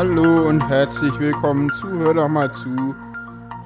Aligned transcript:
Hallo 0.00 0.48
und 0.48 0.66
herzlich 0.66 1.12
willkommen 1.18 1.70
zu 1.78 1.86
Hör 1.86 2.14
doch 2.14 2.26
mal 2.26 2.50
zu. 2.54 2.94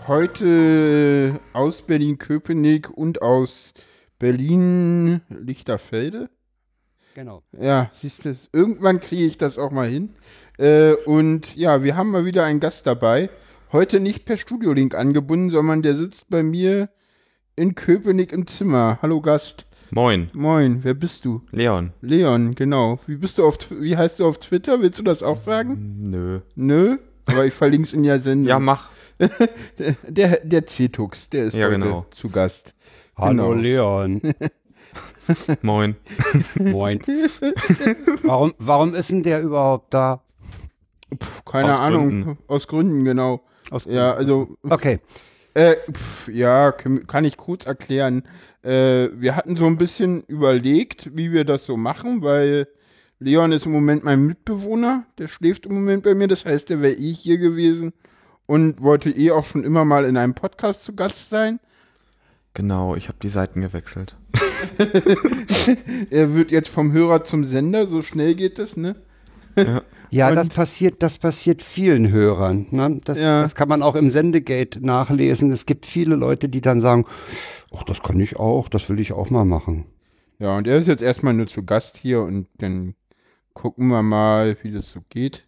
Heute 0.09 1.39
aus 1.53 1.83
Berlin-Köpenick 1.83 2.91
und 2.91 3.23
aus 3.23 3.73
Berlin-Lichterfelde. 4.19 6.29
Genau. 7.15 7.45
Ja, 7.53 7.89
siehst 7.95 8.25
du, 8.25 8.35
irgendwann 8.53 8.99
kriege 8.99 9.23
ich 9.23 9.39
das 9.39 9.61
auch 9.61 9.71
mal 9.71 9.89
hin. 9.89 10.17
Äh, 10.59 10.95
und 11.07 11.55
ja, 11.55 11.85
wir 11.85 11.97
haben 11.97 12.11
mal 12.11 12.25
wieder 12.25 12.43
einen 12.43 12.59
Gast 12.59 12.85
dabei. 12.89 13.31
Heute 13.71 14.01
nicht 14.01 14.25
per 14.25 14.37
Studiolink 14.37 14.97
angebunden, 14.97 15.51
sondern 15.51 15.83
der 15.83 15.95
sitzt 15.95 16.29
bei 16.31 16.43
mir 16.43 16.89
in 17.55 17.77
Köpenick 17.77 18.33
im 18.33 18.49
Zimmer. 18.49 18.99
Hallo 19.03 19.21
Gast. 19.21 19.67
Moin, 19.95 20.29
Moin, 20.35 20.81
wer 20.83 20.95
bist 20.95 21.25
du? 21.25 21.43
Leon. 21.53 21.93
Leon, 22.01 22.57
genau. 22.57 22.99
Wie 23.07 23.15
bist 23.15 23.39
du 23.39 23.47
auf 23.47 23.57
wie 23.71 23.97
heißt 23.97 24.19
du 24.19 24.27
auf 24.27 24.39
Twitter? 24.39 24.81
Willst 24.81 24.99
du 24.99 25.05
das 25.05 25.23
auch 25.23 25.37
sagen? 25.37 25.99
Nö. 26.03 26.41
Nö, 26.57 26.99
aber 27.27 27.47
ich 27.47 27.55
verlinke 27.55 27.87
es 27.87 27.93
in 27.93 28.03
der 28.03 28.19
Sendung. 28.19 28.49
Ja, 28.49 28.59
mach. 28.59 28.89
Der, 30.09 30.41
der 30.43 30.67
C-Tux, 30.67 31.31
der 31.31 31.45
ist 31.45 31.55
Ja, 31.55 31.67
heute 31.67 31.79
genau. 31.79 32.07
zu 32.11 32.29
Gast. 32.29 32.75
Hallo 33.17 33.51
Genau. 33.51 33.53
Leon. 33.53 34.21
Moin. 35.63 35.95
Moin. 36.59 36.99
warum, 38.25 38.53
warum 38.59 38.95
ist 38.97 39.11
denn 39.11 39.23
der 39.23 39.41
überhaupt 39.43 39.95
da? 39.95 40.23
Puh, 41.17 41.43
keine 41.53 41.73
Aus 41.75 41.79
Ahnung, 41.79 42.09
Gründen. 42.25 42.39
aus 42.49 42.67
Gründen, 42.67 43.05
genau. 43.05 43.43
Aus 43.71 43.85
Ja, 43.85 44.13
also, 44.15 44.57
Okay. 44.69 44.99
Äh, 45.55 45.77
pf, 45.91 46.29
ja, 46.29 46.73
kann 46.73 47.25
ich 47.25 47.37
kurz 47.37 47.67
erklären. 47.67 48.25
Äh, 48.63 49.09
wir 49.15 49.37
hatten 49.37 49.57
so 49.57 49.67
ein 49.67 49.79
bisschen 49.79 50.23
überlegt, 50.25 51.17
wie 51.17 51.33
wir 51.33 51.45
das 51.45 51.67
so 51.67 51.77
machen, 51.77 52.23
weil 52.23 52.69
Leon 53.21 53.53
ist 53.53 53.67
im 53.67 53.73
Moment 53.73 54.05
mein 54.05 54.27
Mitbewohner, 54.27 55.07
der 55.19 55.29
schläft 55.29 55.67
im 55.67 55.75
Moment 55.75 56.03
bei 56.03 56.15
mir, 56.15 56.29
das 56.29 56.45
heißt, 56.45 56.69
der 56.69 56.83
wäre 56.83 56.95
eh 56.95 57.13
hier 57.13 57.39
gewesen 57.39 57.93
und 58.47 58.83
wollte 58.83 59.11
eh 59.11 59.31
auch 59.31 59.45
schon 59.45 59.65
immer 59.65 59.85
mal 59.85 60.05
in 60.05 60.17
einem 60.17 60.35
Podcast 60.35 60.85
zu 60.85 60.95
Gast 60.95 61.31
sein. 61.31 61.61
Genau, 62.53 62.95
ich 62.95 63.09
habe 63.09 63.19
die 63.23 63.29
Seiten 63.29 63.61
gewechselt. 63.61 64.17
Er 66.11 66.35
wird 66.35 66.51
jetzt 66.51 66.69
vom 66.69 66.93
Hörer 66.93 67.25
zum 67.25 67.45
Sender, 67.45 67.87
so 67.87 68.03
schnell 68.03 68.35
geht 68.35 68.59
das, 68.59 68.77
ne? 68.77 68.97
Ja, 69.57 69.83
Und- 70.11 70.37
das 70.37 70.49
passiert, 70.49 71.03
das 71.03 71.19
passiert 71.19 71.63
vielen 71.63 72.11
Hörern. 72.11 72.67
Ne? 72.71 73.01
Das, 73.05 73.19
Ja. 73.19 73.43
das 73.43 73.55
kann 73.55 73.69
man 73.69 73.83
auch 73.83 73.95
im 73.97 74.11
Sendegate 74.11 74.85
nachlesen. 74.85 75.51
Es 75.51 75.67
gibt 75.67 75.87
viele 75.87 76.15
Leute, 76.17 76.49
die 76.49 76.61
dann 76.61 76.81
sagen, 76.81 77.05
ach, 77.75 77.83
das 77.85 78.03
kann 78.03 78.21
ich 78.21 78.37
auch, 78.37 78.69
das 78.69 78.89
will 78.89 79.01
ich 79.01 79.13
auch 79.13 79.31
mal 79.31 79.45
machen. 79.45 79.87
Ja, 80.39 80.57
und 80.57 80.67
er 80.67 80.77
ist 80.79 80.87
jetzt 80.89 81.03
erstmal 81.03 81.33
nur 81.35 81.47
zu 81.47 81.65
Gast 81.65 81.97
hier 81.97 82.21
und 82.23 82.49
dann 82.59 82.95
gucken 83.55 83.89
wir 83.89 84.03
mal, 84.03 84.57
wie 84.63 84.73
das 84.73 84.91
so 84.91 85.01
geht. 85.09 85.47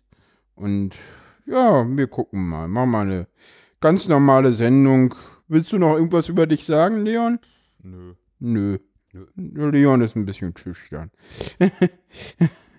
Und 0.54 0.94
ja, 1.46 1.84
wir 1.88 2.06
gucken 2.06 2.48
mal. 2.48 2.66
Machen 2.68 2.90
mal 2.90 3.06
eine 3.06 3.26
ganz 3.80 4.08
normale 4.08 4.52
Sendung. 4.52 5.14
Willst 5.48 5.72
du 5.72 5.78
noch 5.78 5.94
irgendwas 5.94 6.28
über 6.28 6.46
dich 6.46 6.64
sagen, 6.64 7.04
Leon? 7.04 7.38
Nö. 7.82 8.14
Nö. 8.38 8.78
Leon 9.36 10.00
ist 10.02 10.16
ein 10.16 10.26
bisschen 10.26 10.54
schüchtern. 10.56 11.10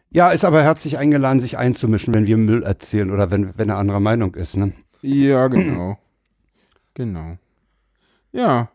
Ja, 0.10 0.30
ist 0.30 0.46
aber 0.46 0.64
herzlich 0.64 0.98
eingeladen, 0.98 1.42
sich 1.42 1.58
einzumischen, 1.58 2.14
wenn 2.14 2.28
wir 2.28 2.38
Müll 2.38 2.64
erzählen 2.64 3.12
oder 3.12 3.30
wenn, 3.30 3.58
wenn 3.58 3.70
er 3.70 3.78
anderer 3.78 4.00
Meinung 4.00 4.36
ist. 4.36 4.56
Ne? 4.56 4.72
Ja, 5.02 5.48
genau. 5.48 5.98
genau. 6.94 7.38
Ja. 8.32 8.70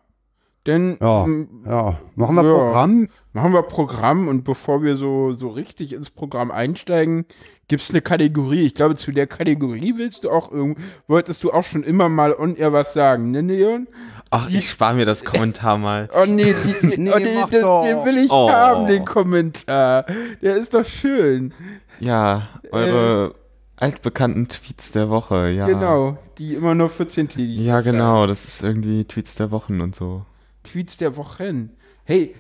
Denn 0.67 0.97
Ja, 1.01 1.25
ähm, 1.25 1.65
ja. 1.67 1.99
Machen 2.15 2.37
wir 2.37 2.45
Ja. 2.45 2.55
Programm? 2.55 3.09
machen 3.33 3.53
wir 3.53 3.63
Programm 3.63 4.29
und 4.29 4.45
bevor 4.45 4.83
wir 4.83 4.95
so, 4.97 5.33
so 5.35 5.49
richtig 5.49 5.93
ins 5.95 6.11
Programm 6.11 6.51
einsteigen, 6.51 7.25
gibt 7.73 7.85
es 7.85 7.89
eine 7.89 8.03
Kategorie. 8.03 8.65
Ich 8.67 8.75
glaube, 8.75 8.97
zu 8.97 9.13
der 9.13 9.27
Kategorie 9.27 9.95
willst 9.97 10.25
du 10.25 10.31
auch 10.31 10.53
irgend, 10.53 10.77
wolltest 11.09 11.43
du 11.43 11.53
auch 11.53 11.65
schon 11.65 11.83
immer 11.85 12.11
mal 12.11 12.35
on 12.35 12.55
air 12.55 12.75
was 12.75 12.93
sagen, 12.93 13.31
ne, 13.31 13.41
Leon? 13.41 13.89
Ach, 14.29 14.51
ich 14.51 14.69
spare 14.69 14.95
mir 14.95 15.07
das 15.07 15.25
Kommentar 15.25 15.79
mal. 15.79 16.07
Oh 16.15 16.27
nee, 16.27 16.55
die, 16.83 17.01
Nee, 17.01 17.11
oh, 17.11 17.17
nee 17.19 17.25
den, 17.25 17.51
den 17.51 18.05
will 18.05 18.19
ich 18.19 18.31
Oh. 18.31 18.51
haben, 18.51 18.87
den 18.89 19.07
Kommentar. 19.07 20.05
Der 20.43 20.57
ist 20.57 20.75
doch 20.75 20.85
schön. 20.85 21.55
Ja, 21.99 22.49
eure 22.73 23.37
altbekannten 23.77 24.49
Tweets 24.49 24.93
der 24.93 25.09
Woche, 25.09 25.49
ja. 25.49 25.67
Genau, 25.67 26.19
die 26.37 26.53
immer 26.53 26.75
nur 26.75 26.91
14 26.91 27.31
tägig 27.31 27.57
Ja, 27.57 27.81
genau, 27.81 28.27
das 28.27 28.45
ist 28.45 28.63
irgendwie 28.63 29.07
Tweets 29.07 29.37
der 29.37 29.51
Wochen 29.51 29.81
und 29.81 29.95
so. 29.95 30.27
Tweets 30.65 30.99
der 30.99 31.17
Wochen. 31.17 31.71
Hey, 32.05 32.35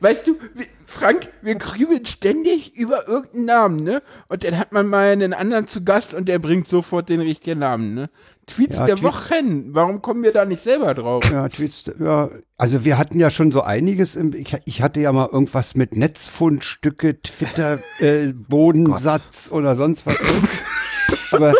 weißt 0.00 0.26
du, 0.28 0.36
Frank, 0.86 1.28
wir 1.42 1.56
grübeln 1.56 2.06
ständig 2.06 2.74
über 2.76 3.08
irgendeinen 3.08 3.44
Namen, 3.46 3.82
ne? 3.84 4.02
Und 4.28 4.44
dann 4.44 4.56
hat 4.58 4.72
man 4.72 4.86
mal 4.86 5.10
einen 5.10 5.34
anderen 5.34 5.66
zu 5.66 5.82
Gast 5.82 6.14
und 6.14 6.28
der 6.28 6.38
bringt 6.38 6.68
sofort 6.68 7.08
den 7.08 7.20
richtigen 7.20 7.58
Namen, 7.58 7.94
ne? 7.94 8.10
Tweets 8.46 8.76
Ja, 8.78 8.86
der 8.86 8.96
Tweet- 8.96 9.02
Wochen. 9.02 9.74
Warum 9.74 10.00
kommen 10.02 10.22
wir 10.22 10.32
da 10.32 10.44
nicht 10.44 10.62
selber 10.62 10.94
drauf? 10.94 11.24
Ja, 11.30 11.48
Tweets, 11.48 11.84
ja, 11.98 12.30
also 12.56 12.84
wir 12.84 12.96
hatten 12.96 13.18
ja 13.18 13.30
schon 13.30 13.50
so 13.50 13.62
einiges. 13.62 14.14
Im, 14.16 14.32
ich, 14.34 14.56
ich 14.64 14.82
hatte 14.82 15.00
ja 15.00 15.12
mal 15.12 15.28
irgendwas 15.30 15.74
mit 15.74 15.96
Netzfundstücke, 15.96 17.20
Twitter, 17.20 17.80
äh, 17.98 18.32
Bodensatz 18.32 19.50
oder 19.52 19.74
sonst 19.74 20.06
was. 20.06 20.16
Aber 21.32 21.52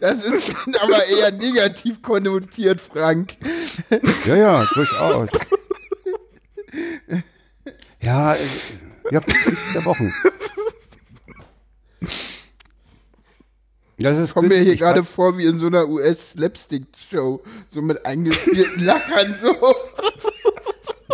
Das 0.00 0.24
ist 0.24 0.52
dann 0.66 0.74
aber 0.82 1.06
eher 1.06 1.32
negativ 1.32 2.02
konnotiert, 2.02 2.80
Frank. 2.80 3.36
ja, 4.26 4.36
ja, 4.36 4.68
durchaus. 4.74 5.30
Ja, 8.04 8.34
äh, 8.34 8.38
ja, 9.10 9.20
Tweets 9.20 9.72
der 9.74 9.84
Wochen. 9.84 10.12
Das 13.98 14.18
ist 14.18 14.34
Kommen 14.34 14.48
mir 14.48 14.58
hier 14.58 14.76
gerade 14.76 15.04
vor 15.04 15.38
wie 15.38 15.44
in 15.44 15.58
so 15.60 15.66
einer 15.68 15.88
US-Slapstick-Show. 15.88 17.42
So 17.70 17.82
mit 17.82 18.04
eingespielten 18.04 18.82
Lachern 18.84 19.34
so. 19.38 19.54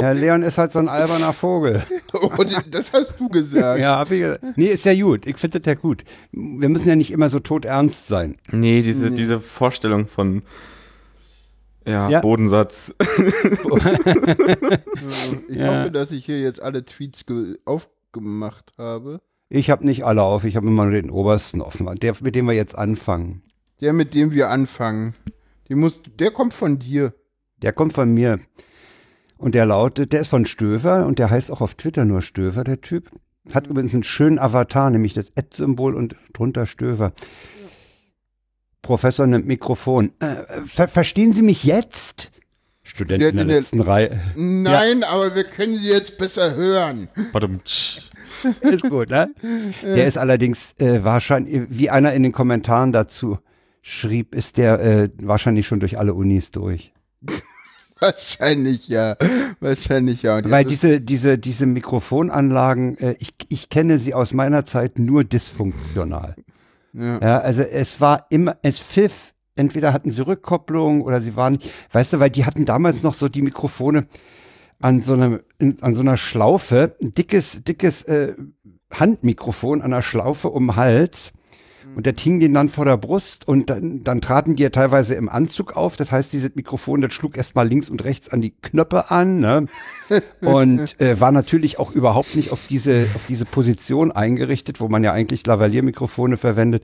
Ja, 0.01 0.13
Leon 0.13 0.43
ist 0.43 0.57
halt 0.57 0.73
so 0.73 0.79
ein 0.79 0.89
alberner 0.89 1.33
Vogel. 1.35 1.83
Oh, 2.15 2.31
das 2.71 2.93
hast 2.93 3.15
du 3.19 3.29
gesagt. 3.29 3.81
Ja, 3.81 3.99
hab 3.99 4.11
ich, 4.11 4.21
ge- 4.21 4.39
nee, 4.57 4.67
ist 4.69 4.87
ja 4.87 4.95
gut. 4.95 5.27
Ich 5.27 5.37
finde 5.37 5.61
das 5.61 5.67
ja 5.67 5.75
gut. 5.75 6.05
Wir 6.33 6.71
müssen 6.71 6.89
ja 6.89 6.97
nicht 6.97 7.11
immer 7.13 7.29
so 7.29 7.39
todernst 7.39 8.07
sein. 8.07 8.37
Nee, 8.51 8.81
diese, 8.81 9.11
diese 9.11 9.41
Vorstellung 9.41 10.07
von 10.09 10.43
ja, 11.87 12.09
Ja. 12.09 12.21
Bodensatz. 12.21 12.95
Ich 15.49 15.57
Ja. 15.57 15.81
hoffe, 15.81 15.91
dass 15.91 16.11
ich 16.11 16.25
hier 16.25 16.41
jetzt 16.41 16.61
alle 16.61 16.85
Tweets 16.85 17.27
ge- 17.27 17.59
aufgemacht 17.65 18.73
habe. 18.79 19.21
Ich 19.49 19.71
habe 19.71 19.85
nicht 19.85 20.05
alle 20.05 20.23
auf, 20.23 20.45
ich 20.45 20.57
habe 20.57 20.67
immer 20.69 20.85
nur 20.85 20.93
den 20.93 21.11
obersten 21.11 21.61
offen. 21.61 21.87
Der, 21.97 22.15
mit 22.21 22.35
dem 22.35 22.47
wir 22.47 22.55
jetzt 22.55 22.77
anfangen. 22.77 23.43
Der, 23.81 23.93
mit 23.93 24.15
dem 24.15 24.33
wir 24.33 24.49
anfangen. 24.51 25.15
Die 25.69 25.75
muss, 25.75 26.01
der 26.19 26.31
kommt 26.31 26.55
von 26.55 26.79
dir. 26.79 27.15
Der 27.63 27.73
kommt 27.73 27.93
von 27.93 28.13
mir. 28.13 28.39
Und 29.39 29.55
der 29.55 29.67
lautet, 29.67 30.13
der 30.13 30.21
ist 30.21 30.29
von 30.29 30.45
Stöver 30.47 31.07
und 31.07 31.19
der 31.19 31.31
heißt 31.31 31.51
auch 31.51 31.61
auf 31.61 31.75
Twitter 31.75 32.05
nur 32.05 32.23
Stöver, 32.23 32.63
der 32.63 32.81
Typ. 32.81 33.11
Hat 33.53 33.67
übrigens 33.67 33.95
einen 33.95 34.03
schönen 34.03 34.39
Avatar, 34.39 34.91
nämlich 34.91 35.15
das 35.15 35.33
Ad-Symbol 35.37 35.95
und 35.95 36.15
drunter 36.35 36.67
Stöver. 36.67 37.13
Professor 38.83 39.27
nimmt 39.27 39.47
Mikrofon. 39.47 40.13
Äh, 40.21 40.37
ver 40.67 40.89
verstehen 40.89 41.33
Sie 41.33 41.43
mich 41.43 41.65
jetzt? 41.65 42.33
Studenten 42.83 43.21
Der- 43.21 43.29
in 43.31 43.37
der 43.37 43.45
der- 43.47 43.57
letzten 43.57 43.81
Reihe. 43.81 44.21
Nein, 44.35 45.05
aber 45.05 45.35
wir 45.35 45.45
können 45.45 45.77
sie 45.77 45.89
jetzt 45.89 46.19
besser 46.19 46.55
hören. 46.57 47.09
Badumtsch. 47.33 48.01
Ist 48.63 48.89
gut, 48.89 49.11
ne? 49.11 49.31
Der 49.83 50.07
ist 50.07 50.17
allerdings 50.17 50.73
äh, 50.79 51.05
wahrscheinlich, 51.05 51.63
wie 51.69 51.91
einer 51.91 52.15
in 52.15 52.23
den 52.23 52.33
Kommentaren 52.33 52.91
dazu 52.93 53.39
schrieb, 53.83 54.35
ist 54.35 54.57
der 54.57 54.81
äh, 54.81 55.09
wahrscheinlich 55.21 55.67
schon 55.67 55.81
durch 55.81 55.99
alle 55.99 56.15
Unis 56.15 56.51
durch. 56.51 56.93
Wahrscheinlich 58.01 58.89
ja. 58.89 59.17
Wahrscheinlich 59.61 60.23
ja. 60.23 60.39
Und 60.39 60.51
Weil 60.51 60.65
diese, 60.65 61.01
diese, 61.03 61.37
diese 61.39 61.67
Mikrofonanlagen, 61.67 62.97
äh, 62.99 63.15
ich, 63.19 63.35
ich 63.51 63.69
kenne 63.69 63.99
sie 63.99 64.15
aus 64.15 64.33
meiner 64.33 64.65
Zeit 64.65 64.99
nur 64.99 65.23
dysfunktional. 65.25 66.35
Ja. 66.93 67.19
Ja, 67.21 67.39
also 67.41 67.63
es 67.63 68.01
war 68.01 68.27
immer, 68.31 68.57
es 68.63 68.81
pfiff, 68.81 69.35
entweder 69.55 69.93
hatten 69.93 70.11
sie 70.11 70.27
Rückkopplung 70.27 71.03
oder 71.03 71.21
sie 71.21 71.37
waren, 71.37 71.59
weißt 71.93 72.15
du, 72.15 72.21
weil 72.21 72.31
die 72.31 72.45
hatten 72.45 72.65
damals 72.65 73.03
noch 73.03 73.15
so 73.15 73.29
die 73.29 73.43
Mikrofone 73.43 74.07
an 74.81 75.03
so 75.03 75.13
einer, 75.13 75.41
in, 75.59 75.83
an 75.83 75.95
so 75.95 76.01
einer 76.01 76.17
Schlaufe, 76.17 76.97
ein 77.01 77.15
dickes, 77.15 77.63
dickes 77.65 78.03
äh, 78.03 78.35
Handmikrofon 78.93 79.83
an 79.83 79.91
der 79.91 80.03
Schlaufe 80.03 80.49
um 80.49 80.69
den 80.69 80.77
Hals. 80.77 81.33
Und 81.95 82.07
das 82.07 82.15
hing 82.19 82.41
denen 82.41 82.55
dann 82.55 82.69
vor 82.69 82.85
der 82.85 82.97
Brust 82.97 83.47
und 83.49 83.69
dann, 83.69 84.03
dann 84.05 84.21
traten 84.21 84.57
die 84.57 84.63
ja 84.63 84.71
teilweise 84.71 85.15
im 85.15 85.29
Anzug 85.29 85.77
auf. 85.77 85.97
Das 85.97 86.11
heißt, 86.11 86.33
dieses 86.33 86.55
Mikrofon, 86.55 87.01
das 87.01 87.13
schlug 87.13 87.37
erstmal 87.37 87.69
links 87.69 87.89
und 87.89 88.05
rechts 88.05 88.29
an 88.29 88.41
die 88.41 88.51
Knöpfe 88.51 89.11
an, 89.11 89.41
ne? 89.41 89.67
Und 90.41 91.01
äh, 91.01 91.21
war 91.21 91.31
natürlich 91.31 91.79
auch 91.79 91.93
überhaupt 91.93 92.35
nicht 92.35 92.51
auf 92.51 92.67
diese, 92.69 93.07
auf 93.15 93.27
diese 93.29 93.45
Position 93.45 94.11
eingerichtet, 94.11 94.81
wo 94.81 94.89
man 94.89 95.05
ja 95.05 95.13
eigentlich 95.13 95.47
Lavalier-Mikrofone 95.47 96.37
verwendet. 96.37 96.83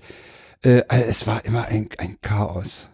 Äh, 0.62 0.82
also 0.86 1.04
es 1.08 1.26
war 1.26 1.44
immer 1.44 1.66
ein, 1.66 1.88
ein 1.98 2.18
Chaos. 2.22 2.88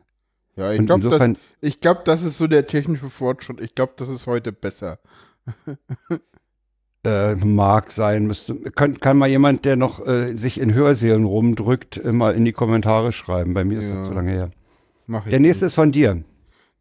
ja, 0.57 0.73
ich 0.73 0.87
glaube, 0.87 1.09
das, 1.11 1.37
ich 1.61 1.81
glaub, 1.81 2.05
das 2.07 2.23
ist 2.23 2.39
so 2.39 2.47
der 2.47 2.67
technische 2.67 3.11
Fortschritt. 3.11 3.61
Ich 3.61 3.75
glaube, 3.75 3.93
das 3.97 4.09
ist 4.09 4.27
heute 4.27 4.53
besser. 4.53 4.99
Äh, 7.05 7.35
mag 7.35 7.91
sein, 7.91 8.27
müsste. 8.27 8.55
Kann, 8.55 9.01
kann 9.01 9.19
mal 9.19 9.29
jemand, 9.29 9.65
der 9.65 9.75
noch 9.77 10.07
äh, 10.07 10.37
sich 10.37 10.61
in 10.61 10.73
Hörsälen 10.73 11.25
rumdrückt, 11.25 11.97
äh, 11.97 12.13
mal 12.13 12.35
in 12.35 12.45
die 12.45 12.53
Kommentare 12.53 13.11
schreiben. 13.11 13.55
Bei 13.55 13.65
mir 13.65 13.81
ist 13.81 13.89
Ja. 13.89 13.97
das 13.97 14.09
zu 14.09 14.15
lange 14.15 14.31
her. 14.31 14.51
Mach 15.07 15.27
ich 15.27 15.31
Der 15.31 15.41
nächste 15.41 15.67
ist 15.67 15.75
von 15.75 15.91
dir. 15.91 16.23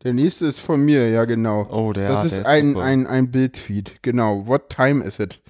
Der 0.04 0.14
nächste 0.14 0.46
ist 0.48 0.60
von 0.60 0.84
mir, 0.84 1.10
ja 1.10 1.26
genau. 1.26 1.68
Oh, 1.72 1.92
der, 1.94 2.10
das 2.10 2.30
der 2.30 2.40
ist 2.42 2.46
ein, 2.46 2.78
ein, 2.78 3.08
ein 3.08 3.32
Bildtweet, 3.32 4.02
genau. 4.04 4.48
What 4.48 4.70
time 4.70 5.04
is 5.04 5.20
it? 5.20 5.42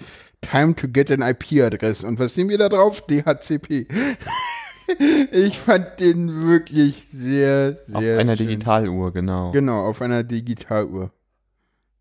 Time 0.42 0.74
to 0.76 0.88
get 0.88 1.12
an 1.12 1.22
IP-Adress. 1.22 2.04
Und 2.04 2.20
was 2.20 2.34
sehen 2.36 2.48
wir 2.50 2.58
da 2.58 2.68
drauf? 2.70 3.06
DHCP. 3.08 3.88
ich 5.32 5.60
fand 5.60 6.00
den 6.00 6.44
wirklich 6.44 7.08
sehr, 7.14 7.78
Auf 7.94 8.02
sehr 8.02 8.20
einer 8.20 8.36
schön. 8.38 8.48
Digitaluhr, 8.48 9.12
genau. 9.14 9.52
Genau, 9.52 9.86
auf 9.86 10.02
einer 10.02 10.24
Digitaluhr. 10.24 11.12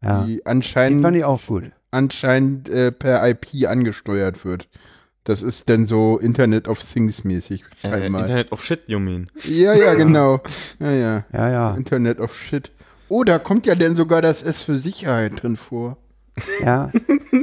Ja. 0.03 0.23
Die 0.25 0.37
Den 0.37 0.47
anscheinend, 0.47 1.03
fand 1.03 1.17
ich 1.17 1.25
auch 1.25 1.41
gut. 1.47 1.65
Anscheinend 1.91 2.69
äh, 2.69 2.93
per 2.93 3.29
IP 3.29 3.67
angesteuert 3.67 4.45
wird. 4.45 4.69
Das 5.25 5.43
ist 5.43 5.69
dann 5.69 5.87
so 5.87 6.19
Internet 6.19 6.67
of 6.67 6.83
Things 6.83 7.25
mäßig. 7.25 7.65
Äh, 7.83 7.93
scheinbar. 7.93 8.23
Internet 8.23 8.53
of 8.53 8.65
Shit, 8.65 8.81
you 8.87 8.99
mean. 8.99 9.27
ja, 9.45 9.75
ja, 9.75 9.95
genau. 10.03 10.41
Ja, 10.79 10.93
ja. 10.93 11.25
Ja, 11.33 11.51
ja. 11.51 11.75
Internet 11.75 12.21
of 12.21 12.35
Shit. 12.35 12.73
Oh, 13.09 13.25
da 13.25 13.39
kommt 13.39 13.67
ja 13.67 13.75
denn 13.75 13.97
sogar 13.97 14.23
das 14.23 14.43
S 14.43 14.63
für 14.63 14.79
Sicherheit 14.79 15.43
drin 15.43 15.57
vor. 15.57 15.99
Ja. 16.63 16.91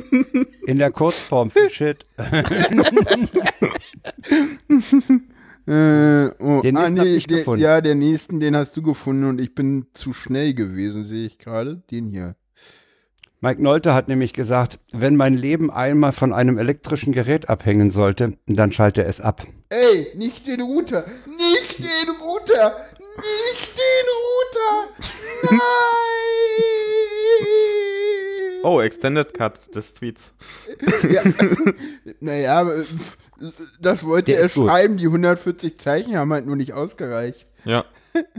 In 0.65 0.79
der 0.79 0.91
Kurzform 0.91 1.51
für 1.51 1.69
Shit. 1.69 2.05
Äh, 5.69 6.29
oh, 6.39 6.61
Den 6.61 6.77
ich 7.03 7.27
der, 7.27 7.39
gefunden. 7.39 7.61
Ja, 7.61 7.81
der 7.81 7.93
nächsten, 7.93 8.39
den 8.39 8.55
hast 8.55 8.77
du 8.77 8.81
gefunden 8.81 9.25
und 9.25 9.41
ich 9.41 9.53
bin 9.53 9.87
zu 9.93 10.13
schnell 10.13 10.53
gewesen, 10.53 11.03
sehe 11.03 11.27
ich 11.27 11.39
gerade. 11.39 11.83
Den 11.91 12.05
hier. 12.05 12.37
Mike 13.39 13.61
Nolte 13.61 13.93
hat 13.93 14.07
nämlich 14.07 14.33
gesagt, 14.33 14.79
wenn 14.91 15.15
mein 15.15 15.35
Leben 15.35 15.69
einmal 15.69 16.11
von 16.11 16.33
einem 16.33 16.57
elektrischen 16.57 17.13
Gerät 17.13 17.49
abhängen 17.49 17.91
sollte, 17.91 18.35
dann 18.47 18.71
schalte 18.71 19.03
es 19.03 19.21
ab. 19.21 19.43
Ey, 19.69 20.07
nicht 20.15 20.47
den 20.47 20.59
Router! 20.61 21.05
Nicht 21.27 21.77
den 21.77 22.15
Router! 22.19 22.87
Nicht 22.99 23.77
den 23.77 24.07
Router! 24.25 24.89
Nein! 25.51 25.59
Oh, 28.63 28.81
Extended 28.81 29.31
Cut 29.35 29.75
des 29.75 29.93
Tweets. 29.93 30.33
Ja, 31.07 31.21
naja, 32.19 32.67
das 33.79 34.03
wollte 34.03 34.31
Der 34.31 34.41
er 34.41 34.49
schreiben. 34.49 34.97
Die 34.97 35.05
140 35.05 35.77
Zeichen 35.79 36.17
haben 36.17 36.33
halt 36.33 36.47
nur 36.47 36.55
nicht 36.55 36.73
ausgereicht. 36.73 37.45
Ja. 37.65 37.85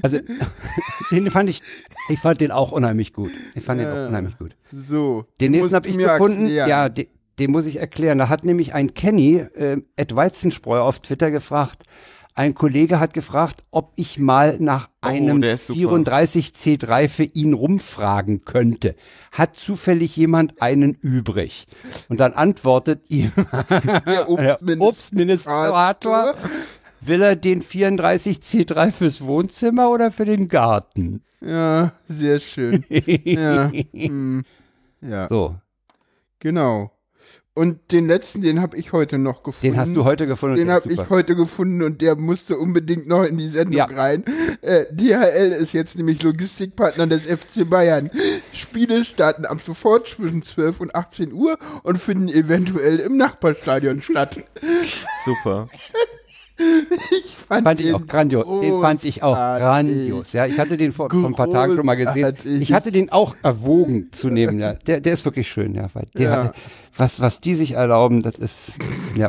Also, 0.03 0.19
den 1.11 1.31
fand 1.31 1.51
ich, 1.51 1.63
ich 2.09 2.19
fand 2.19 2.41
den 2.41 2.51
auch 2.51 2.73
unheimlich 2.73 3.13
gut. 3.13 3.31
Ich 3.55 3.65
fand 3.65 3.81
den 3.81 3.89
Ja. 3.89 3.93
auch 4.05 4.09
unheimlich 4.09 4.39
gut. 4.39 4.57
So. 4.73 5.27
Den 5.41 5.53
nächsten 5.53 5.75
habe 5.75 5.89
ich 5.89 5.97
mir 5.97 6.09
gefunden. 6.13 6.43
erklären. 6.45 6.69
Ja, 6.69 6.89
de, 6.89 7.09
den 7.39 7.51
muss 7.53 7.67
ich 7.67 7.77
erklären. 7.79 8.19
Da 8.19 8.29
hat 8.29 8.45
nämlich 8.45 8.75
ein 8.75 8.95
Kenny, 8.95 9.37
äh, 9.37 9.79
Ed 9.97 10.15
Weizenspreu 10.15 10.81
auf 10.81 10.99
Twitter 10.99 11.31
gefragt. 11.31 11.85
Ein 12.35 12.55
Kollege 12.55 13.01
hat 13.01 13.15
gefragt, 13.15 13.63
ob 13.73 13.93
ich 13.97 14.21
mal 14.21 14.59
nach 14.61 14.91
einem 15.01 15.43
Oh, 15.43 15.47
ist 15.47 15.67
super. 15.67 15.97
34C3 15.97 17.09
für 17.09 17.25
ihn 17.25 17.53
rumfragen 17.53 18.45
könnte. 18.45 18.95
Hat 19.33 19.57
zufällig 19.57 20.15
jemand 20.17 20.63
einen 20.63 20.95
übrig? 20.95 21.67
Und 22.09 22.21
dann 22.21 22.35
antwortet 22.35 23.03
ihm 23.09 23.33
Der 24.07 24.27
der 24.37 24.81
Obstministrator, 24.81 26.37
will 27.01 27.23
er 27.23 27.37
den 27.37 27.63
34C3 27.63 28.93
fürs 28.93 29.23
Wohnzimmer 29.25 29.91
oder 29.91 30.11
für 30.11 30.25
den 30.25 30.49
Garten? 30.49 31.23
Ja, 31.41 31.93
sehr 32.09 32.41
schön. 32.41 32.85
Ja, 32.91 33.71
hm, 33.93 34.45
ja 35.01 35.29
So, 35.29 35.57
genau. 36.41 36.91
Und 37.55 37.91
den 37.91 38.07
letzten, 38.07 38.41
den 38.41 38.61
habe 38.61 38.77
ich 38.77 38.93
heute 38.93 39.19
noch 39.19 39.43
gefunden. 39.43 39.75
den 39.75 39.81
hast 39.81 39.93
du 39.93 40.05
heute 40.05 40.29
gefunden. 40.29 40.53
und 40.53 40.59
Den 40.61 40.71
habe 40.71 40.93
ich 40.93 41.11
heute 41.11 41.35
gefunden 41.35 41.83
und 41.83 42.01
der 42.01 42.15
musste 42.15 42.57
unbedingt 42.57 43.09
noch 43.09 43.25
in 43.25 43.37
die 43.37 43.49
Sendung 43.49 43.75
Ja. 43.79 43.87
rein. 43.87 44.23
Äh, 44.63 44.85
DHL 44.93 45.51
ist 45.61 45.73
jetzt 45.73 45.97
nämlich 45.97 46.23
Logistikpartner 46.23 47.09
des 47.09 47.27
FC 47.27 47.69
Bayern. 47.69 48.11
Spiele 48.53 49.05
starten 49.05 49.45
ab 49.45 49.61
sofort 49.61 50.07
zwischen 50.09 50.43
12 50.43 50.79
und 50.81 50.95
18 50.95 51.33
Uhr 51.33 51.59
und 51.83 51.99
finden 51.99 52.29
eventuell 52.29 53.01
im 53.01 53.17
Nachbarstadion 53.17 54.03
statt. 54.03 54.39
Super. 55.25 55.69
Ich 57.11 57.37
fand, 57.37 57.65
Fand 57.65 57.81
ich 57.81 57.87
den 57.87 57.95
auch 57.95 58.07
grandios. 58.07 58.45
Den 58.61 58.81
fand 58.83 59.05
ich 59.05 59.23
auch 59.23 59.35
grandios. 59.35 60.33
Ja, 60.35 60.45
ich 60.45 60.59
hatte 60.59 60.77
den 60.77 60.93
vor, 60.93 61.09
vor 61.09 61.25
ein 61.25 61.35
paar 61.35 61.51
Tagen 61.51 61.77
schon 61.77 61.87
mal 61.87 61.95
gesehen. 61.95 62.35
Ich 62.61 62.73
hatte 62.75 62.93
den 62.93 63.11
auch 63.11 63.37
erwogen 63.43 64.09
zu 64.13 64.29
nehmen. 64.29 64.59
Ja, 64.59 64.75
der, 64.75 65.01
der 65.01 65.15
ist 65.15 65.25
wirklich 65.25 65.49
schön. 65.49 65.75
Ja, 65.75 65.87
der, 66.15 66.23
Ja. 66.23 66.53
was, 66.95 67.21
was 67.21 67.41
die 67.41 67.55
sich 67.55 67.73
erlauben, 67.73 68.23
das 68.23 68.35
ist, 68.35 68.73
ja, 69.17 69.29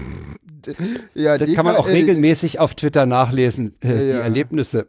Ja, 1.14 1.38
das 1.38 1.54
kann 1.54 1.66
man 1.66 1.78
auch 1.78 1.86
DHL 1.86 1.94
regelmäßig 1.94 2.60
auf 2.60 2.76
Twitter 2.76 3.06
nachlesen. 3.06 3.74
Äh, 3.82 3.88
Die. 3.88 3.94
Erlebnisse. 4.12 4.86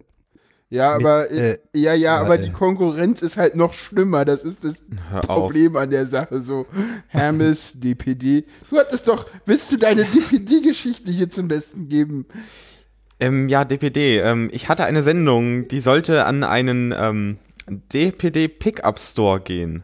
Ja, 0.71 0.97
mit, 0.97 1.07
aber 1.07 1.31
äh, 1.31 1.53
äh, 1.53 1.59
ja, 1.75 1.95
ja, 1.95 2.17
aber 2.19 2.39
die 2.39 2.53
Konkurrenz 2.53 3.23
ist 3.23 3.37
halt 3.37 3.57
noch 3.57 3.75
schlimmer. 3.75 4.25
Das 4.25 4.45
ist 4.45 4.63
das 4.63 4.77
Hör 5.11 5.29
auf. 5.29 5.47
Problem 5.47 5.77
an 5.77 5.91
der 5.91 6.07
Sache. 6.07 6.41
So, 6.41 6.67
Hermes, 7.09 7.73
DPD. 7.75 8.45
Du 8.71 8.79
hattest 8.79 9.09
doch, 9.09 9.27
willst 9.47 9.73
du 9.73 9.77
deine 9.77 10.05
DPD-Geschichte 10.05 11.11
hier 11.11 11.29
zum 11.29 11.49
Besten 11.49 11.89
geben? 11.89 12.27
Ähm, 13.19 13.49
ja, 13.49 13.65
DPD. 13.65 14.21
Ähm, 14.21 14.49
ich 14.53 14.69
hatte 14.69 14.85
eine 14.85 15.03
Sendung, 15.03 15.67
die 15.67 15.81
sollte 15.81 16.25
an 16.25 16.45
einen 16.45 16.95
ähm, 16.97 17.39
DPD 17.69 18.47
Pickup 18.47 19.01
Store 19.01 19.41
gehen. 19.41 19.83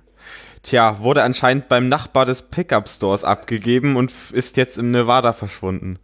Tja, 0.62 0.98
wurde 1.00 1.22
anscheinend 1.22 1.68
beim 1.68 1.88
Nachbar 1.88 2.26
des 2.26 2.42
Pickup 2.42 2.88
Stores 2.88 3.22
abgegeben 3.24 3.96
und 3.96 4.12
ist 4.32 4.56
jetzt 4.56 4.78
im 4.78 4.90
Nevada 4.90 5.32
verschwunden. 5.32 5.98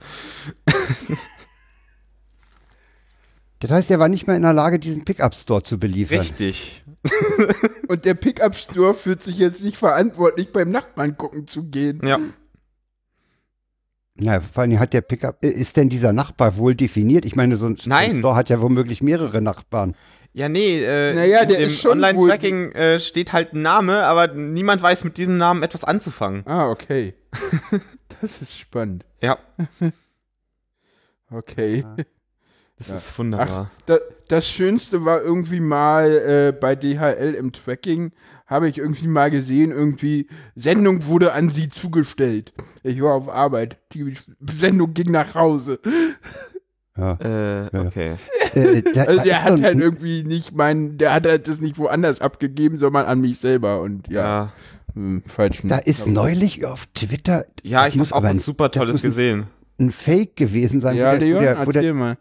Das 3.63 3.71
heißt, 3.71 3.91
er 3.93 4.01
war 4.01 4.09
nicht 4.09 4.27
mehr 4.27 4.35
in 4.35 4.43
der 4.43 4.53
Lage, 4.53 4.81
diesen 4.81 5.05
Pickup-Store 5.05 5.63
zu 5.63 5.79
beliefern. 5.79 6.19
Richtig. 6.19 6.83
Und 7.89 8.05
der 8.05 8.15
Pickup-Store 8.15 8.93
fühlt 8.93 9.23
sich 9.23 9.39
jetzt 9.39 9.63
nicht 9.63 9.77
verantwortlich, 9.77 10.53
beim 10.53 10.71
Nachbarn 10.71 11.17
gucken 11.17 11.47
zu 11.47 11.63
gehen. 11.65 12.01
Ja. 12.05 12.19
Na, 14.17 14.41
vor 14.41 14.63
allem 14.65 14.81
hat 14.81 14.93
der 14.93 15.03
Pickup, 15.03 15.45
äh, 15.45 15.49
ist 15.49 15.77
denn 15.77 15.89
dieser 15.89 16.13
Nachbar 16.13 16.57
wohl 16.57 16.75
definiert? 16.75 17.25
Ich 17.25 17.37
meine, 17.37 17.55
so 17.55 17.67
ein 17.67 17.79
Nein. 17.85 18.17
Store 18.17 18.35
hat 18.35 18.51
ja 18.51 18.61
womöglich 18.61 19.01
mehrere 19.01 19.41
Nachbarn. 19.41 19.95
Ja, 20.33 20.49
nee, 20.49 20.83
äh, 20.83 21.15
Naja, 21.15 21.45
der 21.45 21.71
schon 21.71 21.93
Online-Tracking 21.93 22.73
äh, 22.73 22.99
steht 22.99 23.33
halt 23.33 23.53
ein 23.53 23.63
Name, 23.63 24.05
aber 24.07 24.27
niemand 24.29 24.83
weiß 24.83 25.05
mit 25.05 25.19
diesem 25.19 25.37
Namen 25.37 25.63
etwas 25.63 25.85
anzufangen. 25.85 26.43
Ah, 26.47 26.69
okay. 26.69 27.15
das 28.21 28.43
ist 28.43 28.59
spannend. 28.59 29.05
Ja, 29.21 29.39
Okay. 31.31 31.85
Das 32.89 32.89
Ja. 32.89 32.95
ist 33.11 33.19
wunderbar. 33.19 33.71
Da, 33.87 33.99
das 34.29 34.49
Schönste 34.49 35.05
war 35.05 35.21
irgendwie 35.23 35.61
mal 35.61 36.11
äh, 36.11 36.53
bei 36.59 36.75
DHL 36.77 37.35
im 37.39 37.53
Tracking, 37.53 38.13
habe 38.47 38.69
ich 38.69 38.79
irgendwie 38.79 39.07
mal 39.09 39.31
gesehen, 39.31 39.71
irgendwie, 39.73 40.27
Sendung 40.55 41.07
wurde 41.07 41.33
an 41.33 41.51
sie 41.51 41.69
zugestellt. 41.71 42.53
Ich 42.83 43.01
war 43.03 43.15
auf 43.15 43.29
Arbeit. 43.31 43.79
Die 43.93 44.15
Sendung 44.55 44.93
ging 44.95 45.11
nach 45.11 45.35
Hause. 45.35 45.79
Ja. 46.97 47.15
Äh, 47.21 47.77
okay. 47.77 48.17
Äh, 48.55 48.83
da, 48.83 49.05
Also 49.05 49.23
der 49.23 49.43
hat 49.45 49.63
halt 49.63 49.79
irgendwie 49.81 50.25
nicht 50.25 50.55
mein, 50.55 50.99
der 50.99 51.15
hat 51.15 51.27
halt 51.27 51.49
das 51.49 51.59
nicht 51.59 51.79
woanders 51.79 52.21
abgegeben, 52.21 52.77
sondern 52.79 53.07
an 53.07 53.19
mich 53.23 53.39
selber 53.39 53.81
und 53.81 54.09
ja, 54.09 54.21
Ja, 54.21 54.53
hm, 54.93 55.23
falschen. 55.27 55.69
da 55.71 55.79
ist 55.79 56.07
neulich 56.07 56.67
auf 56.67 56.87
Twitter, 56.93 57.47
ja 57.63 57.87
ich 57.87 57.97
muss 57.97 58.13
auch 58.13 58.23
ein- 58.23 58.39
super 58.39 58.71
Tolles 58.71 58.93
muss 58.93 59.05
ein- 59.05 59.09
gesehen. 59.11 59.47
ein 59.81 59.91
Fake 59.91 60.37
gewesen 60.37 60.83
sein. 60.83 60.99
Ja, 60.99 61.15
wo 61.15 61.19
der, 61.19 61.21
Leon, 61.21 61.39
wo 61.41 61.41
der, 61.41 61.67
wo 61.67 61.73
der, 61.73 61.95
mal. 61.95 62.19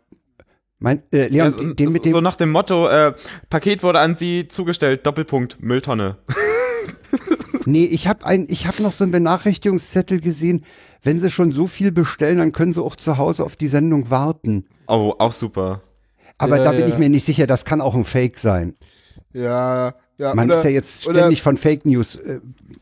Mein, 0.81 1.03
äh, 1.13 1.27
Leon, 1.27 1.31
Ja, 1.33 1.51
so, 1.51 1.73
den 1.73 1.91
mit 1.91 2.03
dem, 2.05 2.11
so 2.11 2.21
nach 2.21 2.35
dem 2.35 2.51
Motto, 2.51 2.87
äh, 2.87 3.13
Paket 3.49 3.83
wurde 3.83 3.99
an 3.99 4.17
Sie 4.17 4.47
zugestellt, 4.47 5.05
Doppelpunkt, 5.05 5.61
Mülltonne. 5.61 6.17
nee, 7.65 7.85
ich 7.85 8.07
habe 8.07 8.25
ein, 8.25 8.47
ich 8.49 8.65
habe 8.67 8.81
noch 8.81 8.91
so 8.91 9.03
einen 9.03 9.11
Benachrichtigungszettel 9.11 10.19
gesehen. 10.19 10.65
Wenn 11.03 11.19
Sie 11.19 11.29
schon 11.31 11.51
so 11.51 11.67
viel 11.67 11.91
bestellen, 11.91 12.39
dann 12.39 12.51
können 12.51 12.73
Sie 12.73 12.81
auch 12.83 12.95
zu 12.95 13.17
Hause 13.17 13.43
auf 13.43 13.55
die 13.55 13.67
Sendung 13.67 14.09
warten. 14.09 14.65
Oh, 14.87 15.13
auch 15.17 15.33
super. 15.33 15.81
Aber 16.37 16.57
Ja, 16.57 16.63
da 16.63 16.71
bin 16.71 16.81
ja. 16.81 16.87
ich 16.87 16.97
mir 16.97 17.09
nicht 17.09 17.25
sicher, 17.25 17.45
das 17.47 17.63
kann 17.65 17.79
auch 17.81 17.93
ein 17.95 18.03
Fake 18.05 18.39
sein. 18.39 18.75
Ja, 19.33 19.93
ja. 20.21 20.35
Man 20.35 20.49
oder, 20.49 20.59
ist 20.59 20.65
ja 20.65 20.69
jetzt 20.69 21.01
ständig 21.01 21.41
von 21.41 21.57
Fake 21.57 21.85
News 21.85 22.15
äh, 22.15 22.39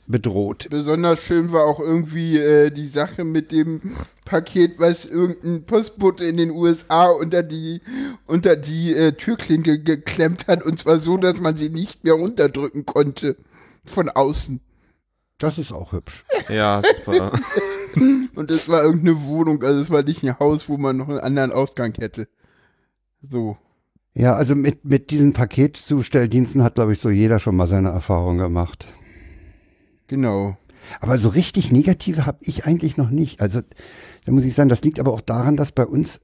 bedroht. 0.08 0.68
Besonders 0.70 1.22
schön 1.22 1.52
war 1.54 1.66
auch 1.66 1.80
irgendwie 1.80 2.38
äh, 2.38 2.70
die 2.70 2.88
Sache 2.88 3.24
mit 3.24 3.52
dem 3.52 3.96
Paket, 4.26 4.78
was 4.78 5.06
irgendein 5.06 5.64
Postbote 5.64 6.26
in 6.26 6.36
den 6.36 6.52
USA 6.52 7.08
unter 7.08 7.42
die 7.42 7.82
unter 8.28 8.58
die 8.58 8.94
äh, 8.94 9.14
Türklinke 9.14 9.80
geklemmt 9.80 10.48
hat 10.48 10.64
und 10.64 10.80
zwar 10.80 11.00
so, 11.00 11.16
dass 11.16 11.40
man 11.40 11.56
sie 11.56 11.70
nicht 11.70 12.04
mehr 12.04 12.16
runterdrücken 12.16 12.86
konnte 12.86 13.38
von 13.86 14.10
außen. 14.10 14.60
Das 15.38 15.58
ist 15.58 15.72
auch 15.72 15.94
hübsch. 15.94 16.26
Ja, 16.50 16.82
super. 16.84 17.32
Und 18.36 18.52
es 18.52 18.68
war 18.68 18.84
irgendeine 18.84 19.24
Wohnung, 19.24 19.64
also 19.64 19.80
es 19.80 19.90
war 19.90 20.04
nicht 20.04 20.22
ein 20.24 20.38
Haus, 20.38 20.68
wo 20.68 20.78
man 20.78 20.98
noch 20.98 21.08
einen 21.08 21.20
anderen 21.20 21.54
Ausgang 21.54 21.94
hätte. 21.98 22.28
So. 23.22 23.58
Ja, 24.20 24.34
also 24.34 24.54
mit, 24.54 24.84
mit 24.84 25.12
diesen 25.12 25.32
Paketzustelldiensten 25.32 26.62
hat, 26.62 26.76
glaube 26.76 26.92
ich, 26.92 27.00
so 27.00 27.10
jeder 27.10 27.40
schon 27.40 27.56
mal 27.56 27.68
seine 27.68 27.88
Erfahrung 27.88 28.38
gemacht. 28.38 28.86
Genau. 30.08 30.58
Aber 31.00 31.18
so 31.18 31.30
richtig 31.30 31.72
negative 31.72 32.26
habe 32.26 32.40
ich 32.42 32.66
eigentlich 32.66 32.98
noch 32.98 33.12
nicht. 33.12 33.40
Also 33.40 33.62
da 34.26 34.34
muss 34.34 34.44
ich 34.44 34.56
sagen, 34.56 34.68
das 34.68 34.84
liegt 34.84 35.00
aber 35.00 35.14
auch 35.14 35.22
daran, 35.22 35.56
dass 35.56 35.72
bei 35.72 35.86
uns 35.86 36.20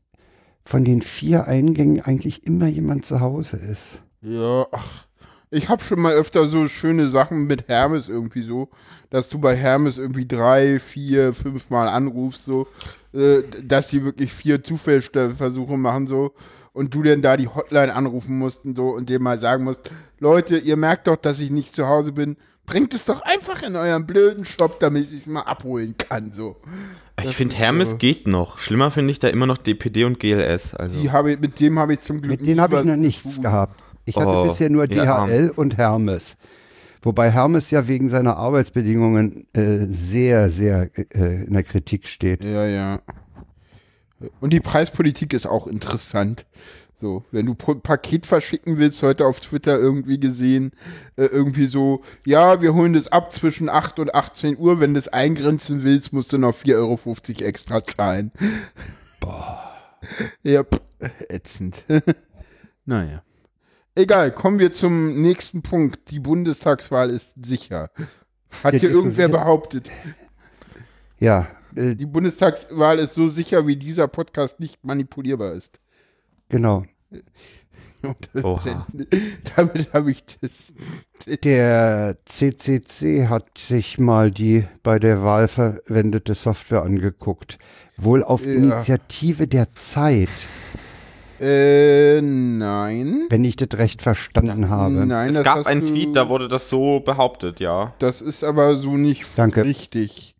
von 0.65 0.83
den 0.83 1.01
vier 1.01 1.47
Eingängen 1.47 2.01
eigentlich 2.01 2.45
immer 2.45 2.67
jemand 2.67 3.05
zu 3.05 3.21
Hause 3.21 3.55
ist. 3.55 4.01
Ja, 4.21 4.67
ach. 4.73 5.05
Ich 5.49 5.69
habe 5.69 5.81
schon 5.81 6.01
mal 6.01 6.11
öfter 6.11 6.49
so 6.49 6.67
schöne 6.67 7.07
Sachen 7.07 7.47
mit 7.47 7.69
Hermes 7.69 8.09
irgendwie 8.09 8.41
so, 8.41 8.67
dass 9.09 9.29
du 9.29 9.39
bei 9.39 9.55
Hermes 9.55 9.97
irgendwie 9.97 10.27
drei, 10.27 10.81
vier, 10.81 11.31
fünf 11.33 11.69
Mal 11.69 11.87
anrufst, 11.87 12.43
so, 12.43 12.67
äh, 13.13 13.43
dass 13.63 13.87
die 13.87 14.03
wirklich 14.03 14.33
vier 14.33 14.61
Zufallsversuche 14.63 15.77
machen, 15.77 16.07
so, 16.07 16.33
und 16.75 16.93
du 16.93 17.01
denn 17.01 17.21
da 17.23 17.37
die 17.37 17.47
Hotline 17.47 17.93
anrufen 17.95 18.37
musst 18.37 18.65
und 18.65 18.75
so 18.77 18.89
und 18.89 19.09
dem 19.09 19.23
mal 19.23 19.39
sagen 19.39 19.63
musst, 19.63 19.89
Leute, 20.19 20.57
ihr 20.57 20.77
merkt 20.77 21.07
doch, 21.07 21.15
dass 21.15 21.39
ich 21.39 21.49
nicht 21.49 21.75
zu 21.75 21.87
Hause 21.87 22.11
bin, 22.11 22.37
bringt 22.67 22.93
es 22.93 23.05
doch 23.05 23.21
einfach 23.21 23.63
in 23.63 23.75
euren 23.75 24.05
blöden 24.05 24.45
Shop, 24.45 24.79
damit 24.79 25.11
ich 25.11 25.21
es 25.21 25.25
mal 25.27 25.41
abholen 25.41 25.95
kann, 25.97 26.31
so. 26.33 26.57
Ich 27.23 27.35
finde, 27.35 27.55
Hermes 27.55 27.91
so- 27.91 27.97
geht 27.97 28.27
noch. 28.27 28.59
Schlimmer 28.59 28.91
finde 28.91 29.11
ich 29.11 29.19
da 29.19 29.29
immer 29.29 29.45
noch 29.47 29.57
DPD 29.57 30.03
und 30.03 30.19
GLS. 30.19 30.75
Also. 30.75 30.99
Die 30.99 31.11
habe 31.11 31.33
ich, 31.33 31.39
mit 31.39 31.59
dem 31.59 31.79
habe 31.79 31.93
ich 31.93 32.01
zum 32.01 32.21
Glück 32.21 32.39
Mit 32.41 32.47
denen 32.47 32.59
habe 32.59 32.79
ich 32.79 32.85
noch 32.85 32.95
nichts 32.97 33.35
tun. 33.35 33.43
gehabt. 33.43 33.81
Ich 34.03 34.15
hatte 34.17 34.27
Oh, 34.27 34.43
bisher 34.43 34.69
nur 34.69 34.91
ja, 34.91 35.25
DHL 35.25 35.51
und 35.55 35.77
Hermes. 35.77 36.35
Wobei 37.01 37.31
Hermes 37.31 37.71
ja 37.71 37.87
wegen 37.87 38.09
seiner 38.09 38.35
Arbeitsbedingungen 38.37 39.45
äh, 39.53 39.85
sehr, 39.89 40.49
sehr 40.49 40.89
äh, 41.15 41.45
in 41.45 41.53
der 41.53 41.63
Kritik 41.63 42.07
steht. 42.07 42.43
Ja, 42.43 42.65
ja. 42.65 42.99
Und 44.39 44.51
die 44.53 44.59
Preispolitik 44.59 45.33
ist 45.33 45.45
auch 45.45 45.67
interessant. 45.67 46.45
So, 46.97 47.25
wenn 47.31 47.45
du 47.45 47.55
ein 47.67 47.81
Paket 47.81 48.25
verschicken 48.25 48.77
willst, 48.77 49.03
heute 49.03 49.25
auf 49.25 49.41
Twitter 49.41 49.77
irgendwie 49.77 50.17
gesehen, 50.17 50.71
äh, 51.17 51.25
irgendwie 51.25 51.65
so, 51.65 52.03
ja, 52.25 52.61
wir 52.61 52.73
holen 52.73 52.93
das 52.93 53.09
ab 53.09 53.33
zwischen 53.33 53.67
8 53.67 53.99
und 53.99 54.15
18 54.15 54.57
Uhr, 54.57 54.79
wenn 54.79 54.93
du 54.93 54.99
es 54.99 55.09
eingrenzen 55.09 55.83
willst, 55.83 56.13
musst 56.13 56.31
du 56.31 56.37
noch 56.37 56.55
4,50 56.55 56.75
Euro 56.77 57.47
extra 57.47 57.83
zahlen. 57.83 58.31
Boah. 59.19 59.73
Ja, 60.43 60.63
pff, 60.63 60.79
ätzend. 61.27 61.83
naja. 62.85 63.23
Egal, 63.93 64.31
kommen 64.31 64.59
wir 64.59 64.71
zum 64.73 65.21
nächsten 65.21 65.61
Punkt. 65.61 66.11
Die 66.11 66.19
Bundestagswahl 66.19 67.09
ist 67.09 67.33
sicher. 67.45 67.91
Hat 68.63 68.73
Ja, 68.73 68.79
hier 68.79 68.89
irgendwer 68.89 69.27
sicher. 69.27 69.37
behauptet? 69.37 69.91
Ja, 71.19 71.47
äh, 71.75 71.95
Die 71.95 72.05
Bundestagswahl 72.05 72.99
ist 72.99 73.13
so 73.15 73.29
sicher, 73.29 73.67
wie 73.67 73.75
dieser 73.75 74.07
Podcast 74.07 74.59
nicht 74.59 74.83
manipulierbar 74.83 75.53
ist. 75.53 75.79
genau. 76.49 76.85
Oha. 78.43 78.85
Damit 79.55 79.91
habe 79.93 80.11
ich 80.11 80.23
das. 80.41 80.51
Der 81.43 82.17
CCC 82.25 83.27
hat 83.29 83.57
sich 83.57 83.97
mal 83.97 84.29
die 84.29 84.65
bei 84.83 84.99
der 84.99 85.23
Wahl 85.23 85.47
verwendete 85.47 86.35
Software 86.35 86.83
angeguckt. 86.83 87.57
Wohl 87.97 88.23
auf 88.23 88.45
Ja. 88.45 88.53
Initiative 88.53 89.47
der 89.47 89.73
Zeit, 89.73 90.29
Äh, 91.39 92.21
nein. 92.21 93.25
wenn 93.29 93.43
ich 93.43 93.55
das 93.55 93.69
recht 93.79 94.01
verstanden 94.01 94.69
habe. 94.69 95.05
Nein, 95.05 95.31
es 95.31 95.43
gab 95.43 95.65
einen 95.65 95.83
Tweet, 95.85 96.15
da 96.15 96.29
wurde 96.29 96.47
das 96.47 96.69
so 96.69 96.99
behauptet, 96.99 97.59
ja. 97.59 97.91
Das 97.99 98.21
ist 98.21 98.43
aber 98.43 98.77
so 98.77 98.97
nicht 98.97 99.25
Danke. 99.35 99.63
richtig. 99.63 100.34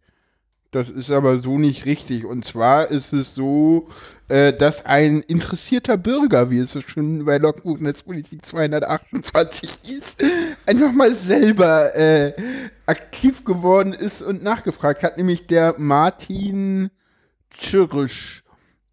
Das 0.76 0.90
ist 0.90 1.10
aber 1.10 1.38
so 1.38 1.58
nicht 1.58 1.86
richtig. 1.86 2.26
Und 2.26 2.44
zwar 2.44 2.92
ist 2.92 3.14
es 3.14 3.34
so, 3.34 3.88
äh, 4.28 4.52
dass 4.52 4.86
ein 4.86 5.22
interessierter 5.22 5.96
Bürger, 5.96 6.52
wie 6.52 6.58
es 6.58 6.74
so 6.74 6.82
schon 6.82 7.24
bei 7.24 7.38
Logbuch 7.38 7.80
Netzpolitik 7.80 8.46
228 8.46 9.70
ist, 9.88 10.22
einfach 10.66 10.92
mal 10.92 11.16
selber 11.16 11.96
äh, 11.96 12.34
aktiv 12.88 13.46
geworden 13.46 13.94
ist 13.94 14.22
und 14.22 14.44
nachgefragt 14.44 15.04
hat, 15.04 15.18
nämlich 15.18 15.48
der 15.48 15.76
Martin 15.78 16.90
Tschirrisch. 17.58 18.44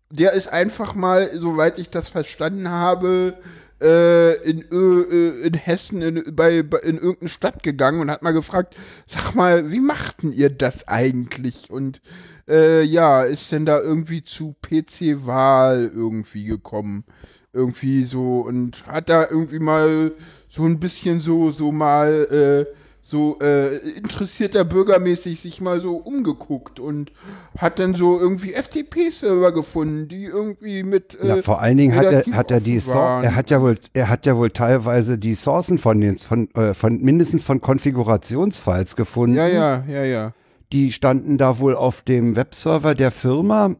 Der 0.08 0.34
ist 0.34 0.52
einfach 0.52 0.94
mal, 0.94 1.30
soweit 1.34 1.80
ich 1.80 1.90
das 1.90 2.06
verstanden 2.06 2.68
habe, 2.68 3.38
äh, 3.82 4.34
in, 4.48 4.64
Ö, 4.70 5.42
in 5.42 5.54
Hessen 5.54 6.02
in, 6.02 6.36
bei, 6.36 6.62
bei, 6.62 6.78
in 6.78 6.96
irgendeine 6.96 7.28
Stadt 7.28 7.62
gegangen 7.62 8.00
und 8.00 8.10
hat 8.10 8.22
mal 8.22 8.32
gefragt, 8.32 8.76
sag 9.06 9.34
mal, 9.34 9.70
wie 9.72 9.80
machten 9.80 10.32
ihr 10.32 10.50
das 10.50 10.86
eigentlich? 10.88 11.70
Und 11.70 12.00
äh, 12.48 12.82
ja, 12.82 13.22
ist 13.22 13.50
denn 13.52 13.66
da 13.66 13.80
irgendwie 13.80 14.22
zu 14.24 14.54
PC-Wahl 14.62 15.90
irgendwie 15.94 16.44
gekommen? 16.44 17.04
Irgendwie 17.52 18.04
so 18.04 18.40
und 18.40 18.86
hat 18.86 19.08
da 19.08 19.28
irgendwie 19.28 19.58
mal 19.58 20.12
so 20.48 20.64
ein 20.64 20.80
bisschen 20.80 21.20
so, 21.20 21.50
so 21.50 21.72
mal, 21.72 22.66
äh, 22.70 22.81
so 23.12 23.38
äh, 23.40 23.76
interessierter 23.90 24.64
bürgermäßig 24.64 25.40
sich 25.40 25.60
mal 25.60 25.80
so 25.80 25.96
umgeguckt 25.96 26.80
und 26.80 27.12
hat 27.58 27.78
dann 27.78 27.94
so 27.94 28.18
irgendwie 28.18 28.54
FTP-Server 28.54 29.52
gefunden, 29.52 30.08
die 30.08 30.24
irgendwie 30.24 30.82
mit 30.82 31.16
äh, 31.20 31.28
Ja, 31.28 31.42
vor 31.42 31.60
allen 31.60 31.76
Dingen 31.76 31.94
hat 31.94 32.06
er, 32.06 32.24
hat 32.34 32.50
er 32.50 32.60
die, 32.60 32.84
waren. 32.88 33.22
er 33.22 33.36
hat 33.36 33.50
ja 33.50 33.60
wohl, 33.60 33.78
er 33.92 34.08
hat 34.08 34.24
ja 34.24 34.34
wohl 34.36 34.50
teilweise 34.50 35.18
die 35.18 35.34
Sourcen 35.34 35.78
von 35.78 36.00
den, 36.00 36.16
von, 36.16 36.48
äh, 36.54 36.72
von 36.72 37.00
mindestens 37.02 37.44
von 37.44 37.60
Konfigurationsfiles 37.60 38.96
gefunden. 38.96 39.36
Ja, 39.36 39.46
ja, 39.46 39.84
ja, 39.86 40.04
ja. 40.04 40.32
Die 40.72 40.90
standen 40.90 41.36
da 41.38 41.58
wohl 41.58 41.74
auf 41.76 42.00
dem 42.02 42.34
Webserver 42.34 42.94
der 42.94 43.10
Firma 43.10 43.76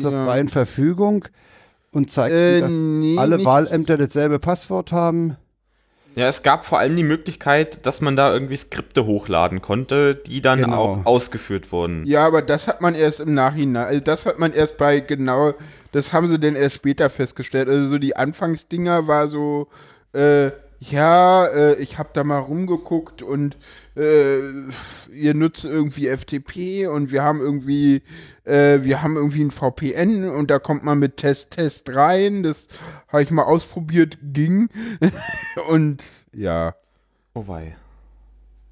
zur 0.00 0.12
Ja. 0.12 0.24
freien 0.26 0.48
Verfügung 0.48 1.24
und 1.90 2.10
zeigten, 2.12 2.36
Äh, 2.38 2.60
dass 2.60 2.70
nee, 2.70 3.18
alle 3.18 3.36
nicht- 3.36 3.46
Wahlämter 3.46 3.96
dasselbe 3.98 4.38
Passwort 4.38 4.92
haben. 4.92 5.36
Ja, 6.16 6.28
es 6.28 6.42
gab 6.42 6.64
vor 6.64 6.78
allem 6.78 6.96
die 6.96 7.02
Möglichkeit, 7.02 7.84
dass 7.84 8.00
man 8.00 8.16
da 8.16 8.32
irgendwie 8.32 8.56
Skripte 8.56 9.04
hochladen 9.04 9.60
konnte, 9.60 10.14
die 10.14 10.40
dann 10.40 10.60
Genau. 10.62 10.76
auch 10.76 11.06
ausgeführt 11.06 11.70
wurden. 11.72 12.06
Ja, 12.06 12.26
aber 12.26 12.40
das 12.40 12.66
hat 12.68 12.80
man 12.80 12.94
erst 12.94 13.20
im 13.20 13.34
Nachhinein, 13.34 13.86
also 13.86 14.00
das 14.00 14.24
hat 14.24 14.38
man 14.38 14.52
erst 14.54 14.78
bei 14.78 15.00
genau, 15.00 15.52
das 15.92 16.14
haben 16.14 16.28
sie 16.28 16.38
denn 16.40 16.56
erst 16.56 16.76
später 16.76 17.10
festgestellt. 17.10 17.68
Also 17.68 17.86
so 17.88 17.98
die 17.98 18.16
Anfangsdinger 18.16 19.06
war 19.06 19.28
so, 19.28 19.68
äh, 20.14 20.50
ja, 20.78 21.46
äh, 21.46 21.74
ich 21.76 21.98
habe 21.98 22.10
da 22.12 22.22
mal 22.24 22.38
rumgeguckt 22.38 23.22
und 23.22 23.56
äh, 23.96 24.38
ihr 25.12 25.34
nutzt 25.34 25.64
irgendwie 25.64 26.08
FTP 26.08 26.86
und 26.86 27.10
wir 27.10 27.22
haben 27.22 27.40
irgendwie, 27.40 28.02
äh, 28.44 28.80
wir 28.82 29.02
haben 29.02 29.16
irgendwie 29.16 29.42
ein 29.42 29.50
VPN 29.50 30.28
und 30.28 30.50
da 30.50 30.58
kommt 30.58 30.84
man 30.84 30.98
mit 30.98 31.16
Test 31.16 31.52
Test 31.52 31.88
rein. 31.88 32.42
Das 32.42 32.68
habe 33.08 33.22
ich 33.22 33.30
mal 33.30 33.44
ausprobiert, 33.44 34.18
ging 34.22 34.68
und 35.70 36.02
ja. 36.34 36.74
Oh 37.34 37.44
wei. 37.48 37.76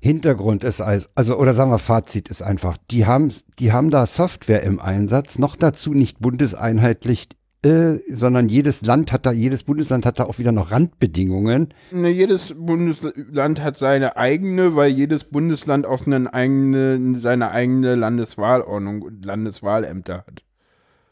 Hintergrund 0.00 0.64
ist 0.64 0.82
als- 0.82 1.08
also 1.14 1.38
oder 1.38 1.54
sagen 1.54 1.70
wir 1.70 1.78
Fazit 1.78 2.28
ist 2.28 2.42
einfach, 2.42 2.76
die 2.90 3.06
haben 3.06 3.32
die 3.58 3.72
haben 3.72 3.88
da 3.88 4.06
Software 4.06 4.62
im 4.62 4.78
Einsatz, 4.78 5.38
noch 5.38 5.56
dazu 5.56 5.94
nicht 5.94 6.18
bundeseinheitlich, 6.20 7.28
äh, 7.64 7.98
sondern 8.08 8.48
jedes 8.48 8.82
Land 8.82 9.12
hat 9.12 9.26
da 9.26 9.32
jedes 9.32 9.64
Bundesland 9.64 10.06
hat 10.06 10.18
da 10.18 10.24
auch 10.24 10.38
wieder 10.38 10.52
noch 10.52 10.70
Randbedingungen. 10.70 11.72
Ne, 11.90 12.10
jedes 12.10 12.52
Bundesland 12.56 13.62
hat 13.62 13.78
seine 13.78 14.16
eigene, 14.16 14.76
weil 14.76 14.90
jedes 14.90 15.24
Bundesland 15.24 15.86
auch 15.86 16.06
einen 16.06 16.26
eigene, 16.26 17.18
seine 17.18 17.50
eigene 17.50 17.94
Landeswahlordnung 17.94 19.02
und 19.02 19.24
Landeswahlämter 19.24 20.24
hat. 20.26 20.42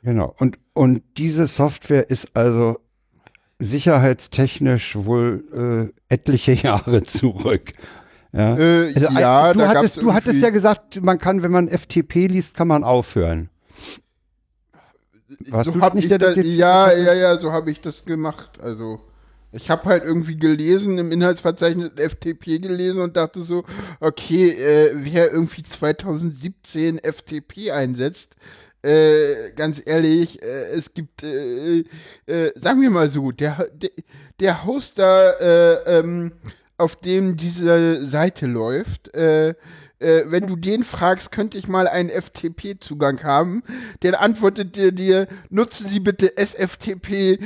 Genau. 0.02 0.34
Und 0.38 0.58
und 0.74 1.02
diese 1.16 1.46
Software 1.46 2.10
ist 2.10 2.28
also 2.34 2.78
sicherheitstechnisch 3.58 4.96
wohl 4.96 5.92
äh, 6.10 6.14
etliche 6.14 6.52
Jahre 6.52 7.02
zurück. 7.04 7.72
Ja. 8.32 8.56
Äh, 8.56 8.94
Also, 8.94 9.18
ja, 9.18 9.52
du, 9.52 9.60
hattest, 9.66 10.02
du 10.02 10.12
hattest 10.12 10.42
ja 10.42 10.50
gesagt, 10.50 11.02
man 11.02 11.18
kann, 11.18 11.42
wenn 11.42 11.52
man 11.52 11.68
FTP 11.68 12.26
liest, 12.28 12.56
kann 12.56 12.68
man 12.68 12.82
aufhören. 12.82 13.50
Warst 15.48 15.66
so 15.66 15.72
du 15.72 15.80
hab 15.80 15.94
nicht 15.94 16.10
ich 16.10 16.18
das, 16.18 16.36
ja, 16.36 16.92
ja, 16.92 17.14
ja, 17.14 17.38
so 17.38 17.52
habe 17.52 17.70
ich 17.70 17.80
das 17.80 18.04
gemacht. 18.04 18.60
Also 18.60 19.00
ich 19.52 19.70
habe 19.70 19.84
halt 19.84 20.04
irgendwie 20.04 20.36
gelesen, 20.36 20.98
im 20.98 21.12
Inhaltsverzeichnis 21.12 21.92
FTP 21.96 22.58
gelesen 22.60 23.02
und 23.02 23.16
dachte 23.16 23.42
so, 23.42 23.64
okay, 24.00 24.50
äh, 24.50 24.92
wer 24.94 25.32
irgendwie 25.32 25.62
2017 25.62 26.98
FTP 26.98 27.70
einsetzt, 27.70 28.34
äh, 28.82 29.52
ganz 29.54 29.80
ehrlich, 29.84 30.42
äh, 30.42 30.70
es 30.72 30.92
gibt, 30.94 31.22
äh, 31.22 31.84
äh, 32.26 32.52
sagen 32.60 32.80
wir 32.80 32.90
mal 32.90 33.10
so, 33.10 33.30
der, 33.30 33.68
der, 33.74 33.90
der 34.40 34.64
Hoster, 34.64 35.40
äh, 35.86 35.98
ähm, 35.98 36.32
auf 36.78 36.96
dem 36.96 37.36
diese 37.36 38.08
Seite 38.08 38.46
läuft, 38.46 39.14
äh, 40.02 40.30
wenn 40.30 40.46
du 40.46 40.56
den 40.56 40.84
fragst, 40.84 41.32
könnte 41.32 41.58
ich 41.58 41.68
mal 41.68 41.88
einen 41.88 42.10
FTP-Zugang 42.10 43.22
haben, 43.22 43.62
dann 44.00 44.14
antwortet 44.14 44.76
der 44.76 44.92
dir, 44.92 45.28
nutzen 45.48 45.88
Sie 45.88 46.00
bitte 46.00 46.36
SFTP, 46.36 47.38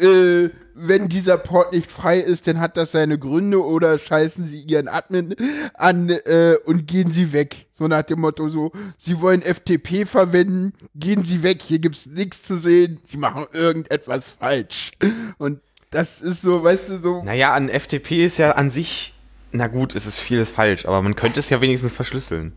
äh, 0.00 0.50
wenn 0.74 1.08
dieser 1.08 1.38
Port 1.38 1.72
nicht 1.72 1.92
frei 1.92 2.18
ist, 2.18 2.48
dann 2.48 2.58
hat 2.58 2.76
das 2.76 2.92
seine 2.92 3.16
Gründe 3.18 3.64
oder 3.64 3.96
scheißen 3.98 4.48
Sie 4.48 4.62
Ihren 4.62 4.88
Admin 4.88 5.36
an 5.74 6.08
äh, 6.10 6.56
und 6.64 6.88
gehen 6.88 7.12
Sie 7.12 7.32
weg. 7.32 7.66
So 7.72 7.86
nach 7.86 8.02
dem 8.02 8.20
Motto 8.20 8.48
so, 8.48 8.72
Sie 8.98 9.20
wollen 9.20 9.40
FTP 9.40 10.04
verwenden, 10.04 10.72
gehen 10.96 11.24
Sie 11.24 11.44
weg, 11.44 11.62
hier 11.62 11.78
gibt's 11.78 12.06
nichts 12.06 12.42
zu 12.42 12.58
sehen, 12.58 12.98
Sie 13.04 13.18
machen 13.18 13.46
irgendetwas 13.52 14.30
falsch. 14.30 14.92
Und 15.38 15.60
das 15.90 16.20
ist 16.20 16.42
so, 16.42 16.64
weißt 16.64 16.88
du, 16.88 16.98
so, 16.98 17.22
Naja, 17.22 17.54
an 17.54 17.68
FTP 17.68 18.24
ist 18.24 18.38
ja 18.38 18.52
an 18.52 18.72
sich, 18.72 19.13
na 19.54 19.68
gut, 19.68 19.94
es 19.94 20.04
ist 20.06 20.18
vieles 20.18 20.50
falsch, 20.50 20.84
aber 20.84 21.00
man 21.00 21.14
könnte 21.16 21.40
es 21.40 21.48
ja 21.48 21.60
wenigstens 21.60 21.92
verschlüsseln. 21.92 22.52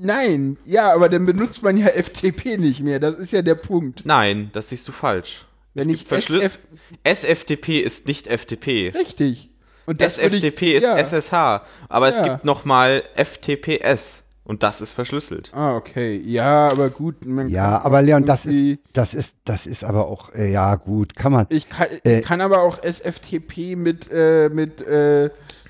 Nein, 0.00 0.56
ja, 0.64 0.92
aber 0.94 1.08
dann 1.08 1.26
benutzt 1.26 1.62
man 1.62 1.76
ja 1.76 1.86
FTP 2.02 2.56
nicht 2.58 2.80
mehr. 2.80 3.00
Das 3.00 3.16
ist 3.16 3.32
ja 3.32 3.42
der 3.42 3.56
Punkt. 3.56 4.02
Nein, 4.04 4.50
das 4.52 4.68
siehst 4.68 4.86
du 4.88 4.92
falsch. 4.92 5.44
Wenn 5.74 5.90
Es 5.90 5.96
ich 6.02 6.10
SF 6.12 6.58
SFTP 7.04 7.80
ist 7.80 8.06
nicht 8.06 8.26
FTP. 8.26 8.92
richtig. 8.94 9.50
Und 9.86 10.00
SFTP 10.02 10.62
ich, 10.62 10.74
ist 10.76 10.82
ja. 10.82 10.96
SSH. 10.98 11.62
Aber 11.88 12.08
es 12.08 12.16
Ja. 12.16 12.28
gibt 12.28 12.44
nochmal 12.44 13.02
FTPS. 13.14 14.22
Und 14.44 14.62
das 14.62 14.80
ist 14.80 14.92
verschlüsselt. 14.92 15.50
Ah, 15.54 15.76
okay. 15.76 16.22
Ja, 16.24 16.68
aber 16.68 16.88
gut. 16.88 17.26
Man 17.26 17.50
Ja, 17.50 17.82
aber 17.84 18.00
Leon, 18.00 18.24
das 18.24 18.46
ist, 18.46 18.78
das 18.94 19.12
ist, 19.12 19.36
das 19.44 19.66
ist 19.66 19.84
aber 19.84 20.06
auch, 20.06 20.34
äh, 20.34 20.50
ja 20.50 20.74
gut, 20.76 21.14
kann 21.16 21.32
man. 21.32 21.46
Ich 21.50 21.68
kann, 21.68 21.88
Äh, 22.04 22.22
kann 22.22 22.40
aber 22.40 22.62
auch 22.62 22.82
SFTP 22.82 23.76
mit, 23.76 24.10
äh, 24.10 24.48
mit 24.48 24.80
äh, 24.80 25.28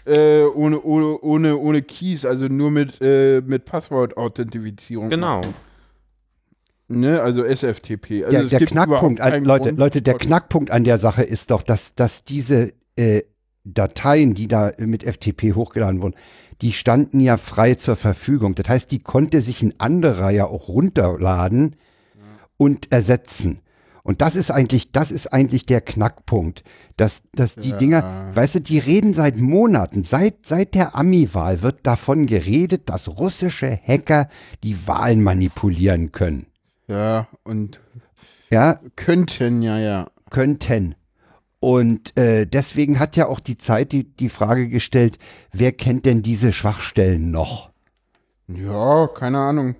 äh, 0.08 0.44
ohne, 0.44 0.80
ohne, 0.82 1.18
ohne, 1.20 1.56
ohne 1.56 1.82
Keys, 1.82 2.24
also 2.24 2.46
nur 2.46 2.70
mit, 2.70 3.00
äh, 3.00 3.42
mit 3.44 3.64
Passwort-Authentifizierung. 3.64 5.10
Genau. 5.10 5.42
Ne, 6.88 7.20
also 7.20 7.44
SFTP. 7.44 8.24
Also 8.24 8.48
der, 8.48 8.58
der 8.58 8.66
Knackpunkt, 8.66 9.20
an, 9.20 9.44
Leute, 9.44 9.70
Leute, 9.70 10.00
der 10.00 10.14
Knackpunkt 10.14 10.70
an 10.70 10.84
der 10.84 10.98
Sache 10.98 11.22
ist 11.22 11.50
doch, 11.50 11.62
dass, 11.62 11.94
dass 11.94 12.24
diese 12.24 12.72
äh, 12.96 13.22
Dateien, 13.64 14.34
die 14.34 14.48
da 14.48 14.72
mit 14.78 15.02
FTP 15.02 15.54
hochgeladen 15.54 16.00
wurden, 16.00 16.14
die 16.62 16.72
standen 16.72 17.20
ja 17.20 17.36
frei 17.36 17.74
zur 17.74 17.96
Verfügung. 17.96 18.54
Das 18.54 18.68
heißt, 18.68 18.90
die 18.90 19.00
konnte 19.00 19.42
sich 19.42 19.62
ein 19.62 19.74
anderer 19.78 20.30
ja 20.30 20.46
auch 20.46 20.68
runterladen 20.68 21.76
und 22.56 22.90
ersetzen. 22.90 23.60
Und 24.02 24.22
das 24.22 24.36
ist 24.36 24.50
eigentlich, 24.50 24.90
das 24.90 25.12
ist 25.12 25.26
eigentlich 25.26 25.66
der 25.66 25.82
Knackpunkt, 25.82 26.64
dass, 26.98 27.22
dass 27.32 27.54
die 27.54 27.72
Dinger, 27.72 28.32
weißt 28.34 28.56
du, 28.56 28.60
die 28.60 28.78
reden 28.78 29.14
seit 29.14 29.36
Monaten, 29.38 30.02
seit, 30.02 30.44
seit 30.44 30.74
der 30.74 30.94
Ami-Wahl 30.94 31.62
wird 31.62 31.86
davon 31.86 32.26
geredet, 32.26 32.88
dass 32.90 33.08
russische 33.08 33.78
Hacker 33.82 34.28
die 34.62 34.86
Wahlen 34.86 35.22
manipulieren 35.22 36.12
können. 36.12 36.46
Ja, 36.88 37.28
und 37.44 37.80
Ja, 38.50 38.80
könnten, 38.96 39.62
ja, 39.62 39.78
ja. 39.78 40.08
könnten. 40.30 40.94
Und 41.60 42.16
äh, 42.18 42.46
deswegen 42.46 42.98
hat 42.98 43.16
ja 43.16 43.26
auch 43.26 43.40
die 43.40 43.58
Zeit 43.58 43.92
die, 43.92 44.04
die 44.04 44.28
Frage 44.28 44.68
gestellt, 44.68 45.18
wer 45.52 45.72
kennt 45.72 46.04
denn 46.04 46.22
diese 46.22 46.52
Schwachstellen 46.52 47.30
noch? 47.30 47.70
Ja, 48.48 49.08
keine 49.08 49.38
Ahnung. 49.38 49.74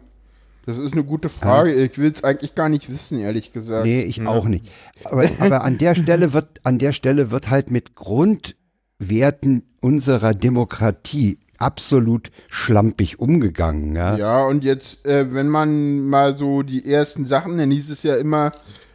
Das 0.68 0.76
ist 0.76 0.92
eine 0.92 1.02
gute 1.02 1.30
Frage. 1.30 1.72
Ich 1.72 1.96
will 1.96 2.12
es 2.14 2.24
eigentlich 2.24 2.54
gar 2.54 2.68
nicht 2.68 2.90
wissen, 2.90 3.18
ehrlich 3.18 3.54
gesagt. 3.54 3.86
Nee, 3.86 4.02
ich 4.02 4.26
auch 4.26 4.44
nicht. 4.44 4.66
Aber, 5.02 5.26
aber 5.38 5.64
an 5.64 5.78
der 5.78 5.94
Stelle 5.94 6.32
wird, 6.34 6.60
an 6.62 6.78
der 6.78 6.92
Stelle 6.92 7.30
wird 7.30 7.48
halt 7.48 7.70
mit 7.70 7.94
Grundwerten 7.94 9.62
unserer 9.80 10.34
Demokratie 10.34 11.38
absolut 11.56 12.30
schlampig 12.48 13.18
umgegangen. 13.18 13.96
Ja? 13.96 14.14
Ja, 14.18 14.44
und 14.44 14.62
jetzt, 14.62 15.06
äh, 15.06 15.32
wenn 15.32 15.48
man 15.48 16.06
mal 16.06 16.36
so 16.36 16.62
die 16.62 16.84
ersten 16.84 17.24
Sachen, 17.24 17.56
dann 17.56 17.70
hieß 17.70 17.88
es 17.88 18.02
ja 18.02 18.16
immer, 18.16 18.52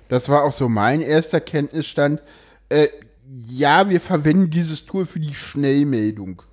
das 0.09 0.29
war 0.29 0.43
auch 0.43 0.53
so 0.53 0.69
mein 0.69 1.01
erster 1.01 1.41
Kenntnisstand, 1.41 2.21
äh, 2.69 2.87
ja, 3.49 3.89
wir 3.89 3.99
verwenden 3.99 4.51
dieses 4.51 4.85
Tool 4.85 5.07
für 5.07 5.19
die 5.19 5.33
Schnellmeldung. 5.33 6.43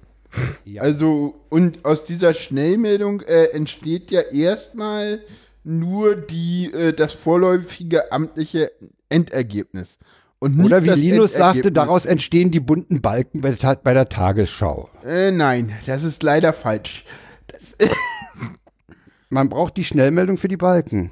Ja. 0.64 0.82
Also, 0.82 1.40
und 1.48 1.84
aus 1.84 2.04
dieser 2.04 2.34
Schnellmeldung 2.34 3.22
äh, 3.22 3.46
entsteht 3.46 4.10
ja 4.10 4.20
erstmal 4.20 5.20
nur 5.64 6.14
die, 6.16 6.72
äh, 6.72 6.92
das 6.92 7.12
vorläufige 7.12 8.12
amtliche 8.12 8.72
Endergebnis. 9.08 9.98
Oder 10.40 10.82
wie 10.82 10.86
das 10.86 10.98
Linus 10.98 11.34
sagte, 11.34 11.70
daraus 11.70 12.06
entstehen 12.06 12.50
die 12.50 12.60
bunten 12.60 13.02
Balken 13.02 13.42
bei 13.42 13.50
der, 13.50 13.76
bei 13.76 13.92
der 13.92 14.08
Tagesschau. 14.08 14.88
Äh, 15.04 15.32
nein, 15.32 15.72
das 15.84 16.02
ist 16.02 16.22
leider 16.22 16.54
falsch. 16.54 17.04
Man 19.28 19.50
braucht 19.50 19.76
die 19.76 19.84
Schnellmeldung 19.84 20.38
für 20.38 20.48
die 20.48 20.56
Balken. 20.56 21.10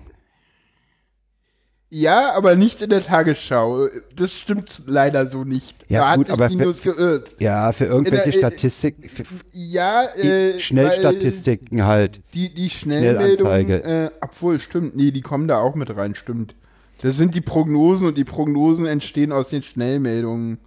Ja, 1.90 2.33
aber 2.35 2.55
nicht 2.55 2.83
in 2.83 2.90
der 2.90 3.03
Tagesschau. 3.03 3.88
Das 4.14 4.33
stimmt 4.35 4.83
leider 4.87 5.24
so 5.24 5.44
nicht. 5.44 5.87
Ja, 5.88 6.11
da 6.11 6.16
gut, 6.16 6.31
aber 6.31 6.51
für- 6.51 6.74
geirrt. 6.94 7.35
Ja, 7.38 7.72
für 7.72 7.87
irgendwelche 7.87 8.29
äh, 8.31 8.38
Statistik, 8.38 9.11
für 9.11 9.24
Ja, 9.53 10.05
äh, 10.14 10.61
Schnellstatistiken 10.61 11.87
halt. 11.87 12.20
Die, 12.35 12.53
die 12.53 12.68
Schnellanzeige. 12.68 13.83
äh, 13.83 14.11
obwohl, 14.20 14.61
stimmt, 14.61 14.96
nee, 14.96 15.12
die 15.12 15.22
kommen 15.22 15.48
da 15.48 15.59
auch 15.61 15.74
mit 15.74 15.94
rein, 15.96 16.14
stimmt. 16.14 16.55
Das 17.01 17.16
sind 17.16 17.35
die 17.35 17.40
Prognosen 17.40 18.07
und 18.09 18.18
die 18.18 18.24
Prognosen 18.24 18.85
entstehen 18.85 19.33
aus 19.33 19.48
den 19.48 19.62
Schnellmeldungen. 19.62 20.59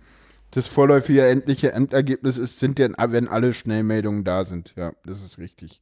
Das 0.51 0.65
vorläufige 0.67 1.25
endliche 1.27 1.71
Endergebnis 1.71 2.37
ist, 2.37 2.59
sind 2.59 2.79
denn, 2.79 2.95
wenn 2.97 3.27
alle 3.27 3.53
Schnellmeldungen 3.53 4.23
da 4.23 4.43
sind. 4.43 4.73
Ja, 4.75 4.93
das 5.05 5.23
ist 5.23 5.37
richtig. 5.37 5.81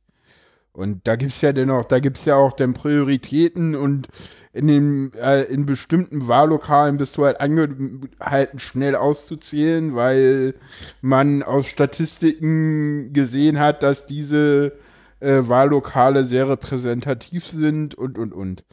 Und 0.73 1.07
da 1.07 1.15
gibt's 1.15 1.41
ja 1.41 1.53
dennoch, 1.53 1.85
da 1.85 1.99
gibt's 1.99 2.25
ja 2.25 2.35
auch 2.35 2.53
dann 2.53 2.73
Prioritäten 2.73 3.75
und 3.75 4.07
in 4.51 4.67
den, 4.67 5.13
äh, 5.13 5.43
in 5.43 5.65
bestimmten 5.65 6.27
Wahllokalen 6.27 6.97
bist 6.97 7.17
du 7.17 7.25
halt 7.25 7.39
angehalten, 7.39 8.59
schnell 8.59 8.95
auszuzählen, 8.95 9.95
weil 9.95 10.55
man 11.01 11.43
aus 11.43 11.67
Statistiken 11.67 13.13
gesehen 13.13 13.59
hat, 13.59 13.83
dass 13.83 14.07
diese 14.07 14.73
äh, 15.19 15.41
Wahllokale 15.43 16.25
sehr 16.25 16.49
repräsentativ 16.49 17.45
sind 17.47 17.93
und, 17.95 18.17
und, 18.17 18.33
und. 18.33 18.63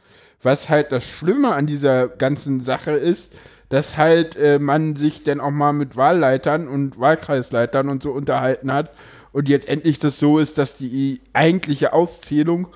Was 0.41 0.69
halt 0.69 0.91
das 0.91 1.03
Schlimme 1.03 1.53
an 1.53 1.67
dieser 1.67 2.07
ganzen 2.07 2.61
Sache 2.61 2.91
ist, 2.91 3.33
dass 3.69 3.97
halt 3.97 4.35
äh, 4.35 4.59
man 4.59 4.95
sich 4.95 5.23
dann 5.23 5.39
auch 5.39 5.51
mal 5.51 5.73
mit 5.73 5.95
Wahlleitern 5.95 6.67
und 6.67 6.99
Wahlkreisleitern 6.99 7.89
und 7.89 8.01
so 8.01 8.11
unterhalten 8.11 8.71
hat 8.71 8.91
und 9.31 9.49
jetzt 9.49 9.67
endlich 9.67 9.99
das 9.99 10.19
so 10.19 10.39
ist, 10.39 10.57
dass 10.57 10.75
die 10.75 11.21
eigentliche 11.33 11.93
Auszählung 11.93 12.67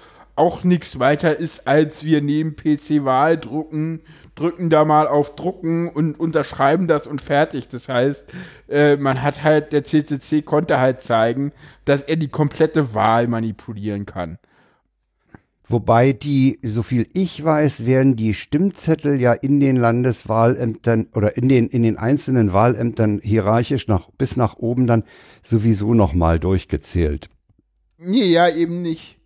auch 0.41 0.63
nichts 0.63 0.97
weiter 0.97 1.37
ist, 1.37 1.67
als 1.67 2.03
wir 2.03 2.19
nehmen 2.19 2.55
PC-Wahl, 2.55 3.37
drucken, 3.37 4.01
drücken 4.33 4.71
da 4.71 4.85
mal 4.85 5.07
auf 5.07 5.35
Drucken 5.35 5.87
und 5.87 6.19
unterschreiben 6.19 6.87
das 6.87 7.05
und 7.05 7.21
fertig. 7.21 7.69
Das 7.69 7.87
heißt, 7.87 8.25
äh, 8.67 8.97
man 8.97 9.21
hat 9.21 9.43
halt, 9.43 9.71
der 9.71 9.83
CCC 9.83 10.41
konnte 10.41 10.79
halt 10.79 11.03
zeigen, 11.03 11.51
dass 11.85 12.01
er 12.01 12.15
die 12.15 12.29
komplette 12.29 12.95
Wahl 12.95 13.27
manipulieren 13.27 14.07
kann. 14.07 14.39
Wobei 15.67 16.11
die, 16.11 16.57
so 16.63 16.81
viel 16.81 17.07
ich 17.13 17.43
weiß, 17.43 17.85
werden 17.85 18.15
die 18.15 18.33
Stimmzettel 18.33 19.21
ja 19.21 19.33
in 19.33 19.59
den 19.59 19.75
Landeswahlämtern 19.75 21.09
oder 21.13 21.37
in 21.37 21.49
den, 21.49 21.67
in 21.67 21.83
den 21.83 21.99
einzelnen 21.99 22.51
Wahlämtern 22.51 23.19
hierarchisch 23.21 23.87
nach, 23.87 24.09
bis 24.17 24.37
nach 24.37 24.57
oben 24.57 24.87
dann 24.87 25.03
sowieso 25.43 25.93
nochmal 25.93 26.39
durchgezählt. 26.39 27.29
Nee, 27.99 28.31
ja, 28.31 28.49
eben 28.49 28.81
nicht. 28.81 29.20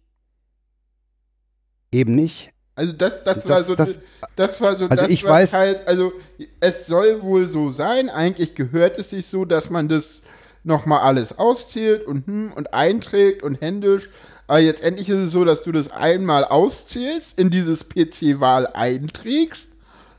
Eben 1.91 2.15
nicht. 2.15 2.49
Also 2.75 2.91
das, 2.93 3.23
das, 3.23 3.35
Das- 3.37 3.49
war 3.49 3.63
so, 3.63 3.75
das- 3.75 3.99
das, 4.35 4.59
war 4.61 4.75
so, 4.77 4.85
also 4.87 5.01
das 5.03 5.09
ich 5.09 5.23
was 5.23 5.53
weiß- 5.53 5.57
halt, 5.57 5.87
also 5.87 6.11
es 6.59 6.87
soll 6.87 7.21
wohl 7.21 7.49
so 7.51 7.71
sein. 7.71 8.09
Eigentlich 8.09 8.53
gehört 8.55 8.99
es 8.99 9.11
sich 9.11 9.27
so, 9.27 9.45
dass 9.45 9.69
man 9.69 9.87
das 9.87 10.21
nochmal 10.63 10.99
alles 11.01 11.37
auszählt 11.37 12.05
und 12.05 12.27
hm, 12.27 12.51
und 12.53 12.73
einträgt 12.73 13.43
und 13.43 13.61
händisch. 13.61 14.09
Aber 14.47 14.59
jetzt 14.59 14.83
endlich 14.83 15.09
ist 15.09 15.17
es 15.19 15.31
so, 15.31 15.45
dass 15.45 15.63
du 15.63 15.71
das 15.71 15.89
einmal 15.91 16.43
auszählst, 16.43 17.39
in 17.39 17.49
dieses 17.49 17.83
PC-Wahl 17.87 18.67
einträgst 18.67 19.67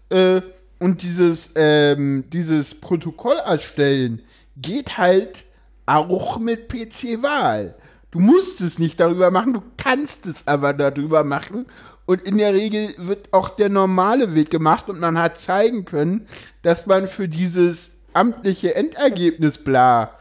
äh, 0.08 0.40
und 0.80 1.02
dieses, 1.02 1.50
ähm, 1.56 2.24
dieses 2.32 2.74
Protokoll 2.74 3.36
erstellen 3.36 4.22
geht 4.56 4.96
halt 4.98 5.44
auch 5.84 6.38
mit 6.38 6.68
PC-Wahl. 6.68 7.74
Du 8.10 8.20
musst 8.20 8.60
es 8.60 8.78
nicht 8.78 9.00
darüber 9.00 9.30
machen, 9.30 9.52
du 9.54 9.62
kannst 9.76 10.26
es 10.26 10.46
aber 10.46 10.72
darüber 10.72 11.24
machen. 11.24 11.66
Und 12.06 12.22
in 12.22 12.38
der 12.38 12.54
Regel 12.54 12.94
wird 12.98 13.32
auch 13.32 13.48
der 13.50 13.68
normale 13.68 14.34
Weg 14.34 14.50
gemacht 14.50 14.88
und 14.88 15.00
man 15.00 15.18
hat 15.18 15.40
zeigen 15.40 15.84
können, 15.84 16.26
dass 16.62 16.86
man 16.86 17.08
für 17.08 17.28
dieses 17.28 17.90
amtliche 18.12 18.74
Endergebnis 18.76 19.58
bla, 19.58 20.12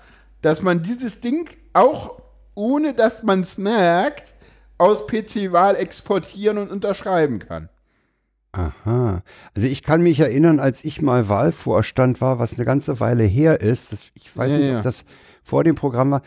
dass 0.42 0.62
man 0.64 0.82
dieses 0.82 1.22
Ding 1.22 1.50
auch 1.74 2.20
ohne 2.56 2.94
dass 2.94 3.22
man 3.24 3.42
es 3.42 3.58
merkt, 3.58 4.34
aus 4.78 5.06
PC-Wahl 5.08 5.76
exportieren 5.76 6.58
und 6.58 6.72
unterschreiben 6.72 7.40
kann. 7.40 7.70
Aha. 8.54 9.22
Also 9.54 9.68
ich 9.68 9.84
kann 9.84 10.02
mich 10.02 10.20
erinnern, 10.20 10.60
als 10.60 10.86
ich 10.86 11.02
mal 11.02 11.28
Wahlvorstand 11.28 12.22
war, 12.22 12.40
was 12.40 12.54
eine 12.54 12.64
ganze 12.66 13.00
Weile 13.02 13.24
her 13.24 13.60
ist, 13.60 13.92
das, 13.92 14.12
ich 14.14 14.36
weiß 14.36 14.52
Ja, 14.52 14.58
nicht, 14.58 14.68
ja. 14.68 14.78
ob 14.78 14.84
das 14.84 15.04
vor 15.44 15.64
dem 15.66 15.76
Programm 15.76 16.12
war, 16.12 16.22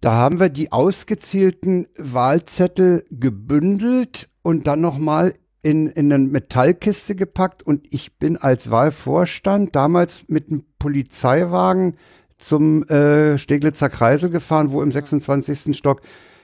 da 0.00 0.12
haben 0.12 0.40
wir 0.40 0.48
die 0.48 0.72
ausgezählten 0.72 1.86
Wahlzettel 1.98 3.04
gebündelt 3.10 4.28
und 4.42 4.66
dann 4.66 4.80
nochmal 4.80 5.34
in, 5.62 5.88
in 5.88 6.12
eine 6.12 6.24
Metallkiste 6.24 7.16
gepackt 7.16 7.62
und 7.62 7.86
ich 7.90 8.18
bin 8.18 8.36
als 8.36 8.70
Wahlvorstand 8.70 9.74
damals 9.74 10.28
mit 10.28 10.48
einem 10.48 10.64
Polizeiwagen 10.78 11.96
zum 12.38 12.84
äh, 12.84 13.36
Steglitzer 13.38 13.88
Kreisel 13.88 14.30
gefahren, 14.30 14.70
wo 14.70 14.82
im 14.82 14.92
26. 14.92 15.76
Stock, 15.76 16.00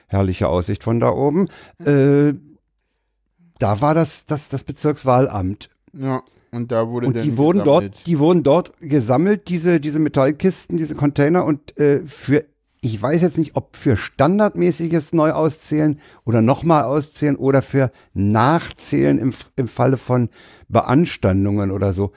herrliche 0.07 0.49
Aussicht 0.49 0.83
von 0.83 0.99
da 0.99 1.11
oben, 1.11 1.47
äh, 1.83 2.33
da 3.59 3.79
war 3.79 3.95
das, 3.95 4.25
das, 4.25 4.49
das 4.49 4.65
Bezirkswahlamt. 4.65 5.69
Ja, 5.93 6.21
und 6.51 6.71
da 6.71 6.89
wurde 6.89 7.07
Und 7.07 7.15
die 7.15 7.37
wurden 7.37 7.59
gesammelt. 7.59 7.93
dort, 7.93 8.05
die 8.07 8.19
wurden 8.19 8.43
dort 8.43 8.73
gesammelt, 8.81 9.47
diese, 9.47 9.79
diese 9.79 9.99
Metallkisten, 9.99 10.77
diese 10.77 10.95
Container 10.95 11.45
und 11.45 11.77
äh, 11.79 12.01
für 12.05 12.45
ich 12.85 13.01
weiß 13.01 13.23
jetzt 13.23 13.39
nicht, 13.39 13.55
ob 13.55 13.75
für 13.75 13.97
standardmäßiges 13.97 15.11
Neuauszählen 15.11 15.99
oder 16.23 16.41
nochmal 16.41 16.83
auszählen 16.83 17.35
oder 17.35 17.63
für 17.63 17.91
Nachzählen 18.13 19.17
im, 19.17 19.33
im 19.55 19.67
Falle 19.67 19.97
von 19.97 20.29
Beanstandungen 20.67 21.71
oder 21.71 21.93
so. 21.93 22.11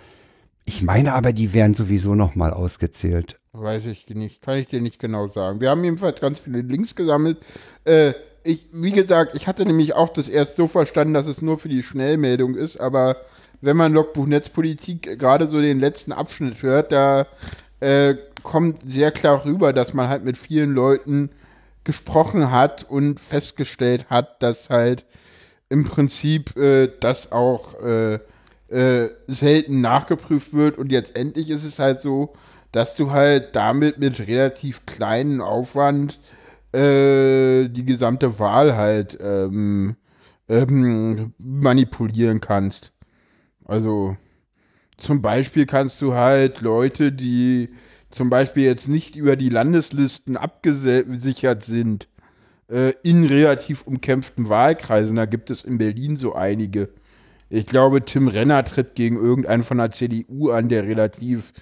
Ich 0.67 0.83
meine 0.83 1.15
aber, 1.15 1.33
die 1.33 1.55
werden 1.55 1.75
sowieso 1.75 2.15
nochmal 2.15 2.53
ausgezählt. 2.53 3.41
Weiß 3.53 3.87
ich 3.87 4.11
nicht, 4.11 4.43
kann 4.43 4.59
ich 4.59 4.67
dir 4.67 4.83
nicht 4.83 4.99
genau 4.99 5.27
sagen. 5.27 5.63
Wir 5.63 5.71
haben 5.71 5.83
jedenfalls 5.83 6.21
ganz 6.21 6.41
viele 6.41 6.61
Links 6.61 6.95
gesammelt. 6.95 7.39
Äh, 7.85 8.13
ich, 8.45 8.69
wie 8.71 8.93
gesagt, 8.93 9.35
ich 9.35 9.47
hatte 9.47 9.65
nämlich 9.65 9.95
auch 9.95 10.11
das 10.11 10.29
erst 10.29 10.57
so 10.57 10.69
verstanden, 10.69 11.15
dass 11.15 11.27
es 11.27 11.41
nur 11.41 11.57
für 11.57 11.71
die 11.71 11.83
Schnellmeldung 11.83 12.55
ist, 12.55 12.77
aber 12.77 13.17
wenn 13.63 13.77
man 13.79 13.95
Logbuch 13.95 14.27
Netzpolitik 14.27 15.19
gerade 15.19 15.47
so 15.49 15.61
den 15.63 15.81
letzten 15.81 16.13
Abschnitt 16.13 16.63
hört, 16.63 16.93
da 16.93 17.27
äh, 17.81 18.17
kommt 18.43 18.91
sehr 18.91 19.11
klar 19.11 19.45
rüber, 19.45 19.73
dass 19.73 19.95
man 19.95 20.09
halt 20.09 20.25
mit 20.25 20.39
vielen 20.39 20.73
Leuten 20.73 21.31
gesprochen 21.85 22.51
hat 22.51 22.85
und 22.85 23.21
festgestellt 23.21 24.11
hat, 24.11 24.43
dass 24.43 24.71
halt 24.71 25.05
im 25.69 25.85
Prinzip 25.85 26.57
äh, 26.57 26.91
das 27.01 27.33
auch 27.33 27.81
äh, 27.83 28.19
äh, 28.69 29.11
selten 29.27 29.81
nachgeprüft 29.81 30.53
wird 30.53 30.79
und 30.79 30.93
jetzt 30.93 31.17
endlich 31.17 31.51
ist 31.51 31.65
es 31.65 31.79
halt 31.79 32.01
so, 32.01 32.35
dass 32.73 32.95
du 32.95 33.11
halt 33.11 33.57
damit 33.57 33.99
mit 33.99 34.21
relativ 34.27 34.85
kleinem 34.87 35.41
Aufwand 35.41 36.19
äh, 36.73 37.69
die 37.69 37.85
gesamte 37.85 38.39
Wahl 38.39 38.77
halt 38.77 39.19
ähm, 39.23 39.97
ähm, 40.49 41.33
manipulieren 41.39 42.41
kannst. 42.41 42.93
Also 43.65 44.17
zum 44.99 45.23
Beispiel 45.23 45.65
kannst 45.65 46.03
du 46.03 46.15
halt 46.15 46.61
Leute, 46.61 47.13
die 47.13 47.71
zum 48.11 48.31
Beispiel 48.31 48.65
jetzt 48.65 48.89
nicht 48.89 49.17
über 49.17 49.37
die 49.37 49.49
Landeslisten 49.49 50.37
abgesichert 50.37 51.65
sind, 51.65 52.09
äh, 52.69 52.93
in 53.03 53.25
relativ 53.25 53.87
umkämpften 53.87 54.49
Wahlkreisen, 54.49 55.17
da 55.17 55.25
gibt 55.25 55.51
es 55.51 55.65
in 55.65 55.79
Berlin 55.79 56.17
so 56.17 56.35
einige. 56.35 56.91
Ich 57.49 57.67
glaube, 57.67 58.05
Tim 58.05 58.29
Renner 58.29 58.65
tritt 58.65 58.95
gegen 58.95 59.17
irgendeinen 59.17 59.63
von 59.63 59.79
der 59.79 59.93
CDU 59.93 60.51
an, 60.51 60.69
der 60.69 60.85
relativ, 60.85 61.53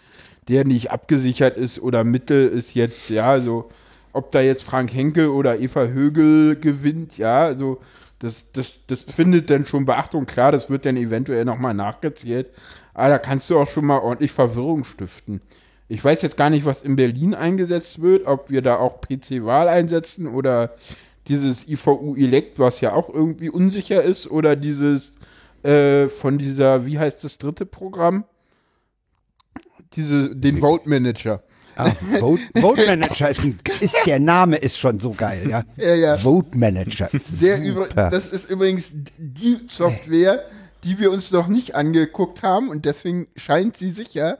der 0.49 0.64
nicht 0.64 0.90
abgesichert 0.90 1.57
ist 1.57 1.81
oder 1.81 2.05
Mittel 2.05 2.49
ist 2.49 2.75
jetzt, 2.75 3.11
ja, 3.11 3.31
also 3.31 3.68
ob 4.12 4.33
da 4.33 4.40
jetzt 4.40 4.62
Frank 4.62 4.92
Henkel 4.94 5.29
oder 5.29 5.61
Eva 5.61 5.85
Högel 5.87 6.57
gewinnt, 6.57 7.18
ja, 7.18 7.44
also 7.44 7.81
das, 8.18 8.51
das, 8.53 8.81
das 8.87 9.03
findet 9.03 9.51
dann 9.51 9.66
schon 9.66 9.85
Beachtung. 9.85 10.25
Klar, 10.25 10.53
das 10.53 10.70
wird 10.70 10.87
dann 10.87 10.96
eventuell 10.96 11.44
nochmal 11.44 11.75
nachgezählt. 11.75 12.49
Aber 12.96 13.11
da 13.11 13.18
kannst 13.18 13.50
du 13.50 13.59
auch 13.59 13.68
schon 13.68 13.85
mal 13.85 13.98
ordentlich 13.98 14.32
Verwirrung 14.32 14.85
stiften. 14.85 15.42
Ich 15.87 16.02
weiß 16.02 16.22
jetzt 16.22 16.38
gar 16.38 16.48
nicht, 16.48 16.64
was 16.64 16.82
in 16.82 16.96
Berlin 16.96 17.35
eingesetzt 17.35 18.00
wird, 18.00 18.26
ob 18.26 18.48
wir 18.48 18.62
da 18.62 18.78
auch 18.78 19.02
PC-Wahl 19.02 19.68
einsetzen 19.68 20.26
oder 20.26 20.74
dieses 21.28 21.68
IVU-Elect, 21.68 22.59
was 22.59 22.80
ja 22.80 22.94
auch 22.94 23.11
irgendwie 23.11 23.50
unsicher 23.50 24.02
ist, 24.02 24.30
oder 24.30 24.56
dieses 24.56 25.12
äh, 25.62 26.09
von 26.09 26.38
dieser, 26.38 26.87
wie 26.87 26.98
heißt 26.98 27.22
das 27.22 27.37
dritte 27.37 27.66
Programm? 27.66 28.24
Diese, 29.94 30.35
den 30.35 30.56
Vote 30.56 30.88
Manager. 30.88 31.42
Ah, 31.76 31.92
Vote, 32.18 32.42
Vote 32.59 32.87
Manager 32.87 33.28
ist, 33.28 33.44
ein, 33.44 33.59
ist, 33.80 33.94
der 34.06 34.20
Name 34.20 34.56
ist 34.56 34.78
schon 34.78 35.00
so 35.00 35.11
geil, 35.11 35.46
ja. 35.50 35.64
ja, 35.76 35.94
ja. 35.94 36.16
Vote 36.16 36.56
Manager. 36.56 37.11
Sehr 37.22 37.62
über, 37.62 37.88
das 37.88 38.28
ist 38.28 38.48
übrigens 38.48 38.90
die 39.18 39.59
Software, 39.68 40.46
die 40.84 40.98
wir 40.98 41.10
uns 41.10 41.30
noch 41.30 41.48
nicht 41.48 41.74
angeguckt 41.74 42.42
haben 42.42 42.68
und 42.68 42.84
deswegen 42.84 43.28
scheint 43.36 43.76
sie 43.76 43.90
sicher. 43.90 44.38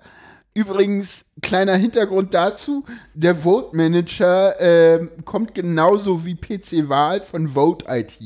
Übrigens, 0.55 1.27
kleiner 1.43 1.77
Hintergrund 1.77 2.33
dazu, 2.33 2.85
der 3.15 3.35
Vote 3.35 3.77
Manager 3.77 4.59
äh, 4.59 5.07
kommt 5.25 5.55
genauso 5.55 6.25
wie 6.25 6.35
PC 6.35 6.89
Wahl 6.89 7.21
von 7.21 7.49
Vote 7.49 7.85
IT. 7.89 8.19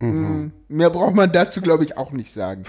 Mhm. 0.00 0.52
Mehr 0.68 0.90
braucht 0.90 1.14
man 1.14 1.32
dazu, 1.32 1.60
glaube 1.60 1.84
ich, 1.84 1.98
auch 1.98 2.12
nicht 2.12 2.32
sagen. 2.32 2.64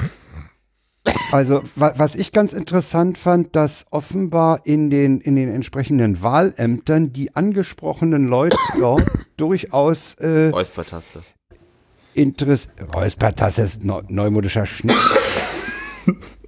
Also, 1.31 1.61
wa 1.75 1.93
was 1.97 2.15
ich 2.15 2.31
ganz 2.31 2.53
interessant 2.53 3.17
fand, 3.17 3.55
dass 3.55 3.85
offenbar 3.91 4.65
in 4.65 4.89
den, 4.89 5.21
in 5.21 5.35
den 5.35 5.49
entsprechenden 5.49 6.21
Wahlämtern 6.21 7.13
die 7.13 7.35
angesprochenen 7.35 8.27
Leute 8.27 8.57
dort 8.79 9.05
durchaus. 9.37 10.15
Äh, 10.15 10.51
Interess. 12.15 12.69
Räuspertaste 12.93 13.61
ist 13.61 13.83
neu 13.83 14.01
neumodischer 14.07 14.65
Schnitt. 14.65 14.95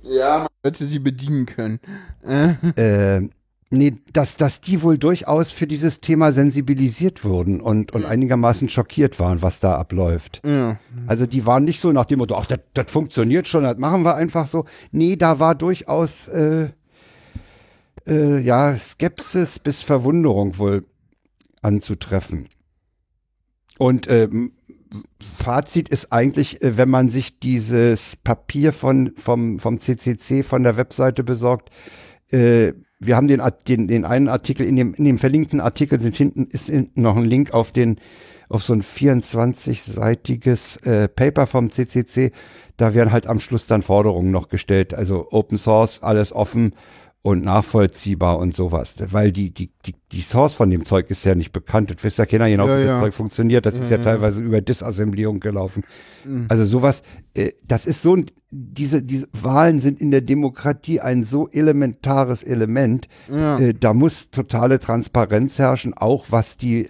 ja, 0.04 0.40
man 0.40 0.50
hätte 0.64 0.88
sie 0.88 1.00
bedienen 1.00 1.46
können. 1.46 1.80
Äh. 2.26 3.18
äh, 3.18 3.30
nee, 3.70 3.94
dass, 4.14 4.38
dass 4.38 4.62
die 4.62 4.82
wohl 4.82 4.98
durchaus 4.98 5.52
für 5.52 5.68
dieses 5.68 6.00
Thema 6.00 6.32
sensibilisiert 6.32 7.24
wurden 7.24 7.60
und, 7.60 7.94
und 7.94 8.06
einigermaßen 8.06 8.70
schockiert 8.70 9.20
waren, 9.20 9.42
was 9.42 9.60
da 9.60 9.76
abläuft. 9.76 10.42
Ja. 10.46 10.80
Also 11.06 11.26
die 11.26 11.46
waren 11.46 11.66
nicht 11.66 11.82
so 11.82 11.92
nach 11.92 12.06
dem 12.06 12.20
Motto, 12.20 12.36
ach, 12.36 12.46
das, 12.46 12.60
das 12.74 12.90
funktioniert 12.92 13.48
schon, 13.48 13.64
das 13.64 13.78
machen 13.78 14.04
wir 14.04 14.16
einfach 14.16 14.48
so. 14.48 14.66
Nee, 14.92 15.16
da 15.16 15.40
war 15.40 15.56
durchaus 15.56 16.28
äh, 16.30 16.70
äh, 18.08 18.40
ja, 18.40 18.78
Skepsis 18.78 19.60
bis 19.60 19.84
Verwunderung 19.84 20.58
wohl 20.58 20.86
anzutreffen. 21.62 22.48
Und 23.78 24.10
ähm, 24.10 24.54
Fazit 25.20 25.90
ist 25.90 26.12
eigentlich, 26.12 26.62
äh, 26.62 26.78
wenn 26.78 26.90
man 26.90 27.10
sich 27.10 27.40
dieses 27.40 28.16
Papier 28.16 28.74
von, 28.74 29.14
vom, 29.18 29.60
vom 29.60 29.80
CCC 29.80 30.44
von 30.44 30.64
der 30.64 30.78
Webseite 30.78 31.24
besorgt, 31.24 31.70
äh, 32.32 32.74
wir 33.00 33.16
haben 33.16 33.28
den, 33.28 33.42
den, 33.68 33.88
den 33.88 34.06
einen 34.06 34.28
Artikel, 34.28 34.66
in 34.66 34.76
dem, 34.76 34.94
in 34.96 35.06
dem 35.06 35.18
verlinkten 35.18 35.62
Artikel 35.62 36.00
sind 36.00 36.16
hinten, 36.16 36.48
ist 36.52 36.68
hinten 36.68 37.02
noch 37.02 37.16
ein 37.16 37.26
Link 37.26 37.54
auf 37.54 37.72
den, 37.72 38.00
auf 38.50 38.64
so 38.64 38.74
ein 38.74 38.82
24-seitiges 38.82 40.86
äh, 40.86 41.08
Paper 41.08 41.48
vom 41.48 41.72
CCC. 41.72 42.32
Da 42.78 42.94
werden 42.94 43.12
halt 43.12 43.28
am 43.28 43.40
Schluss 43.40 43.68
dann 43.68 43.82
Forderungen 43.82 44.32
noch 44.32 44.50
gestellt. 44.50 44.94
Also 44.94 45.28
Open 45.32 45.58
Source, 45.58 46.02
alles 46.02 46.34
offen 46.34 46.74
und 47.28 47.44
nachvollziehbar 47.44 48.40
und 48.40 48.56
sowas. 48.56 48.96
Weil 49.12 49.34
die, 49.34 49.50
die, 49.54 49.70
die, 49.86 49.96
die 50.14 50.22
Source 50.22 50.54
von 50.54 50.70
dem 50.70 50.86
Zeug 50.86 51.10
ist 51.10 51.26
ja 51.26 51.36
nicht 51.36 51.52
bekannt. 51.52 51.92
Das 51.92 52.02
weiß 52.04 52.16
ja 52.18 52.26
keiner 52.26 52.48
genau, 52.50 52.68
Ja, 52.70 52.78
wie 52.80 52.84
ja. 52.86 52.92
das 52.94 53.02
Zeug 53.02 53.14
funktioniert. 53.14 53.66
Das 53.66 53.76
ist 53.76 53.92
ja 53.92 53.98
Mhm. 53.98 54.04
teilweise 54.04 54.42
über 54.42 54.62
Disassemblierung 54.62 55.42
gelaufen. 55.42 55.84
Mhm. 56.24 56.46
Also 56.48 56.64
sowas, 56.64 57.04
äh, 57.34 57.52
das 57.68 57.86
ist 57.86 58.02
so, 58.02 58.16
ein- 58.16 58.28
diese, 58.50 59.04
diese 59.04 59.28
Wahlen 59.34 59.82
sind 59.82 60.00
in 60.00 60.12
der 60.12 60.22
Demokratie 60.22 61.02
ein 61.02 61.26
so 61.26 61.50
elementares 61.50 62.44
Element. 62.44 63.10
Ja. 63.30 63.60
Äh, 63.60 63.74
da 63.74 63.94
muss 63.94 64.32
totale 64.32 64.80
Transparenz 64.80 65.60
herrschen, 65.60 65.94
auch 65.94 66.28
was 66.30 66.56
die 66.56 66.90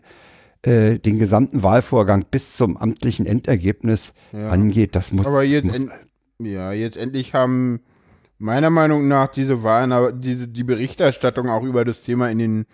äh, 0.63 0.99
den 0.99 1.17
gesamten 1.19 1.63
Wahlvorgang 1.63 2.25
bis 2.29 2.57
zum 2.57 2.77
amtlichen 2.77 3.25
Endergebnis 3.25 4.13
angeht. 4.33 4.95
Das 4.95 5.11
muss, 5.11 5.25
Aber 5.25 5.43
jetzt, 5.43 5.65
muss 5.65 5.75
en 5.77 5.89
ja, 6.45 6.73
jetzt 6.73 6.97
endlich 6.97 7.33
haben 7.33 7.79
meiner 8.39 8.69
Meinung 8.69 9.07
nach 9.07 9.29
diese 9.29 9.63
Wahlen, 9.63 9.91
aber 9.91 10.11
diese, 10.11 10.47
die 10.47 10.63
Berichterstattung 10.63 11.49
auch 11.49 11.63
über 11.63 11.85
das 11.85 12.03
Thema 12.03 12.29
in 12.29 12.37
den, 12.37 12.65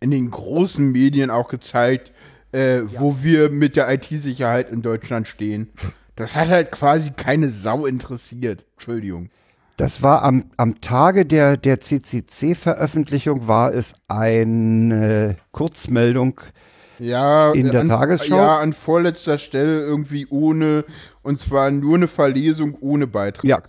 in 0.00 0.10
den 0.10 0.30
großen 0.30 0.90
Medien 0.90 1.30
auch 1.30 1.48
gezeigt, 1.48 2.12
äh, 2.52 2.82
wo 2.86 3.22
wir 3.22 3.50
mit 3.50 3.76
der 3.76 3.92
IT-Sicherheit 3.92 4.70
in 4.70 4.82
Deutschland 4.82 5.28
stehen. 5.28 5.70
Das 6.16 6.34
hat 6.34 6.48
halt 6.48 6.72
quasi 6.72 7.10
keine 7.10 7.48
Sau 7.48 7.86
interessiert. 7.86 8.64
Entschuldigung. 8.74 9.30
Das 9.76 10.02
war 10.02 10.24
am, 10.24 10.46
am 10.56 10.80
Tage 10.80 11.24
der, 11.24 11.56
der 11.56 11.78
CCC-Veröffentlichung 11.78 13.46
war 13.46 13.72
es 13.72 13.94
eine 14.08 15.36
Kurzmeldung. 15.52 16.40
Ja, 16.98 17.52
In 17.52 17.70
der 17.70 17.82
an, 17.82 17.88
Tagesschau? 17.88 18.36
Ja, 18.36 18.58
an 18.58 18.72
vorletzter 18.72 19.38
Stelle 19.38 19.80
irgendwie 19.82 20.26
ohne, 20.30 20.84
und 21.22 21.40
zwar 21.40 21.70
nur 21.70 21.94
eine 21.94 22.08
Verlesung 22.08 22.76
ohne 22.80 23.06
Beitrag. 23.06 23.44
Ja. 23.44 23.62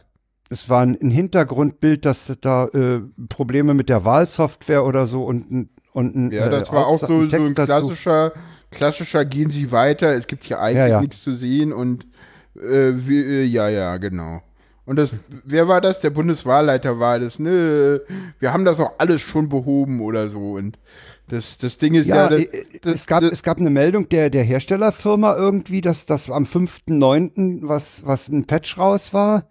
Es 0.49 0.67
war 0.69 0.81
ein, 0.81 0.97
ein 1.01 1.11
Hintergrundbild, 1.11 2.05
dass 2.05 2.31
da 2.41 2.65
äh, 2.67 3.01
Probleme 3.29 3.73
mit 3.73 3.87
der 3.89 4.03
Wahlsoftware 4.03 4.83
oder 4.85 5.05
so 5.05 5.23
und, 5.23 5.51
ein- 5.51 5.69
und 5.93 6.15
ein, 6.15 6.31
Ja, 6.31 6.47
äh, 6.47 6.49
das 6.49 6.71
war 6.71 6.87
auch 6.87 6.99
so, 6.99 7.05
so 7.07 7.19
ein 7.21 7.29
Text 7.29 7.57
dazu. 7.57 7.65
klassischer, 7.87 8.31
klassischer 8.71 9.25
Gehen 9.25 9.51
Sie 9.51 9.71
weiter, 9.71 10.13
es 10.13 10.25
gibt 10.27 10.45
hier 10.45 10.59
eigentlich 10.59 10.77
Ja, 10.77 10.87
ja. 10.87 11.01
nichts 11.01 11.21
zu 11.21 11.35
sehen 11.35 11.71
und 11.71 12.07
äh, 12.55 12.91
wir, 12.95 13.25
äh, 13.25 13.43
ja, 13.43 13.69
ja, 13.69 13.97
genau. 13.97 14.41
Und 14.85 14.95
das, 14.95 15.11
wer 15.45 15.67
war 15.67 15.81
das? 15.81 15.99
Der 15.99 16.09
Bundeswahlleiter 16.09 16.99
war 16.99 17.19
das, 17.19 17.37
ne? 17.37 18.01
Wir 18.39 18.51
haben 18.51 18.65
das 18.65 18.79
auch 18.79 18.93
alles 18.97 19.21
schon 19.21 19.47
behoben 19.47 20.01
oder 20.01 20.29
so. 20.29 20.53
Und 20.53 20.79
das, 21.27 21.59
das 21.59 21.77
Ding 21.77 21.93
ist 21.93 22.07
ja, 22.07 22.23
Ja, 22.23 22.29
das, 22.29 22.39
äh, 22.41 22.63
das, 22.81 22.95
es, 22.95 23.05
gab, 23.05 23.21
es 23.21 23.43
gab 23.43 23.59
eine 23.59 23.69
Meldung 23.69 24.09
der, 24.09 24.31
der 24.31 24.43
Herstellerfirma 24.43 25.35
irgendwie, 25.35 25.81
dass 25.81 26.07
das 26.07 26.31
am 26.31 26.45
5.9. 26.45 27.59
was, 27.67 28.03
was 28.03 28.29
ein 28.29 28.45
Patch 28.45 28.79
raus 28.79 29.13
war. 29.13 29.47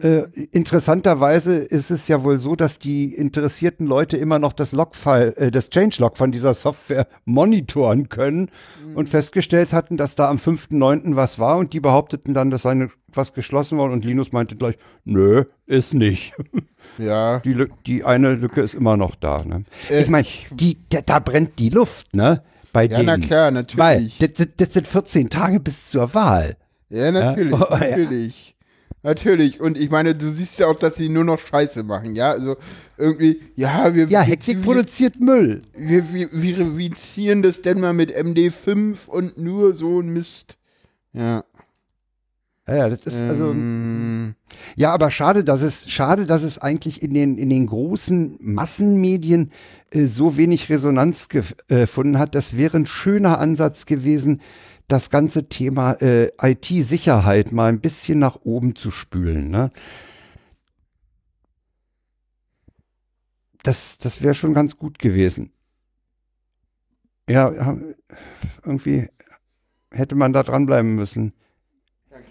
Äh, 0.00 0.22
interessanterweise 0.52 1.56
ist 1.56 1.90
es 1.90 2.08
ja 2.08 2.22
wohl 2.24 2.38
so, 2.38 2.56
dass 2.56 2.78
die 2.78 3.14
interessierten 3.14 3.86
Leute 3.86 4.16
immer 4.16 4.38
noch 4.38 4.52
das 4.52 4.72
Logfile, 4.72 5.36
äh, 5.36 5.50
das 5.50 5.68
Changelog 5.70 6.16
von 6.16 6.32
dieser 6.32 6.54
Software 6.54 7.06
monitoren 7.24 8.08
können 8.08 8.50
und 8.94 9.08
festgestellt 9.08 9.72
hatten, 9.72 9.96
dass 9.96 10.14
da 10.14 10.30
am 10.30 10.38
5.9. 10.38 11.16
was 11.16 11.38
war 11.38 11.56
und 11.58 11.72
die 11.72 11.80
behaupteten 11.80 12.32
dann, 12.34 12.50
dass 12.50 12.62
seine 12.62 12.88
was 13.12 13.34
geschlossen 13.34 13.76
war 13.78 13.90
und 13.90 14.04
Linus 14.04 14.32
meinte 14.32 14.56
gleich, 14.56 14.76
nö, 15.04 15.44
ist 15.66 15.94
nicht. 15.94 16.32
ja. 16.98 17.40
Die, 17.40 17.54
Lü- 17.54 17.68
die 17.86 18.04
eine 18.04 18.34
Lücke 18.34 18.60
ist 18.62 18.74
immer 18.74 18.96
noch 18.96 19.14
da. 19.14 19.44
Ne? 19.44 19.64
Äh, 19.90 20.02
ich 20.02 20.08
meine, 20.08 20.26
da, 21.06 21.18
brennt 21.18 21.58
die 21.58 21.68
Luft, 21.68 22.14
ne? 22.14 22.42
bei 22.72 22.84
Ja, 22.86 22.96
denen. 23.02 23.06
na 23.06 23.18
klar, 23.18 23.44
Weil 23.46 23.52
natürlich. 23.52 24.18
das, 24.18 24.30
das, 24.36 24.46
das 24.56 24.72
sind 24.72 24.88
14 24.88 25.28
Tage 25.28 25.60
bis 25.60 25.90
zur 25.90 26.14
Wahl. 26.14 26.56
Ja, 26.88 27.10
natürlich, 27.12 27.52
Oh, 27.60 27.66
ja. 27.70 27.78
natürlich. 27.78 28.56
Natürlich. 29.02 29.60
Und 29.60 29.76
ich 29.78 29.90
meine, 29.90 30.14
du 30.14 30.30
siehst 30.30 30.58
ja 30.58 30.68
auch, 30.68 30.78
dass 30.78 30.94
sie 30.96 31.08
nur 31.08 31.24
noch 31.24 31.40
Scheiße 31.40 31.82
machen, 31.82 32.14
ja? 32.14 32.30
Also 32.30 32.56
irgendwie, 32.96 33.40
ja, 33.56 33.94
wir, 33.94 34.06
Ja, 34.06 34.20
Hektik 34.20 34.58
wir, 34.58 34.64
produziert 34.64 35.20
Müll. 35.20 35.62
wir, 35.76 36.12
wir, 36.12 36.28
wir 36.32 36.56
verifizieren 36.56 37.42
das 37.42 37.62
denn 37.62 37.80
mal 37.80 37.92
mit 37.92 38.16
MD5 38.16 39.08
und 39.08 39.38
nur 39.38 39.74
so 39.74 40.00
ein 40.00 40.10
Mist. 40.10 40.56
Ja. 41.12 41.44
Ja, 42.68 42.76
ja, 42.76 42.88
das 42.88 43.00
ist 43.06 43.20
also. 43.22 43.50
ähm, 43.50 44.34
Ja, 44.76 44.92
aber 44.92 45.10
schade, 45.10 45.42
dass 45.42 45.62
es, 45.62 45.90
schade, 45.90 46.26
dass 46.26 46.44
es 46.44 46.58
eigentlich 46.58 47.02
in 47.02 47.12
den, 47.12 47.36
in 47.36 47.50
den 47.50 47.66
großen 47.66 48.36
Massenmedien 48.40 49.50
äh, 49.90 50.04
so 50.04 50.36
wenig 50.36 50.70
Resonanz 50.70 51.26
äh, 51.32 51.42
gefunden 51.80 52.20
hat. 52.20 52.36
Das 52.36 52.56
wäre 52.56 52.76
ein 52.76 52.86
schöner 52.86 53.40
Ansatz 53.40 53.84
gewesen, 53.84 54.40
das 54.92 55.08
ganze 55.08 55.48
Thema 55.48 55.92
äh, 56.02 56.30
IT-Sicherheit 56.40 57.50
mal 57.50 57.70
ein 57.70 57.80
bisschen 57.80 58.18
nach 58.18 58.36
oben 58.44 58.76
zu 58.76 58.90
spülen. 58.90 59.48
Ne? 59.48 59.70
Das, 63.62 63.96
das 63.98 64.22
wäre 64.22 64.34
schon 64.34 64.52
ganz 64.52 64.76
gut 64.76 64.98
gewesen. 64.98 65.52
Ja, 67.28 67.76
irgendwie 68.64 69.08
hätte 69.90 70.14
man 70.14 70.32
da 70.32 70.42
dranbleiben 70.42 70.94
müssen. 70.94 71.32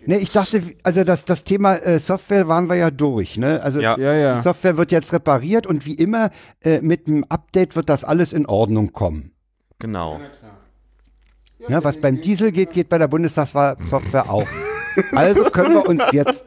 Nee, 0.06 0.18
ich 0.18 0.32
dachte, 0.32 0.62
also 0.84 1.04
das, 1.04 1.26
das 1.26 1.44
Thema 1.44 1.76
äh, 1.76 1.98
Software 1.98 2.48
waren 2.48 2.70
wir 2.70 2.76
ja 2.76 2.92
durch, 2.92 3.38
ne? 3.38 3.62
Also 3.64 3.80
Ja. 3.80 3.98
ja, 3.98 4.14
die 4.14 4.20
ja. 4.20 4.42
Software 4.44 4.78
wird 4.78 4.92
jetzt 4.92 5.14
repariert 5.14 5.66
und 5.66 5.86
wie 5.88 5.96
immer 5.96 6.30
äh, 6.62 6.82
mit 6.82 7.08
dem 7.08 7.24
Update 7.30 7.76
wird 7.76 7.90
das 7.90 8.04
alles 8.04 8.34
in 8.34 8.46
Ordnung 8.46 8.94
kommen. 8.94 9.32
Genau. 9.80 10.20
Ja, 10.20 10.61
was 11.68 11.98
beim 11.98 12.22
Diesel 12.22 12.52
geht, 12.52 12.72
geht 12.74 12.90
bei 12.90 12.98
der 12.98 13.08
Bundestagssoftware 13.08 14.30
auch. 14.30 14.48
Also 15.16 15.46
können 15.46 15.76
wir 15.76 15.88
uns 15.88 16.04
jetzt. 16.12 16.44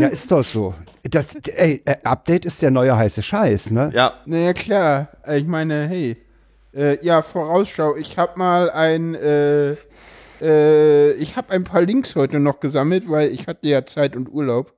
Ja, 0.00 0.08
ist 0.08 0.32
doch 0.32 0.42
so. 0.42 0.72
Das 1.04 1.34
ey, 1.34 1.82
äh, 1.84 1.96
Update 2.02 2.46
ist 2.46 2.62
der 2.62 2.70
neue 2.70 2.96
heiße 2.96 3.22
Scheiß, 3.22 3.72
ne? 3.72 3.90
Ja, 3.94 4.14
Naja, 4.24 4.54
klar. 4.54 5.08
Ich 5.36 5.46
meine, 5.46 5.86
hey. 5.86 6.16
Äh, 6.74 7.04
ja, 7.04 7.20
Vorausschau. 7.20 7.94
Ich 7.96 8.16
habe 8.16 8.38
mal 8.38 8.70
ein, 8.70 9.14
äh, 9.14 9.76
äh, 10.40 11.12
ich 11.14 11.36
habe 11.36 11.50
ein 11.50 11.64
paar 11.64 11.82
Links 11.82 12.16
heute 12.16 12.40
noch 12.40 12.60
gesammelt, 12.60 13.06
weil 13.10 13.32
ich 13.32 13.46
hatte 13.46 13.68
ja 13.68 13.84
Zeit 13.84 14.16
und 14.16 14.32
Urlaub. 14.32 14.72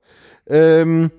Ähm, 0.47 1.11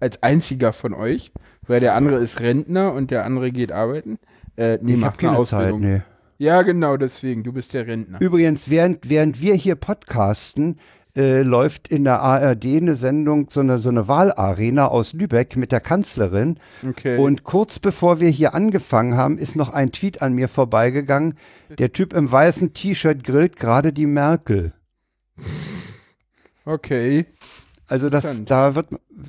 als 0.00 0.22
einziger 0.24 0.72
von 0.72 0.92
euch, 0.92 1.32
weil 1.68 1.78
der 1.78 1.94
andere 1.94 2.16
ist 2.16 2.40
Rentner 2.40 2.92
und 2.94 3.12
der 3.12 3.24
andere 3.24 3.52
geht 3.52 3.70
arbeiten. 3.70 4.18
Äh, 4.56 4.78
nee, 4.80 4.94
ich 4.94 4.98
macht 4.98 5.20
eine 5.20 5.32
keine 5.34 5.44
Zeit, 5.44 5.72
Ausbildung. 5.72 5.80
nee. 5.80 6.02
Ja, 6.38 6.62
genau, 6.62 6.96
deswegen. 6.96 7.42
Du 7.42 7.52
bist 7.52 7.72
der 7.72 7.86
Rentner. 7.86 8.20
Übrigens, 8.20 8.68
während, 8.68 9.08
während 9.08 9.40
wir 9.40 9.54
hier 9.54 9.74
podcasten, 9.74 10.78
äh, 11.16 11.42
läuft 11.42 11.88
in 11.88 12.04
der 12.04 12.20
ARD 12.20 12.66
eine 12.66 12.94
Sendung, 12.94 13.48
so 13.50 13.60
eine, 13.60 13.78
so 13.78 13.88
eine 13.88 14.06
Wahlarena 14.06 14.88
aus 14.88 15.14
Lübeck 15.14 15.56
mit 15.56 15.72
der 15.72 15.80
Kanzlerin. 15.80 16.58
Okay. 16.86 17.16
Und 17.16 17.42
kurz 17.42 17.78
bevor 17.78 18.20
wir 18.20 18.28
hier 18.28 18.54
angefangen 18.54 19.16
haben, 19.16 19.38
ist 19.38 19.56
noch 19.56 19.72
ein 19.72 19.92
Tweet 19.92 20.20
an 20.20 20.34
mir 20.34 20.48
vorbeigegangen. 20.48 21.38
Der 21.78 21.92
Typ 21.92 22.12
im 22.12 22.30
weißen 22.30 22.74
T-Shirt 22.74 23.24
grillt 23.24 23.56
gerade 23.56 23.94
die 23.94 24.06
Merkel. 24.06 24.74
okay. 26.66 27.24
Also 27.88 28.10
das, 28.10 28.44
da 28.44 28.74
wird, 28.74 28.88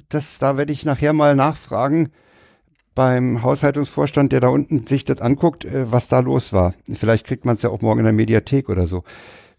das, 0.09 0.39
da 0.39 0.57
werde 0.57 0.73
ich 0.73 0.83
nachher 0.83 1.13
mal 1.13 1.35
nachfragen 1.35 2.11
beim 2.97 3.43
Haushaltungsvorstand, 3.43 4.31
der 4.31 4.39
da 4.39 4.47
unten 4.47 4.87
sich 4.87 5.05
das 5.05 5.21
anguckt, 5.21 5.65
äh, 5.65 5.91
was 5.91 6.07
da 6.07 6.19
los 6.19 6.51
war. 6.51 6.73
Vielleicht 6.91 7.27
kriegt 7.27 7.45
man 7.45 7.55
es 7.55 7.61
ja 7.61 7.69
auch 7.69 7.81
morgen 7.81 7.99
in 7.99 8.05
der 8.05 8.13
Mediathek 8.13 8.69
oder 8.69 8.87
so. 8.87 9.03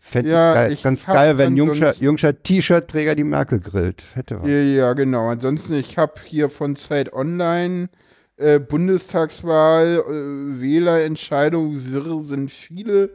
Fände 0.00 0.30
Ja, 0.30 0.68
ich 0.68 0.82
ganz 0.82 1.06
geil, 1.06 1.38
wenn 1.38 1.56
Jungscher, 1.56 1.94
Jungscher 1.94 2.42
T-Shirt-Träger 2.42 3.14
die 3.14 3.22
Merkel 3.22 3.60
grillt. 3.60 4.04
Hätte 4.14 4.40
was. 4.40 4.48
Ja, 4.48 4.56
ja, 4.56 4.92
genau. 4.92 5.28
Ansonsten, 5.28 5.74
ich 5.74 5.98
habe 5.98 6.14
hier 6.24 6.48
von 6.48 6.74
Zeit 6.74 7.12
Online 7.12 7.88
äh, 8.38 8.58
Bundestagswahl, 8.58 10.02
äh, 10.04 10.60
Wählerentscheidung, 10.60 11.84
wirr 11.84 12.24
sind 12.24 12.50
viele. 12.50 13.10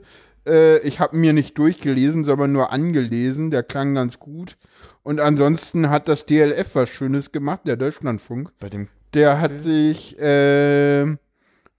Äh, 0.47 0.79
ich 0.87 1.01
habe 1.01 1.17
mir 1.17 1.33
nicht 1.33 1.57
durchgelesen, 1.57 2.23
sondern 2.23 2.53
nur 2.53 2.71
angelesen. 2.71 3.51
Der 3.51 3.63
klang 3.63 3.93
ganz 3.93 4.19
gut. 4.19 4.55
Und 5.01 5.19
ansonsten 5.19 5.89
hat 5.89 6.07
das 6.07 6.25
DLF 6.25 6.75
was 6.75 6.87
Schönes 6.87 7.33
gemacht, 7.33 7.61
der 7.65 7.75
Deutschlandfunk. 7.75 8.51
bei 8.61 8.69
dem 8.69 8.87
Der 9.13 9.39
hat 9.39 9.61
sich, 9.61 10.17
äh, 10.19 11.05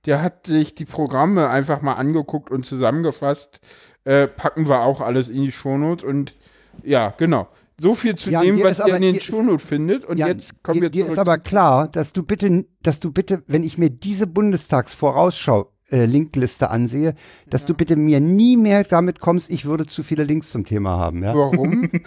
der 0.07 0.23
hat 0.23 0.47
sich 0.47 0.75
die 0.75 0.85
Programme 0.85 1.49
einfach 1.49 1.83
mal 1.83 1.95
angeguckt 1.95 2.51
und 2.51 2.65
zusammengefasst. 2.65 3.61
Äh, 4.05 4.29
packen 4.29 4.69
wir 4.69 4.81
auch 4.83 5.01
alles 5.01 5.29
in 5.29 5.43
die 5.43 5.53
Shownotes 5.53 6.05
und 6.05 6.35
ja, 6.83 7.15
genau. 7.17 7.49
So 7.81 7.95
viel 7.95 8.15
zu 8.15 8.31
Ja, 8.31 8.43
dem, 8.43 8.57
dir 8.57 8.65
was 8.65 8.73
ist 8.73 8.79
ihr 8.81 8.85
aber- 8.85 8.97
in 8.97 9.03
den 9.03 9.15
dir 9.15 9.19
ist- 9.21 9.25
Shownotes 9.27 9.67
findet. 9.67 10.05
Und 10.05 10.19
Ja, 10.19 10.29
jetzt 10.29 10.63
kommen 10.63 10.77
dir, 10.79 10.83
wir 10.83 10.91
dir 10.91 11.07
ist 11.07 11.15
zurück 11.15 11.27
aber 11.29 11.37
zu- 11.43 11.49
klar, 11.51 11.89
dass 11.89 12.13
du 12.13 12.23
bitte, 12.23 12.67
dass 12.83 13.01
du 13.01 13.11
bitte, 13.11 13.43
wenn 13.49 13.65
ich 13.65 13.79
mir 13.79 13.91
diese 13.91 14.27
Bundestagsvorausschau 14.29 15.73
äh, 15.91 16.07
Linkliste 16.07 16.71
ansehe, 16.71 17.15
dass 17.49 17.67
du 17.67 17.75
bitte 17.75 17.97
mir 17.97 18.21
nie 18.21 18.57
mehr 18.57 18.85
damit 18.85 19.21
kommst, 19.21 19.51
ich 19.51 19.67
würde 19.67 19.87
zu 19.87 20.03
viele 20.03 20.25
Links 20.25 20.51
zum 20.51 20.65
Thema 20.65 20.99
haben. 20.99 21.23
Ja? 21.23 21.35
Warum? 21.35 21.91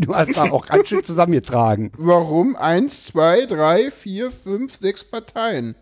Du 0.00 0.14
hast 0.14 0.36
da 0.36 0.50
auch 0.50 0.66
ganz 0.66 0.88
schön 0.88 1.04
zusammengetragen. 1.04 1.92
Warum? 1.96 2.56
Eins, 2.56 3.04
zwei, 3.04 3.46
drei, 3.46 3.90
vier, 3.90 4.30
fünf, 4.30 4.74
sechs 4.76 5.04
Parteien. 5.04 5.74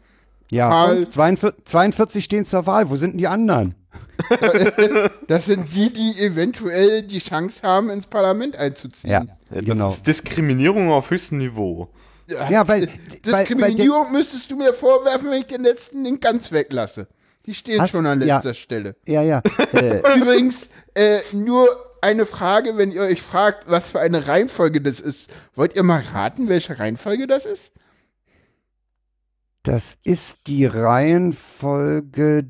Ja, 0.51 0.69
Mal- 0.69 0.99
und 0.99 1.13
42, 1.13 1.65
42 1.65 2.25
stehen 2.25 2.45
zur 2.45 2.67
Wahl. 2.67 2.91
Wo 2.91 2.97
sind 2.97 3.13
denn 3.13 3.19
die 3.19 3.29
anderen? 3.29 3.75
Das 5.29 5.47
sind 5.47 5.75
die, 5.75 5.93
die 5.93 6.21
eventuell 6.23 7.03
die 7.03 7.19
Chance 7.19 7.63
haben, 7.63 7.91
ins 7.91 8.07
Parlament 8.07 8.57
einzuziehen. 8.57 9.11
Ja, 9.11 9.21
Ja, 9.21 9.27
das 9.51 9.65
genau. 9.65 9.89
ist 9.89 10.07
Diskriminierung 10.07 10.91
auf 10.91 11.11
höchstem 11.11 11.39
Niveau. 11.39 11.89
Ja, 12.29 12.67
weil, 12.69 12.89
weil, 12.89 12.89
weil 13.33 13.45
Diskriminierung 13.45 14.13
müsstest 14.13 14.51
du 14.51 14.57
mir 14.57 14.73
vorwerfen, 14.73 15.31
wenn 15.31 15.41
ich 15.41 15.47
den 15.49 15.63
letzten 15.63 16.03
Link 16.05 16.21
ganz 16.21 16.53
weglasse. 16.53 17.09
Die 17.47 17.55
stehen 17.55 17.81
Hast- 17.81 17.91
schon 17.91 18.07
an 18.07 18.21
ja. 18.23 18.37
letzter 18.37 18.55
Stelle. 18.55 18.97
der, 19.07 19.23
ja, 19.23 19.23
ja. 19.23 19.43
Äh, 19.73 20.19
Übrigens, 20.19 20.69
äh, 20.95 21.21
nur 21.33 21.69
eine 22.01 22.27
Frage, 22.27 22.77
wenn 22.77 22.91
ihr 22.93 23.03
euch 23.03 23.23
fragt, 23.23 23.69
was 23.71 23.91
für 23.91 24.01
eine 24.01 24.27
Reihenfolge 24.29 24.81
das 24.81 25.01
ist. 25.01 25.31
Wollt 25.55 25.75
ihr 25.77 25.83
mal 25.83 26.03
raten, 26.13 26.49
welche 26.49 26.79
Reihenfolge 26.79 27.27
das 27.27 27.45
ist? 27.47 27.73
das 29.65 29.97
ist 30.03 30.49
die 30.49 30.67
Reihenfolge, 30.67 32.49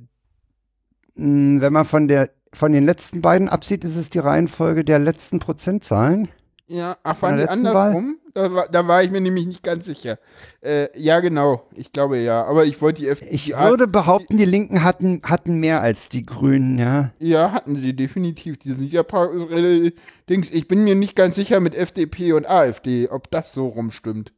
mh, 1.15 1.61
wenn 1.61 1.73
man 1.73 1.85
von 1.85 2.09
der 2.09 2.31
von 2.55 2.73
den 2.73 2.85
letzten 2.85 3.21
beiden 3.23 3.49
absieht, 3.49 3.83
ist 3.85 3.97
es 3.97 4.11
die 4.11 4.19
Reihenfolge 4.19 4.85
der 4.85 4.99
letzten 4.99 5.39
Prozentzahlen. 5.39 6.29
Ja, 6.69 6.97
ach, 7.03 7.21
waren 7.21 7.37
die 7.39 7.49
andersrum? 7.49 8.19
Da 8.35 8.51
war, 8.55 8.69
da 8.69 8.89
war 8.89 9.03
ich 9.03 9.11
mir 9.11 9.21
nämlich 9.21 9.47
nicht 9.47 9.63
ganz 9.63 9.85
sicher. 9.85 10.19
Äh, 10.63 10.89
ja, 10.99 11.21
genau. 11.21 11.69
Ich 11.75 11.93
glaube 11.93 12.19
ja. 12.19 12.45
Aber 12.45 12.65
ich 12.65 12.81
wollte 12.81 13.03
die 13.03 13.09
FDP. 13.09 13.35
Ich 13.35 13.55
würde 13.59 13.87
behaupten, 13.87 14.39
die 14.39 14.47
Linken 14.47 14.83
hatten, 14.83 15.21
hatten 15.27 15.57
mehr 15.59 15.83
als 15.83 16.09
die 16.09 16.25
Grünen, 16.25 16.79
ja. 16.79 17.13
Ja, 17.19 17.53
hatten 17.53 17.77
sie 17.77 17.95
definitiv. 17.95 18.57
Die 18.59 18.71
sind 18.71 18.91
ja 18.91 19.03
paar 19.03 19.31
äh, 19.51 19.93
Dings. 20.31 20.51
Ich 20.51 20.67
bin 20.67 20.85
mir 20.85 20.95
nicht 20.95 21.15
ganz 21.15 21.37
sicher 21.37 21.61
mit 21.61 21.75
FDP 21.75 22.33
und 22.33 22.49
AfD, 22.49 23.09
ob 23.11 23.31
das 23.31 23.53
so 23.53 23.67
rumstimmt. 23.69 24.33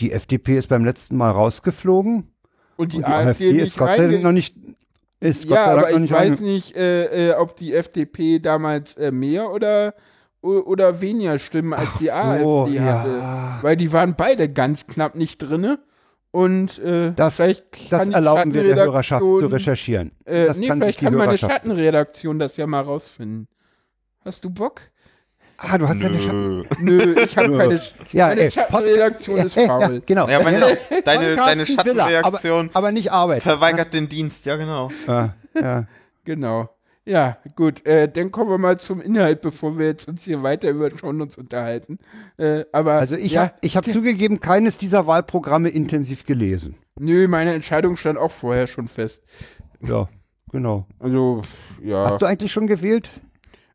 Die 0.00 0.12
FDP 0.12 0.56
ist 0.58 0.68
beim 0.68 0.84
letzten 0.84 1.16
Mal 1.16 1.30
rausgeflogen. 1.30 2.30
Und 2.76 2.92
die, 2.92 2.96
und 2.96 3.06
die 3.06 3.12
AfD, 3.12 3.48
AfD 3.48 3.58
ist 3.60 3.76
Gott 3.76 3.96
sei 3.96 4.08
Dank 4.08 4.22
noch 4.22 4.32
nicht. 4.32 4.56
Ist 5.20 5.46
Gott 5.48 5.56
Ja, 5.56 5.66
sei 5.66 5.74
Dank 5.74 5.82
aber 5.86 5.90
noch 5.90 5.96
ich 5.96 6.00
nicht 6.00 6.12
weiß 6.12 6.38
reinge- 6.38 6.42
nicht, 6.42 6.76
äh, 6.76 7.30
äh, 7.30 7.34
ob 7.34 7.56
die 7.56 7.74
FDP 7.74 8.38
damals 8.38 8.94
äh, 8.94 9.10
mehr 9.12 9.50
oder, 9.52 9.94
oder 10.52 11.00
weniger 11.00 11.38
Stimmen 11.38 11.72
als 11.72 11.88
Ach 11.94 11.98
die 11.98 12.06
so, 12.06 12.12
AfD 12.12 12.80
hatte. 12.80 13.10
ja. 13.10 13.58
Weil 13.62 13.76
die 13.76 13.92
waren 13.92 14.14
beide 14.16 14.48
ganz 14.48 14.86
knapp 14.86 15.14
nicht 15.14 15.38
drinne. 15.38 15.78
Und 16.30 16.78
äh, 16.80 17.12
Das- 17.14 17.36
vielleicht 17.36 17.92
Das 17.92 18.08
erlauben 18.08 18.52
wir 18.52 18.64
der 18.64 18.76
Hörerschaft 18.84 19.22
zu 19.22 19.26
Schattenredaktion- 19.40 19.52
recherchieren. 19.52 20.10
Äh, 20.24 20.46
das 20.46 20.56
nee, 20.58 20.66
kann 20.66 20.78
vielleicht 20.80 21.00
kann 21.00 21.14
meine 21.14 21.38
Schattenredaktion 21.38 22.38
das 22.40 22.56
ja 22.56 22.66
mal 22.66 22.80
rausfinden. 22.82 23.46
Hast 24.24 24.44
du 24.44 24.50
Bock? 24.50 24.80
Ah, 25.58 25.78
du 25.78 25.86
hast 25.88 26.00
ja 26.00 26.08
eine 26.08 26.18
Schatten. 26.20 26.62
Nö. 26.80 27.06
Nö, 27.06 27.14
ich 27.22 27.36
habe 27.38 27.56
keine, 27.56 27.80
Ja, 28.10 28.26
meine 28.28 28.40
ey, 28.40 28.50
Schattenredaktion 28.50 29.36
ist 29.38 29.54
Ja, 29.56 29.66
faul. 29.68 29.80
ja, 29.94 30.00
genau. 30.04 30.28
Ja, 30.28 30.42
meine, 30.42 30.60
deine, 31.04 31.36
deine 31.36 31.62
ist 31.62 31.68
Villa, 31.68 31.84
Schattenreaktion 32.10 32.66
Aber, 32.70 32.76
aber 32.78 32.92
nicht 32.92 33.12
Arbeit. 33.12 33.44
verweigert 33.44 33.94
den 33.94 34.08
Dienst, 34.08 34.44
ja 34.46 34.56
genau. 34.56 34.90
Ja, 35.06 35.34
ja. 35.54 35.84
Genau. 36.24 36.68
Ja, 37.06 37.36
gut. 37.54 37.84
Äh, 37.86 38.08
dann 38.08 38.30
kommen 38.30 38.50
wir 38.50 38.58
mal 38.58 38.78
zum 38.78 39.00
Inhalt, 39.00 39.42
bevor 39.42 39.78
wir 39.78 39.86
jetzt 39.86 40.08
uns 40.08 40.22
hier 40.22 40.42
weiter 40.42 40.70
über 40.70 40.90
uns 41.02 41.36
unterhalten. 41.36 41.98
Äh, 42.38 42.64
aber 42.72 42.94
Also 42.94 43.16
ich 43.16 43.32
ja, 43.32 43.42
habe 43.42 43.54
ich 43.60 43.76
hab 43.76 43.84
zugegeben 43.84 44.40
keines 44.40 44.78
dieser 44.78 45.06
Wahlprogramme 45.06 45.68
intensiv 45.68 46.24
gelesen. 46.24 46.76
nö, 46.98 47.28
meine 47.28 47.52
Entscheidung 47.52 47.96
stand 47.96 48.18
auch 48.18 48.30
vorher 48.30 48.66
schon 48.66 48.88
fest. 48.88 49.22
Ja, 49.80 50.08
genau. 50.50 50.86
Also 50.98 51.42
ja. 51.82 52.08
Hast 52.08 52.22
du 52.22 52.26
eigentlich 52.26 52.52
schon 52.52 52.66
gewählt? 52.66 53.10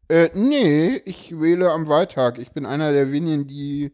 Äh, 0.08 0.30
nee, 0.34 1.00
ich 1.06 1.40
wähle 1.40 1.70
am 1.72 1.88
Wahltag. 1.88 2.40
Ich 2.40 2.52
bin 2.52 2.66
einer 2.66 2.92
der 2.94 3.12
wenigen, 3.12 3.48
die 3.48 3.92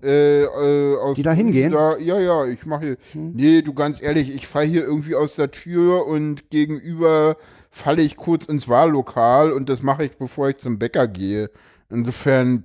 Äh, 0.00 0.44
äh, 0.44 0.96
aus 0.96 1.16
Die 1.16 1.24
da 1.24 1.32
hingehen? 1.32 1.72
Da, 1.72 1.96
ja, 1.98 2.20
ja, 2.20 2.46
ich 2.46 2.64
mache 2.64 2.84
hier. 2.86 2.96
Nee, 3.14 3.62
du 3.62 3.74
ganz 3.74 4.00
ehrlich, 4.00 4.32
ich 4.32 4.46
fahre 4.46 4.64
hier 4.64 4.84
irgendwie 4.84 5.16
aus 5.16 5.34
der 5.34 5.50
Tür 5.50 6.06
und 6.06 6.50
gegenüber 6.50 7.36
falle 7.70 8.02
ich 8.02 8.16
kurz 8.16 8.46
ins 8.46 8.68
Wahllokal 8.68 9.52
und 9.52 9.68
das 9.68 9.82
mache 9.82 10.04
ich, 10.04 10.16
bevor 10.16 10.48
ich 10.48 10.58
zum 10.58 10.78
Bäcker 10.78 11.08
gehe. 11.08 11.50
Insofern 11.90 12.64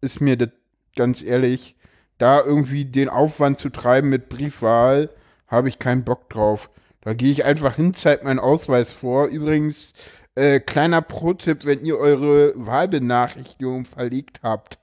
ist 0.00 0.20
mir 0.20 0.36
das 0.36 0.50
ganz 0.96 1.22
ehrlich, 1.22 1.76
da 2.18 2.40
irgendwie 2.40 2.84
den 2.84 3.08
Aufwand 3.08 3.58
zu 3.58 3.70
treiben 3.70 4.08
mit 4.08 4.28
Briefwahl, 4.28 5.10
habe 5.48 5.68
ich 5.68 5.78
keinen 5.78 6.04
Bock 6.04 6.30
drauf. 6.30 6.70
Da 7.00 7.14
gehe 7.14 7.32
ich 7.32 7.44
einfach 7.44 7.76
hin, 7.76 7.94
zeige 7.94 8.24
meinen 8.24 8.38
Ausweis 8.38 8.92
vor. 8.92 9.26
Übrigens, 9.26 9.92
äh, 10.34 10.60
kleiner 10.60 11.02
Pro-Tipp, 11.02 11.64
wenn 11.64 11.84
ihr 11.84 11.98
eure 11.98 12.52
Wahlbenachrichtigung 12.54 13.84
verlegt 13.84 14.40
habt. 14.42 14.78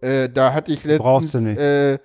Äh, 0.00 0.28
da 0.28 0.52
hatte 0.52 0.72
ich 0.72 0.84
letztens. 0.84 1.34
Äh, 1.34 1.98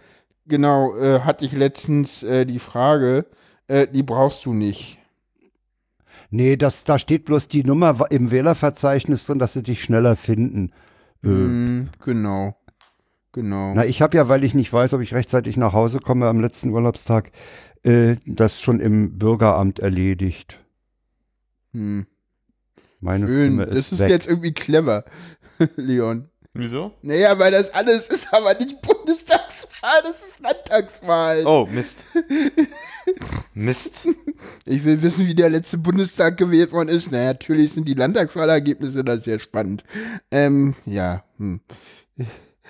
genau, 0.48 0.96
äh, 0.98 1.20
hatte 1.20 1.46
ich 1.46 1.52
letztens 1.52 2.24
äh, 2.24 2.46
die 2.46 2.60
Frage, 2.60 3.26
äh, 3.68 3.88
die 3.88 4.04
brauchst 4.04 4.46
du 4.46 4.54
nicht. 4.54 4.97
Nee, 6.30 6.58
das, 6.58 6.84
da 6.84 7.00
steht 7.00 7.26
bloß 7.26 7.48
die 7.48 7.64
Nummer 7.64 8.06
im 8.12 8.32
Wählerverzeichnis 8.32 9.26
drin, 9.26 9.40
dass 9.40 9.54
sie 9.54 9.64
dich 9.64 9.82
schneller 9.82 10.16
finden. 10.16 10.72
Äh, 11.24 11.28
Hm, 11.28 11.90
genau, 12.04 12.56
genau. 13.32 13.74
Na, 13.74 13.86
ich 13.86 14.02
habe 14.02 14.18
ja, 14.18 14.28
weil 14.30 14.44
ich 14.44 14.54
nicht 14.54 14.72
weiß, 14.72 14.94
ob 14.94 15.02
ich 15.02 15.14
rechtzeitig 15.14 15.58
nach 15.58 15.74
Hause 15.74 16.00
komme 16.00 16.28
am 16.28 16.40
letzten 16.42 16.70
Urlaubstag, 16.72 17.32
äh, 17.84 18.18
das 18.26 18.60
schon 18.62 18.80
im 18.80 19.18
Bürgeramt 19.18 19.80
erledigt. 19.80 20.60
Hm. 21.74 22.06
Meine 23.00 23.28
Schön, 23.28 23.54
Stimme 23.54 23.68
das 23.68 23.92
ist 23.92 24.00
weg. 24.00 24.10
jetzt 24.10 24.28
irgendwie 24.28 24.54
clever, 24.54 25.06
Leon. 25.76 26.30
Wieso? 26.54 26.92
Naja, 27.04 27.38
weil 27.38 27.52
das 27.52 27.72
alles 27.74 28.08
ist 28.10 28.34
aber 28.34 28.56
nicht 28.56 28.82
Bundestagswahl, 29.88 30.02
das 30.04 30.28
ist 30.28 30.40
Landtagswahl. 30.40 31.44
Oh, 31.46 31.68
Mist. 31.72 32.06
Mist. 33.54 34.10
Ich 34.66 34.84
will 34.84 35.02
wissen, 35.02 35.28
wie 35.28 35.36
der 35.36 35.50
letzte 35.50 35.78
Bundestag 35.78 36.38
gewählt 36.38 36.72
worden 36.72 36.90
ist. 36.90 37.12
Na, 37.12 37.26
natürlich 37.26 37.74
sind 37.74 37.88
die 37.88 37.94
Landtagswahlergebnisse 37.94 39.04
da 39.04 39.18
sehr 39.18 39.40
spannend. 39.40 39.84
Ähm, 40.32 40.76
ja, 40.86 41.24
hm. 41.38 41.62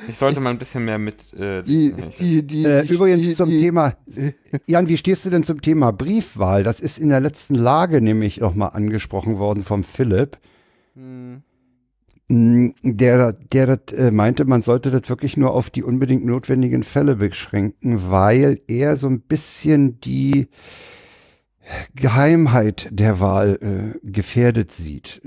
Ich 0.08 0.18
sollte 0.18 0.40
mal 0.40 0.52
ein 0.52 0.60
bisschen 0.60 0.86
mehr 0.86 1.00
mit. 1.00 1.34
Äh, 1.34 1.64
Die, 1.64 1.94
die, 2.20 2.44
die, 2.46 2.66
Äh, 2.66 2.86
übrigens 2.88 3.22
die, 3.24 3.36
zum 3.36 3.50
die, 3.50 3.60
Thema, 3.62 3.98
Jan, 4.68 4.88
wie 4.88 4.98
stehst 4.98 5.26
du 5.26 5.30
denn 5.32 5.44
zum 5.44 5.62
Thema 5.62 5.92
Briefwahl? 5.92 6.64
Das 6.64 6.80
ist 6.80 7.00
in 7.00 7.10
der 7.10 7.20
letzten 7.20 7.56
Lage 7.56 8.02
nämlich 8.02 8.40
nochmal 8.40 8.72
angesprochen 8.74 9.40
worden 9.40 9.64
vom 9.64 9.84
Philipp. 9.84 10.38
Hm. 10.96 11.42
Mm, 12.30 12.70
Der, 12.84 13.32
der 13.34 13.78
das, 13.78 13.98
äh, 13.98 14.12
meinte, 14.12 14.44
man 14.46 14.62
sollte 14.62 14.92
das 14.92 15.08
wirklich 15.10 15.38
nur 15.38 15.54
auf 15.54 15.70
die 15.70 15.84
unbedingt 15.84 16.26
notwendigen 16.26 16.84
Fälle 16.84 17.16
beschränken, 17.16 18.10
weil 18.12 18.60
er 18.68 18.96
so 18.98 19.08
ein 19.08 19.22
bisschen 19.22 20.00
die 20.02 20.50
Geheimheit 21.96 22.88
der 22.92 23.20
Wahl 23.20 23.60
äh, 23.62 24.10
gefährdet 24.10 24.72
sieht. 24.72 25.22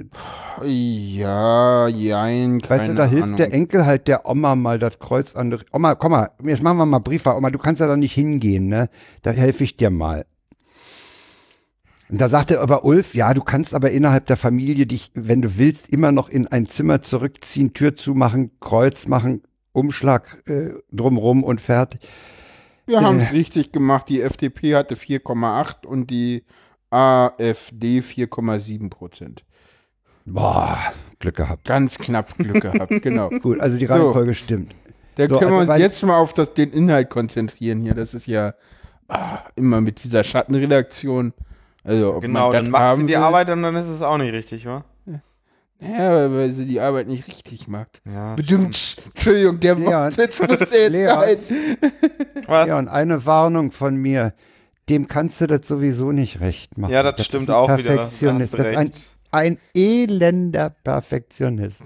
Ja, 0.63 1.87
jein, 1.89 2.61
keine 2.63 2.81
Weißt 2.81 2.91
du, 2.93 2.95
da 2.97 3.05
hilft 3.07 3.23
Ahnung. 3.25 3.37
der 3.37 3.53
Enkel 3.53 3.85
halt 3.87 4.09
der 4.09 4.27
Oma 4.29 4.57
mal 4.57 4.79
das 4.79 4.99
Kreuz 4.99 5.37
an. 5.37 5.51
der- 5.51 5.61
Oma, 5.73 5.95
komm 5.95 6.13
mal, 6.13 6.31
jetzt 6.45 6.63
machen 6.63 6.79
wir 6.79 6.87
mal 6.87 6.99
Briefwahl. 6.99 7.37
Oma, 7.37 7.51
du 7.51 7.59
kannst 7.59 7.81
ja 7.81 7.89
da 7.89 7.97
nicht 7.97 8.15
hingehen, 8.15 8.69
ne? 8.69 8.89
Da 9.23 9.31
helfe 9.33 9.65
ich 9.65 9.77
dir 9.77 9.91
mal. 9.91 10.25
Und 12.11 12.21
da 12.21 12.29
sagte 12.29 12.61
aber 12.61 12.85
Ulf, 12.85 13.15
ja, 13.15 13.33
du 13.35 13.43
kannst 13.43 13.75
aber 13.75 13.91
innerhalb 13.91 14.27
der 14.27 14.37
Familie 14.37 14.87
dich, 14.87 15.13
wenn 15.15 15.43
du 15.43 15.57
willst, 15.59 15.93
immer 15.93 16.11
noch 16.11 16.29
in 16.29 16.49
ein 16.49 16.67
Zimmer 16.67 17.03
zurückziehen, 17.03 17.73
Tür 17.73 17.95
zumachen, 17.95 18.51
Kreuz 18.61 19.07
machen, 19.07 19.43
Umschlag 19.73 20.43
äh, 20.49 20.71
drumrum 20.91 21.45
und 21.45 21.61
fertig. 21.61 22.01
Wir 22.87 23.03
haben 23.03 23.21
es 23.21 23.33
richtig 23.33 23.71
gemacht. 23.71 24.09
Die 24.09 24.21
FDP 24.21 24.75
hatte 24.75 24.97
4,8 24.97 25.87
und 25.87 26.11
die 26.11 26.43
AfD 26.91 28.01
4,7 28.01 28.91
Prozent. 28.91 29.45
Boah, 30.25 30.79
Glück 31.21 31.37
gehabt. 31.37 31.65
Ganz 31.65 31.97
knapp 31.97 32.37
Glück 32.37 32.61
gehabt, 32.61 32.91
genau. 33.03 33.31
Gut, 33.31 33.61
also 33.61 33.79
die 33.79 33.87
So. 33.87 33.95
Reihenfolge 33.95 34.35
stimmt. 34.35 34.75
Da 35.15 35.29
So, 35.29 35.39
können 35.39 35.53
wir 35.53 35.59
also 35.59 35.73
uns 35.73 35.81
jetzt 35.81 36.03
mal 36.03 36.19
auf 36.19 36.35
das, 36.35 36.55
den 36.55 36.73
Inhalt 36.73 37.11
konzentrieren 37.11 37.81
hier. 37.81 37.95
Das 37.95 38.15
ist 38.15 38.27
ja 38.27 38.55
ah, 39.09 39.39
immer 39.55 39.81
mit 39.81 40.03
dieser 40.03 40.25
Schattenredaktion. 40.25 41.33
Also, 41.91 42.15
ob 42.15 42.23
genau, 42.23 42.49
man 42.49 42.53
das 42.53 42.63
dann 42.63 42.71
macht 42.71 42.81
sie 42.81 42.87
haben 42.87 43.07
die 43.07 43.13
will. 43.15 43.17
Arbeit 43.21 43.51
und 43.51 43.63
dann 43.63 43.77
ist 43.77 43.89
es 43.89 44.03
auch 44.03 44.17
nicht 44.19 44.33
richtig, 44.33 44.67
wa? 44.67 44.85
Ja, 45.83 46.31
weil 46.31 46.51
sie 46.51 46.67
die 46.67 46.79
Arbeit 46.79 47.09
nicht 47.09 47.27
richtig 47.27 47.67
macht. 47.67 48.03
Ja. 48.05 48.35
Bedingt, 48.35 48.97
Entschuldigung, 49.15 49.61
der 49.61 49.77
Leon. 49.77 49.93
Wortwitz 49.93 50.39
musste 50.47 50.55
jetzt 50.77 50.91
Leon. 50.93 51.19
sein. 51.21 51.39
Was? 52.47 52.69
Ja, 52.69 52.79
und 52.79 52.89
eine 52.89 53.25
Warnung 53.25 53.73
von 53.73 53.97
mir. 53.97 54.35
Dem 54.91 55.09
kannst 55.09 55.41
du 55.41 55.47
das 55.47 55.67
sowieso 55.67 56.13
nicht 56.13 56.41
recht 56.41 56.77
machen. 56.77 56.93
Ja, 56.93 57.03
das, 57.03 57.15
ist 57.21 57.27
stimmt 57.27 57.49
auch 57.49 57.75
wieder. 57.79 57.95
Perfektionist. 57.95 58.53
du 58.53 58.57
Das 58.59 58.67
ist 58.67 58.73
ein, 58.77 58.87
recht. 58.89 59.17
ein 59.31 59.59
elender 59.75 60.69
Perfektionist. 60.85 61.83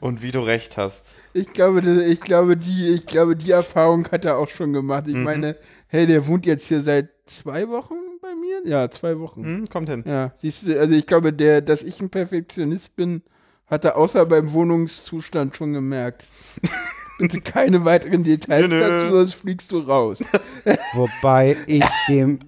Und 0.00 0.22
wie 0.22 0.32
du 0.32 0.40
recht 0.40 0.76
hast. 0.76 1.14
Ich 1.32 1.46
glaube, 1.54 1.80
das- 1.80 1.98
ich 2.04 2.20
glaube, 2.20 2.56
die, 2.58 2.88
ich 2.88 3.06
glaube, 3.06 3.34
die 3.36 3.52
Erfahrung 3.52 4.06
hat 4.10 4.24
er 4.26 4.36
auch 4.38 4.48
schon 4.48 4.72
gemacht. 4.74 5.04
Ich 5.06 5.14
Mhm. 5.14 5.22
meine, 5.22 5.56
hey, 5.86 6.06
der 6.06 6.26
wohnt 6.26 6.44
jetzt 6.44 6.66
hier 6.66 6.82
seit 6.82 7.08
zwei 7.26 7.66
Wochen 7.68 7.94
bei 8.22 8.34
mir? 8.34 8.62
Ja, 8.64 8.90
zwei 8.90 9.18
Wochen. 9.18 9.44
Hm, 9.44 9.68
kommt 9.68 9.90
hin. 9.90 10.04
Ja, 10.06 10.32
siehst 10.36 10.66
du, 10.66 10.78
also 10.80 10.94
ich 10.94 11.06
glaube, 11.06 11.32
der, 11.34 11.60
dass 11.60 11.82
ich 11.82 12.00
ein 12.00 12.08
Perfektionist 12.08 12.96
bin, 12.96 13.22
hat 13.66 13.84
er 13.84 13.96
außer 13.96 14.24
beim 14.26 14.52
Wohnungszustand 14.52 15.54
schon 15.56 15.72
gemerkt. 15.74 16.24
Bitte 17.18 17.40
keine 17.42 17.84
weiteren 17.84 18.24
Details 18.24 18.68
Nö, 18.68 18.68
nö. 18.68 18.80
dazu, 18.80 19.10
sonst 19.10 19.34
fliegst 19.34 19.70
du 19.72 19.80
raus. 19.80 20.18
Wobei 20.94 21.56
ich 21.66 21.84
dem, 22.08 22.38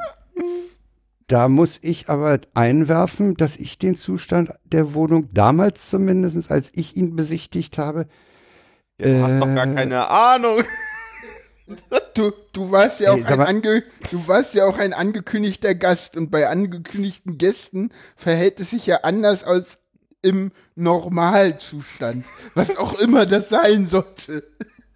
da 1.26 1.48
muss 1.48 1.78
ich 1.82 2.08
aber 2.08 2.40
einwerfen, 2.54 3.34
dass 3.34 3.56
ich 3.56 3.78
den 3.78 3.94
Zustand 3.94 4.50
der 4.64 4.94
Wohnung 4.94 5.28
damals 5.32 5.90
zumindest, 5.90 6.50
als 6.50 6.70
ich 6.74 6.96
ihn 6.96 7.14
besichtigt 7.16 7.78
habe, 7.78 8.06
Ja, 9.00 9.06
du 9.08 9.22
hast 9.22 9.38
doch 9.40 9.54
gar 9.54 9.66
Äh. 9.66 9.74
keine 9.74 10.08
Ahnung. 10.08 10.62
Du, 12.14 12.32
du 12.52 12.70
warst 12.70 13.00
ja 13.00 13.12
auch 13.12 13.16
Ey, 13.16 13.24
ein 13.24 13.40
ange, 13.40 13.82
du 14.10 14.28
warst 14.28 14.54
ja 14.54 14.66
auch 14.66 14.78
ein 14.78 14.92
angekündigter 14.92 15.74
Gast 15.74 16.16
und 16.16 16.30
bei 16.30 16.48
angekündigten 16.48 17.38
Gästen 17.38 17.90
verhält 18.16 18.60
es 18.60 18.70
sich 18.70 18.86
ja 18.86 18.98
anders 19.02 19.42
als 19.42 19.78
im 20.22 20.52
Normalzustand, 20.76 22.24
was 22.54 22.76
auch 22.76 22.98
immer 22.98 23.26
das 23.26 23.48
sein 23.48 23.86
sollte. 23.86 24.44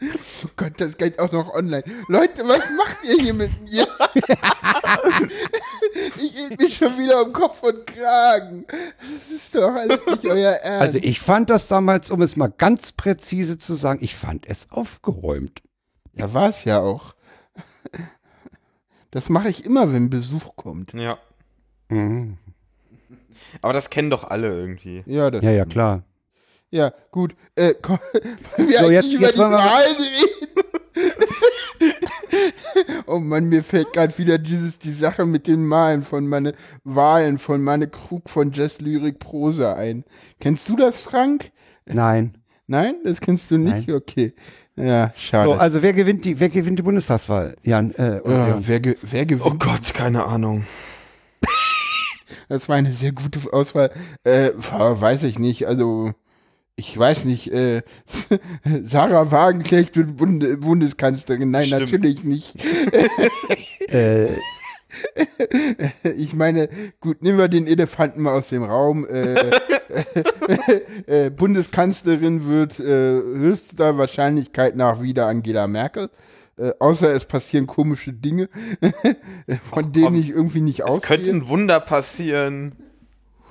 Oh 0.01 0.49
Gott, 0.55 0.75
das 0.77 0.97
geht 0.97 1.19
auch 1.19 1.33
noch 1.33 1.53
online. 1.53 1.83
Leute, 2.07 2.47
was 2.47 2.61
macht 2.77 2.99
ihr 3.03 3.21
hier 3.21 3.35
mit 3.35 3.51
mir? 3.63 3.85
ich 6.17 6.35
geht 6.35 6.61
mich 6.61 6.77
schon 6.77 6.97
wieder 6.97 7.27
um 7.27 7.33
Kopf 7.33 7.65
und 7.65 7.85
Kragen. 7.85 8.65
Das 8.69 9.37
ist 9.37 9.55
doch 9.55 9.75
alles 9.75 9.99
nicht 10.07 10.25
euer 10.25 10.53
Ernst. 10.53 10.83
also 10.83 10.99
ich 10.99 11.19
fand 11.19 11.51
das 11.51 11.67
damals, 11.67 12.13
um 12.13 12.23
es 12.23 12.37
mal 12.37 12.53
ganz 12.57 12.93
präzise 12.93 13.59
zu 13.59 13.75
sagen, 13.75 13.99
ich 14.01 14.15
fand 14.15 14.49
es 14.49 14.71
aufgeräumt. 14.71 15.63
Ja, 16.19 16.35
war 16.35 16.49
es 16.49 16.65
ja 16.65 16.81
auch. 16.81 17.15
Das 19.11 19.29
mache 19.31 19.49
ich 19.49 19.65
immer, 19.65 19.93
wenn 19.93 20.11
Besuch 20.11 20.55
kommt. 20.57 20.93
Ja. 20.93 21.19
Mhm. 21.89 22.37
Aber 23.63 23.73
das 23.73 23.89
kennen 23.91 24.11
doch 24.11 24.25
alle 24.25 24.49
irgendwie. 24.49 25.03
Ja, 25.07 25.31
das 25.31 25.43
Ja, 25.43 25.51
ja, 25.51 25.65
klar. 25.65 26.03
Ja, 26.71 26.93
gut. 27.11 27.35
Äh, 27.55 27.75
komm, 27.83 27.99
wir 28.59 28.79
So, 28.81 28.87
eigentlich 28.87 28.91
jetzt- 28.91 29.13
über 29.13 29.27
jetzt 29.27 29.35
die 29.37 29.41
Wahlen 29.41 29.97
reden? 29.97 30.95
oh 33.07 33.19
Mann, 33.19 33.49
mir 33.49 33.63
fällt 33.63 33.93
gerade 33.93 34.17
wieder 34.19 34.39
dieses, 34.39 34.79
die 34.79 34.93
Sache 34.93 35.25
mit 35.25 35.47
den 35.47 35.65
Malen 35.67 36.03
von 36.03 36.27
meine 36.27 36.55
Wahlen 36.85 37.39
von 37.39 37.63
meine 37.63 37.89
Krug 37.89 38.29
von 38.29 38.53
Jazz 38.53 38.81
Lyrik 38.81 39.19
Prosa 39.19 39.75
ein. 39.75 40.05
Kennst 40.41 40.69
du 40.69 40.77
das, 40.77 41.01
Frank? 41.01 41.51
Nein. 41.87 42.37
Nein, 42.67 42.97
das 43.05 43.21
kennst 43.21 43.51
du 43.51 43.57
nicht? 43.57 43.91
Okay. 43.91 44.35
Ja, 44.79 45.13
schade. 45.17 45.51
So, 45.51 45.55
also 45.55 45.83
wer 45.83 45.93
gewinnt 45.93 46.25
die, 46.25 46.39
wer 46.39 46.49
gewinnt 46.49 46.79
die 46.79 46.83
Bundestagswahl? 46.83 47.57
Jan, 47.63 47.93
äh, 47.97 48.21
und 48.23 48.33
ja, 48.33 48.59
wer, 48.61 48.81
ge 48.81 48.97
wer 49.03 49.27
gewinnt? 49.27 49.47
Oh 49.47 49.55
Gott, 49.59 49.93
keine 49.95 50.25
Ahnung. 50.25 50.65
Das 52.51 52.67
war 52.67 52.77
eine 52.77 52.95
sehr 52.95 53.13
gute 53.13 53.41
Auswahl. 53.53 53.91
Äh, 54.25 54.53
weiß 54.57 55.25
ich 55.25 55.39
nicht. 55.39 55.67
Also, 55.67 56.13
ich 56.77 56.97
weiß 56.97 57.27
nicht. 57.27 57.53
Äh, 57.53 57.83
Sarah 58.85 59.31
Wagenknecht 59.31 59.97
wird 59.97 60.17
Bund 60.17 60.61
Bundeskanzlerin. 60.63 61.51
Nein, 61.51 61.67
Stimmt. 61.67 61.93
natürlich 61.93 62.25
nicht. 62.25 62.55
äh, 63.89 64.29
Ich 66.17 66.33
meine, 66.35 66.69
gut, 67.01 67.23
nehmen 67.23 67.39
wir 67.39 67.49
den 67.49 67.67
Elefanten 67.67 68.23
mal 68.23 68.37
aus 68.39 68.49
dem 68.49 68.63
Raum. 68.63 69.07
Äh, 71.07 71.27
äh, 71.27 71.31
Bundeskanzlerin 71.31 72.47
wird 72.47 72.79
äh, 72.79 72.85
höchster 72.85 73.97
Wahrscheinlichkeit 73.97 74.77
nach 74.77 75.01
wieder 75.01 75.27
Angela 75.27 75.67
Merkel. 75.67 76.11
Äh, 76.59 76.73
außer 76.79 77.11
es 77.15 77.25
passieren 77.25 77.67
komische 77.67 78.13
Dinge, 78.13 78.51
von 79.71 79.93
denen 79.93 80.07
komm. 80.07 80.15
ich 80.21 80.29
irgendwie 80.31 80.61
nicht 80.61 80.81
Es 80.81 81.01
könnte 81.03 81.31
ausgehe. 81.31 81.33
ein 81.33 81.49
Wunder 81.49 81.81
passieren. 81.81 82.73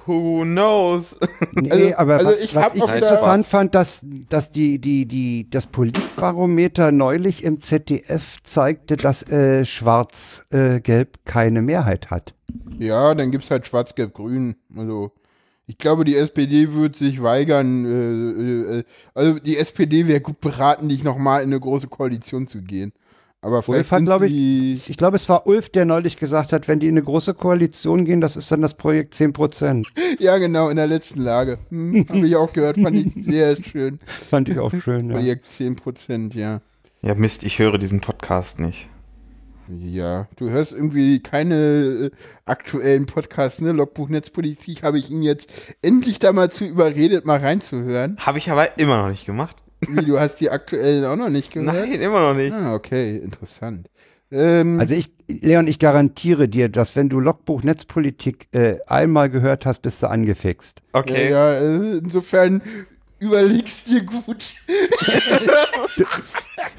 Who 0.07 0.43
knows? 0.43 1.15
Nee, 1.53 1.69
Also- 1.71 1.95
aber 1.97 2.13
also 2.17 2.31
was, 2.31 2.41
ich 2.41 2.55
was 2.55 2.73
ich 2.75 2.81
interessant 2.81 3.45
fand, 3.45 3.75
dass, 3.75 4.01
dass 4.29 4.51
die, 4.51 4.79
die, 4.79 5.05
die, 5.05 5.49
das 5.49 5.67
Politbarometer 5.67 6.91
neulich 6.91 7.43
im 7.43 7.59
ZDF 7.59 8.37
zeigte, 8.43 8.95
dass 8.95 9.23
äh, 9.23 9.65
Schwarz-Gelb 9.65 11.25
keine 11.25 11.61
Mehrheit 11.61 12.09
hat. 12.09 12.33
Ja, 12.79 13.13
dann 13.15 13.31
gibt's 13.31 13.51
halt 13.51 13.67
Schwarz-Gelb-Grün. 13.67 14.55
Also, 14.77 15.11
ich 15.65 15.77
glaube, 15.77 16.05
die 16.05 16.15
SPD 16.15 16.73
wird 16.73 16.95
sich 16.95 17.21
weigern. 17.21 17.85
Äh, 17.85 18.77
äh, 18.79 18.83
also, 19.13 19.39
die 19.39 19.57
SPD 19.57 20.07
wäre 20.07 20.21
gut 20.21 20.39
beraten, 20.39 20.87
nicht 20.87 21.03
nochmal 21.03 21.41
in 21.43 21.49
eine 21.49 21.59
große 21.59 21.87
Koalition 21.87 22.47
zu 22.47 22.61
gehen. 22.61 22.93
Aber 23.47 23.63
vielleicht 23.63 23.89
hat, 23.91 23.99
sind 23.99 24.05
glaub 24.07 24.23
ich, 24.23 24.89
Ich 24.89 24.97
glaube, 24.97 25.15
es 25.15 25.29
war 25.29 25.47
Ulf, 25.47 25.69
der 25.69 25.85
neulich 25.85 26.17
gesagt 26.17 26.51
hat, 26.51 26.67
wenn 26.67 26.81
die 26.81 26.87
in 26.87 26.95
eine 26.95 27.03
große 27.03 27.33
Koalition 27.33 28.03
gehen, 28.03 28.19
das 28.19 28.35
ist 28.35 28.51
dann 28.51 28.61
das 28.61 28.73
Projekt 28.73 29.13
10 29.13 29.31
Prozent. 29.31 29.87
ja 30.19 30.37
genau, 30.37 30.67
in 30.67 30.75
der 30.75 30.87
letzten 30.87 31.21
Lage. 31.21 31.57
Hm, 31.69 32.05
Habe 32.09 32.27
ich 32.27 32.35
auch 32.35 32.51
gehört, 32.51 32.77
fand 32.77 32.97
ich 32.97 33.13
sehr 33.23 33.55
schön. 33.63 33.99
Fand 34.29 34.49
ich 34.49 34.59
auch 34.59 34.73
schön, 34.73 35.07
ja. 35.09 35.15
Projekt 35.15 35.45
10%, 35.49 36.35
ja. 36.35 36.59
Ja, 37.01 37.15
Mist, 37.15 37.45
ich 37.45 37.57
höre 37.59 37.77
diesen 37.77 38.01
Podcast 38.01 38.59
nicht. 38.59 38.89
Ja, 39.69 40.27
du 40.35 40.49
hörst 40.49 40.73
irgendwie 40.73 41.21
keine 41.21 41.55
äh, 41.55 42.11
aktuellen 42.43 43.05
Podcasts, 43.05 43.61
ne? 43.61 43.71
Logbuch 43.71 44.09
Netzpolitik 44.09 44.83
habe 44.83 44.99
ich 44.99 45.09
ihn 45.09 45.21
jetzt 45.21 45.47
endlich 45.81 46.19
da 46.19 46.33
mal 46.33 46.51
zu 46.51 46.65
überredet, 46.65 47.25
mal 47.25 47.39
reinzuhören. 47.39 48.17
Habe 48.19 48.39
ich 48.39 48.51
aber 48.51 48.77
immer 48.77 49.01
noch 49.01 49.09
nicht 49.09 49.25
gemacht. 49.25 49.63
Wie, 49.81 50.05
du 50.05 50.19
hast 50.19 50.37
die 50.39 50.49
aktuellen 50.49 51.05
auch 51.05 51.15
noch 51.15 51.29
nicht 51.29 51.51
gehört? 51.51 51.73
Nein, 51.75 51.93
immer 52.01 52.19
noch 52.19 52.33
nicht. 52.33 52.51
Ah, 52.53 52.73
okay, 52.73 53.17
interessant. 53.17 53.87
Ähm, 54.31 54.79
Also 54.79 54.95
ich, 54.95 55.09
Leon, 55.27 55.67
ich 55.67 55.79
garantiere 55.79 56.47
dir, 56.49 56.67
dass 56.69 56.95
wenn 56.95 57.09
du 57.09 57.19
Logbuch 57.19 57.63
Netzpolitik 57.63 58.47
äh, 58.53 58.77
einmal 58.87 59.29
gehört 59.29 59.65
hast, 59.65 59.81
bist 59.81 60.01
du 60.03 60.07
angefixt. 60.09 60.81
Okay. 60.93 61.29
Ja, 61.31 61.53
ja 61.53 61.59
äh, 61.59 61.97
insofern 61.99 62.61
überlegst 63.19 63.87
dir 63.89 64.03
gut. 64.03 64.43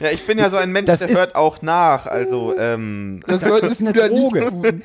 Ja, 0.01 0.11
ich 0.13 0.25
bin 0.25 0.39
ja 0.39 0.49
so 0.49 0.57
ein 0.57 0.71
Mensch, 0.71 0.87
Das 0.87 1.01
der 1.01 1.09
ist- 1.09 1.17
hört 1.17 1.35
auch 1.35 1.61
nach. 1.61 2.07
Also, 2.07 2.55
ähm, 2.57 3.19
Das 3.27 3.43
solltest 3.43 3.81
eine 3.81 3.93
du 3.93 4.01
da 4.01 4.09
Droge. 4.09 4.41
nicht 4.41 4.51
tun. 4.51 4.83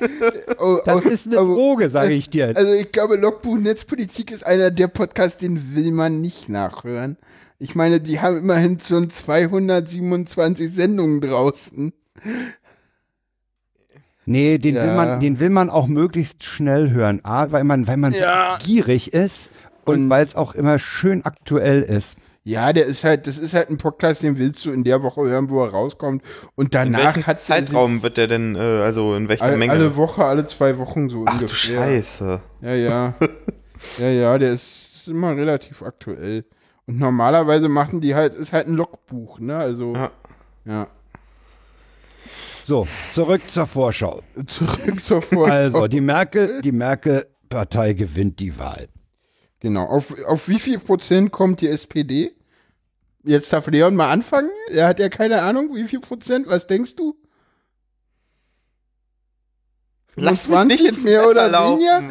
Oh, 0.58 0.78
Das 0.84 1.04
oh, 1.04 1.08
ist 1.08 1.26
eine 1.26 1.36
Droge, 1.36 1.88
sage 1.88 2.14
ich 2.14 2.30
dir. 2.30 2.52
Also 2.56 2.72
ich 2.72 2.90
glaube, 2.90 3.14
Logbuch 3.16 3.56
Netzpolitik 3.56 4.32
ist 4.32 4.44
einer 4.44 4.72
der 4.72 4.88
Podcasts, 4.88 5.38
den 5.38 5.76
will 5.76 5.92
man 5.92 6.20
nicht 6.20 6.48
nachhören. 6.48 7.16
Ich 7.58 7.74
meine, 7.74 8.00
die 8.00 8.20
haben 8.20 8.38
immerhin 8.38 8.80
schon 8.80 9.10
227 9.10 10.72
Sendungen 10.72 11.20
draußen. 11.20 11.92
Nee, 14.26 14.58
den, 14.58 14.74
will 14.74 14.86
Ja. 14.86 14.94
man, 14.96 15.20
den 15.20 15.38
will 15.38 15.50
man 15.50 15.68
auch 15.70 15.86
möglichst 15.86 16.44
schnell 16.44 16.90
hören. 16.90 17.20
A, 17.24 17.50
weil 17.52 17.64
man, 17.64 17.86
weil 17.86 17.96
man 17.98 18.12
Ja. 18.12 18.58
gierig 18.62 19.12
ist 19.12 19.50
und, 19.84 20.04
Und- 20.04 20.10
weil 20.10 20.24
es 20.24 20.34
auch 20.34 20.54
immer 20.54 20.78
schön 20.78 21.24
aktuell 21.24 21.82
ist. 21.82 22.16
Ja, 22.46 22.74
der 22.74 22.84
ist 22.84 23.04
halt, 23.04 23.26
das 23.26 23.38
ist 23.38 23.54
halt 23.54 23.70
ein 23.70 23.78
Podcast, 23.78 24.22
den 24.22 24.36
willst 24.36 24.64
du 24.66 24.70
in 24.70 24.84
der 24.84 25.02
Woche 25.02 25.22
hören, 25.22 25.48
wo 25.48 25.62
er 25.64 25.70
rauskommt. 25.70 26.22
Und 26.56 26.66
in 26.66 26.70
danach 26.70 27.14
welchem 27.16 27.26
hat 27.26 27.40
Zeitraum 27.40 28.02
wird 28.02 28.18
der 28.18 28.26
denn, 28.26 28.54
äh, 28.54 28.58
also 28.58 29.14
in 29.14 29.28
welcher 29.30 29.44
alle, 29.44 29.56
Menge? 29.56 29.72
alle 29.72 29.96
Woche, 29.96 30.24
alle 30.26 30.46
zwei 30.46 30.76
Wochen 30.76 31.08
so 31.08 31.24
Ach 31.26 31.32
du 31.38 31.44
ungefähr. 31.44 31.78
Scheiße. 31.78 32.40
Ja, 32.60 32.74
ja. 32.74 33.14
ja, 33.98 34.08
ja, 34.10 34.36
der 34.38 34.52
ist 34.52 35.04
immer 35.06 35.34
relativ 35.34 35.82
aktuell. 35.82 36.44
Und 36.86 36.98
normalerweise 36.98 37.68
machen 37.68 38.00
die 38.00 38.14
halt, 38.14 38.34
ist 38.34 38.52
halt 38.52 38.66
ein 38.66 38.74
Logbuch, 38.74 39.38
ne? 39.40 39.56
Also, 39.56 39.94
Ja. 39.94 40.10
ja. 40.64 40.88
So, 42.66 42.86
zurück 43.12 43.42
zur 43.48 43.66
Vorschau. 43.66 44.22
Zurück 44.46 45.02
zur 45.04 45.20
Vorschau. 45.22 45.52
Also, 45.52 45.86
die 45.86 46.00
Merkel, 46.00 46.62
die 46.62 46.72
Merkel-Partei 46.72 47.92
gewinnt 47.92 48.38
die 48.40 48.58
Wahl. 48.58 48.88
Genau. 49.60 49.84
Auf, 49.84 50.14
auf 50.24 50.48
wie 50.48 50.58
viel 50.58 50.78
Prozent 50.78 51.30
kommt 51.30 51.60
die 51.60 51.68
SPD? 51.68 52.32
Jetzt 53.22 53.52
darf 53.52 53.66
Leon 53.66 53.96
mal 53.96 54.10
anfangen. 54.10 54.50
Er 54.70 54.86
hat 54.88 54.98
ja 54.98 55.08
keine 55.08 55.42
Ahnung, 55.42 55.74
wie 55.74 55.84
viel 55.86 56.00
Prozent. 56.00 56.46
Was 56.48 56.66
denkst 56.66 56.96
du? 56.96 57.16
Lass 60.16 60.48
mich 60.48 60.56
25 60.56 60.80
nicht 60.80 60.88
ins 60.92 61.04
mehr 61.04 61.18
Messer 61.20 61.30
oder 61.30 61.48
laufen. 61.48 61.80
weniger? 61.80 62.02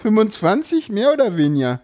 25 0.00 0.88
mehr 0.88 1.12
oder 1.12 1.36
weniger? 1.36 1.80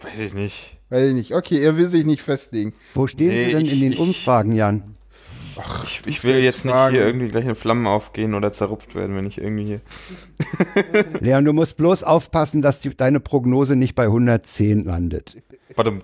Weiß 0.00 0.18
ich 0.18 0.34
nicht. 0.34 0.75
Weiß 0.88 1.08
ich 1.08 1.14
nicht. 1.14 1.34
Okay, 1.34 1.58
er 1.60 1.76
will 1.76 1.88
sich 1.90 2.04
nicht 2.04 2.22
festlegen. 2.22 2.72
Wo 2.94 3.06
stehen 3.06 3.28
Nee, 3.28 3.46
Sie 3.46 3.50
denn 3.52 3.64
ich- 3.64 3.72
in 3.72 3.80
den 3.80 3.92
ich- 3.92 3.98
Umfragen, 4.00 4.52
Jan? 4.52 4.82
Ich, 5.84 6.02
ich 6.04 6.22
will 6.22 6.36
jetzt 6.36 6.66
nicht 6.66 6.74
fragen. 6.74 6.94
hier 6.94 7.06
irgendwie 7.06 7.28
gleich 7.28 7.46
in 7.46 7.54
Flammen 7.54 7.86
aufgehen 7.86 8.34
oder 8.34 8.52
zerrupft 8.52 8.94
werden, 8.94 9.16
wenn 9.16 9.26
ich 9.26 9.38
irgendwie 9.38 9.64
hier. 9.64 9.80
Leon, 11.20 11.46
du 11.46 11.54
musst 11.54 11.78
bloß 11.78 12.02
aufpassen, 12.04 12.60
dass 12.60 12.80
die, 12.80 12.94
deine 12.94 13.20
Prognose 13.20 13.74
nicht 13.74 13.94
bei 13.94 14.04
110 14.04 14.84
landet. 14.84 15.42
Warte, 15.74 15.92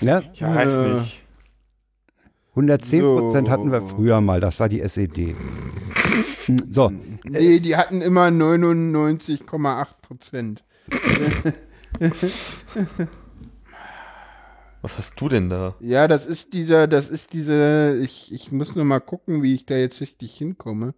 Ja? 0.00 0.22
ja, 0.32 0.54
weiß 0.54 0.80
nicht. 0.80 1.24
110 2.52 3.00
Prozent 3.02 3.46
So. 3.48 3.52
hatten 3.52 3.72
wir 3.72 3.82
früher 3.82 4.20
mal, 4.22 4.40
das 4.40 4.58
war 4.58 4.68
die 4.70 4.80
SED. 4.80 5.34
So, 6.70 6.90
Nee, 7.24 7.60
die 7.60 7.76
hatten 7.76 8.00
immer 8.00 8.28
99,8 8.28 9.86
Prozent. 10.00 10.64
Was 14.82 14.96
hast 14.96 15.20
du 15.20 15.28
denn 15.28 15.50
da? 15.50 15.74
Ja, 15.80 16.06
das 16.06 16.24
ist 16.26 16.52
dieser, 16.52 16.86
das 16.86 17.08
ist 17.10 17.32
diese, 17.32 17.98
ich, 18.00 18.32
ich 18.32 18.52
muss 18.52 18.76
nur 18.76 18.84
mal 18.84 19.00
gucken, 19.00 19.42
wie 19.42 19.54
ich 19.54 19.66
da 19.66 19.76
jetzt 19.76 20.00
richtig 20.00 20.36
hinkomme. 20.36 20.94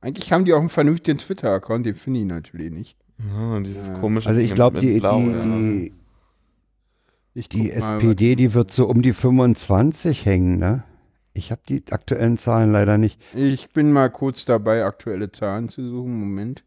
Eigentlich 0.00 0.32
haben 0.32 0.46
die 0.46 0.54
auch 0.54 0.60
einen 0.60 0.70
vernünftigen 0.70 1.18
Twitter-Account, 1.18 1.84
den 1.84 1.96
finde 1.96 2.20
ich 2.20 2.26
natürlich 2.26 2.70
nicht. 2.70 2.96
Ah, 3.36 3.60
dieses 3.60 3.92
komische. 4.00 4.28
also 4.30 4.40
ich 4.40 4.54
glaube, 4.54 4.80
die, 4.80 4.98
Blau, 4.98 5.20
die, 5.20 5.30
ja. 5.30 5.44
die, 5.44 5.92
Ich 7.34 7.48
die 7.50 7.68
guck 7.68 7.78
mal, 7.78 7.96
SPD, 7.98 8.36
die 8.36 8.54
wird 8.54 8.70
so 8.72 8.86
um 8.86 9.02
die 9.02 9.12
25 9.12 10.24
hängen, 10.24 10.58
ne? 10.58 10.84
Ich 11.34 11.52
habe 11.52 11.60
die 11.68 11.84
aktuellen 11.90 12.38
Zahlen 12.38 12.72
leider 12.72 12.98
nicht. 12.98 13.20
Ich 13.34 13.70
bin 13.70 13.92
mal 13.92 14.10
kurz 14.10 14.46
dabei, 14.46 14.84
aktuelle 14.84 15.30
Zahlen 15.30 15.68
zu 15.68 15.88
suchen. 15.88 16.18
Moment. 16.18 16.64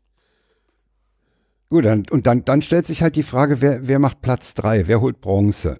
Gut, 1.74 1.86
dann, 1.86 2.06
und 2.12 2.28
dann, 2.28 2.46
dann 2.46 2.62
stellt 2.62 2.86
sich 2.86 3.02
halt 3.02 3.16
die 3.16 3.24
Frage, 3.24 3.60
wer, 3.60 3.88
wer 3.88 3.98
macht 3.98 4.22
Platz 4.22 4.54
3? 4.54 4.86
Wer 4.86 5.02
holt 5.02 5.22
Bronze? 5.22 5.80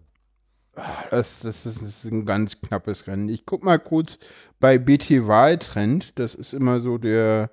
Das, 1.12 1.42
das, 1.42 1.68
ist, 1.68 1.84
das 1.84 2.04
ist 2.04 2.06
ein 2.06 2.26
ganz 2.26 2.60
knappes 2.62 3.06
Rennen. 3.06 3.30
Ich 3.30 3.46
guck 3.46 3.64
mal 3.64 3.78
kurz 3.78 4.18
bei 4.60 4.80
BT 4.80 5.28
Wahltrend. 5.28 6.18
Das 6.18 6.34
ist 6.34 6.52
immer 6.56 6.80
so 6.80 6.98
der, 6.98 7.52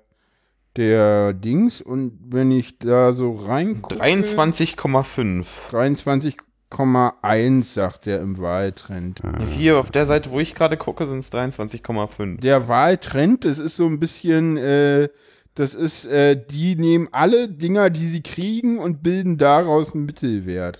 der 0.75 1.33
Dings. 1.33 1.81
Und 1.81 2.17
wenn 2.29 2.51
ich 2.51 2.79
da 2.79 3.13
so 3.13 3.35
reingucke. 3.35 4.01
23,5. 4.01 5.45
23,1 5.69 7.63
sagt 7.63 8.07
er 8.07 8.21
im 8.21 8.39
Wahltrend. 8.39 9.21
Hier 9.55 9.77
auf 9.77 9.91
der 9.91 10.07
Seite, 10.07 10.31
wo 10.31 10.39
ich 10.39 10.55
gerade 10.55 10.77
gucke, 10.77 11.05
sind 11.05 11.19
es 11.19 11.31
23,5. 11.31 12.39
Der 12.39 12.67
Wahltrend, 12.67 13.45
das 13.45 13.59
ist 13.59 13.75
so 13.75 13.85
ein 13.85 13.99
bisschen, 13.99 14.57
äh, 14.57 15.09
das 15.55 15.75
ist, 15.75 16.05
äh, 16.05 16.41
die 16.49 16.75
nehmen 16.75 17.09
alle 17.11 17.49
Dinger, 17.49 17.89
die 17.89 18.07
sie 18.07 18.21
kriegen 18.21 18.79
und 18.79 19.03
bilden 19.03 19.37
daraus 19.37 19.93
einen 19.93 20.05
Mittelwert. 20.05 20.79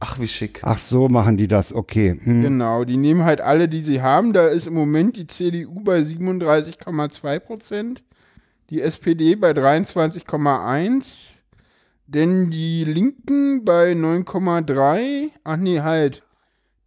Ach, 0.00 0.18
wie 0.20 0.28
schick. 0.28 0.60
Ach 0.62 0.78
so, 0.78 1.08
machen 1.08 1.36
die 1.36 1.48
das, 1.48 1.72
okay. 1.72 2.18
Hm. 2.22 2.42
Genau, 2.42 2.84
die 2.84 2.96
nehmen 2.96 3.24
halt 3.24 3.40
alle, 3.40 3.68
die 3.68 3.82
sie 3.82 4.00
haben. 4.00 4.32
Da 4.32 4.46
ist 4.46 4.66
im 4.66 4.74
Moment 4.74 5.16
die 5.16 5.26
CDU 5.26 5.80
bei 5.80 6.00
37,2 6.00 7.38
Prozent, 7.40 8.02
die 8.70 8.80
SPD 8.80 9.34
bei 9.34 9.50
23,1, 9.50 11.04
denn 12.06 12.50
die 12.50 12.84
Linken 12.84 13.64
bei 13.64 13.92
9,3. 13.92 15.30
Ach 15.42 15.56
nee, 15.56 15.80
halt. 15.80 16.22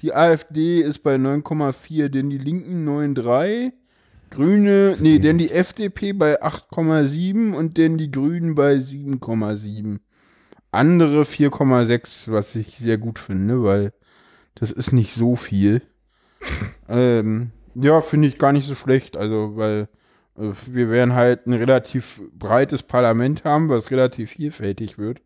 Die 0.02 0.14
AfD 0.14 0.82
ist 0.82 1.00
bei 1.00 1.16
9,4, 1.16 2.10
denn 2.10 2.30
die 2.30 2.38
Linken 2.38 2.88
9,3. 2.88 3.74
Grüne, 4.32 4.96
nee, 5.00 5.20
denn 5.20 5.38
die 5.38 5.52
FDP 5.52 6.14
bei 6.14 6.42
8,7 6.42 7.54
und 7.54 7.78
denn 7.78 7.98
die 7.98 8.10
Grünen 8.10 8.56
bei 8.56 8.76
7,7. 8.76 10.00
Andere 10.72 11.24
4,6, 11.24 12.32
was 12.32 12.56
ich 12.56 12.78
sehr 12.78 12.98
gut 12.98 13.20
finde, 13.20 13.64
weil 13.64 13.92
das 14.56 14.72
ist 14.72 14.94
nicht 14.94 15.14
so 15.14 15.36
viel. 15.36 15.82
ähm, 16.90 17.52
ja, 17.76 18.02
finde 18.02 18.28
ich 18.28 18.38
gar 18.38 18.54
nicht 18.54 18.68
so 18.68 18.76
schlecht. 18.76 19.18
Also, 19.18 19.56
weil 19.56 19.90
äh, 20.38 20.52
wir 20.66 20.90
werden 20.90 21.14
halt 21.14 21.46
ein 21.46 21.54
relativ 21.54 22.22
breites 22.34 22.84
Parlament 22.84 23.44
haben, 23.44 23.70
was 23.70 23.92
relativ 23.92 24.32
vielfältig 24.32 24.98
wird. 24.98 25.22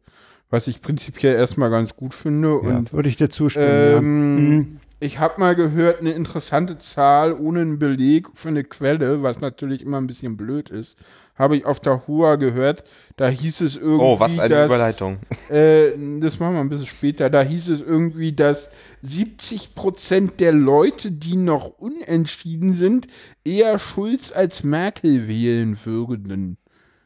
Was 0.49 0.68
ich 0.68 0.82
prinzipiell 0.82 1.36
erstmal 1.36 1.70
ganz 1.70 1.95
gut 1.95 2.14
finde. 2.14 2.60
Ja, 2.64 2.78
Und 2.78 2.93
würde 2.93 3.10
ich 3.10 3.16
dir 3.16 3.30
zustimmen. 3.30 3.97
ähm, 3.97 4.38
Hm. 4.38 4.80
Ich 5.00 5.20
habe 5.20 5.39
mal 5.39 5.56
gehört, 5.56 6.00
eine 6.00 6.12
interessante 6.12 6.78
Zahl 6.78 7.34
ohne 7.34 7.62
einen 7.62 7.80
Beleg 7.80 8.28
für 8.34 8.50
eine 8.50 8.64
Quelle, 8.64 9.22
was 9.22 9.41
natürlich 9.41 9.82
immer 9.82 9.98
ein 9.98 10.08
bisschen 10.08 10.38
blöd 10.38 10.70
ist, 10.70 10.98
habe 11.36 11.58
ich 11.58 11.66
auf 11.66 11.80
der 11.82 12.08
HUA 12.08 12.38
gehört. 12.38 12.84
Da 13.18 13.28
hieß 13.28 13.62
es 13.62 13.76
irgendwie. 13.76 14.04
Oh, 14.06 14.20
was 14.20 14.39
eine 14.39 14.56
dass, 14.56 14.66
Überleitung. 14.68 15.18
Äh, 15.50 15.91
das 16.22 16.39
machen 16.39 16.54
wir 16.54 16.62
ein 16.62 16.70
bisschen 16.70 16.88
später. 16.88 17.30
Da 17.30 17.41
hieß 17.41 17.70
es 17.70 17.82
irgendwie, 17.82 18.32
dass 18.34 18.70
70% 19.06 20.38
der 20.38 20.54
Leute, 20.54 21.12
die 21.12 21.36
noch 21.36 21.78
unentschieden 21.78 22.74
sind, 22.74 23.08
eher 23.43 23.80
Schulz 23.80 24.32
als 24.32 24.64
Merkel 24.64 25.28
wählen 25.28 25.78
würden. 25.84 26.58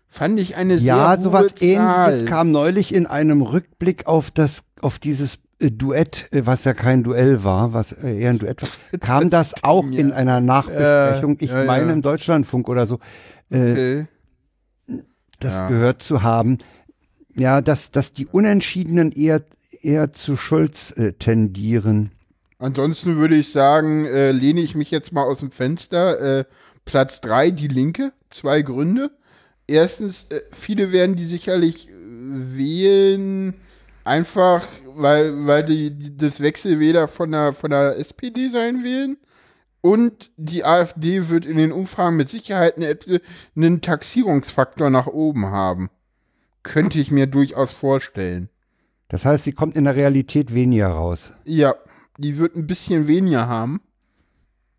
Fand 0.07 0.39
ich 0.39 0.55
eine 0.55 0.75
Ja, 0.75 1.15
sehr 1.15 1.23
sowas 1.23 1.53
hohe 1.59 1.75
Zahl. 1.75 2.09
ähnliches 2.09 2.29
kam 2.29 2.51
neulich 2.51 2.93
in 2.93 3.05
einem 3.05 3.41
Rückblick 3.41 4.07
auf 4.07 4.31
das, 4.31 4.65
auf 4.81 4.97
dieses 4.99 5.39
Duett, 5.59 6.27
äh, 6.31 6.45
was 6.45 6.63
ja 6.63 6.73
kein 6.73 7.03
Duell 7.03 7.43
war, 7.43 7.73
was 7.73 7.91
äh, 7.91 8.17
eher 8.19 8.29
ein 8.31 8.39
Duett 8.39 8.61
war, 8.61 8.99
kam 8.99 9.29
das 9.29 9.63
auch 9.63 9.85
in 9.85 10.11
einer 10.11 10.39
Nachbesprechung, 10.41 11.37
ich 11.39 11.51
ja, 11.51 11.65
meine 11.65 11.87
ja. 11.87 11.93
im 11.93 12.01
Deutschlandfunk 12.01 12.69
oder 12.69 12.87
so, 12.87 12.99
äh, 13.51 13.71
Okay. 13.71 14.07
das 15.39 15.53
Ja. 15.53 15.67
gehört 15.69 16.01
zu 16.03 16.23
haben. 16.23 16.59
Ja, 17.35 17.61
dass, 17.61 17.91
dass 17.91 18.13
die 18.13 18.25
Unentschiedenen 18.25 19.11
eher, 19.11 19.43
eher 19.81 20.11
zu 20.13 20.35
Schulz 20.35 20.91
äh, 20.97 21.13
tendieren. 21.13 22.11
Ansonsten 22.57 23.15
würde 23.17 23.35
ich 23.35 23.51
sagen, 23.51 24.05
äh, 24.05 24.31
lehne 24.31 24.59
ich 24.61 24.75
mich 24.75 24.91
jetzt 24.91 25.13
mal 25.13 25.23
aus 25.23 25.39
dem 25.39 25.51
Fenster. 25.51 26.39
Äh, 26.39 26.45
Platz 26.85 27.21
3, 27.21 27.51
die 27.51 27.67
Linke. 27.69 28.11
Zwei 28.29 28.61
Gründe. 28.61 29.11
Erstens, 29.67 30.25
viele 30.51 30.91
werden 30.91 31.15
die 31.15 31.25
sicherlich 31.25 31.87
äh, 31.87 31.91
wählen, 31.93 33.53
einfach 34.03 34.65
weil, 35.01 35.47
weil 35.47 35.63
die, 35.63 35.91
die 35.91 36.17
das 36.17 36.41
Wechselwähler 36.41 37.07
von 37.07 37.31
der, 37.31 37.53
von 37.53 37.71
der 37.71 37.97
SPD 37.97 38.49
sein 38.49 38.83
wählen. 38.83 39.17
Und 39.81 40.31
die 40.35 40.65
AfD 40.65 41.29
wird 41.29 41.45
in 41.45 41.57
den 41.57 41.71
Umfragen 41.71 42.17
mit 42.17 42.29
Sicherheit 42.29 42.75
eine, 42.77 42.97
einen 43.55 43.81
Taxierungsfaktor 43.81 44.89
nach 44.89 45.07
oben 45.07 45.45
haben. 45.45 45.89
Könnte 46.63 46.99
ich 46.99 47.11
mir 47.11 47.27
durchaus 47.27 47.71
vorstellen. 47.71 48.49
Das 49.07 49.23
heißt, 49.23 49.45
sie 49.45 49.53
kommt 49.53 49.77
in 49.77 49.85
der 49.85 49.95
Realität 49.95 50.53
weniger 50.53 50.89
raus. 50.89 51.31
Ja, 51.45 51.75
die 52.17 52.37
wird 52.37 52.57
ein 52.57 52.67
bisschen 52.67 53.07
weniger 53.07 53.47
haben. 53.47 53.79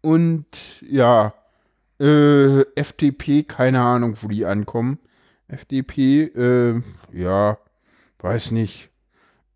Und 0.03 0.47
ja, 0.83 1.33
äh, 1.99 2.61
FDP, 2.75 3.45
keine 3.45 3.81
Ahnung, 3.81 4.17
wo 4.21 4.29
die 4.29 4.45
ankommen. 4.45 4.99
FDP, 5.49 6.25
äh, 6.25 6.83
ja, 7.13 7.59
weiß 8.19 8.51
nicht. 8.51 8.90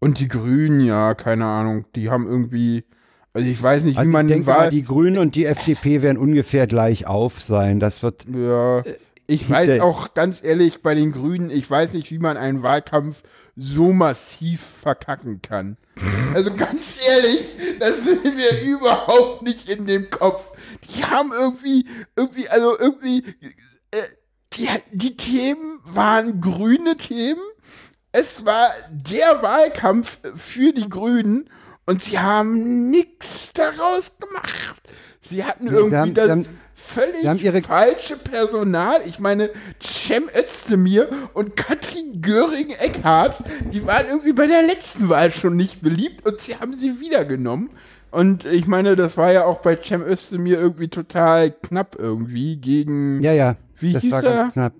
Und 0.00 0.18
die 0.20 0.28
Grünen, 0.28 0.80
ja, 0.80 1.14
keine 1.14 1.46
Ahnung, 1.46 1.86
die 1.94 2.10
haben 2.10 2.26
irgendwie, 2.26 2.84
also 3.32 3.48
ich 3.48 3.62
weiß 3.62 3.84
nicht, 3.84 3.94
wie 3.94 3.98
Also 4.00 4.10
man 4.10 4.28
den 4.28 4.40
mal, 4.40 4.46
Wahl, 4.46 4.70
die 4.70 4.82
Grünen 4.84 5.18
und 5.18 5.34
die 5.34 5.46
FDP 5.46 6.02
werden 6.02 6.18
ungefähr 6.18 6.66
gleich 6.66 7.06
auf 7.06 7.40
sein. 7.40 7.80
Das 7.80 8.02
wird 8.02 8.24
ja, 8.28 8.82
ich 9.26 9.48
weiß 9.48 9.66
der- 9.66 9.84
auch 9.84 10.12
ganz 10.12 10.42
ehrlich, 10.44 10.82
bei 10.82 10.94
den 10.94 11.12
Grünen, 11.12 11.50
ich 11.50 11.70
weiß 11.70 11.94
nicht, 11.94 12.10
wie 12.10 12.18
man 12.18 12.36
einen 12.36 12.62
Wahlkampf 12.62 13.22
so 13.56 13.92
massiv 13.92 14.60
verkacken 14.60 15.40
kann. 15.40 15.78
Also 16.34 16.52
ganz 16.54 16.98
ehrlich, 17.08 17.40
das 17.80 18.04
will 18.04 18.18
mir 18.34 18.62
überhaupt 18.76 19.42
nicht 19.42 19.68
in 19.70 19.86
den 19.86 20.10
Kopf. 20.10 20.52
Die 20.94 21.04
haben 21.04 21.30
irgendwie, 21.32 21.86
irgendwie, 22.16 22.48
also 22.48 22.76
irgendwie, 22.78 23.24
äh, 23.92 24.02
die, 24.54 24.68
die 24.92 25.16
Themen 25.16 25.78
waren 25.86 26.40
grüne 26.40 26.96
Themen. 26.96 27.40
Es 28.16 28.44
war 28.44 28.70
der 28.90 29.42
Wahlkampf 29.42 30.20
für 30.36 30.72
die 30.72 30.88
Grünen 30.88 31.50
und 31.84 32.02
sie 32.04 32.18
haben 32.18 32.88
nichts 32.90 33.52
daraus 33.54 34.12
gemacht. 34.20 34.80
Sie 35.28 35.42
hatten 35.44 35.66
irgendwie 35.66 35.96
haben- 35.96 36.14
das 36.14 36.30
haben- 36.30 36.46
völlig 36.74 37.24
falsche 37.66 38.16
Personal. 38.16 39.00
Ich 39.04 39.18
meine, 39.18 39.50
Cem 39.82 40.28
Özdemir 40.32 41.08
und 41.32 41.56
Katrin 41.56 42.20
Göring-Eckardt, 42.20 43.42
die 43.72 43.84
waren 43.86 44.06
irgendwie 44.08 44.32
bei 44.32 44.46
der 44.46 44.62
letzten 44.62 45.08
Wahl 45.08 45.32
schon 45.32 45.56
nicht 45.56 45.82
beliebt 45.82 46.24
und 46.26 46.40
sie 46.40 46.56
haben 46.56 46.78
sie 46.78 47.00
wiedergenommen. 47.00 47.70
Und 48.12 48.44
ich 48.44 48.68
meine, 48.68 48.94
das 48.94 49.16
war 49.16 49.32
ja 49.32 49.44
auch 49.44 49.58
bei 49.58 49.76
Cem 49.82 50.02
Özdemir 50.02 50.60
irgendwie 50.60 50.86
total 50.88 51.50
knapp 51.50 51.96
irgendwie 51.98 52.56
gegen 52.56 53.20
ja, 53.24 53.32
ja. 53.32 53.56
Wie 53.80 53.92
das 53.92 54.02
hieß 54.02 54.12
war 54.12 54.22
ganz 54.22 54.52
knapp. 54.52 54.72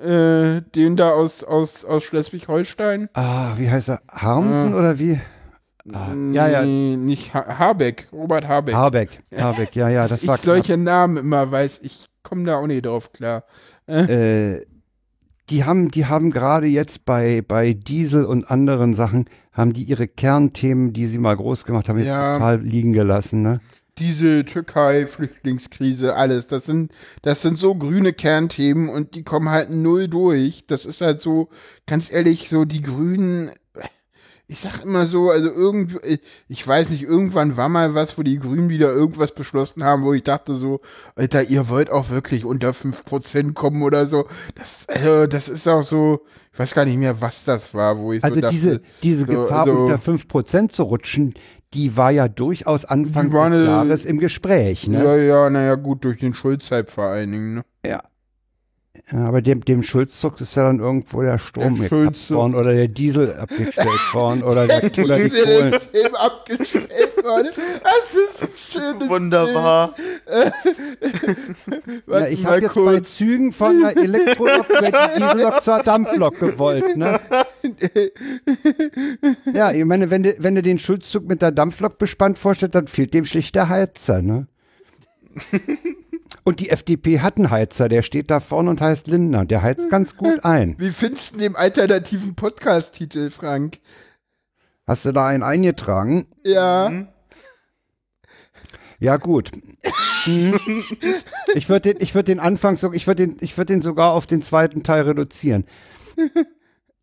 Äh, 0.00 0.62
den 0.74 0.96
da 0.96 1.10
aus, 1.12 1.44
aus, 1.44 1.84
aus 1.84 2.02
Schleswig-Holstein. 2.04 3.08
Ah, 3.14 3.52
wie 3.56 3.70
heißt 3.70 3.88
er? 3.90 4.00
Harmsen 4.10 4.74
oder 4.74 4.98
wie? 4.98 5.20
Ah, 5.92 6.12
ja, 6.32 6.48
ja. 6.48 6.62
Nicht 6.64 7.32
ha 7.34 7.58
Habeck, 7.58 8.08
Robert 8.12 8.46
Habeck. 8.46 8.74
Habeck. 8.74 9.20
Habeck, 9.36 9.74
ja, 9.74 9.88
ja, 9.88 10.06
das 10.08 10.22
ich 10.22 10.28
war 10.28 10.36
knapp. 10.36 10.44
solche 10.56 10.76
Namen 10.76 11.16
immer 11.16 11.50
weiß, 11.50 11.80
ich 11.82 12.06
komme 12.22 12.44
da 12.44 12.56
auch 12.56 12.66
nicht 12.66 12.84
drauf 12.86 13.12
klar. 13.12 13.44
äh, 13.86 14.60
die 15.48 15.64
haben, 15.64 15.90
die 15.90 16.06
haben 16.06 16.30
gerade 16.30 16.66
jetzt 16.68 17.04
bei, 17.04 17.42
bei 17.46 17.72
Diesel 17.72 18.24
und 18.24 18.48
anderen 18.50 18.94
Sachen, 18.94 19.24
haben 19.52 19.72
die 19.72 19.82
ihre 19.82 20.06
Kernthemen, 20.06 20.92
die 20.92 21.06
sie 21.06 21.18
mal 21.18 21.36
groß 21.36 21.64
gemacht 21.64 21.88
haben, 21.88 21.98
Ja. 22.04 22.34
total 22.34 22.60
liegen 22.60 22.92
gelassen, 22.92 23.42
ne? 23.42 23.60
Diese 24.00 24.44
Türkei-Flüchtlingskrise, 24.46 26.16
alles, 26.16 26.46
das 26.46 26.64
sind, 26.66 26.90
das 27.22 27.42
sind 27.42 27.58
so 27.58 27.74
grüne 27.74 28.12
Kernthemen 28.12 28.88
und 28.88 29.14
die 29.14 29.22
kommen 29.22 29.50
halt 29.50 29.70
null 29.70 30.08
durch. 30.08 30.64
Das 30.66 30.84
ist 30.86 31.00
halt 31.02 31.20
so, 31.20 31.48
ganz 31.86 32.10
ehrlich, 32.10 32.48
so 32.48 32.64
die 32.64 32.80
Grünen, 32.82 33.50
ich 34.48 34.58
sag 34.58 34.82
immer 34.82 35.06
so, 35.06 35.30
also 35.30 35.48
irgendwie, 35.48 36.18
ich 36.48 36.66
weiß 36.66 36.90
nicht, 36.90 37.02
irgendwann 37.02 37.56
war 37.56 37.68
mal 37.68 37.94
was, 37.94 38.18
wo 38.18 38.22
die 38.24 38.38
Grünen 38.38 38.68
wieder 38.68 38.90
irgendwas 38.90 39.32
beschlossen 39.32 39.84
haben, 39.84 40.02
wo 40.02 40.12
ich 40.12 40.24
dachte 40.24 40.56
so, 40.56 40.80
Alter, 41.14 41.44
ihr 41.44 41.68
wollt 41.68 41.90
auch 41.90 42.10
wirklich 42.10 42.44
unter 42.44 42.70
5% 42.70 43.52
kommen 43.52 43.82
oder 43.82 44.06
so. 44.06 44.26
Das, 44.56 44.88
also, 44.88 45.26
das 45.26 45.48
ist 45.48 45.68
auch 45.68 45.84
so, 45.84 46.22
ich 46.52 46.58
weiß 46.58 46.74
gar 46.74 46.84
nicht 46.84 46.98
mehr, 46.98 47.20
was 47.20 47.44
das 47.44 47.74
war, 47.74 47.98
wo 47.98 48.12
ich 48.12 48.24
Also 48.24 48.34
so 48.34 48.40
dachte, 48.40 48.54
diese, 48.54 48.82
diese 49.04 49.20
so, 49.26 49.26
Gefahr, 49.44 49.66
also- 49.66 49.84
unter 49.84 49.98
5% 49.98 50.72
zu 50.72 50.82
rutschen, 50.82 51.34
die 51.74 51.96
war 51.96 52.10
ja 52.10 52.28
durchaus 52.28 52.84
Anfang 52.84 53.30
des 53.30 53.40
eine- 53.40 53.64
Jahres 53.64 54.04
im 54.04 54.18
Gespräch, 54.18 54.88
ne? 54.88 55.02
ja, 55.04 55.16
ja, 55.16 55.50
naja, 55.50 55.76
gut, 55.76 56.04
durch 56.04 56.18
den 56.18 56.34
Schulzeit 56.34 56.90
vor 56.90 57.04
allen 57.04 57.30
Dingen, 57.32 57.54
ne? 57.54 57.62
Ja. 57.86 58.02
Ja, 59.12 59.26
aber 59.26 59.42
dem, 59.42 59.64
dem 59.64 59.82
Schulzzug 59.82 60.40
ist 60.40 60.54
ja 60.54 60.62
dann 60.62 60.78
irgendwo 60.78 61.20
der 61.22 61.38
Strom 61.38 61.80
Der 61.80 61.88
Schulzzug. 61.88 62.36
worden 62.36 62.54
oder 62.54 62.72
der 62.72 62.86
Diesel 62.86 63.34
abgestellt 63.34 63.88
worden 64.12 64.42
oder, 64.44 64.68
der, 64.68 64.78
oder 64.78 64.88
die 64.90 65.02
Kohlen. 65.02 65.72
System 65.72 66.14
abgestellt 66.14 67.24
worden. 67.24 67.48
Das 67.82 68.14
ist 68.14 68.42
ein 68.42 68.48
schönes 68.70 69.08
Wunderbar. 69.08 69.94
Ja, 72.06 72.26
ich 72.28 72.44
habe 72.46 72.60
jetzt 72.60 72.74
bei. 72.74 73.00
Zügen 73.00 73.52
von 73.52 73.82
Elektrolok 73.84 74.68
über 74.70 74.90
die 74.90 74.92
Diesellok 75.18 75.62
zur 75.62 75.82
Dampflok 75.82 76.38
gewollt, 76.38 76.96
ne? 76.96 77.18
Ja, 79.52 79.72
ich 79.72 79.84
meine, 79.84 80.10
wenn 80.10 80.22
du, 80.22 80.34
wenn 80.38 80.54
du 80.54 80.62
den 80.62 80.78
Schulzzug 80.78 81.26
mit 81.26 81.42
der 81.42 81.50
Dampflok 81.50 81.98
bespannt 81.98 82.38
vorstellst, 82.38 82.74
dann 82.74 82.86
fehlt 82.86 83.12
dem 83.14 83.24
schlicht 83.24 83.54
der 83.54 83.68
Heizer, 83.68 84.22
ne? 84.22 84.46
Und 86.44 86.60
die 86.60 86.70
FDP 86.70 87.20
hat 87.20 87.36
einen 87.36 87.50
Heizer, 87.50 87.88
der 87.88 88.02
steht 88.02 88.30
da 88.30 88.40
vorne 88.40 88.70
und 88.70 88.80
heißt 88.80 89.06
Lindner. 89.06 89.44
Der 89.44 89.62
heizt 89.62 89.90
ganz 89.90 90.16
gut 90.16 90.44
ein. 90.44 90.74
Wie 90.78 90.90
findest 90.90 91.34
du 91.34 91.38
den 91.38 91.56
alternativen 91.56 92.34
Podcast-Titel, 92.34 93.30
Frank? 93.30 93.78
Hast 94.86 95.04
du 95.04 95.12
da 95.12 95.26
einen 95.26 95.42
eingetragen? 95.42 96.26
Ja. 96.44 97.06
Ja, 98.98 99.16
gut. 99.16 99.52
Mhm. 100.26 100.58
ich 101.54 101.68
würde 101.68 101.94
den, 101.94 102.02
ich 102.02 102.14
würd 102.14 102.28
den 102.28 102.40
Anfang, 102.40 102.76
so, 102.76 102.92
ich 102.92 103.06
würde 103.06 103.26
den, 103.26 103.36
ich 103.40 103.56
würd 103.56 103.70
den 103.70 103.82
sogar 103.82 104.12
auf 104.12 104.26
den 104.26 104.42
zweiten 104.42 104.82
Teil 104.82 105.02
reduzieren. 105.02 105.64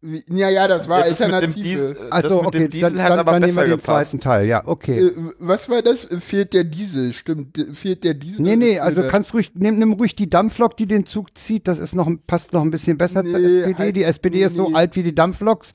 Ja, 0.01 0.47
ja, 0.49 0.67
das 0.67 0.87
war 0.87 0.99
Ja, 0.99 1.09
das 1.09 1.19
mit 1.19 1.27
dem 1.29 1.33
Alternative. 1.33 1.63
Diesel, 1.63 1.97
Also, 2.11 2.27
das 2.29 2.37
mit 2.37 2.47
okay, 2.47 2.59
dem 2.59 2.69
Diesel 2.69 2.89
dann, 2.91 3.01
hat 3.03 3.09
dann, 3.11 3.19
aber 3.19 3.31
dann 3.31 3.41
nehmen 3.41 3.55
besser 3.55 3.61
wir 3.67 3.75
den 3.75 3.79
gepasst. 3.79 4.11
zweiten 4.11 4.19
Teil. 4.23 4.45
Ja, 4.47 4.61
okay. 4.67 4.99
Äh, 5.07 5.11
was 5.39 5.69
war 5.69 5.81
das? 5.81 6.05
Fehlt 6.19 6.53
der 6.53 6.65
Diesel, 6.65 7.13
stimmt. 7.13 7.57
Fehlt 7.73 8.03
der 8.03 8.13
Diesel? 8.13 8.43
Nee, 8.43 8.55
nee, 8.57 8.79
also 8.79 9.01
Oder- 9.01 9.09
kannst 9.09 9.33
ruhig, 9.33 9.51
nimm, 9.55 9.79
nimm 9.79 9.93
ruhig 9.93 10.15
die 10.15 10.29
Dampflok, 10.29 10.77
die 10.77 10.85
den 10.85 11.05
Zug 11.07 11.35
zieht, 11.35 11.67
das 11.67 11.79
ist 11.79 11.95
noch, 11.95 12.05
ein- 12.05 12.19
passt 12.27 12.53
noch 12.53 12.61
ein 12.61 12.69
bisschen 12.69 12.97
besser 12.99 13.23
zur 13.23 13.39
Nee, 13.39 13.45
SPD. 13.61 13.75
halt- 13.75 13.95
Die 13.95 14.03
SPD 14.03 14.43
ist 14.43 14.55
so 14.55 14.69
nee. 14.69 14.75
alt 14.75 14.95
wie 14.95 15.01
die 15.03 15.15
Dampfloks. 15.15 15.73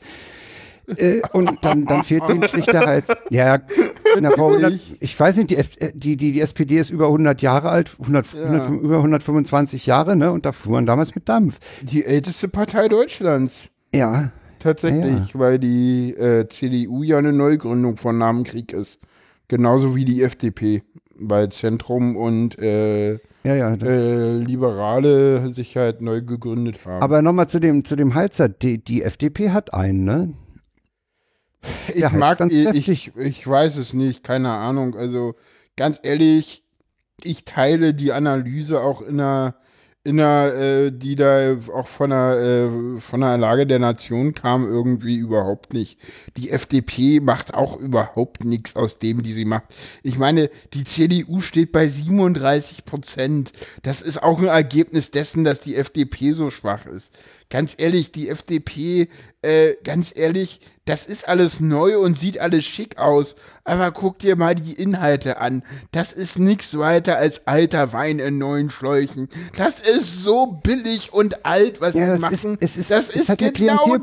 äh, 0.96 1.22
und 1.32 1.64
dann, 1.64 1.84
dann 1.86 2.02
fehlt 2.04 2.28
denen 2.28 2.46
schlicht 2.48 2.72
der 2.72 2.84
Hals. 2.86 3.06
Ja, 3.30 3.54
ja, 3.56 3.62
na, 4.20 4.30
vor 4.32 4.50
100, 4.52 4.78
ich 5.00 5.18
weiß 5.18 5.36
nicht, 5.36 5.50
die, 5.50 5.56
F- 5.56 5.76
äh, 5.78 5.92
die, 5.94 6.16
die, 6.16 6.32
die 6.32 6.40
SPD 6.40 6.78
ist 6.78 6.90
über 6.90 7.06
100 7.06 7.40
Jahre 7.40 7.70
alt, 7.70 7.90
100, 8.00 8.26
Ja. 8.34 8.44
100, 8.44 8.82
über 8.82 8.96
125 8.98 9.86
Jahre, 9.86 10.16
ne? 10.16 10.30
Und 10.32 10.44
da 10.44 10.52
fuhren 10.52 10.84
damals 10.86 11.14
mit 11.14 11.28
Dampf. 11.28 11.58
Die 11.82 12.04
älteste 12.04 12.48
Partei 12.48 12.88
Deutschlands. 12.88 13.70
Ja, 13.94 14.32
Tatsächlich, 14.62 15.36
weil 15.36 15.58
die 15.58 16.14
äh, 16.14 16.48
CDU 16.48 17.02
ja 17.02 17.18
eine 17.18 17.32
Neugründung 17.32 17.96
von 17.96 18.16
Namen 18.16 18.44
Krieg 18.44 18.72
ist. 18.72 19.00
Genauso 19.48 19.96
wie 19.96 20.04
die 20.04 20.22
FDP. 20.22 20.84
Weil 21.16 21.50
Zentrum 21.50 22.16
und 22.16 22.58
äh, 22.60 23.14
ja, 23.42 23.54
ja. 23.56 23.74
äh, 23.74 24.38
Liberale 24.38 25.52
sich 25.52 25.76
halt 25.76 26.00
neu 26.00 26.22
gegründet 26.22 26.78
haben. 26.84 27.02
Aber 27.02 27.22
nochmal 27.22 27.48
zu 27.48 27.58
dem, 27.58 27.84
zu 27.84 27.96
dem 27.96 28.14
Heizer. 28.14 28.48
Die, 28.48 28.82
die 28.82 29.02
FDP 29.02 29.50
hat 29.50 29.74
einen, 29.74 30.04
ne? 30.04 30.32
ich 31.88 32.00
der 32.00 32.10
mag, 32.10 32.40
ich, 32.48 32.88
ich, 32.88 33.16
ich 33.16 33.46
weiß 33.46 33.76
es 33.76 33.92
nicht, 33.92 34.22
keine 34.22 34.50
Ahnung. 34.50 34.94
Also 34.94 35.34
ganz 35.76 35.98
ehrlich, 36.04 36.64
ich 37.24 37.44
teile 37.44 37.94
die 37.94 38.12
Analyse 38.12 38.80
auch 38.80 39.02
in 39.02 39.20
einer, 39.20 39.56
in 40.04 40.18
einer 40.18 40.52
äh, 40.54 40.90
die 40.90 41.14
da 41.14 41.56
auch 41.72 41.86
von 41.86 42.10
der, 42.10 42.38
äh, 42.66 43.00
von 43.00 43.20
der 43.20 43.38
Lage 43.38 43.66
der 43.68 43.78
Nation 43.78 44.34
kam, 44.34 44.64
irgendwie 44.64 45.16
überhaupt 45.16 45.72
nicht. 45.74 45.96
Die 46.36 46.50
FDP 46.50 47.20
macht 47.20 47.54
auch 47.54 47.76
überhaupt 47.78 48.44
nichts 48.44 48.74
aus 48.74 48.98
dem, 48.98 49.22
die 49.22 49.32
sie 49.32 49.44
macht. 49.44 49.64
Ich 50.02 50.18
meine, 50.18 50.50
die 50.74 50.82
CDU 50.82 51.40
steht 51.40 51.70
bei 51.70 51.86
37 51.86 52.84
Prozent. 52.84 53.52
Das 53.82 54.02
ist 54.02 54.20
auch 54.20 54.40
ein 54.40 54.48
Ergebnis 54.48 55.12
dessen, 55.12 55.44
dass 55.44 55.60
die 55.60 55.76
FDP 55.76 56.32
so 56.32 56.50
schwach 56.50 56.86
ist. 56.86 57.12
Ganz 57.52 57.74
ehrlich, 57.76 58.12
die 58.12 58.30
FDP, 58.30 59.08
äh, 59.42 59.74
ganz 59.84 60.10
ehrlich, 60.16 60.60
das 60.86 61.04
ist 61.04 61.28
alles 61.28 61.60
neu 61.60 61.98
und 61.98 62.18
sieht 62.18 62.38
alles 62.38 62.64
schick 62.64 62.96
aus. 62.96 63.36
Aber 63.64 63.92
guck 63.92 64.18
dir 64.18 64.36
mal 64.36 64.54
die 64.54 64.72
Inhalte 64.72 65.36
an. 65.36 65.62
Das 65.92 66.12
ist 66.12 66.38
nichts 66.38 66.76
weiter 66.76 67.18
als 67.18 67.46
alter 67.46 67.92
Wein 67.92 68.18
in 68.18 68.38
neuen 68.38 68.70
Schläuchen. 68.70 69.28
Das 69.56 69.80
ist 69.80 70.24
so 70.24 70.46
billig 70.46 71.12
und 71.12 71.44
alt, 71.44 71.80
was 71.80 71.94
Ja, 71.94 72.06
sie 72.16 72.20
das 72.20 72.32
ist, 72.32 72.44
machen. 72.44 72.58
es 72.60 72.76
ist, 72.76 72.90
das 72.90 73.10
es 73.10 73.16
ist 73.16 73.30
eine 73.30 73.52
genau 73.52 73.96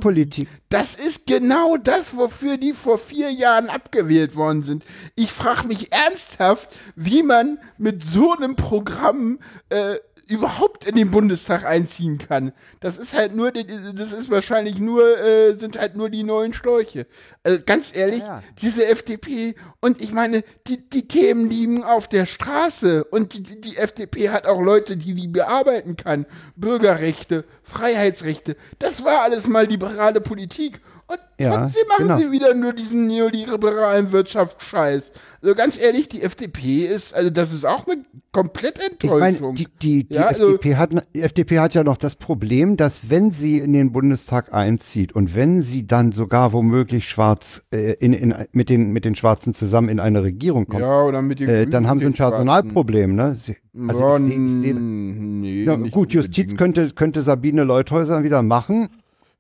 das 0.70 0.94
ist 0.94 1.26
genau 1.26 1.78
das, 1.78 2.16
wofür 2.16 2.58
die 2.58 2.74
vor 2.74 3.00
vier 3.00 3.32
Jahren 3.32 3.70
abgewählt 3.70 4.36
worden 4.36 4.62
sind. 4.62 4.86
Ich 5.16 5.32
frage 5.32 5.68
mich 5.68 5.92
ernsthaft, 5.92 6.70
wie 6.96 7.24
man 7.24 7.58
mit 7.80 8.04
so 8.04 8.34
einem 8.34 8.56
Programm 8.56 9.40
äh, 9.70 9.96
überhaupt 10.30 10.86
in 10.86 10.96
den 10.96 11.10
Bundestag 11.12 11.66
einziehen 11.66 12.20
kann. 12.20 12.54
Das 12.80 12.98
ist 12.98 13.14
halt 13.14 13.36
nur, 13.36 13.52
das 13.52 14.12
ist 14.12 14.30
wahrscheinlich 14.30 14.78
nur, 14.80 15.18
äh, 15.20 15.56
sind 15.58 15.78
halt 15.80 15.98
nur 15.98 16.10
die 16.10 16.24
neuen 16.24 16.54
Schläuche. 16.54 17.08
Also 17.44 17.60
ganz 17.66 17.96
ehrlich, 17.96 18.20
Ja, 18.20 18.26
ja. 18.28 18.44
diese 18.62 18.86
FDP 18.88 19.56
und 19.82 20.02
ich 20.02 20.14
meine, 20.14 20.44
die, 20.68 20.88
die 20.90 21.08
Themen 21.08 21.50
liegen 21.50 21.84
auf 21.84 22.08
der 22.08 22.28
Straße 22.28 23.04
und 23.06 23.34
die, 23.34 23.42
die, 23.42 23.60
die 23.60 23.78
FDP 23.78 24.30
hat 24.30 24.46
auch 24.46 24.62
Leute, 24.62 24.98
die 24.98 25.16
die 25.16 25.28
bearbeiten 25.28 25.98
kann. 25.98 26.26
Bürgerrechte, 26.56 27.44
Freiheitsrechte, 27.64 28.56
das 28.78 29.04
war 29.04 29.24
alles 29.24 29.48
mal 29.48 29.66
liberale 29.66 30.22
Politik. 30.22 30.80
Und 31.08 31.20
Ja, 31.40 31.64
trotzdem 31.64 31.88
machen 31.88 32.08
genau. 32.08 32.18
sie 32.20 32.32
wieder 32.32 32.54
nur 32.54 32.74
diesen 32.74 33.08
neoliberalen 33.08 34.12
Wirtschaftsscheiß. 34.12 35.12
Also 35.42 35.56
ganz 35.56 35.80
ehrlich, 35.82 36.10
die 36.10 36.22
FDP 36.22 36.86
ist, 36.86 37.14
also 37.14 37.30
das 37.30 37.54
ist 37.54 37.66
auch 37.66 37.88
eine 37.88 38.04
komplett 38.34 38.78
Ich 39.02 39.10
meine, 39.10 39.28
Enttäuschung. 39.28 39.56
die, 39.56 39.68
die, 39.82 40.04
die, 40.10 40.14
Ja, 40.16 40.24
also- 40.28 40.56
FDP 40.56 40.76
hat, 40.76 40.90
die 41.16 41.22
FDP 41.22 41.60
hat 41.60 41.74
ja 41.74 41.84
noch 41.86 41.96
das 41.98 42.18
Problem, 42.18 42.76
dass 42.76 43.10
wenn 43.10 43.32
sie 43.32 43.58
in 43.60 43.72
den 43.72 43.92
Bundestag 43.94 44.54
einzieht 44.54 45.14
und 45.14 45.36
wenn 45.36 45.62
sie 45.62 45.88
dann 45.88 46.12
sogar 46.12 46.52
womöglich 46.52 47.08
schwarz 47.08 47.64
äh, 47.74 47.94
in, 47.94 48.12
in, 48.12 48.36
mit, 48.52 48.70
den, 48.70 48.92
mit 48.92 49.06
den 49.06 49.16
Schwarzen 49.16 49.54
zusammen 49.54 49.88
in 49.88 50.00
eine 50.02 50.24
Regierung 50.24 50.66
kommt, 50.68 50.82
ja, 50.82 51.04
oder 51.04 51.22
mit 51.22 51.40
den 51.40 51.48
äh, 51.48 51.68
dann 51.68 51.88
haben 51.88 52.00
sie 52.00 52.06
ein. 52.08 52.14
Personalproblem. 52.14 53.16
Ne? 53.16 53.38
Sie, 53.42 53.56
also 53.88 54.00
ja, 54.02 54.18
ich 54.18 54.24
seh, 54.28 54.34
ich 54.34 54.62
seh, 54.62 54.74
nee, 54.74 55.64
ja, 55.64 55.76
gut, 55.76 56.12
Justiz 56.14 56.58
könnte, 56.58 56.90
könnte 56.92 57.22
Sabine 57.22 57.64
Leuthäuser 57.64 58.24
wieder 58.24 58.42
machen. 58.42 58.90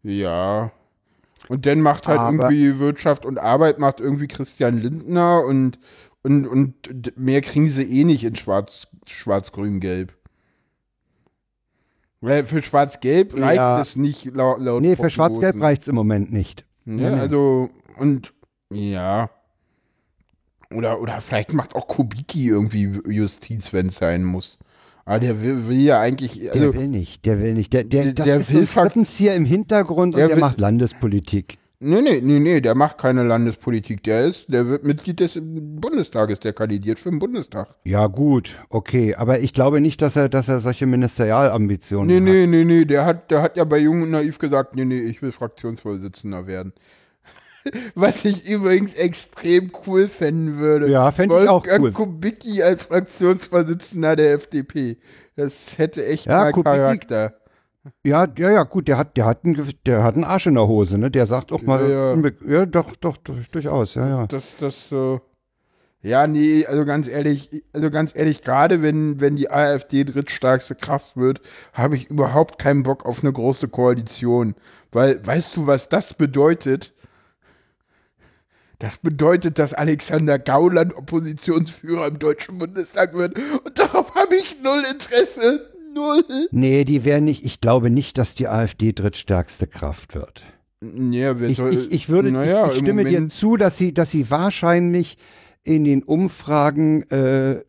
Ja. 0.01 0.71
Und 1.47 1.65
dann 1.65 1.81
macht 1.81 2.07
halt 2.07 2.19
Aber- 2.19 2.51
irgendwie 2.51 2.79
Wirtschaft 2.79 3.25
und 3.25 3.37
Arbeit 3.39 3.79
macht 3.79 3.99
irgendwie 3.99 4.27
Christian 4.27 4.77
Lindner 4.77 5.43
und, 5.45 5.79
und, 6.21 6.45
und 6.47 7.17
mehr 7.17 7.41
kriegen 7.41 7.69
sie 7.69 7.83
eh 7.83 8.03
nicht 8.03 8.23
in 8.23 8.35
Schwarz, 8.35 8.87
Schwarz-Grün-Gelb. 9.07 10.13
Weil 12.21 12.43
für 12.43 12.61
Schwarz-Gelb 12.61 13.33
reicht 13.39 13.55
Ja. 13.55 13.81
es 13.81 13.95
nicht 13.95 14.25
laut, 14.25 14.59
laut 14.59 14.81
Nee, 14.81 14.95
für 14.97 15.09
Schwarz-Gelb 15.09 15.61
reicht 15.61 15.83
es 15.83 15.87
im 15.87 15.95
Moment 15.95 16.33
nicht. 16.33 16.65
Ja, 16.85 16.93
Nee, 16.93 17.09
nee. 17.11 17.19
also, 17.19 17.69
und 17.97 18.33
ja. 18.71 19.29
Oder, 20.73 21.01
oder 21.01 21.19
vielleicht 21.21 21.53
macht 21.53 21.73
auch 21.75 21.87
Kubicki 21.87 22.47
irgendwie 22.47 22.99
Justiz, 23.11 23.73
wenn 23.73 23.87
es 23.87 23.95
sein 23.97 24.23
muss. 24.23 24.59
Aber 25.09 25.19
der 25.19 25.41
will, 25.41 25.67
will 25.67 25.77
ja 25.81 25.99
eigentlich, 25.99 26.39
Der 26.39 26.53
also, 26.53 26.75
will 26.75 26.87
nicht, 26.87 27.25
der 27.25 27.41
will 27.41 27.53
nicht. 27.55 27.73
Der, 27.73 27.83
der, 27.83 28.13
Der- 28.13 28.25
der 28.25 28.37
ist 28.37 28.53
will 28.53 28.67
Strippenzieher 28.67 29.33
im 29.33 29.43
Hintergrund 29.43 30.15
Der 30.15 30.25
und 30.25 30.29
der 30.29 30.35
will- 30.37 30.41
macht 30.41 30.59
Landespolitik. 30.59 31.57
nee, 31.79 32.01
nee, 32.01 32.19
nee, 32.21 32.39
nee, 32.39 32.61
der 32.61 32.75
macht 32.75 32.99
keine 32.99 33.23
Landespolitik. 33.23 34.03
Der 34.03 34.25
ist, 34.25 34.45
der 34.53 34.67
wird 34.67 34.83
Mitglied 34.83 35.19
des 35.19 35.39
Bundestages, 35.41 36.39
der 36.41 36.53
kandidiert 36.53 36.99
für 36.99 37.09
den 37.09 37.17
Bundestag. 37.17 37.69
Ja, 37.85 38.05
gut, 38.05 38.61
okay. 38.69 39.15
Aber 39.15 39.39
ich 39.39 39.53
glaube 39.55 39.81
nicht, 39.81 40.01
dass 40.03 40.15
er, 40.15 40.29
dass 40.29 40.47
er 40.47 40.59
solche 40.61 40.85
Ministerialambitionen 40.85 42.07
Nee, 42.07 42.17
hat. 42.17 42.23
nee, 42.23 42.45
nee, 42.47 42.63
nee, 42.65 42.85
der 42.85 43.05
hat, 43.05 43.31
der 43.31 43.41
hat 43.41 43.57
ja 43.57 43.63
bei 43.63 43.79
Jung 43.79 44.03
und 44.03 44.11
Naiv 44.11 44.37
gesagt, 44.37 44.75
nee, 44.75 44.85
nee, 44.85 44.99
ich 44.99 45.21
will 45.23 45.31
Fraktionsvorsitzender 45.31 46.45
werden. 46.47 46.73
Was 47.95 48.25
ich 48.25 48.47
übrigens 48.49 48.93
extrem 48.95 49.71
cool 49.85 50.07
fänden 50.07 50.57
würde. 50.57 50.89
Ja, 50.89 51.11
fänd 51.11 51.31
ich 51.31 51.49
auch 51.49 51.65
cool. 51.79 51.91
Kubicki 51.91 52.63
als 52.63 52.85
Fraktionsvorsitzender 52.85 54.15
der 54.15 54.33
FDP. 54.33 54.97
Das 55.35 55.77
hätte 55.77 56.05
echt 56.05 56.25
Ja, 56.25 56.43
mal 56.43 56.51
Kubicki- 56.51 56.63
Charakter. 56.63 57.33
Ja, 58.03 58.27
ja, 58.37 58.51
ja, 58.51 58.63
gut, 58.63 58.87
der 58.87 58.97
hat, 58.97 59.15
der 59.17 59.25
hat, 59.25 59.45
einen, 59.45 59.73
der 59.85 60.03
hat 60.03 60.15
einen 60.15 60.25
Arsch 60.25 60.47
in 60.47 60.53
der 60.55 60.67
Hose, 60.67 60.97
ne? 60.97 61.09
Der 61.09 61.25
sagt 61.25 61.51
auch 61.51 61.61
mal, 61.61 61.89
Ja, 61.89 62.15
ja. 62.15 62.31
ja 62.59 62.65
doch, 62.65 62.95
doch, 62.97 63.17
doch, 63.17 63.35
durchaus, 63.51 63.95
ja, 63.95 64.07
ja. 64.07 64.27
Das, 64.27 64.57
das 64.57 64.89
so. 64.89 65.21
Ja, 66.01 66.27
nee, 66.27 66.65
also 66.65 66.85
ganz 66.85 67.07
ehrlich, 67.07 67.63
also 67.73 67.89
ganz 67.89 68.11
ehrlich, 68.15 68.41
gerade 68.41 68.81
wenn, 68.81 69.19
wenn 69.19 69.35
die 69.35 69.49
AfD 69.51 70.03
drittstärkste 70.05 70.75
Kraft 70.75 71.17
wird, 71.17 71.41
habe 71.73 71.95
ich 71.95 72.09
überhaupt 72.09 72.57
keinen 72.59 72.83
Bock 72.83 73.05
auf 73.05 73.21
eine 73.23 73.33
große 73.33 73.67
Koalition. 73.67 74.55
Weil, 74.91 75.25
weißt 75.25 75.57
du, 75.57 75.67
was 75.67 75.89
das 75.89 76.13
bedeutet? 76.13 76.93
Das 78.79 78.97
bedeutet, 78.97 79.59
dass 79.59 79.73
Alexander 79.73 80.39
Gauland 80.39 80.95
Oppositionsführer 80.95 82.07
im 82.07 82.19
Deutschen 82.19 82.57
Bundestag 82.57 83.13
wird. 83.13 83.35
Und 83.65 83.77
darauf 83.77 84.15
habe 84.15 84.35
ich 84.35 84.57
null 84.63 84.81
Interesse. 84.89 85.69
Null. 85.93 86.23
Nee, 86.51 86.85
die 86.85 87.03
wären 87.03 87.25
nicht, 87.25 87.43
ich 87.43 87.59
glaube 87.61 87.89
nicht, 87.89 88.17
dass 88.17 88.35
die 88.35 88.47
AfD 88.47 88.93
drittstärkste 88.93 89.67
Kraft 89.67 90.15
wird. 90.15 90.43
Ja, 90.81 91.39
wer 91.39 91.49
Ich, 91.49 91.57
soll- 91.57 91.73
ich, 91.73 91.91
ich 91.91 92.09
würde, 92.09 92.31
naja, 92.31 92.65
ich, 92.67 92.71
ich 92.73 92.77
im 92.79 92.85
stimme 92.85 93.03
dir 93.03 93.27
zu, 93.27 93.57
dass 93.57 93.77
sie, 93.77 93.93
dass 93.93 94.11
sie 94.11 94.29
wahrscheinlich 94.29 95.17
in 95.63 95.83
den 95.83 96.03
Umfragen 96.03 97.03
äh, 97.09 97.63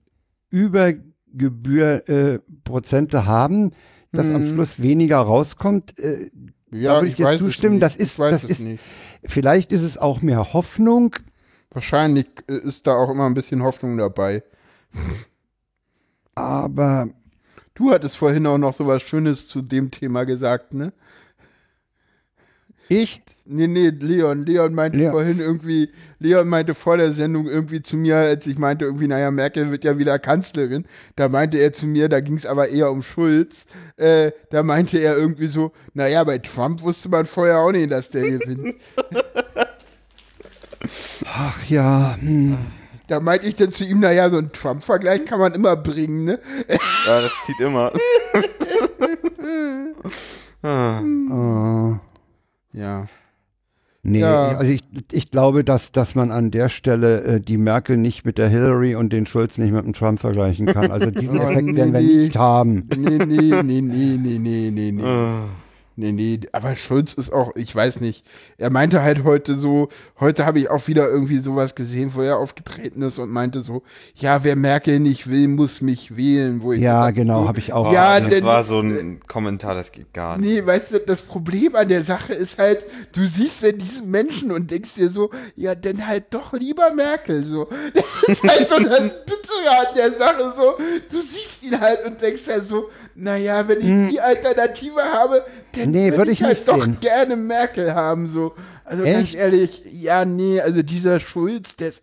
über 0.51 0.93
Gebühr 1.33 2.09
äh, 2.09 2.39
Prozente 2.63 3.27
haben, 3.27 3.73
dass 4.13 4.27
am 4.27 4.51
Mhm. 4.51 4.55
Schluss 4.55 4.81
weniger 4.81 5.19
rauskommt. 5.19 5.99
Äh, 5.99 6.31
Ja, 6.71 6.95
da 6.95 6.99
würde 7.01 7.09
ich 7.09 7.17
dir 7.17 7.25
weiß 7.25 7.41
es 7.41 7.47
zustimmen, 7.47 7.81
das 7.81 7.97
Ich 7.97 8.03
ist- 8.03 8.19
weiß 8.21 8.33
das 8.33 8.45
es 8.45 8.51
ist- 8.51 8.61
nicht. 8.61 8.81
Vielleicht 9.25 9.73
ist 9.73 9.83
es 9.83 9.99
auch 9.99 10.23
mehr 10.23 10.53
Hoffnung. 10.53 11.17
Wahrscheinlich 11.71 12.27
äh, 12.49 12.55
ist 12.59 12.87
da 12.87 12.95
auch 12.95 13.11
immer 13.11 13.27
ein 13.27 13.35
bisschen 13.35 13.63
Hoffnung 13.63 13.97
dabei. 13.97 14.43
Aber 16.35 17.09
Du 17.81 17.93
hattest 17.93 18.19
vorhin 18.19 18.47
auch 18.47 18.59
noch 18.59 18.75
so 18.75 18.87
was 18.87 19.03
Schönes 19.03 19.49
zu 19.49 19.63
dem 19.63 19.91
Thema 19.91 20.25
gesagt, 20.25 20.75
ne? 20.75 20.93
Ich, 22.91 23.23
Nee, 23.53 23.67
nee, 23.67 23.89
Leon. 23.89 24.47
Leon 24.47 24.73
meinte 24.75 24.97
Leon. 24.99 25.11
vorhin 25.11 25.41
irgendwie, 25.41 25.91
Leon 26.21 26.49
meinte 26.49 26.73
vor 26.73 26.99
der 26.99 27.11
Sendung 27.11 27.49
irgendwie 27.49 27.83
zu 27.83 27.97
mir, 27.97 28.15
als 28.15 28.47
ich 28.47 28.57
meinte 28.59 28.85
irgendwie, 28.85 29.09
naja, 29.09 29.33
Merkel 29.33 29.73
wird 29.73 29.83
ja 29.83 29.99
wieder 29.99 30.21
Kanzlerin. 30.21 30.85
Da 31.17 31.29
meinte 31.29 31.59
er 31.59 31.73
zu 31.73 31.89
mir, 31.89 32.09
da 32.09 32.21
ging 32.21 32.37
es 32.37 32.47
aber 32.47 32.69
eher 32.69 32.93
um 32.93 33.03
Schulz. 33.03 33.67
Äh, 33.97 34.31
da 34.51 34.63
meinte 34.63 34.99
er 34.99 35.17
irgendwie 35.17 35.49
so, 35.49 35.73
naja, 35.95 36.23
bei 36.23 36.39
Trump 36.39 36.83
wusste 36.83 37.09
man 37.09 37.27
vorher 37.27 37.59
auch 37.59 37.73
nicht, 37.73 37.91
dass 37.91 38.11
der 38.11 38.39
gewinnt. 38.39 38.77
ach 41.27 41.65
ja, 41.69 42.17
hm, 42.21 42.57
Da 43.09 43.19
meinte 43.19 43.49
ich 43.49 43.57
dann 43.57 43.73
zu 43.73 43.83
ihm, 43.85 43.99
naja, 43.99 44.31
so 44.31 44.39
einen 44.39 44.53
Trump-Vergleich 44.53 45.25
kann 45.25 45.41
man 45.41 45.55
immer 45.55 45.75
bringen, 45.75 46.23
ne? 46.23 46.39
Ja, 47.05 47.21
das 47.21 47.33
zieht 47.43 47.59
immer. 47.59 47.91
ah. 50.63 51.01
äh, 51.01 52.10
Ja. 52.73 53.07
nee, 54.03 54.21
Ja. 54.21 54.57
also 54.57 54.71
ich, 54.71 54.83
ich 55.13 55.31
glaube, 55.31 55.65
dass, 55.65 55.93
dass 55.93 56.15
man 56.15 56.31
an 56.31 56.51
der 56.51 56.69
Stelle 56.69 57.23
äh, 57.23 57.41
die 57.41 57.57
Merkel 57.59 57.97
nicht 57.97 58.25
mit 58.25 58.39
der 58.39 58.49
Hillary 58.49 58.95
und 58.95 59.13
den 59.13 59.27
Schulz 59.27 59.59
nicht 59.59 59.73
mit 59.73 59.85
dem 59.85 59.93
Trump 59.93 60.21
vergleichen 60.21 60.67
kann. 60.67 60.91
Also 60.91 61.11
diesen 61.11 61.39
Oh, 61.41 61.43
Effekt 61.43 61.75
werden 61.75 61.93
wir 61.93 62.01
nicht 62.01 62.37
haben. 62.37 62.89
Nee, 62.97 63.19
nee, 63.19 63.63
nee, 63.63 63.81
nee, 63.81 64.17
nee, 64.17 64.39
nee, 64.39 64.71
nee, 64.71 64.93
nee. 64.93 65.03
Nee, 65.97 66.13
nee, 66.13 66.41
aber 66.53 66.77
Schulz 66.77 67.13
ist 67.13 67.31
auch, 67.31 67.51
ich 67.57 67.75
weiß 67.75 68.01
nicht. 68.01 68.25
Er 68.57 68.71
meinte 68.71 69.03
halt 69.03 69.23
heute 69.25 69.59
so, 69.59 69.91
heute 70.19 70.47
habe 70.47 70.59
ich 70.59 70.71
auch 70.71 70.87
wieder 70.89 71.07
irgendwie 71.09 71.41
sowas 71.41 71.75
gesehen, 71.75 72.13
wo 72.15 72.23
er 72.23 72.39
aufgetreten 72.39 73.03
ist 73.03 73.19
und 73.19 73.29
meinte 73.31 73.61
so, 73.61 73.83
ja, 74.15 74.43
wer 74.43 74.57
Merkel 74.57 74.99
nicht 74.99 75.29
will, 75.29 75.49
muss 75.49 75.83
mich 75.83 76.17
wählen. 76.17 76.63
Wo 76.63 76.73
ich 76.73 76.81
Ja, 76.81 77.01
gesagt, 77.11 77.17
genau, 77.17 77.47
habe 77.49 77.59
ich 77.59 77.73
auch. 77.75 77.93
Ja, 77.93 78.19
das 78.19 78.31
denn- 78.31 78.45
war 78.45 78.65
so 78.65 78.81
ein 78.81 79.21
Kommentar, 79.27 79.75
das 79.75 79.93
geht 79.93 80.15
gar 80.15 80.39
nicht. 80.39 80.49
Nee, 80.49 80.65
weißt 80.65 80.93
du, 80.93 81.01
das 81.01 81.21
Problem 81.21 81.75
an 81.77 81.89
der 81.89 82.03
Sache 82.03 82.33
ist 82.33 82.59
halt, 82.59 82.83
du 83.13 83.27
siehst 83.27 83.61
ja 83.63 83.73
diesen 83.73 84.11
Menschen 84.11 84.53
und 84.53 84.71
denkst 84.71 84.95
dir 84.95 85.11
so, 85.11 85.31
ja, 85.55 85.75
dann 85.75 86.07
halt 86.07 86.27
doch 86.31 86.55
lieber 86.55 86.95
Merkel, 86.95 87.45
so. 87.45 87.69
Das 87.95 88.05
ist 88.29 88.43
halt 88.45 88.69
so 88.69 88.79
das 88.79 89.01
Bittere 89.27 89.71
an 89.89 89.95
der 89.95 90.13
Sache, 90.13 90.55
so. 90.57 90.77
Du 91.11 91.21
siehst 91.21 91.63
ihn 91.63 91.79
halt 91.79 92.05
und 92.07 92.23
denkst 92.23 92.43
halt 92.49 92.69
so, 92.69 92.89
naja, 93.15 93.67
wenn 93.69 93.81
ich 93.81 94.13
die 94.15 94.21
Alternative 94.21 95.03
habe, 95.13 95.45
dann. 95.73 95.91
Nee, 95.91 96.07
würde 96.11 96.19
würd 96.19 96.29
ich, 96.29 96.41
ich 96.41 96.45
halt 96.45 96.57
nicht 96.59 96.69
doch 96.69 96.85
sehen. 96.85 96.99
gerne 97.01 97.37
Merkel 97.37 97.95
haben, 97.95 98.29
so. 98.29 98.55
Also 98.85 99.05
ganz 99.05 99.29
Echt? 99.29 99.35
ehrlich, 99.37 99.83
ja, 99.93 100.25
nee, 100.25 100.61
also 100.61 100.83
dieser 100.83 101.21
Schulz, 101.21 101.77
der 101.77 101.91
ist, 101.91 102.03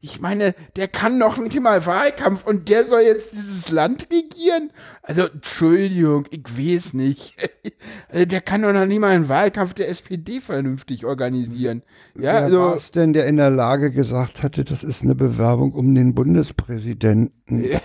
ich 0.00 0.20
meine, 0.20 0.54
der 0.76 0.86
kann 0.86 1.18
noch 1.18 1.38
nicht 1.38 1.60
mal 1.60 1.84
Wahlkampf 1.84 2.46
und 2.46 2.68
der 2.68 2.84
soll 2.84 3.00
jetzt 3.00 3.32
dieses 3.32 3.68
Land 3.70 4.08
regieren? 4.12 4.70
Also, 5.02 5.26
Entschuldigung, 5.26 6.26
ich 6.30 6.44
weiß 6.46 6.94
nicht. 6.94 7.34
Also, 8.10 8.24
der 8.24 8.40
kann 8.40 8.62
doch 8.62 8.72
noch 8.72 8.86
nicht 8.86 9.00
mal 9.00 9.14
einen 9.14 9.28
Wahlkampf 9.28 9.74
der 9.74 9.88
SPD 9.88 10.40
vernünftig 10.40 11.04
organisieren. 11.04 11.82
Ja, 12.14 12.22
Wer 12.22 12.32
war 12.34 12.42
also, 12.42 12.74
es 12.76 12.90
denn, 12.90 13.12
der 13.12 13.26
in 13.26 13.36
der 13.36 13.50
Lage 13.50 13.92
gesagt 13.92 14.42
hatte, 14.42 14.64
das 14.64 14.82
ist 14.82 15.02
eine 15.02 15.14
Bewerbung 15.14 15.72
um 15.72 15.94
den 15.94 16.14
Bundespräsidenten? 16.14 17.64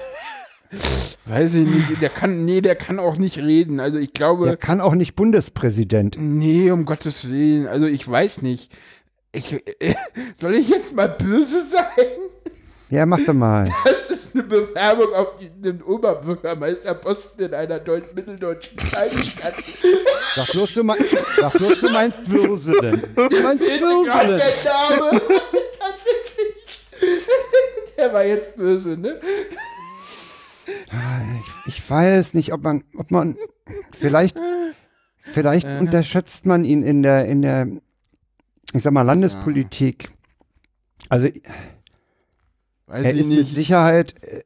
weiß 1.26 1.54
ich 1.54 1.66
nicht, 1.68 2.02
der 2.02 2.10
kann, 2.10 2.46
nee, 2.46 2.62
der 2.62 2.76
kann 2.76 3.00
auch 3.00 3.18
nicht 3.18 3.38
reden. 3.38 3.80
Also 3.80 3.98
ich 4.00 4.14
glaube, 4.14 4.46
Der 4.46 4.58
kann 4.58 4.82
auch 4.82 4.96
nicht 4.96 5.16
Bundespräsident. 5.16 6.18
nee, 6.20 6.72
um 6.72 6.86
Gottes 6.86 7.30
Willen, 7.30 7.68
also 7.68 7.86
ich 7.86 8.08
weiß 8.10 8.42
nicht. 8.42 8.72
Ich, 9.32 9.54
äh, 9.54 9.96
soll 10.42 10.56
ich 10.56 10.70
jetzt 10.70 10.96
mal 10.96 11.10
böse 11.10 11.64
sein? 11.70 12.08
Ja, 12.90 13.06
mach 13.06 13.20
doch 13.26 13.34
mal. 13.34 13.70
Das 13.86 14.20
ist 14.20 14.36
eine 14.36 14.44
Bewerbung 14.44 15.14
auf 15.14 15.28
den 15.64 15.84
Oberbürgermeisterposten 15.84 17.46
in 17.48 17.54
einer 17.54 17.78
deutsch 17.78 18.08
mitteldeutschen 18.16 18.78
Kleinstadt. 18.78 19.54
Sag 20.36 20.48
bloß, 20.52 20.74
du 20.74 20.84
meinst, 20.84 21.16
sag 21.40 21.54
bloß, 21.54 21.80
du 21.82 21.90
meinst 21.92 22.18
Würselen. 22.32 23.04
Du 23.14 23.22
meinst 23.44 23.64
Würselen. 23.64 24.06
der 24.06 24.18
Name. 24.18 25.22
Tatsächlich. 25.80 26.66
Der 27.96 28.12
war 28.14 28.26
jetzt 28.26 28.56
böse, 28.58 28.98
ne? 28.98 29.20
Ich, 31.66 31.76
ich 31.76 31.90
weiß 31.90 32.34
nicht, 32.34 32.54
ob 32.54 32.64
man, 32.64 32.84
ob 32.98 33.12
man, 33.12 33.36
vielleicht, 33.92 34.38
vielleicht 35.22 35.68
unterschätzt 35.80 36.46
man 36.46 36.64
ihn 36.66 36.84
in 36.84 37.04
der, 37.04 37.26
in 37.26 37.42
der, 37.42 37.68
ich 38.74 38.84
sag 38.84 38.94
mal, 38.94 39.02
Landespolitik. 39.02 40.10
Also, 41.10 41.28
Weiß 42.88 43.04
er 43.04 43.12
ich 43.14 43.20
ist 43.20 43.28
mit 43.28 43.38
nicht. 43.40 43.56
Sicherheit, 43.56 44.16
äh, 44.24 44.44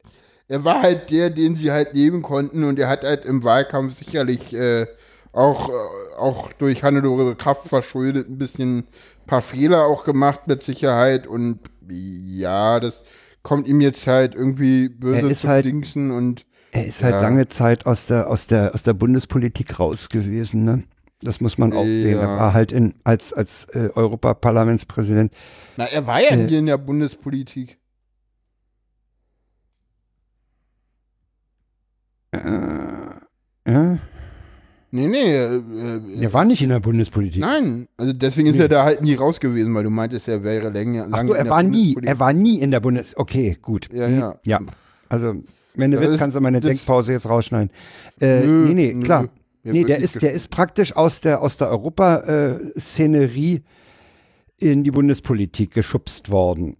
Er 0.48 0.64
war 0.64 0.82
halt 0.82 1.10
der, 1.12 1.30
den 1.30 1.56
sie 1.56 1.72
halt 1.72 1.94
nehmen 1.94 2.22
konnten 2.22 2.64
und 2.64 2.80
er 2.80 2.90
hat 2.90 3.04
halt 3.04 3.26
im 3.26 3.44
Wahlkampf 3.44 3.94
sicherlich 3.94 4.54
äh, 4.54 4.88
auch, 5.34 5.70
äh, 5.70 5.74
auch 6.18 6.52
durch 6.54 6.84
Hannelore 6.84 7.36
Kraft 7.36 7.68
verschuldet 7.68 8.30
ein 8.30 8.38
bisschen 8.38 8.88
paar 9.28 9.42
Fehler 9.42 9.86
auch 9.86 10.04
gemacht 10.04 10.48
mit 10.48 10.64
Sicherheit 10.64 11.28
und 11.28 11.60
ja, 11.90 12.80
das 12.80 13.04
kommt 13.48 13.66
ihm 13.66 13.80
jetzt 13.80 14.06
halt 14.08 14.36
irgendwie 14.36 14.90
böse 14.90 15.30
Er 15.30 15.34
zu 15.34 15.48
halt- 15.48 15.64
Dingsen 15.64 16.12
und 16.12 16.46
er 16.72 16.86
ist 16.86 17.02
halt 17.02 17.14
Ja. 17.16 17.22
lange 17.22 17.48
Zeit 17.48 17.86
aus 17.86 18.06
der, 18.06 18.30
aus 18.30 18.46
der, 18.48 18.76
aus 18.76 18.84
der 18.84 18.92
Bundespolitik 18.94 19.80
raus 19.80 20.10
gewesen, 20.10 20.66
ne? 20.66 20.84
Das 21.22 21.40
muss 21.40 21.58
man 21.58 21.72
auch 21.72 21.86
sehen. 21.86 22.18
Er 22.20 22.24
Ja. 22.24 22.38
war 22.40 22.54
halt 22.54 22.74
in, 22.74 22.94
als, 23.06 23.32
als 23.32 23.64
äh, 23.70 23.90
Europaparlamentspräsident. 23.96 25.32
na, 25.78 25.86
er 25.86 26.06
war 26.08 26.20
ja 26.22 26.32
Äh. 26.32 26.36
nie 26.44 26.58
in 26.58 26.66
der 26.66 26.78
Bundespolitik. 26.78 27.80
Ja? 33.66 33.98
Nee, 34.90 35.08
nee, 35.08 35.36
äh, 35.36 35.58
äh, 35.58 36.22
Er 36.24 36.32
war 36.34 36.46
nicht 36.46 36.62
in 36.62 36.70
der 36.70 36.80
Bundespolitik. 36.80 37.42
nein, 37.42 37.88
also 37.98 38.14
deswegen 38.14 38.48
ist 38.48 38.56
Nee. 38.56 38.62
er 38.64 38.70
da 38.70 38.84
halt 38.86 39.02
nie 39.02 39.16
raus 39.16 39.40
gewesen, 39.40 39.74
weil 39.76 39.84
du 39.84 39.90
meintest, 39.90 40.28
er 40.30 40.44
wäre 40.44 40.70
länger 40.70 41.04
Ach 41.08 41.10
lange 41.18 41.28
so, 41.30 41.34
in 41.34 41.40
er 41.40 41.44
der 41.44 41.52
war 41.52 41.64
nie, 41.64 41.98
er 42.02 42.20
war 42.20 42.32
nie 42.34 42.60
in 42.62 42.72
der 42.72 42.80
Bundes. 42.80 43.16
Okay, 43.18 43.58
gut. 43.62 43.90
Ja, 43.92 44.08
Hm, 44.08 44.20
ja. 44.20 44.36
Ja, 44.46 44.60
also, 45.10 45.34
wenn 45.76 45.92
du 45.92 45.98
Das 45.98 46.02
willst, 46.06 46.14
ist- 46.16 46.20
kannst 46.20 46.38
du 46.38 46.42
meine 46.42 46.60
Denkpause 46.62 47.12
jetzt 47.12 47.28
rausschneiden. 47.28 47.70
Äh, 48.22 48.46
Nö, 48.48 48.66
nee, 48.68 48.74
nee, 48.74 48.94
nö. 48.94 49.04
klar. 49.04 49.28
Mir 49.64 49.74
nee, 49.74 49.84
der 49.84 49.98
ist, 50.00 50.22
der 50.22 50.32
ist 50.32 50.48
praktisch 50.50 50.96
aus 50.96 51.20
der, 51.20 51.42
aus 51.42 51.58
der 51.58 51.70
Europaszenerie 51.70 53.64
in 54.60 54.84
die 54.84 54.92
Bundespolitik 54.92 55.72
geschubst 55.74 56.32
worden. 56.32 56.78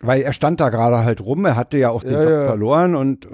Weil 0.00 0.22
er 0.22 0.32
stand 0.32 0.60
da 0.60 0.68
gerade 0.68 1.04
halt 1.04 1.20
rum, 1.22 1.44
er 1.46 1.56
hatte 1.56 1.78
ja 1.78 1.90
auch 1.90 2.02
den 2.02 2.12
Ja, 2.12 2.22
Job 2.22 2.30
ja. 2.32 2.46
verloren 2.48 2.94
und 2.94 3.24
äh, 3.26 3.28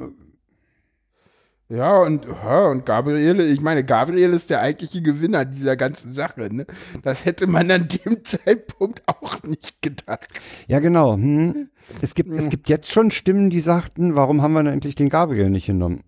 Ja, 1.71 1.99
und, 1.99 2.25
ja, 2.27 2.67
und 2.69 2.87
Gabriele, 2.87 3.45
ich 3.45 3.61
meine, 3.61 3.85
Gabriel 3.85 4.33
ist 4.33 4.49
der 4.49 4.63
eigentliche 4.63 5.03
Gewinner 5.03 5.45
dieser 5.45 5.77
ganzen 5.77 6.15
Sache. 6.15 6.49
Ne? 6.51 6.65
Das 7.03 7.27
hätte 7.27 7.47
man 7.47 7.71
an 7.71 7.89
dem 7.89 8.25
Zeitpunkt 8.25 9.03
auch 9.07 9.43
nicht 9.43 9.83
gedacht. 9.83 10.29
ja 10.67 10.81
genau. 10.81 11.15
Hm. 11.15 11.69
Es, 12.03 12.15
gibt, 12.15 12.31
es 12.31 12.51
gibt 12.51 12.69
jetzt 12.69 12.93
schon 12.93 13.11
Stimmen, 13.11 13.49
die 13.49 13.63
sagten, 13.63 14.15
warum 14.15 14.43
haben 14.43 14.53
wir 14.53 14.63
denn 14.63 14.75
endlich 14.75 14.95
den 14.95 15.09
Gabriel 15.09 15.49
nicht 15.49 15.65
genommen? 15.65 16.05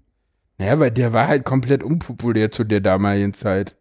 Naja, 0.59 0.79
weil 0.79 0.91
der 0.91 1.15
war 1.15 1.27
halt 1.27 1.47
komplett 1.47 1.83
unpopulär 1.83 2.51
zu 2.51 2.65
der 2.65 2.83
damaligen 2.83 3.33
Zeit. 3.33 3.77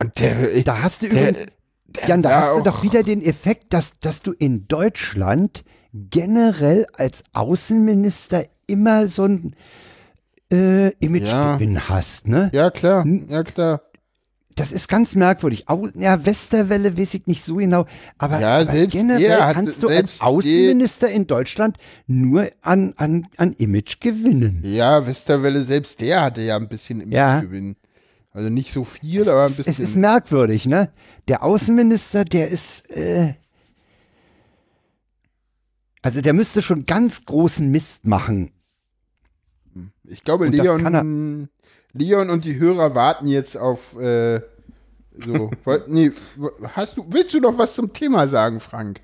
Und 0.00 0.20
der, 0.20 0.54
ich, 0.54 0.62
Da 0.62 0.82
hast 0.84 1.02
du 1.02 1.08
der, 1.08 1.30
übrigens, 1.30 1.52
der 1.88 2.08
Jan, 2.08 2.22
da 2.22 2.42
hast 2.42 2.58
du 2.58 2.62
doch 2.62 2.84
wieder 2.84 3.02
den 3.02 3.20
Effekt, 3.22 3.72
dass, 3.72 3.98
dass 3.98 4.22
du 4.22 4.30
in 4.30 4.68
Deutschland 4.68 5.64
generell 5.92 6.86
als 6.92 7.24
Außenminister 7.32 8.44
immer 8.68 9.08
so 9.08 9.24
ein 9.24 9.56
äh, 10.52 10.90
Imagegewinn 11.00 11.88
hast, 11.88 12.28
ne? 12.28 12.50
Ja, 12.52 12.70
klar, 12.70 13.04
ja, 13.06 13.42
klar. 13.42 13.82
Das 14.54 14.72
ist 14.72 14.88
ganz 14.88 15.14
merkwürdig. 15.14 15.68
Au 15.68 15.86
ja, 15.94 16.24
Westerwelle 16.24 16.96
weiß 16.96 17.12
ich 17.12 17.26
nicht 17.26 17.44
so 17.44 17.56
genau, 17.56 17.84
aber, 18.16 18.40
Ja, 18.40 18.60
aber 18.60 18.72
selbst 18.72 18.92
generell 18.92 19.40
hat- 19.42 19.54
kannst 19.54 19.82
du 19.82 19.88
als 19.88 20.20
Außenminister 20.22 21.08
in 21.10 21.26
Deutschland 21.26 21.76
nur 22.06 22.48
an, 22.62 22.94
an, 22.96 23.26
an 23.36 23.52
Image 23.52 24.00
gewinnen. 24.00 24.62
Ja, 24.64 25.06
Westerwelle, 25.06 25.62
selbst 25.62 26.00
der 26.00 26.22
hatte 26.22 26.40
ja 26.40 26.56
ein 26.56 26.68
bisschen 26.68 27.00
im 27.02 27.12
Ja. 27.12 27.40
Gewinn. 27.40 27.76
Also 28.32 28.48
nicht 28.48 28.72
so 28.72 28.84
viel, 28.84 29.28
aber 29.28 29.44
ein 29.44 29.54
bisschen. 29.54 29.70
es 29.72 29.78
ist 29.78 29.96
merkwürdig, 29.96 30.64
ne? 30.66 30.90
Der 31.28 31.42
Außenminister, 31.42 32.24
der 32.24 32.48
ist, 32.48 32.90
äh, 32.96 33.34
also 36.02 36.20
der 36.20 36.32
müsste 36.32 36.62
schon 36.62 36.86
ganz 36.86 37.24
großen 37.24 37.68
Mist 37.70 38.06
machen. 38.06 38.52
Ich 40.04 40.24
glaube, 40.24 40.46
Und 40.46 40.52
Leon, 40.54 41.48
Leon 41.92 42.30
und 42.30 42.44
die 42.44 42.58
Hörer 42.58 42.94
warten 42.94 43.26
jetzt 43.26 43.56
auf 43.56 43.98
äh, 43.98 44.40
so. 45.18 45.50
Nee, 45.86 46.12
hast 46.74 46.96
du, 46.96 47.06
willst 47.08 47.34
du 47.34 47.40
noch 47.40 47.56
was 47.58 47.74
zum 47.74 47.92
Thema 47.92 48.28
sagen, 48.28 48.60
Frank? 48.60 49.00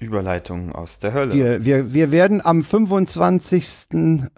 Überleitung 0.00 0.72
aus 0.72 0.98
der 0.98 1.14
Hölle. 1.14 1.32
Wir, 1.34 1.64
wir, 1.64 1.94
wir 1.94 2.10
werden 2.10 2.44
am 2.44 2.64
25. 2.64 3.86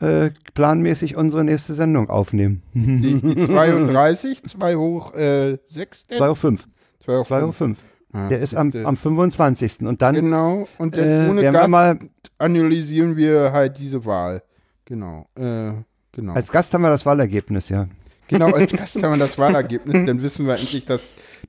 Äh, 0.00 0.30
planmäßig 0.52 1.16
unsere 1.16 1.44
nächste 1.44 1.72
Sendung 1.74 2.10
aufnehmen. 2.10 2.62
Die, 2.74 3.20
die 3.20 3.46
32, 3.46 4.42
2 4.44 4.76
hoch 4.76 5.14
äh, 5.14 5.58
6? 5.68 6.06
2 6.08 6.28
Uhr 6.28 6.36
5. 6.36 6.68
2 7.00 7.18
hoch 7.18 7.26
2 7.26 7.42
Uhr 7.42 7.52
5. 7.52 7.78
5. 7.78 7.84
Ah, 8.12 8.28
Der 8.28 8.40
ist 8.40 8.54
am, 8.54 8.72
am 8.84 8.96
25. 8.96 9.80
Und 9.80 10.02
dann 10.02 10.14
Genau, 10.14 10.68
und 10.78 10.94
äh, 10.94 10.98
dann 11.04 11.30
ohne 11.30 11.40
werden 11.42 11.54
wir 11.54 11.60
Gast 11.60 11.70
mal, 11.70 11.98
analysieren 12.38 13.16
wir 13.16 13.52
halt 13.52 13.78
diese 13.78 14.04
Wahl. 14.04 14.42
Genau, 14.86 15.28
äh, 15.36 15.72
genau. 16.12 16.32
als 16.34 16.50
Gast 16.50 16.72
haben 16.72 16.82
wir 16.82 16.90
das 16.90 17.04
Wahlergebnis, 17.04 17.68
ja. 17.68 17.88
Genau, 18.28 18.52
als 18.52 18.72
Gast 18.76 18.96
haben 19.02 19.12
wir 19.18 19.26
das 19.26 19.38
Wahlergebnis, 19.38 20.04
dann 20.06 20.22
wissen 20.22 20.46
wir 20.46 20.54
endlich, 20.54 20.84
dass 20.84 21.00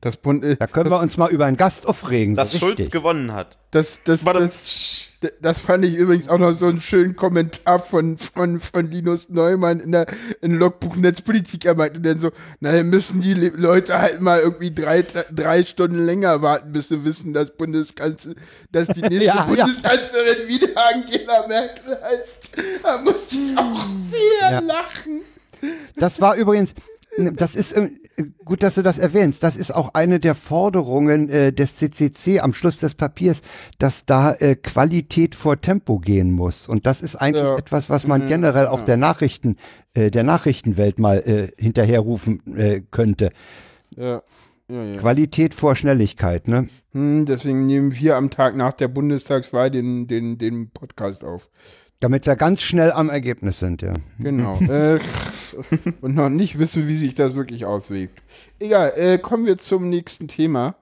das 0.02 0.18
Bund. 0.18 0.44
Äh, 0.44 0.58
Da 0.58 0.68
können 0.68 0.90
das, 0.90 1.00
wir 1.00 1.02
uns 1.02 1.18
mal 1.18 1.30
über 1.32 1.46
einen 1.46 1.58
Gast 1.58 1.88
aufregen. 1.88 2.36
dass 2.36 2.52
so 2.52 2.60
Schulz 2.60 2.90
gewonnen 2.92 3.34
hat. 3.34 3.58
Das, 3.72 4.00
das, 4.06 4.24
das, 4.24 5.10
D- 5.24 5.30
Das 5.42 5.60
fand 5.60 5.84
ich 5.84 5.96
übrigens 5.96 6.30
auch 6.30 6.38
noch 6.38 6.52
so 6.52 6.68
einen 6.68 6.80
schönen 6.82 7.16
Kommentar 7.16 7.80
von, 7.80 8.18
von, 8.20 8.60
von 8.60 8.90
Linus 8.92 9.30
Neumann 9.30 9.80
in 9.80 9.92
der 9.92 10.06
in 10.42 10.54
Logbuch 10.54 10.96
Netzpolitik. 10.96 11.66
Er 11.66 11.74
meinte 11.76 12.00
dann 12.00 12.20
so, 12.20 12.30
na, 12.60 12.72
dann 12.72 12.90
müssen 12.92 13.22
die 13.22 13.34
Le 13.34 13.50
Leute 13.56 13.98
halt 14.00 14.22
mal 14.22 14.40
irgendwie 14.40 14.72
drei, 14.72 15.04
drei 15.34 15.64
Stunden 15.64 15.98
länger 16.06 16.42
warten, 16.44 16.72
bis 16.72 16.90
sie 16.90 17.04
wissen, 17.04 17.34
dass 17.34 17.50
Bundeskanzler, 17.58 18.36
dass 18.72 18.88
die 18.90 19.02
nächste 19.02 19.24
Ja, 19.24 19.36
ja. 19.36 19.66
Bundeskanzlerin 19.66 20.48
wieder 20.48 20.68
Angela 20.76 21.48
Merkel 21.48 21.98
heißt. 22.04 22.52
Da 22.84 22.98
musste 23.02 23.36
ich 23.36 23.58
auch 23.58 23.86
sehr 24.12 24.52
Ja. 24.52 24.60
lachen. 24.60 25.22
Das 25.96 26.22
war 26.22 26.36
übrigens, 26.36 26.74
das 27.34 27.56
ist 27.56 27.72
äh, 27.72 27.90
gut, 28.46 28.62
dass 28.62 28.76
du 28.76 28.84
das 28.84 29.00
erwähnst. 29.00 29.42
Das 29.42 29.56
ist 29.56 29.74
auch 29.74 29.94
eine 29.96 30.20
der 30.20 30.36
Forderungen 30.36 31.30
äh, 31.30 31.52
des 31.52 31.76
CCC 31.78 32.40
am 32.42 32.54
Schluss 32.54 32.78
des 32.78 32.94
Papiers, 32.96 33.42
dass 33.80 34.06
da 34.06 34.34
äh, 34.34 34.56
Qualität 34.56 35.34
vor 35.34 35.60
Tempo 35.60 35.98
gehen 35.98 36.32
muss. 36.32 36.68
Und 36.68 36.86
das 36.86 37.02
ist 37.02 37.16
eigentlich 37.16 37.44
Ja. 37.44 37.58
etwas, 37.58 37.90
was 37.90 38.06
man 38.06 38.22
Ja, 38.22 38.28
generell 38.28 38.68
auch 38.68 38.80
ja. 38.80 38.86
der 38.86 38.98
Nachrichten, 38.98 39.56
äh, 39.94 40.12
der 40.12 40.24
Nachrichtenwelt 40.24 41.00
mal 41.00 41.18
äh, 41.20 41.48
hinterherrufen 41.62 42.56
äh, 42.56 42.82
könnte. 42.92 43.32
Ja, 43.96 44.22
ja, 44.70 44.84
ja. 44.84 45.00
Qualität 45.00 45.54
vor 45.56 45.76
Schnelligkeit, 45.76 46.48
ne? 46.48 46.70
Hm, 46.92 47.26
deswegen 47.26 47.66
nehmen 47.66 47.94
wir 47.96 48.16
am 48.16 48.30
Tag 48.30 48.56
nach 48.56 48.74
der 48.74 48.90
Bundestagswahl 48.90 49.72
den, 49.72 50.08
den, 50.08 50.38
den 50.38 50.70
Podcast 50.70 51.24
auf. 51.24 51.50
Damit 52.00 52.28
wir 52.28 52.36
ganz 52.36 52.62
schnell 52.62 52.92
am 52.92 53.10
Ergebnis 53.10 53.60
sind, 53.60 53.82
ja. 53.82 53.94
Genau. 54.20 54.60
äh, 54.70 55.00
und 56.02 56.16
noch 56.16 56.30
nicht 56.30 56.60
wissen, 56.60 56.88
wie 56.88 56.98
sich 56.98 57.16
das 57.16 57.36
wirklich 57.36 57.66
auswirkt. 57.66 58.22
Egal, 58.60 58.94
äh, 58.96 59.18
kommen 59.18 59.46
wir 59.46 59.58
zum 59.58 59.90
nächsten 59.90 60.28
Thema. 60.28 60.76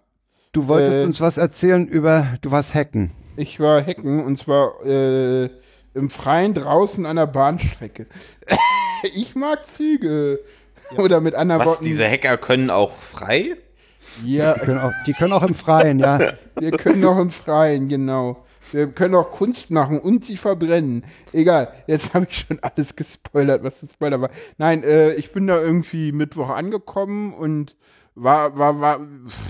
Du 0.52 0.68
wolltest 0.68 0.96
Äh, 0.98 1.04
uns 1.04 1.22
was 1.22 1.38
erzählen 1.38 1.88
über, 1.88 2.28
du 2.42 2.52
warst 2.52 2.74
hacken. 2.74 3.12
Ich 3.38 3.60
war 3.60 3.86
hacken 3.86 4.24
und 4.24 4.40
zwar 4.40 4.86
äh, 4.86 5.50
im 5.94 6.10
Freien 6.10 6.54
draußen 6.54 7.06
an 7.06 7.18
der 7.18 7.28
Bahnstrecke. 7.28 8.08
ich 9.14 9.36
mag 9.36 9.66
Züge. 9.66 10.40
Oder 10.98 11.20
mit 11.20 11.36
anderen 11.36 11.62
Was, 11.62 11.68
Worten. 11.68 11.86
diese 11.86 12.10
Hacker 12.10 12.38
können 12.38 12.70
auch 12.70 12.96
frei? 12.96 13.56
ja, 14.24 14.54
Die 14.54 14.60
können 14.62 14.80
auch, 14.80 14.92
die 15.08 15.14
können 15.14 15.34
auch 15.34 15.44
im 15.44 15.56
Freien, 15.56 16.00
ja. 16.00 16.20
wir 16.60 16.72
können 16.72 17.04
auch 17.06 17.20
im 17.20 17.32
Freien, 17.32 17.90
genau. 17.90 18.45
Wir 18.72 18.88
können 18.88 19.16
auch 19.16 19.32
Kunst 19.32 19.72
machen 19.72 20.00
und 20.00 20.26
sie 20.26 20.38
verbrennen. 20.38 21.06
Egal, 21.34 21.72
jetzt 21.88 22.14
habe 22.14 22.28
ich 22.30 22.38
schon 22.38 22.60
alles 22.62 22.96
gespoilert, 22.96 23.64
was 23.64 23.82
das 23.82 23.92
Spoiler 23.92 24.22
war. 24.22 24.30
Nein, 24.58 24.84
äh, 24.84 25.14
ich 25.16 25.32
bin 25.32 25.48
da 25.48 25.62
irgendwie 25.62 26.12
Mittwoch 26.12 26.50
angekommen 26.50 27.34
und 27.34 27.76
war, 28.16 28.58
war, 28.58 28.80
war, 28.80 29.00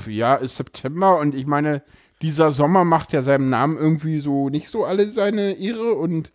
ja, 0.08 0.36
ist 0.36 0.58
September 0.58 1.20
und 1.20 1.36
ich 1.36 1.46
meine, 1.46 1.84
dieser 2.22 2.52
Sommer 2.52 2.84
macht 2.84 3.14
ja 3.14 3.22
seinem 3.22 3.50
Namen 3.50 3.78
irgendwie 3.78 4.20
so 4.20 4.50
nicht 4.50 4.70
so 4.70 4.86
alle 4.86 5.12
seine 5.12 5.54
Ehre 5.54 5.94
und 5.94 6.32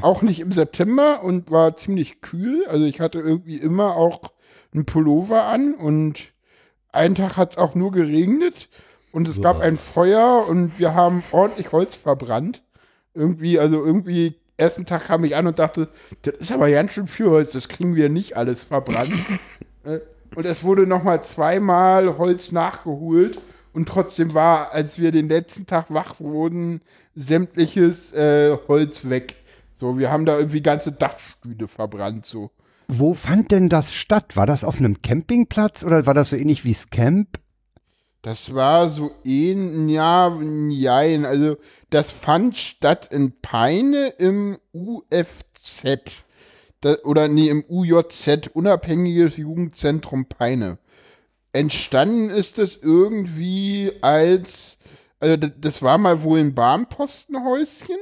auch 0.00 0.22
nicht 0.22 0.40
im 0.40 0.52
September 0.52 1.22
und 1.22 1.50
war 1.50 1.76
ziemlich 1.76 2.20
kühl. 2.20 2.66
Also 2.66 2.84
ich 2.86 3.00
hatte 3.00 3.20
irgendwie 3.20 3.56
immer 3.56 3.96
auch 3.96 4.32
einen 4.72 4.86
Pullover 4.86 5.44
an 5.44 5.74
und 5.74 6.32
einen 6.92 7.14
Tag 7.14 7.36
hat 7.36 7.52
es 7.52 7.58
auch 7.58 7.74
nur 7.74 7.92
geregnet 7.92 8.68
und 9.12 9.28
es 9.28 9.40
gab 9.40 9.60
ein 9.60 9.76
Feuer 9.76 10.46
und 10.48 10.78
wir 10.78 10.94
haben 10.94 11.22
ordentlich 11.32 11.72
Holz 11.72 11.94
verbrannt. 11.94 12.62
Irgendwie, 13.14 13.58
also 13.58 13.84
irgendwie, 13.84 14.36
ersten 14.56 14.86
Tag 14.86 15.06
kam 15.06 15.24
ich 15.24 15.34
an 15.34 15.46
und 15.46 15.58
dachte, 15.58 15.88
das 16.22 16.34
ist 16.36 16.52
aber 16.52 16.70
ganz 16.70 16.92
schön 16.92 17.06
viel 17.06 17.26
Holz, 17.26 17.52
das 17.52 17.68
kriegen 17.68 17.96
wir 17.96 18.08
nicht 18.08 18.36
alles 18.36 18.64
verbrannt. 18.64 19.12
Äh, 19.82 20.00
und 20.34 20.44
es 20.44 20.62
wurde 20.62 20.86
nochmal 20.86 21.24
zweimal 21.24 22.18
Holz 22.18 22.52
nachgeholt 22.52 23.38
und 23.72 23.88
trotzdem 23.88 24.34
war, 24.34 24.72
als 24.72 24.98
wir 24.98 25.10
den 25.10 25.30
letzten 25.30 25.66
Tag 25.66 25.86
wach 25.88 26.20
wurden, 26.20 26.82
sämtliches 27.16 28.12
äh, 28.12 28.58
Holz 28.68 29.08
weg. 29.08 29.36
So, 29.72 29.98
wir 29.98 30.10
haben 30.10 30.26
da 30.26 30.36
irgendwie 30.36 30.60
ganze 30.60 30.92
Dachstühle 30.92 31.66
verbrannt, 31.66 32.26
so. 32.26 32.50
Wo 32.88 33.14
fand 33.14 33.52
denn 33.52 33.70
das 33.70 33.94
statt? 33.94 34.36
War 34.36 34.44
das 34.44 34.64
auf 34.64 34.78
einem 34.78 35.00
Campingplatz 35.00 35.82
oder 35.82 36.04
war 36.04 36.12
das 36.12 36.28
so 36.28 36.36
ähnlich 36.36 36.66
wie 36.66 36.74
das 36.74 36.90
Camp? 36.90 37.39
Das 38.22 38.54
war 38.54 38.90
so 38.90 39.12
ein, 39.24 39.88
ja, 39.88 40.28
nein, 40.28 41.24
also 41.24 41.56
das 41.88 42.10
fand 42.10 42.56
statt 42.56 43.08
in 43.10 43.32
Peine 43.40 44.08
im 44.18 44.58
UFZ. 44.72 46.24
Da, 46.82 46.96
oder 47.04 47.28
nee, 47.28 47.48
im 47.48 47.64
UJZ, 47.68 48.48
Unabhängiges 48.52 49.36
Jugendzentrum 49.38 50.26
Peine. 50.26 50.78
Entstanden 51.52 52.30
ist 52.30 52.58
es 52.58 52.76
irgendwie 52.82 53.92
als, 54.02 54.78
also 55.18 55.36
das, 55.36 55.50
das 55.58 55.82
war 55.82 55.98
mal 55.98 56.22
wohl 56.22 56.40
ein 56.40 56.54
Bahnpostenhäuschen 56.54 57.98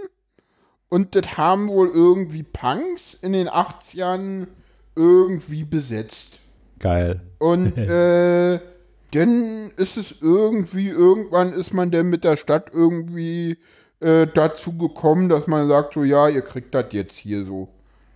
und 0.88 1.14
das 1.14 1.36
haben 1.36 1.68
wohl 1.68 1.88
irgendwie 1.88 2.42
Punks 2.42 3.14
in 3.14 3.32
den 3.32 3.48
80ern 3.48 4.48
irgendwie 4.96 5.64
besetzt. 5.64 6.40
Geil. 6.78 7.20
Und 7.38 7.76
äh, 7.78 8.58
dann 9.12 9.70
ist 9.76 9.96
es 9.96 10.14
irgendwie, 10.20 10.88
irgendwann 10.88 11.52
ist 11.52 11.72
man 11.72 11.90
dann 11.90 12.10
mit 12.10 12.24
der 12.24 12.36
Stadt 12.36 12.70
irgendwie 12.72 13.58
äh, 14.00 14.26
dazu 14.26 14.76
gekommen, 14.76 15.28
dass 15.28 15.46
man 15.46 15.68
sagt, 15.68 15.94
so 15.94 16.04
ja, 16.04 16.28
ihr 16.28 16.42
kriegt 16.42 16.74
das 16.74 16.86
jetzt 16.92 17.16
hier 17.16 17.44
so. 17.44 17.68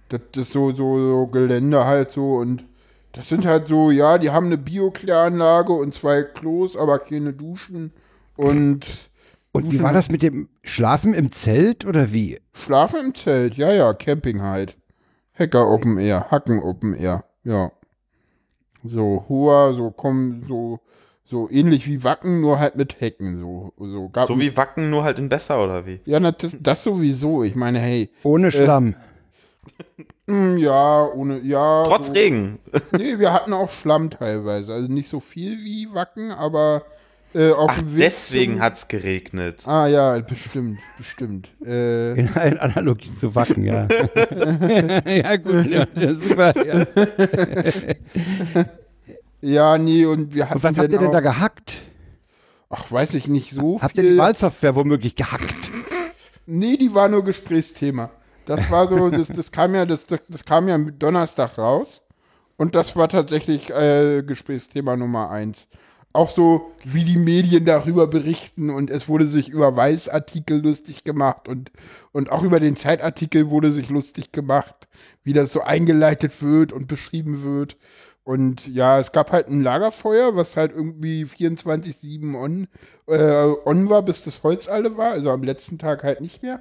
Das 0.09 0.20
ist 0.36 0.53
so, 0.53 0.72
so, 0.72 0.99
so 0.99 1.26
Gelände 1.26 1.84
halt 1.84 2.12
so 2.12 2.36
und 2.36 2.64
das 3.12 3.28
sind 3.28 3.45
halt 3.47 3.68
so, 3.68 3.90
ja, 3.90 4.18
die 4.18 4.30
haben 4.30 4.47
eine 4.47 4.59
Biokläranlage 4.59 5.72
und 5.72 5.95
zwei 5.95 6.22
Klos, 6.22 6.76
aber 6.76 6.99
keine 6.99 7.32
Duschen 7.32 7.93
und 8.36 9.11
Und 9.53 9.70
wie 9.70 9.82
war 9.82 9.93
das 9.93 10.11
mit 10.11 10.22
dem 10.22 10.49
Schlafen 10.62 11.12
im 11.14 11.30
Zelt 11.32 11.84
oder 11.84 12.12
wie? 12.12 12.40
Schlafen 12.53 13.01
im 13.07 13.14
Zelt, 13.14 13.55
ja, 13.55 13.72
ja, 13.72 13.93
Camping 13.95 14.43
halt. 14.43 14.76
Hacker 15.38 15.68
Open 15.68 15.99
Air, 15.99 16.30
Hacken 16.30 16.62
Open 16.62 16.95
Air, 16.95 17.24
ja. 17.45 17.70
So 18.85 19.24
hoher, 19.28 19.74
so 19.74 19.91
kommen, 19.91 20.43
so, 20.43 20.80
so 21.24 21.49
ähnlich 21.51 21.87
wie 21.87 22.03
Wacken, 22.05 22.41
nur 22.41 22.59
halt 22.59 22.76
mit 22.76 23.01
Hecken, 23.01 23.37
so. 23.39 23.72
So, 23.78 24.09
gab 24.09 24.26
So 24.26 24.39
wie 24.41 24.57
Wacken, 24.57 24.91
nur 24.91 25.05
halt 25.05 25.18
in 25.18 25.28
besser, 25.28 25.62
oder 25.62 25.87
wie? 25.87 26.01
ja, 26.05 26.18
na, 26.20 26.33
das, 26.33 26.57
das 26.61 26.83
sowieso. 26.83 27.45
Ich 27.45 27.55
meine, 27.55 27.78
hey, 27.78 28.11
Ohne 28.24 28.51
Schlamm. 28.51 28.95
hm, 30.26 30.59
ja, 30.59 31.07
ohne, 31.07 31.41
ja. 31.41 31.85
Trotz 31.85 32.09
so, 32.09 32.12
Regen. 32.12 32.59
Nee, 32.97 33.18
wir 33.18 33.33
hatten 33.33 33.53
auch 33.53 33.70
Schlamm 33.70 34.11
teilweise. 34.11 34.72
Also 34.72 34.89
nicht 34.91 35.09
so 35.09 35.20
viel 35.20 35.59
wie 35.64 35.93
Wacken, 35.95 36.30
aber 36.33 36.83
äh, 37.35 37.51
auf 37.53 37.70
Ach, 37.72 37.78
dem 37.78 37.95
Weg 37.95 38.03
deswegen 38.05 38.53
zum- 38.55 38.62
hat's 38.62 38.89
geregnet. 38.89 39.66
Ah 39.66 39.87
ja, 39.87 40.18
bestimmt, 40.20 40.78
bestimmt. 40.99 41.51
Äh, 41.64 42.12
In 42.20 42.28
einer 42.35 42.61
Analogie 42.62 43.11
zu 43.18 43.35
Wacken, 43.35 43.64
ja. 43.64 43.89
ja, 45.07 45.37
gut, 45.37 45.66
ja, 45.66 45.87
super. 46.14 46.53
Ja. 46.66 46.87
ja, 49.41 49.78
nee, 49.78 50.05
und 50.05 50.35
wir 50.35 50.45
hatten 50.47 50.55
Und 50.57 50.62
was 50.64 50.78
habt 50.78 50.93
ihr 50.93 50.99
denn 50.99 51.12
da 51.12 51.20
gehackt? 51.20 51.83
Ach, 52.70 52.91
weiß 52.91 53.14
ich 53.14 53.28
nicht 53.28 53.51
so 53.53 53.80
Habt 53.83 53.97
ihr 53.97 54.03
viel. 54.03 54.12
die 54.12 54.18
Wahlsoftware 54.18 54.74
womöglich 54.76 55.14
gehackt? 55.14 55.70
Nee, 56.47 56.76
die 56.76 56.95
war 56.95 57.09
nur 57.09 57.24
Gesprächsthema. 57.24 58.11
Das 58.47 58.70
war 58.70 58.89
so, 58.89 59.11
das, 59.11 59.28
das 59.28 59.53
kam 59.53 59.74
ja, 59.74 59.85
das, 59.87 60.07
das, 60.07 60.45
kam 60.45 60.68
ja 60.68 60.76
mit 60.78 61.01
Donnerstag 61.03 61.59
raus. 61.59 62.03
Und 62.57 62.74
das 62.74 62.97
war 62.97 63.09
tatsächlich 63.09 63.70
äh, 63.70 64.22
Gesprächsthema 64.22 64.97
Nummer 64.97 65.30
eins. 65.30 65.66
Auch 66.14 66.28
so, 66.28 66.72
wie 66.84 67.04
die 67.04 67.16
Medien 67.16 67.64
darüber 67.64 68.06
berichten 68.06 68.68
und 68.68 68.90
es 68.90 69.08
wurde 69.08 69.26
sich 69.26 69.48
über 69.48 69.74
Weißartikel 69.74 70.60
lustig 70.60 71.04
gemacht 71.04 71.48
und, 71.48 71.72
und 72.12 72.30
auch 72.30 72.42
über 72.42 72.60
den 72.60 72.76
Zeitartikel 72.76 73.48
wurde 73.48 73.72
sich 73.72 73.88
lustig 73.88 74.30
gemacht, 74.30 74.88
wie 75.24 75.32
das 75.32 75.52
so 75.52 75.62
eingeleitet 75.62 76.42
wird 76.42 76.72
und 76.72 76.86
beschrieben 76.86 77.42
wird. 77.42 77.78
Und 78.24 78.68
ja, 78.68 78.98
es 79.00 79.12
gab 79.12 79.32
halt 79.32 79.48
ein 79.48 79.62
Lagerfeuer, 79.62 80.36
was 80.36 80.56
halt 80.56 80.72
irgendwie 80.72 81.24
24-7 81.24 82.36
on, 82.36 82.68
äh, 83.08 83.52
on 83.64 83.88
war, 83.88 84.02
bis 84.02 84.22
das 84.22 84.42
Holz 84.42 84.68
alle 84.68 84.96
war. 84.96 85.12
Also 85.12 85.30
am 85.30 85.42
letzten 85.42 85.78
Tag 85.78 86.04
halt 86.04 86.20
nicht 86.20 86.42
mehr. 86.42 86.60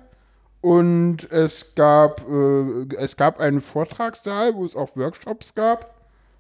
Und 0.62 1.30
es 1.32 1.76
gab, 1.76 2.28
äh, 2.28 2.96
es 2.96 3.18
gab 3.18 3.40
einen 3.40 3.62
Vortragssaal, 3.62 4.56
wo 4.56 4.66
es 4.66 4.76
auch 4.76 4.96
Workshops 4.96 5.54
gab. 5.54 5.94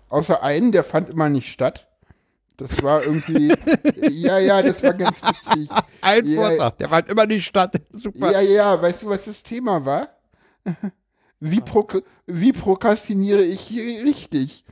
Außer 0.09 0.43
einen, 0.43 0.71
der 0.71 0.83
fand 0.83 1.09
immer 1.09 1.29
nicht 1.29 1.51
statt. 1.51 1.87
Das 2.67 2.83
war 2.83 3.03
irgendwie, 3.03 3.53
ja, 4.09 4.37
ja, 4.37 4.61
das 4.61 4.83
war 4.83 4.93
ganz 4.93 5.21
witzig. 5.23 5.69
Ein 6.01 6.25
Ja, 6.25 6.41
Vortrag, 6.41 6.77
der 6.77 6.89
fand 6.89 7.09
immer 7.09 7.25
nicht 7.25 7.45
statt. 7.47 7.73
Super. 7.91 8.31
Ja, 8.31 8.41
ja, 8.41 8.81
weißt 8.81 9.03
du, 9.03 9.09
was 9.09 9.25
das 9.25 9.41
Thema 9.41 9.83
war? 9.85 10.09
Wie, 11.43 11.59
pro, 11.59 11.87
wie 12.27 12.53
prokrastiniere 12.53 13.41
ich 13.41 13.61
hier 13.61 14.03
richtig? 14.05 14.63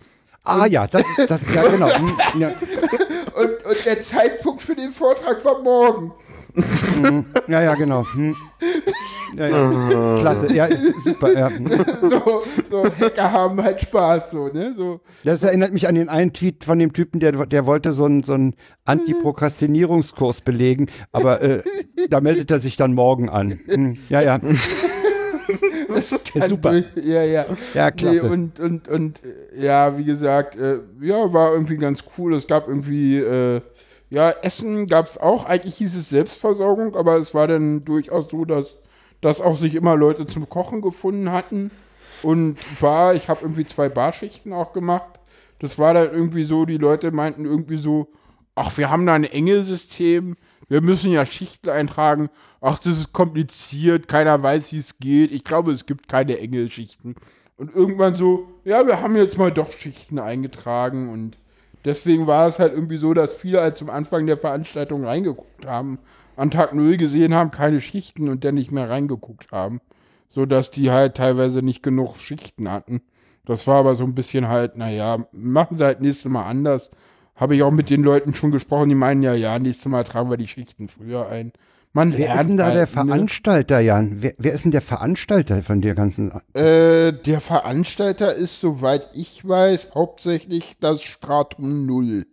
Ah 0.44 0.68
ja, 0.68 0.86
das 0.86 1.04
ist 1.18 1.32
das, 1.32 1.42
ja 1.54 1.68
genau. 1.68 1.90
Hm, 1.98 2.16
Ja, 2.40 2.50
Und, 3.34 3.66
und 3.66 3.86
der 3.86 4.04
Zeitpunkt 4.04 4.62
für 4.62 4.76
den 4.76 4.92
Vortrag 4.92 5.44
war 5.44 5.64
morgen. 5.64 6.14
Ja, 7.48 7.62
ja 7.62 7.76
genau. 7.76 8.06
Hm. 8.14 8.36
Ja, 9.38 9.48
ja. 9.48 10.18
Klasse, 10.20 10.54
ja, 10.54 10.66
ist 10.66 10.82
super. 11.04 11.32
Ja. 11.38 11.52
So, 12.02 12.42
so 12.72 12.84
Hacker 13.00 13.32
haben 13.32 13.62
halt 13.62 13.82
Spaß, 13.82 14.32
so, 14.32 14.48
ne? 14.48 14.74
So, 14.76 15.02
Das 15.24 15.44
erinnert 15.44 15.72
mich 15.74 15.88
an 15.88 15.96
den 15.96 16.10
einen 16.10 16.34
Tweet 16.34 16.64
von 16.64 16.80
dem 16.80 16.94
Typen, 16.94 17.20
der, 17.20 17.46
der 17.46 17.66
wollte 17.66 17.92
so 17.94 18.06
einen, 18.06 18.24
so 18.24 18.34
einen 18.34 18.56
Antiprokrastinierungskurs 18.86 20.42
belegen, 20.42 20.88
aber 21.12 21.42
äh, 21.42 21.62
da 22.10 22.22
meldet 22.22 22.50
er 22.52 22.60
sich 22.60 22.76
dann 22.78 22.94
morgen 22.96 23.30
an. 23.30 23.60
Hm, 23.68 23.98
Ja, 24.10 24.22
ja. 26.34 26.48
Super. 26.48 26.84
Ja, 26.96 27.24
ja. 27.24 27.46
Ja, 27.74 27.86
Nee, 27.88 27.92
klasse. 27.92 28.30
und, 28.30 28.60
und, 28.60 28.88
und 28.88 29.22
äh, 29.24 29.64
ja, 29.66 29.98
wie 29.98 30.06
gesagt, 30.06 30.58
äh, 30.58 30.80
ja, 31.02 31.32
war 31.34 31.54
irgendwie 31.54 31.78
ganz 31.78 32.04
cool. 32.18 32.34
Es 32.36 32.48
gab 32.48 32.68
irgendwie, 32.68 33.18
äh, 33.18 33.62
ja, 34.10 34.32
Essen 34.32 34.88
gab 34.88 35.06
es 35.06 35.18
auch. 35.18 35.46
Eigentlich 35.46 35.76
hieß 35.76 35.96
es 35.96 36.10
Selbstversorgung, 36.10 36.96
aber 36.96 37.18
es 37.18 37.34
war 37.34 37.48
dann 37.48 37.86
durchaus 37.86 38.30
so, 38.30 38.46
dass, 38.46 38.76
dass 39.22 39.42
auch 39.42 39.58
sich 39.58 39.76
immer 39.76 39.96
Leute 39.96 40.26
zum 40.26 40.50
Kochen 40.50 40.82
gefunden 40.82 41.32
hatten. 41.32 41.72
Und 42.24 42.58
Bar, 42.82 43.14
ich 43.14 43.30
habe 43.30 43.42
irgendwie 43.44 43.66
zwei 43.66 43.88
Barschichten 43.88 44.52
auch 44.52 44.74
gemacht. 44.74 45.20
Das 45.60 45.78
war 45.78 45.94
dann 45.94 46.12
irgendwie 46.12 46.44
so, 46.44 46.66
die 46.66 46.78
Leute 46.78 47.12
meinten 47.12 47.46
irgendwie 47.46 47.78
so, 47.78 48.08
ach, 48.56 48.78
wir 48.78 48.90
haben 48.90 49.06
da 49.06 49.14
ein 49.14 49.24
Engelsystem, 49.24 50.36
wir 50.68 50.82
müssen 50.82 51.12
ja 51.12 51.26
Schichten 51.26 51.70
eintragen. 51.70 52.30
Ach, 52.62 52.80
das 52.80 52.98
ist 52.98 53.14
kompliziert, 53.14 54.08
keiner 54.08 54.42
weiß, 54.42 54.74
wie 54.74 54.80
es 54.80 55.00
geht. 55.00 55.32
Ich 55.32 55.44
glaube, 55.44 55.72
es 55.72 55.86
gibt 55.86 56.08
keine 56.08 56.40
Engelschichten. 56.40 57.16
Und 57.58 57.76
irgendwann 57.76 58.16
so, 58.16 58.48
ja, 58.64 58.86
wir 58.88 59.02
haben 59.02 59.16
jetzt 59.16 59.38
mal 59.38 59.52
doch 59.52 59.72
Schichten 59.72 60.20
eingetragen 60.20 61.10
und 61.10 61.38
deswegen 61.86 62.28
war 62.28 62.48
es 62.48 62.60
halt 62.60 62.74
irgendwie 62.74 62.98
so, 62.98 63.14
dass 63.14 63.34
viele 63.34 63.62
halt 63.62 63.78
zum 63.78 63.90
Anfang 63.90 64.26
der 64.26 64.38
Veranstaltung 64.38 65.06
reingeguckt 65.06 65.66
haben, 65.66 66.00
an 66.36 66.52
Tag 66.52 66.74
Null 66.74 66.98
gesehen 66.98 67.34
haben, 67.34 67.52
keine 67.52 67.82
Schichten 67.82 68.30
und 68.30 68.44
dann 68.44 68.56
nicht 68.56 68.72
mehr 68.72 68.90
reingeguckt 68.90 69.52
haben, 69.52 69.82
so 70.30 70.46
dass 70.46 70.72
die 70.72 70.92
halt 70.92 71.16
teilweise 71.16 71.62
nicht 71.62 71.84
genug 71.84 72.18
Schichten 72.18 72.72
hatten. 72.72 73.02
Das 73.46 73.66
war 73.68 73.78
aber 73.78 73.96
so 73.96 74.04
ein 74.04 74.16
bisschen 74.16 74.48
halt, 74.48 74.78
naja, 74.78 75.26
machen 75.32 75.78
sie 75.78 75.84
halt 75.84 76.02
nächstes 76.02 76.32
Mal 76.32 76.46
anders. 76.46 76.92
Habe 77.36 77.56
ich 77.56 77.64
auch 77.64 77.72
mit 77.72 77.90
den 77.90 78.04
Leuten 78.04 78.34
schon 78.34 78.52
gesprochen, 78.52 78.90
die 78.90 78.96
meinen 78.96 79.24
ja, 79.24 79.34
ja, 79.34 79.58
nächstes 79.60 79.90
Mal 79.92 80.04
tragen 80.04 80.30
wir 80.30 80.38
die 80.38 80.48
Schichten 80.48 80.90
früher 80.90 81.28
ein. 81.30 81.54
Man 81.92 82.16
Wer 82.16 82.40
ist 82.40 82.48
denn 82.48 82.58
da 82.58 82.72
der 82.72 82.82
ne? 82.82 82.88
Veranstalter, 82.88 83.80
Jan? 83.80 84.22
Wer, 84.22 84.36
wer 84.38 84.54
ist 84.54 84.64
denn 84.64 84.72
der 84.72 84.82
Veranstalter 84.82 85.64
von 85.64 85.82
der 85.82 85.96
ganzen? 85.96 86.32
Äh, 86.54 87.14
der 87.14 87.42
Veranstalter 87.42 88.36
ist, 88.36 88.60
soweit 88.60 89.10
ich 89.14 89.48
weiß, 89.48 89.90
hauptsächlich 89.96 90.78
das 90.80 91.02
Stratum 91.02 91.88
Null. 91.88 92.28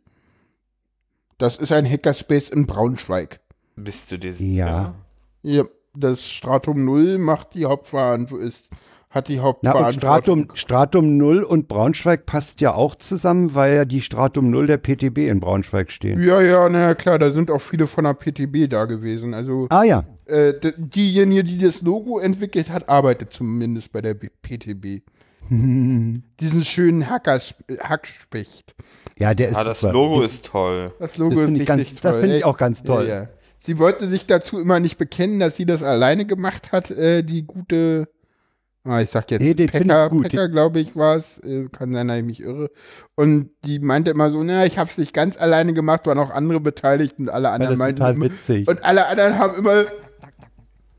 Das 1.39 1.57
ist 1.57 1.73
ein 1.73 1.89
Hackerspace 1.89 2.51
in 2.51 2.67
Braunschweig. 2.67 3.41
Bist 3.77 4.13
du 4.13 4.19
dir 4.19 4.33
Ja. 4.33 4.95
Ja, 5.43 5.65
das 5.95 6.29
Stratum 6.29 6.85
Null 6.85 7.19
macht 7.19 7.55
die 7.55 7.65
Hauptverantwortung, 7.65 8.47
ist 8.47 8.71
hat 9.17 9.27
die 9.29 9.37
Na, 9.37 9.43
und 9.43 9.47
Hauptverantwortung. 9.47 10.43
Stratum, 10.45 10.57
Stratum 10.57 11.17
0 11.17 11.43
und 11.43 11.67
Braunschweig 11.67 12.25
passt 12.27 12.61
ja 12.61 12.73
auch 12.75 12.95
zusammen, 12.95 13.55
weil 13.57 13.75
ja 13.75 13.85
die 13.85 14.01
Stratum 14.01 14.51
0 14.51 14.69
der 14.69 14.77
PTB 14.79 15.19
in 15.29 15.41
Braunschweig 15.41 15.91
stehen. 15.91 16.23
ja, 16.23 16.41
ja, 16.41 16.69
na 16.69 16.79
ja, 16.81 16.95
klar, 16.95 17.19
da 17.19 17.31
sind 17.33 17.51
auch 17.51 17.61
viele 17.61 17.89
von 17.89 18.05
der 18.05 18.15
PTB 18.15 18.69
da 18.71 18.85
gewesen. 18.85 19.35
Also 19.35 19.67
Ah 19.71 19.83
ja. 19.83 20.05
äh, 20.27 20.55
diejenige, 20.77 21.43
die 21.43 21.59
das 21.59 21.83
Logo 21.83 22.21
entwickelt 22.21 22.71
hat, 22.71 22.89
arbeitet 22.89 23.33
zumindest 23.33 23.91
bei 23.91 24.01
der 24.03 24.15
PTB. 24.15 25.03
Diesen 25.51 26.65
schönen 26.65 27.09
Hackers, 27.09 27.55
Hackspecht. 27.81 28.75
Ja, 29.19 29.33
der 29.35 29.51
ist 29.51 29.57
Ah, 29.57 29.65
das 29.65 29.81
super. 29.81 29.93
Logo 29.95 30.23
ist 30.23 30.47
toll. 30.47 30.93
Das 30.99 31.17
Logo 31.17 31.31
Das 31.37 31.39
ist 31.41 31.45
finde 31.47 31.63
ich 31.63 31.71
richtig 31.71 31.89
ganz- 31.95 32.01
toll. 32.01 32.11
das 32.13 32.21
finde 32.21 32.37
ich 32.39 32.45
auch 32.45 32.57
ganz 32.57 32.83
toll. 32.83 33.07
Ja, 33.09 33.15
ja. 33.23 33.29
Sie 33.59 33.79
wollte 33.79 34.09
sich 34.09 34.27
dazu 34.27 34.61
immer 34.61 34.79
nicht 34.81 34.99
bekennen, 34.99 35.41
dass 35.41 35.57
sie 35.57 35.67
das 35.67 35.83
alleine 35.83 36.25
gemacht 36.27 36.73
hat, 36.73 36.91
äh, 36.91 37.23
die 37.23 37.43
gute, 37.45 38.09
ah, 38.87 39.01
ich 39.01 39.11
sag 39.11 39.31
jetzt, 39.31 39.43
Nee, 39.43 39.55
den 39.55 39.69
Pekka. 39.69 40.09
Pekka 40.09 40.47
glaube 40.47 40.81
ich, 40.81 40.97
war 40.97 41.17
es, 41.17 41.39
äh, 41.45 41.69
kann 41.71 41.93
sein, 41.93 42.09
dass 42.09 42.19
ich 42.19 42.25
mich 42.25 42.41
irre. 42.43 42.71
Und 43.15 43.51
die 43.65 43.79
meinte 43.79 44.11
immer 44.11 44.31
so, 44.31 44.43
na, 44.43 44.65
ich 44.67 44.79
habe 44.79 44.89
es 44.91 44.99
nicht 44.99 45.13
ganz 45.13 45.37
alleine 45.37 45.73
gemacht, 45.75 46.07
waren 46.07 46.19
auch 46.19 46.31
andere 46.31 46.61
beteiligt 46.61 47.19
und 47.19 47.29
alle 47.29 47.51
Ja, 47.55 47.55
anderen 47.55 47.79
meinten 47.79 47.99
total 47.99 48.15
immer, 48.15 48.25
witzig. 48.27 48.69
und 48.69 48.85
alle 48.85 49.07
anderen 49.07 49.39
haben 49.39 49.57
immer, 49.59 49.87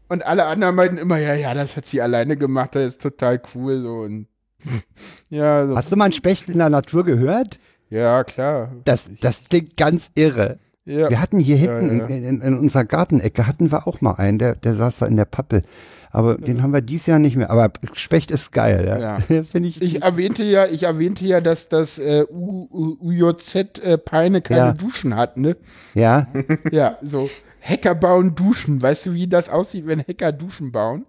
und 0.10 0.26
alle 0.26 0.46
anderen 0.46 0.76
meinten 0.76 0.98
immer, 0.98 1.18
ja, 1.18 1.34
ja, 1.34 1.54
das 1.54 1.76
hat 1.78 1.86
sie 1.88 2.02
alleine 2.02 2.38
gemacht, 2.38 2.76
das 2.76 2.94
ist 2.94 3.02
total 3.02 3.42
cool, 3.56 3.80
so, 3.80 3.94
und, 4.00 4.28
ja, 5.30 5.68
so, 5.68 5.76
Hast 5.76 5.92
du 5.92 5.96
mal 5.96 6.06
einen 6.06 6.14
Specht 6.14 6.48
in 6.50 6.58
der 6.58 6.70
Natur 6.70 7.04
gehört? 7.06 7.60
ja, 7.90 8.24
klar. 8.24 8.72
Das, 8.86 9.08
das 9.22 9.44
klingt 9.50 9.78
ganz 9.78 10.12
irre. 10.16 10.60
ja. 10.86 11.10
Wir 11.10 11.22
hatten 11.22 11.40
hier 11.40 11.56
hinten 11.58 12.00
ja. 12.00 12.06
In, 12.08 12.24
in, 12.24 12.42
in 12.42 12.58
unserer 12.58 12.84
Gartenecke 12.86 13.48
hatten 13.48 13.72
wir 13.72 13.88
auch 13.88 14.02
mal 14.02 14.14
einen, 14.16 14.40
der, 14.40 14.56
der 14.56 14.76
saß 14.76 15.00
da 15.00 15.06
in 15.06 15.16
der 15.18 15.26
Pappel. 15.26 15.64
Aber 16.12 16.36
den 16.38 16.62
haben 16.64 16.74
wir 16.74 16.82
dieses 16.82 17.08
Jahr 17.08 17.20
nicht 17.20 17.36
mehr. 17.36 17.50
Aber 17.50 17.72
Specht 17.94 18.32
ist 18.32 18.52
geil, 18.52 18.86
ja. 18.88 19.20
Ja. 19.30 19.44
Finde 19.44 19.70
ich. 19.70 19.82
Ich 19.82 20.02
erwähnte 20.04 20.44
ja, 20.44 20.66
ich 20.66 20.84
erwähnte 20.84 21.26
ja, 21.26 21.42
dass 21.42 21.70
das 21.70 22.00
äh, 22.00 22.26
U, 22.30 22.68
U, 22.72 22.98
UJZ 23.02 23.80
äh, 23.80 23.98
Peine 23.98 24.42
keine 24.42 24.60
Ja. 24.60 24.72
Duschen 24.74 25.16
hat, 25.16 25.38
ne? 25.38 25.58
ja. 25.94 26.28
Ja, 26.72 26.98
so 27.02 27.30
Hacker 27.62 27.96
bauen 27.96 28.36
Duschen. 28.36 28.82
Weißt 28.82 29.06
du, 29.06 29.14
wie 29.14 29.28
das 29.28 29.50
aussieht, 29.50 29.88
wenn 29.88 30.00
Hacker 30.00 30.32
Duschen 30.32 30.72
bauen? 30.72 31.06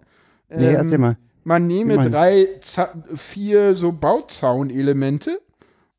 Nee, 0.49 0.67
Ähm, 0.67 0.75
erzähl 0.75 0.97
mal. 0.97 1.17
Man 1.45 1.65
nehme 1.67 2.09
drei, 2.09 2.47
vier 3.15 3.75
so 3.75 3.91
Bauzaunelemente 3.93 5.39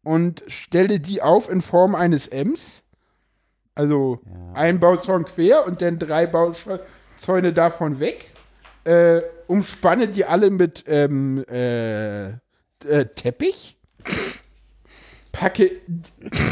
und 0.03 0.43
stelle 0.49 1.01
die 1.01 1.23
auf 1.23 1.51
in 1.51 1.61
Form 1.61 1.95
eines 1.95 2.29
Ms. 2.29 2.83
Also 3.75 4.21
ein 4.55 4.79
Bauzaun 4.81 5.25
quer 5.25 5.67
und 5.67 5.81
dann 5.81 5.99
drei 5.99 6.27
Bauzäune 6.27 7.53
davon 7.55 7.99
weg. 8.01 8.30
Äh, 8.85 9.21
umspanne 9.47 10.09
die 10.09 10.25
alle 10.25 10.51
mit 10.51 10.85
ähm, 10.87 11.45
äh, 11.51 12.29
äh, 12.29 13.07
Teppich. 13.15 13.79
Packe. 15.33 15.71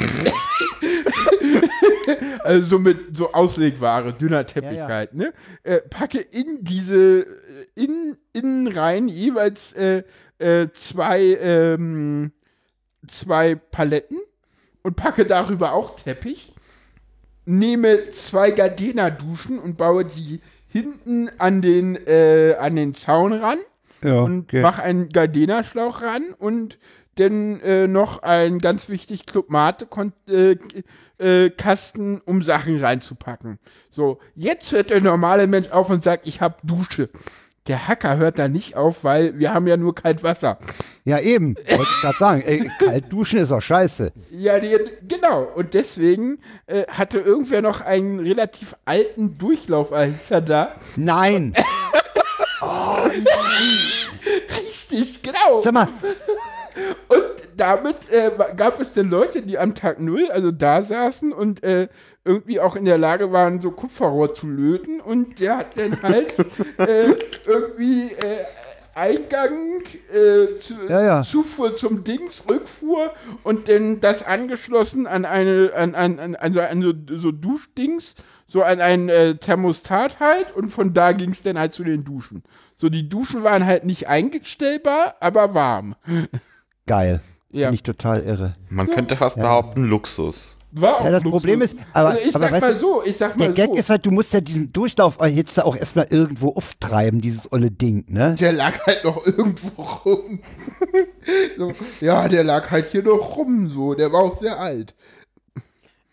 also 2.44 2.68
so 2.68 2.78
mit 2.78 3.16
so 3.16 3.32
Auslegware, 3.32 4.12
dünner 4.12 4.46
Teppich 4.46 4.72
Ja, 4.72 4.88
ja. 4.88 4.94
halt, 4.94 5.14
ne? 5.14 5.32
Äh, 5.62 5.80
packe 5.80 6.18
in 6.18 6.64
diese, 6.64 7.22
äh, 7.22 7.26
in, 7.74 8.16
innen 8.32 8.68
rein 8.68 9.08
jeweils 9.08 9.72
äh, 9.72 10.02
zwei, 10.72 11.38
ähm, 11.40 12.32
zwei 13.08 13.54
Paletten 13.54 14.18
und 14.82 14.96
packe 14.96 15.24
darüber 15.24 15.72
auch 15.72 15.96
Teppich. 15.96 16.54
Nehme 17.44 18.10
zwei 18.12 18.50
Gardena-Duschen 18.50 19.58
und 19.58 19.78
baue 19.78 20.04
die 20.04 20.40
hinten 20.68 21.30
an 21.38 21.62
den, 21.62 21.96
äh, 22.06 22.54
an 22.58 22.76
den 22.76 22.94
Zaun 22.94 23.32
ran 23.32 23.58
Ja, 24.02 24.20
und 24.20 24.44
okay. 24.44 24.60
mach 24.60 24.78
einen 24.78 25.08
Gardena-Schlauch 25.08 26.02
ran 26.02 26.22
und 26.38 26.78
dann 27.16 27.60
äh, 27.60 27.88
noch 27.88 28.22
ein 28.22 28.60
ganz 28.60 28.88
wichtig 28.88 29.26
Club 29.26 29.50
Mate 29.50 29.86
Kon 29.86 30.12
äh, 30.28 30.56
äh, 31.18 31.50
um 32.24 32.42
Sachen 32.42 32.78
reinzupacken. 32.78 33.58
So, 33.90 34.20
jetzt 34.34 34.70
hört 34.72 34.90
der 34.90 35.00
normale 35.00 35.46
Mensch 35.46 35.70
auf 35.70 35.90
und 35.90 36.04
sagt, 36.04 36.28
ich 36.28 36.40
hab 36.40 36.60
Dusche. 36.62 37.08
Der 37.68 37.86
Hacker 37.86 38.16
hört 38.16 38.38
da 38.38 38.48
nicht 38.48 38.76
auf, 38.76 39.04
weil 39.04 39.38
wir 39.38 39.52
haben 39.52 39.66
ja 39.66 39.76
nur 39.76 39.94
kalt 39.94 40.22
Wasser. 40.22 40.58
Ja, 41.04 41.18
eben. 41.18 41.54
Wollte 41.54 41.82
ich 41.82 42.00
gerade 42.00 42.18
sagen. 42.18 42.42
Ey, 42.42 42.70
kalt 42.78 43.12
duschen 43.12 43.38
ist 43.40 43.50
doch 43.50 43.60
scheiße. 43.60 44.12
Ja, 44.30 44.58
die, 44.58 44.74
genau. 45.06 45.42
Und 45.54 45.74
deswegen 45.74 46.38
äh, 46.66 46.84
hatte 46.88 47.18
irgendwer 47.18 47.60
noch 47.60 47.82
einen 47.82 48.20
relativ 48.20 48.74
alten 48.86 49.36
Durchlauferhitzer 49.36 50.40
da. 50.40 50.72
Nein. 50.96 51.54
Richtig, 54.90 55.22
genau. 55.22 55.60
Sag 55.62 55.74
mal, 55.74 55.88
Und 57.08 57.22
damit 57.56 58.10
äh, 58.10 58.30
gab 58.56 58.80
es 58.80 58.92
dann 58.92 59.10
Leute, 59.10 59.42
die 59.42 59.58
am 59.58 59.74
Tag 59.74 60.00
null, 60.00 60.28
also 60.30 60.52
da 60.52 60.82
saßen 60.82 61.32
und 61.32 61.62
äh, 61.64 61.88
irgendwie 62.24 62.60
auch 62.60 62.76
in 62.76 62.84
der 62.84 62.98
Lage 62.98 63.32
waren, 63.32 63.60
so 63.60 63.70
Kupferrohr 63.70 64.34
zu 64.34 64.48
löten. 64.48 65.00
Und 65.00 65.40
der 65.40 65.58
hat 65.58 65.78
dann 65.78 66.02
halt 66.02 66.34
äh, 66.78 67.14
irgendwie 67.46 68.12
äh, 68.12 68.44
Eingang, 68.94 69.82
äh, 70.12 70.58
zu, 70.58 70.74
Ja, 70.88 71.02
ja. 71.02 71.22
Zufuhr 71.22 71.76
zum 71.76 72.02
Dings, 72.02 72.44
Rückfuhr 72.48 73.12
und 73.44 73.68
dann 73.68 74.00
das 74.00 74.24
angeschlossen 74.24 75.06
an 75.06 75.24
eine, 75.24 75.72
an, 75.74 75.94
an, 75.94 76.18
an, 76.18 76.34
also 76.34 76.60
an 76.60 76.82
so, 76.82 76.92
so 77.16 77.30
Duschdings, 77.30 78.16
so 78.48 78.62
an 78.62 78.80
ein 78.80 79.08
äh, 79.08 79.36
Thermostat 79.36 80.18
halt 80.18 80.54
und 80.54 80.70
von 80.70 80.94
da 80.94 81.12
ging 81.12 81.30
es 81.30 81.42
dann 81.42 81.58
halt 81.58 81.74
zu 81.74 81.84
den 81.84 82.04
Duschen. 82.04 82.42
So, 82.76 82.88
die 82.88 83.08
Duschen 83.08 83.44
waren 83.44 83.66
halt 83.66 83.84
nicht 83.84 84.08
eingestellbar, 84.08 85.16
aber 85.20 85.54
warm. 85.54 85.94
geil. 86.88 87.20
Ja. 87.50 87.68
Bin 87.68 87.74
ich 87.76 87.82
total 87.82 88.22
irre. 88.24 88.56
Man 88.68 88.88
könnte 88.90 89.16
fast 89.16 89.36
behaupten, 89.36 89.84
Luxus. 89.84 90.56
War 90.72 90.96
auch 91.00 91.04
Ja, 91.06 91.12
das 91.12 91.22
Luxus. 91.24 91.40
Problem 91.42 91.62
ist, 91.62 91.76
aber- 91.94 92.10
also 92.10 92.20
ich 92.28 92.34
aber 92.34 92.44
sag 92.44 92.52
weißt 92.52 92.60
mal 92.62 92.72
du, 92.74 92.78
so, 92.78 93.02
ich 93.06 93.16
sag 93.16 93.38
Der 93.38 93.48
mal 93.48 93.54
Gag 93.54 93.66
so, 93.68 93.74
ist 93.74 93.88
halt, 93.88 94.04
du 94.04 94.10
musst 94.10 94.34
ja 94.34 94.40
diesen 94.42 94.70
Durchlauf 94.70 95.16
jetzt 95.30 95.58
auch 95.62 95.74
erstmal 95.74 96.06
irgendwo 96.10 96.50
auftreiben, 96.54 97.22
dieses 97.22 97.50
olle 97.50 97.70
Ding, 97.70 98.04
ne? 98.08 98.36
der 98.38 98.52
lag 98.52 98.78
halt 98.86 99.02
noch 99.04 99.24
irgendwo 99.24 99.80
rum. 100.04 100.40
so, 101.58 101.72
ja, 102.02 102.28
der 102.28 102.44
lag 102.44 102.70
halt 102.70 102.90
hier 102.92 103.02
noch 103.02 103.36
rum, 103.36 103.68
so, 103.70 103.94
der 103.94 104.12
war 104.12 104.20
auch 104.24 104.38
sehr 104.38 104.60
alt. 104.60 104.94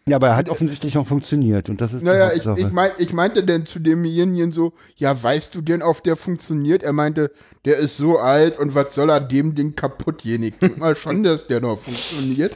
Ja, 0.08 0.18
aber 0.18 0.28
er 0.28 0.36
hat 0.36 0.50
offensichtlich 0.50 0.94
noch 0.94 1.08
funktioniert 1.08 1.68
und 1.68 1.82
das 1.82 1.92
ist 1.92 2.04
Naja, 2.04 2.32
ich, 2.32 2.46
ich, 2.46 2.72
mein, 2.72 2.92
ich 3.00 3.12
meinte 3.12 3.44
denn 3.44 3.66
zu 3.66 3.80
demjenigen 3.80 4.52
so, 4.52 4.74
ja, 4.98 5.22
weißt 5.24 5.56
du 5.56 5.62
denn, 5.62 5.82
auf 5.82 6.00
der 6.02 6.16
funktioniert? 6.16 6.84
Er 6.84 6.94
meinte, 6.94 7.32
der 7.66 7.78
ist 7.78 7.98
so 7.98 8.20
alt 8.20 8.60
und 8.60 8.76
was 8.76 8.94
soll 8.94 9.10
er 9.10 9.20
dem 9.20 9.56
Ding 9.56 9.76
kaputt 9.76 10.24
denk 10.24 10.78
mal 10.78 10.96
schon, 10.96 11.24
dass 11.24 11.48
der 11.48 11.60
noch 11.60 11.80
funktioniert. 11.80 12.56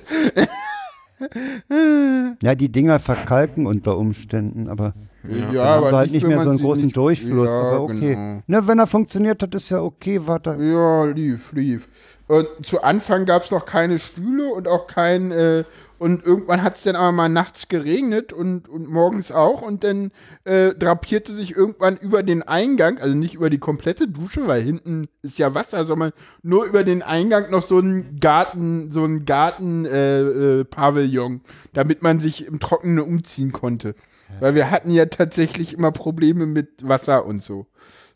ja, 2.41 2.54
die 2.54 2.72
Dinger 2.72 3.00
verkalken 3.00 3.66
unter 3.66 3.97
Umständen, 3.97 4.70
aber 4.70 4.93
Ja, 5.28 5.52
ja, 5.52 5.64
aber 5.64 5.91
halt 5.97 6.12
nicht 6.12 6.22
wenn 6.22 6.30
mehr 6.30 6.43
so 6.43 6.52
einen 6.52 6.60
großen 6.60 6.86
nicht- 6.86 6.97
Durchfluss, 6.97 7.50
Ja, 7.50 7.62
aber 7.62 7.82
okay. 7.82 8.14
genau. 8.14 8.43
Ne, 8.45 8.68
wenn 8.68 8.78
er 8.78 8.86
funktioniert 8.88 9.41
hat, 9.41 9.56
ist 9.56 9.70
ja 9.72 9.82
okay, 9.82 10.22
warte. 10.24 10.56
Ja, 10.62 11.06
lief, 11.06 11.52
lief. 11.54 11.89
Und 12.28 12.47
zu 12.64 12.84
Anfang 12.84 13.26
gab 13.26 13.43
es 13.43 13.50
noch 13.50 13.66
keine 13.66 13.97
Stühle 13.97 14.54
und 14.54 14.68
auch 14.68 14.86
kein, 14.86 15.32
äh, 15.32 15.64
und 16.00 16.26
irgendwann 16.26 16.64
hat 16.64 16.78
es 16.78 16.84
dann 16.84 16.95
aber 16.95 17.12
mal 17.12 17.30
nachts 17.30 17.68
geregnet 17.68 18.34
und, 18.34 18.70
und 18.70 18.89
morgens 18.89 19.32
auch 19.32 19.62
und 19.62 19.84
dann 19.84 20.12
äh, 20.45 20.74
drapierte 20.74 21.36
sich 21.36 21.56
irgendwann 21.56 21.97
über 21.97 22.24
den 22.24 22.41
Eingang, 22.41 22.97
also 22.97 23.16
nicht 23.16 23.36
über 23.36 23.50
die 23.50 23.60
komplette 23.60 24.08
Dusche, 24.08 24.47
weil 24.47 24.62
hinten 24.62 25.10
ist 25.22 25.38
ja 25.38 25.54
Wasser, 25.54 25.86
sondern 25.86 26.14
nur 26.41 26.66
über 26.66 26.84
den 26.84 27.04
Eingang 27.04 27.52
noch 27.52 27.64
so 27.64 27.80
ein 27.80 28.16
Garten, 28.20 28.91
so 28.91 29.04
ein 29.04 29.26
Garten 29.26 29.86
äh, 29.86 30.22
äh, 30.22 30.64
Pavillon, 30.64 31.41
damit 31.74 32.02
man 32.02 32.22
sich 32.22 32.47
im 32.47 32.60
Trockenen 32.60 33.00
umziehen 33.00 33.52
konnte. 33.52 33.93
Weil 34.39 34.56
wir 34.56 34.72
hatten 34.72 34.91
ja 34.91 35.08
tatsächlich 35.08 35.74
immer 35.74 35.91
Probleme 35.91 36.45
mit 36.45 36.88
Wasser 36.88 37.26
und 37.26 37.43
so. 37.43 37.66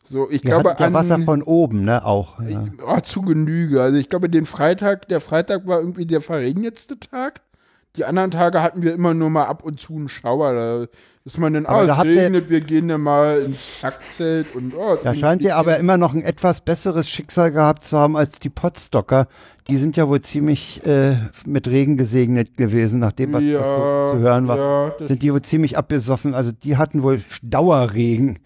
So, 0.04 0.30
ich 0.30 0.44
Ihr 0.44 0.52
glaube, 0.52 0.76
ja 0.78 0.86
an, 0.86 0.94
Wasser 0.94 1.20
von 1.20 1.42
oben, 1.42 1.86
ne, 1.86 2.06
auch. 2.06 2.40
Ja. 2.42 2.66
Oh, 2.86 3.00
zu 3.00 3.22
Genüge. 3.22 3.82
Also 3.82 3.98
ich 3.98 4.10
glaube, 4.10 4.30
den 4.30 4.46
Freitag, 4.46 5.08
der 5.08 5.22
Freitag 5.22 5.66
war 5.66 5.80
irgendwie 5.80 6.06
der 6.06 6.22
verregnetste 6.22 7.00
Tag. 7.00 7.42
Die 7.96 8.06
anderen 8.06 8.32
Tage 8.32 8.64
hatten 8.64 8.82
wir 8.82 8.92
immer 8.94 9.14
nur 9.14 9.30
mal 9.30 9.46
ab 9.46 9.64
und 9.64 9.80
zu 9.80 9.96
einen 9.96 10.10
Schauer. 10.10 10.54
Da 10.54 10.88
ist 11.26 11.38
man 11.38 11.54
dann, 11.54 11.68
Aber 11.68 11.84
oh, 11.84 11.86
da 11.86 11.98
es 12.00 12.06
regnet, 12.06 12.50
wir 12.50 12.62
gehen 12.62 12.88
dann 12.88 13.02
mal 13.02 13.44
ins 13.44 13.82
Sackzelt 13.82 14.56
und 14.56 14.74
oh, 14.76 14.98
Da 15.04 15.14
scheint 15.14 15.44
ihr 15.44 15.56
aber 15.56 15.78
immer 15.78 15.98
noch 15.98 16.16
ein 16.16 16.24
etwas 16.24 16.62
besseres 16.62 17.08
Schicksal 17.08 17.52
gehabt 17.52 17.86
zu 17.86 18.00
haben 18.00 18.18
als 18.18 18.40
die 18.40 18.50
Potstocker. 18.50 19.28
Die 19.68 19.78
sind 19.78 19.96
ja 19.96 20.08
wohl 20.08 20.22
ziemlich 20.22 20.84
äh, 20.88 21.18
mit 21.46 21.68
Regen 21.68 21.96
gesegnet 21.96 22.58
gewesen, 22.58 23.00
nachdem 23.00 23.32
was, 23.34 23.44
ja, 23.44 23.60
was 23.60 23.66
so 23.68 24.18
zu 24.18 24.24
hören 24.24 24.48
war. 24.48 24.58
Ja 24.58 24.94
das, 24.98 25.08
Sind 25.10 25.22
die 25.22 25.32
wohl 25.32 25.44
ziemlich 25.44 25.78
abgesoffen. 25.78 26.34
Also 26.34 26.52
die 26.52 26.78
hatten 26.78 27.04
wohl 27.04 27.22
Dauerregen. 27.44 28.40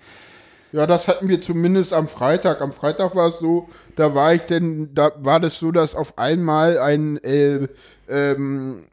ja, 0.74 0.86
das 0.86 1.08
hatten 1.08 1.30
wir 1.30 1.41
zumindest 1.41 1.93
am 1.93 2.10
Freitag. 2.10 2.62
Am 2.62 2.74
Freitag 2.74 3.16
war 3.16 3.30
es 3.30 3.39
so, 3.39 3.70
da 3.95 4.14
war 4.14 4.34
ich 4.34 4.41
denn, 4.41 4.93
da 4.93 5.14
war 5.20 5.39
das 5.39 5.58
so, 5.58 5.72
dass 5.72 5.95
auf 5.95 6.18
einmal 6.18 6.80
ein, 6.80 7.18
äh, 7.24 7.70
ähm, 8.10 8.84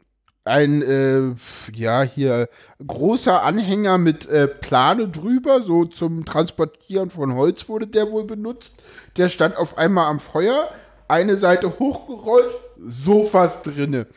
ein, 0.45 0.81
äh, 0.83 1.35
ja, 1.73 2.03
hier 2.03 2.47
großer 2.85 3.41
Anhänger 3.41 3.97
mit 3.97 4.27
äh, 4.29 4.47
Plane 4.47 5.09
drüber, 5.09 5.61
so 5.61 5.85
zum 5.85 6.23
Transportieren 6.23 7.09
von 7.09 7.33
Holz 7.33 7.67
wurde 7.67 7.87
der 7.87 8.11
wohl 8.11 8.25
benutzt. 8.25 8.73
Der 9.17 9.29
stand 9.29 9.57
auf 9.57 9.77
einmal 9.77 10.05
am 10.05 10.19
Feuer, 10.19 10.69
eine 11.07 11.37
Seite 11.37 11.79
hochgerollt, 11.79 12.51
Sofas 12.77 13.63
drinne. 13.63 14.07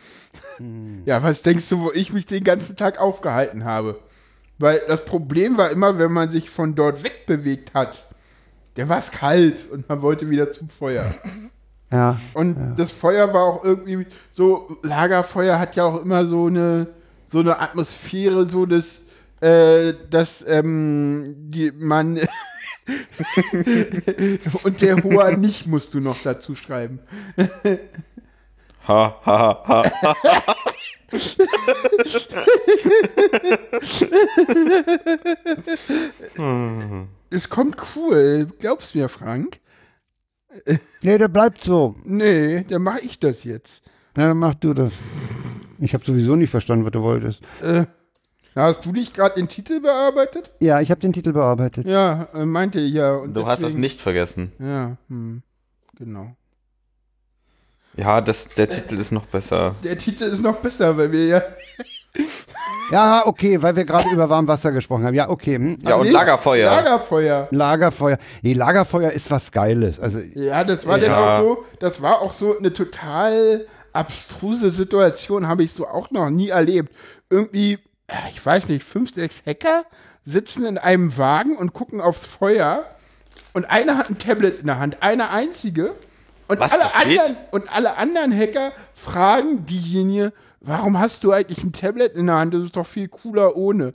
Ja, 1.07 1.23
was 1.23 1.43
denkst 1.43 1.69
du, 1.69 1.81
wo 1.81 1.93
ich 1.93 2.13
mich 2.13 2.27
den 2.27 2.45
ganzen 2.45 2.77
Tag 2.77 2.99
aufgehalten 2.99 3.65
habe? 3.65 3.99
Weil 4.59 4.83
das 4.89 5.05
Problem 5.05 5.57
war 5.57 5.71
immer, 5.71 5.99
wenn 5.99 6.13
man 6.13 6.31
sich 6.31 6.51
von 6.51 6.75
dort 6.75 7.05
wegbewegt 7.05 7.75
hat, 7.75 8.05
der 8.77 8.89
war 8.89 8.99
es 8.99 9.13
kalt 9.13 9.71
und 9.71 9.89
man 9.89 10.03
wollte 10.03 10.29
wieder 10.31 10.53
zum 10.53 10.69
Feuer. 10.69 11.15
Ja. 11.91 12.21
Und 12.35 12.77
das 12.77 12.93
Feuer 12.93 13.33
war 13.33 13.45
auch 13.45 13.65
irgendwie 13.65 14.07
so, 14.33 14.79
Lagerfeuer 14.83 15.59
hat 15.59 15.75
ja 15.77 15.85
auch 15.85 16.03
immer 16.03 16.27
so 16.27 16.47
eine, 16.47 16.89
so 17.31 17.41
eine 17.41 17.59
Atmosphäre, 17.61 18.49
so 18.49 18.67
dass, 18.67 19.03
äh, 19.41 19.95
dass 20.11 20.45
ähm, 20.47 21.35
die, 21.51 21.73
man 21.73 22.21
und 24.65 24.81
der 24.81 25.03
Hoher 25.03 25.37
nicht 25.37 25.67
musst 25.67 25.95
du 25.95 26.01
noch 26.01 26.23
dazu 26.23 26.55
schreiben. 26.55 27.01
Ha, 28.87 29.21
ha, 29.25 29.63
ha, 29.67 29.85
ha. 30.03 30.55
Es 37.31 37.49
kommt 37.49 37.77
cool, 37.97 38.49
glaubst 38.59 38.95
mir, 38.95 39.09
Frank? 39.09 39.61
Nee, 41.03 41.19
der 41.19 41.29
bleibt 41.29 41.63
so. 41.63 41.95
Nee, 42.05 42.65
dann 42.69 42.83
mache 42.83 43.01
ich 43.01 43.19
das 43.19 43.45
jetzt. 43.45 43.83
Ja, 44.17 44.29
dann 44.29 44.39
mach 44.39 44.55
du 44.55 44.73
das. 44.75 44.93
Ich 45.79 45.95
habe 45.95 46.05
sowieso 46.05 46.35
nicht 46.37 46.51
verstanden, 46.51 46.85
was 46.85 46.93
du 46.93 47.03
wolltest. 47.03 47.41
Äh, 47.63 47.85
hast 48.57 48.85
du 48.85 48.91
nicht 48.93 49.15
gerade 49.15 49.37
den 49.37 49.47
Titel 49.49 49.81
bearbeitet? 49.81 50.51
Ja, 50.59 50.81
ich 50.81 50.91
habe 50.91 51.01
den 51.01 51.13
Titel 51.13 51.33
bearbeitet. 51.33 51.87
Ja, 51.87 52.29
äh, 52.35 52.45
meinte 52.45 52.81
ich 52.81 52.95
ja. 52.95 53.15
Und 53.17 53.35
Du 53.35 53.43
hast 53.47 53.59
das 53.61 53.69
deswegen- 53.69 53.81
nicht 53.83 54.01
vergessen. 54.01 54.53
Ja, 54.59 54.97
hm, 55.09 55.43
genau. 55.97 56.35
Ja, 57.97 58.21
das, 58.21 58.49
der 58.51 58.69
Titel 58.71 58.97
ist 58.99 59.13
noch 59.13 59.27
besser. 59.27 59.75
Der 59.85 59.99
Titel 59.99 60.25
ist 60.25 60.41
noch 60.41 60.57
besser, 60.61 60.97
weil 60.97 61.13
wir 61.13 61.27
ja. 61.27 61.43
Ja, 62.91 63.27
okay, 63.27 63.61
weil 63.63 63.77
wir 63.77 63.85
gerade 63.85 64.09
über 64.09 64.31
Warmwasser 64.31 64.73
gesprochen 64.73 65.05
haben. 65.05 65.15
Ja, 65.15 65.29
okay. 65.29 65.57
Hm. 65.57 65.79
Ja, 65.87 65.97
und 65.97 66.07
Nee, 66.07 66.13
Lagerfeuer. 66.13 66.71
Lagerfeuer. 66.71 67.49
Lagerfeuer. 67.51 68.19
Nee, 68.43 68.55
Lagerfeuer 68.55 69.11
ist 69.11 69.31
was 69.31 69.53
Geiles. 69.53 70.01
Also, 70.01 70.19
Ja, 70.35 70.65
das 70.65 70.87
war 70.87 70.99
dann 70.99 71.11
Ja. 71.11 71.39
auch 71.39 71.41
so, 71.43 71.65
das 71.81 72.01
war 72.03 72.23
auch 72.23 72.33
so 72.33 72.57
eine 72.59 72.73
total 72.73 73.67
abstruse 73.93 74.71
Situation, 74.71 75.49
habe 75.49 75.63
ich 75.65 75.73
so 75.73 75.87
auch 75.87 76.11
noch 76.11 76.31
nie 76.31 76.49
erlebt. 76.49 76.93
Irgendwie, 77.31 77.75
äh, 78.07 78.15
ich 78.33 78.45
weiß 78.45 78.69
nicht, 78.69 78.85
fünf, 78.85 79.15
sechs 79.15 79.43
Hacker 79.47 79.85
sitzen 80.25 80.65
in 80.65 80.79
einem 80.79 81.17
Wagen 81.19 81.57
und 81.57 81.73
gucken 81.75 82.01
aufs 82.01 82.25
Feuer 82.25 82.85
und 83.53 83.67
einer 83.71 83.99
hat 83.99 84.09
ein 84.11 84.19
Tablet 84.19 84.61
in 84.61 84.67
der 84.67 84.79
Hand, 84.79 84.99
eine 85.01 85.31
einzige. 85.31 85.95
Und, 86.49 86.61
Was, 86.61 86.73
alle, 86.73 86.95
anderen, 86.95 87.37
und 87.51 87.75
alle 87.75 87.97
anderen 87.99 88.35
Hacker 88.37 88.73
fragen 88.95 89.67
diejenige, 89.67 90.33
warum 90.61 90.99
hast 90.99 91.25
du 91.25 91.33
eigentlich 91.33 91.63
ein 91.63 91.73
Tablet 91.73 92.15
in 92.15 92.27
der 92.27 92.37
Hand? 92.37 92.55
Das 92.55 92.63
ist 92.63 92.77
doch 92.77 92.87
viel 92.87 93.09
cooler 93.09 93.57
ohne. 93.57 93.93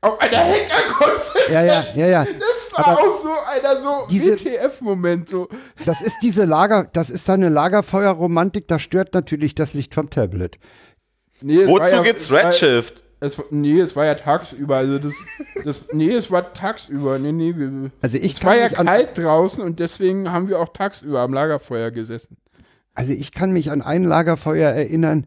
Auf 0.00 0.20
einer 0.20 0.38
Hackerkonferenz. 0.38 1.50
ja, 1.50 1.62
ja, 1.62 1.84
ja, 1.94 2.06
ja. 2.06 2.24
Das 2.24 2.72
war 2.78 2.86
Aber 2.88 3.00
auch 3.00 3.22
so 3.22 3.30
einer 3.50 3.76
so 3.80 4.06
WTF-Moment. 4.08 5.28
So. 5.28 5.48
das 5.84 6.00
ist 6.00 6.16
diese 6.22 6.44
Lager, 6.44 6.88
das 6.92 7.10
ist 7.10 7.28
dann 7.28 7.42
eine 7.42 7.48
Lagerfeuerromantik, 7.48 8.68
da 8.68 8.78
stört 8.78 9.14
natürlich 9.14 9.54
das 9.54 9.74
Licht 9.74 9.94
vom 9.94 10.10
Tablet. 10.10 10.58
Nee, 11.40 11.66
Wozu 11.66 11.94
ja- 11.96 12.02
gibt's 12.02 12.30
Redshift? 12.30 13.02
Es, 13.18 13.42
nee, 13.50 13.80
es 13.80 13.96
war 13.96 14.04
ja 14.04 14.14
tagsüber. 14.14 14.76
Also 14.76 14.98
das, 14.98 15.14
das, 15.64 15.92
nee, 15.92 16.10
es 16.12 16.30
war 16.30 16.52
tagsüber. 16.52 17.18
Nee, 17.18 17.32
nee, 17.32 17.54
wir, 17.56 17.90
Also 18.02 18.18
ich 18.18 18.34
es 18.34 18.44
war 18.44 18.56
ja 18.56 18.68
kalt 18.68 19.16
draußen 19.16 19.62
und 19.62 19.80
deswegen 19.80 20.30
haben 20.30 20.48
wir 20.48 20.60
auch 20.60 20.68
tagsüber 20.68 21.20
am 21.20 21.32
Lagerfeuer 21.32 21.90
gesessen. 21.90 22.36
Also 22.94 23.12
ich 23.12 23.32
kann 23.32 23.52
mich 23.52 23.70
an 23.70 23.80
ein 23.80 24.02
Lagerfeuer 24.02 24.70
erinnern, 24.70 25.26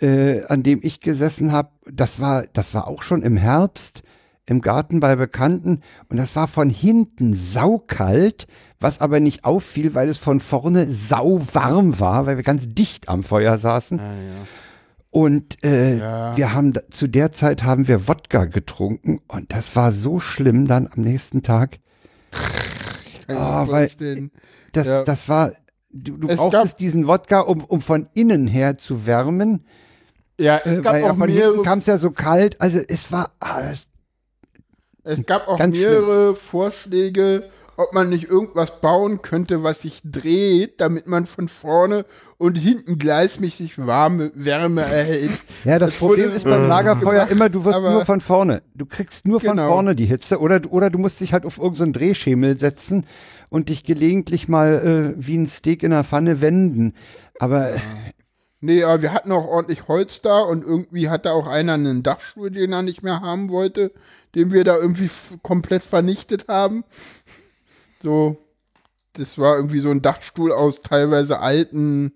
äh, 0.00 0.42
an 0.44 0.62
dem 0.62 0.80
ich 0.82 1.00
gesessen 1.00 1.52
habe. 1.52 1.70
Das 1.90 2.20
war, 2.20 2.44
das 2.52 2.74
war 2.74 2.88
auch 2.88 3.02
schon 3.02 3.22
im 3.22 3.36
Herbst 3.36 4.02
im 4.46 4.62
Garten 4.62 4.98
bei 4.98 5.14
Bekannten 5.14 5.80
und 6.08 6.16
das 6.16 6.34
war 6.34 6.48
von 6.48 6.70
hinten 6.70 7.34
saukalt, 7.34 8.48
was 8.80 9.00
aber 9.00 9.20
nicht 9.20 9.44
auffiel, 9.44 9.94
weil 9.94 10.08
es 10.08 10.18
von 10.18 10.40
vorne 10.40 10.90
sauwarm 10.90 12.00
war, 12.00 12.26
weil 12.26 12.36
wir 12.36 12.42
ganz 12.42 12.66
dicht 12.68 13.08
am 13.08 13.22
Feuer 13.22 13.58
saßen. 13.58 14.00
Und 15.10 15.62
äh, 15.64 15.98
Ja. 15.98 16.36
wir 16.36 16.52
haben 16.54 16.72
zu 16.90 17.06
der 17.06 17.30
Zeit 17.30 17.62
haben 17.62 17.86
wir 17.86 18.08
Wodka 18.08 18.46
getrunken 18.46 19.20
und 19.28 19.52
das 19.52 19.76
war 19.76 19.92
so 19.92 20.18
schlimm 20.18 20.66
dann 20.66 20.88
am 20.88 21.02
nächsten 21.02 21.42
Tag. 21.42 21.78
Ah, 23.28 23.64
mir 23.66 23.72
weil-. 23.72 24.30
Das, 24.72 24.86
Ja. 24.86 25.04
das 25.04 25.28
war, 25.28 25.52
du, 25.92 26.16
du 26.16 26.28
Es 26.28 26.38
brauchtest 26.38 26.72
gab- 26.74 26.78
diesen 26.78 27.06
Wodka, 27.06 27.40
um, 27.40 27.62
um 27.64 27.80
von 27.80 28.08
innen 28.14 28.46
her 28.46 28.78
zu 28.78 29.06
wärmen. 29.06 29.64
Ja, 30.40 30.60
es 30.64 30.78
Äh, 30.78 30.82
gab 30.82 30.92
weil 30.94 31.04
auch 31.04 31.16
von 31.16 31.32
mehrere, 31.32 31.62
kam 31.62 31.78
es 31.80 31.86
ja 31.86 31.96
so 31.96 32.10
kalt. 32.10 32.60
Also 32.60 32.78
es 32.88 33.10
war, 33.12 33.30
ah, 33.40 33.60
es- 33.70 33.86
es 35.04 35.24
gab 35.26 35.48
auch 35.48 35.58
ganz 35.58 35.76
mehrere 35.76 36.34
Vorschläge, 36.34 37.44
ob 37.76 37.94
man 37.94 38.10
nicht 38.10 38.28
irgendwas 38.28 38.80
bauen 38.82 39.22
könnte, 39.22 39.62
was 39.62 39.80
sich 39.82 40.02
dreht, 40.04 40.80
damit 40.82 41.06
man 41.06 41.24
von 41.24 41.48
vorne 41.48 42.04
und 42.36 42.56
hinten 42.58 42.98
gleichmäßig 42.98 43.78
warme 43.86 44.30
Wärme 44.34 44.82
erhält. 44.82 45.30
ja, 45.64 45.78
das, 45.78 45.90
Es 45.90 45.98
Problem 45.98 46.30
ist 46.32 46.44
beim 46.44 46.64
äh, 46.64 46.68
Lagerfeuer 46.68 47.12
gemacht, 47.26 47.30
immer, 47.32 47.48
du 47.48 47.64
wirst 47.64 47.80
nur 47.80 48.04
von 48.04 48.20
vorne. 48.20 48.62
Du 48.74 48.84
kriegst 48.84 49.26
nur 49.26 49.40
von 49.40 49.50
Genau. 49.52 49.68
vorne 49.68 49.94
die 49.96 50.04
Hitze 50.06 50.38
oder, 50.40 50.60
du- 50.60 50.68
oder 50.68 50.90
du 50.90 50.98
musst 50.98 51.20
dich 51.20 51.32
halt 51.32 51.46
auf 51.46 51.56
irgendeinen 51.56 51.94
Drehschemel 51.94 52.58
setzen 52.60 53.06
und 53.48 53.70
dich 53.70 53.84
gelegentlich 53.84 54.48
mal 54.48 55.14
äh, 55.16 55.26
wie 55.26 55.38
ein 55.38 55.46
Steak 55.46 55.82
in 55.82 55.90
der 55.92 56.04
Pfanne 56.04 56.42
wenden. 56.42 56.92
Aber 57.38 57.72
Nee, 58.60 58.84
aber 58.84 59.00
wir 59.00 59.12
hatten 59.14 59.32
auch 59.32 59.46
ordentlich 59.46 59.88
Holz 59.88 60.20
da 60.20 60.40
und 60.40 60.64
irgendwie 60.64 61.08
hatte 61.08 61.32
auch 61.32 61.46
einer 61.46 61.74
einen 61.74 62.02
Dachstuhl, 62.02 62.50
den 62.50 62.72
er 62.72 62.82
nicht 62.82 63.02
mehr 63.02 63.20
haben 63.22 63.48
wollte, 63.48 63.90
den 64.34 64.52
wir 64.52 64.64
da 64.64 64.76
irgendwie 64.76 65.10
komplett 65.42 65.82
vernichtet 65.82 66.46
haben. 66.48 66.84
So, 68.02 68.36
das 69.14 69.38
war 69.38 69.56
irgendwie 69.56 69.80
so 69.80 69.90
ein 69.90 70.02
Dachstuhl 70.02 70.52
aus 70.52 70.82
teilweise 70.82 71.40
alten, 71.40 72.12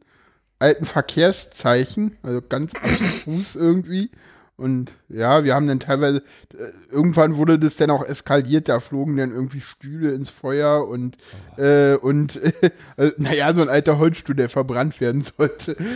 alten 0.58 0.84
Verkehrszeichen, 0.84 2.18
also 2.22 2.42
ganz 2.42 2.74
abstrus 2.74 3.56
irgendwie. 3.56 4.10
Und 4.56 4.92
ja, 5.16 5.44
wir 5.44 5.54
haben 5.54 5.66
dann 5.68 5.80
teilweise, 5.80 6.18
äh, 6.52 6.92
irgendwann 6.92 7.36
wurde 7.36 7.58
das 7.58 7.76
dann 7.76 7.90
auch 7.90 8.04
eskaliert, 8.04 8.68
da 8.68 8.80
flogen 8.80 9.16
dann 9.16 9.32
irgendwie 9.32 9.60
Stühle 9.60 10.12
ins 10.12 10.30
Feuer 10.30 10.86
und, 10.88 11.16
äh, 11.56 11.94
und 11.94 12.36
äh, 12.96 13.10
naja, 13.18 13.54
so 13.54 13.62
ein 13.62 13.68
alter 13.68 13.98
Holzstuhl, 13.98 14.34
der 14.36 14.48
verbrannt 14.48 15.00
werden 15.00 15.22
sollte. 15.22 15.76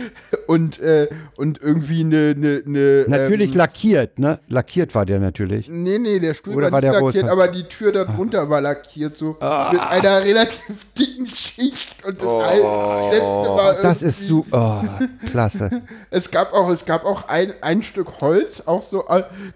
Und, 0.47 0.79
äh, 0.79 1.07
und 1.35 1.61
irgendwie 1.61 2.01
eine, 2.01 2.33
eine, 2.35 2.63
eine 2.65 3.05
natürlich 3.07 3.51
ähm, 3.51 3.57
lackiert, 3.57 4.17
ne? 4.17 4.39
Lackiert 4.47 4.95
war 4.95 5.05
der 5.05 5.19
natürlich. 5.19 5.69
Nee, 5.69 5.99
nee, 5.99 6.19
der 6.19 6.33
Stuhl 6.33 6.55
Oder 6.55 6.71
war, 6.71 6.81
war 6.81 6.81
nicht 6.81 6.93
der 6.93 7.01
lackiert, 7.01 7.23
rot? 7.25 7.31
aber 7.31 7.47
die 7.49 7.63
Tür 7.65 7.91
darunter 7.91 8.49
war 8.49 8.59
lackiert, 8.61 9.15
so 9.15 9.37
Ah. 9.41 9.69
mit 9.71 9.79
einer 9.81 10.23
relativ 10.23 10.87
dicken 10.97 11.27
Schicht. 11.27 12.03
Und 12.03 12.19
das, 12.19 12.25
Oh. 12.27 12.39
ein- 12.41 13.11
letzte 13.11 13.23
war 13.23 13.75
Das 13.81 14.01
ist 14.01 14.27
so, 14.27 14.43
oh, 14.51 14.81
klasse. 15.27 15.69
Es 16.09 16.31
gab 16.31 16.51
auch, 16.53 16.69
es 16.71 16.85
gab 16.85 17.05
auch 17.05 17.27
ein, 17.27 17.53
ein 17.61 17.83
Stück 17.83 18.21
Holz, 18.21 18.63
auch 18.65 18.81
so, 18.81 19.07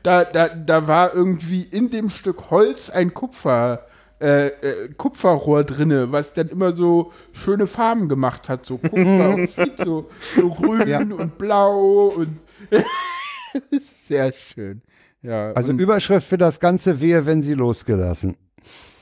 da, 0.04 0.24
da, 0.26 0.50
da 0.50 0.88
war 0.88 1.14
irgendwie 1.14 1.62
in 1.64 1.90
dem 1.92 2.10
Stück 2.10 2.50
Holz 2.50 2.90
ein 2.90 3.14
Kupfer, 3.14 3.86
äh, 4.22 4.48
äh, 4.48 4.90
Kupferrohr 4.98 5.64
drinne, 5.64 6.12
was 6.12 6.34
dann 6.34 6.50
immer 6.50 6.76
so 6.76 7.12
schöne 7.34 7.68
Farben 7.68 8.08
gemacht 8.10 8.48
hat, 8.50 8.66
so 8.66 8.78
Kupferoxid, 8.78 9.78
so, 9.80 10.10
so 10.20 10.50
grün 10.54 10.88
Ja. 10.88 11.00
und 11.00 11.38
blau 11.38 12.08
und 12.16 12.40
sehr 14.08 14.34
schön. 14.34 14.82
Ja, 15.22 15.52
Also 15.54 15.72
Überschrift 15.72 16.28
für 16.28 16.38
das 16.38 16.60
Ganze 16.60 17.00
wehe, 17.00 17.26
wenn 17.26 17.44
sie 17.44 17.54
losgelassen. 17.54 18.36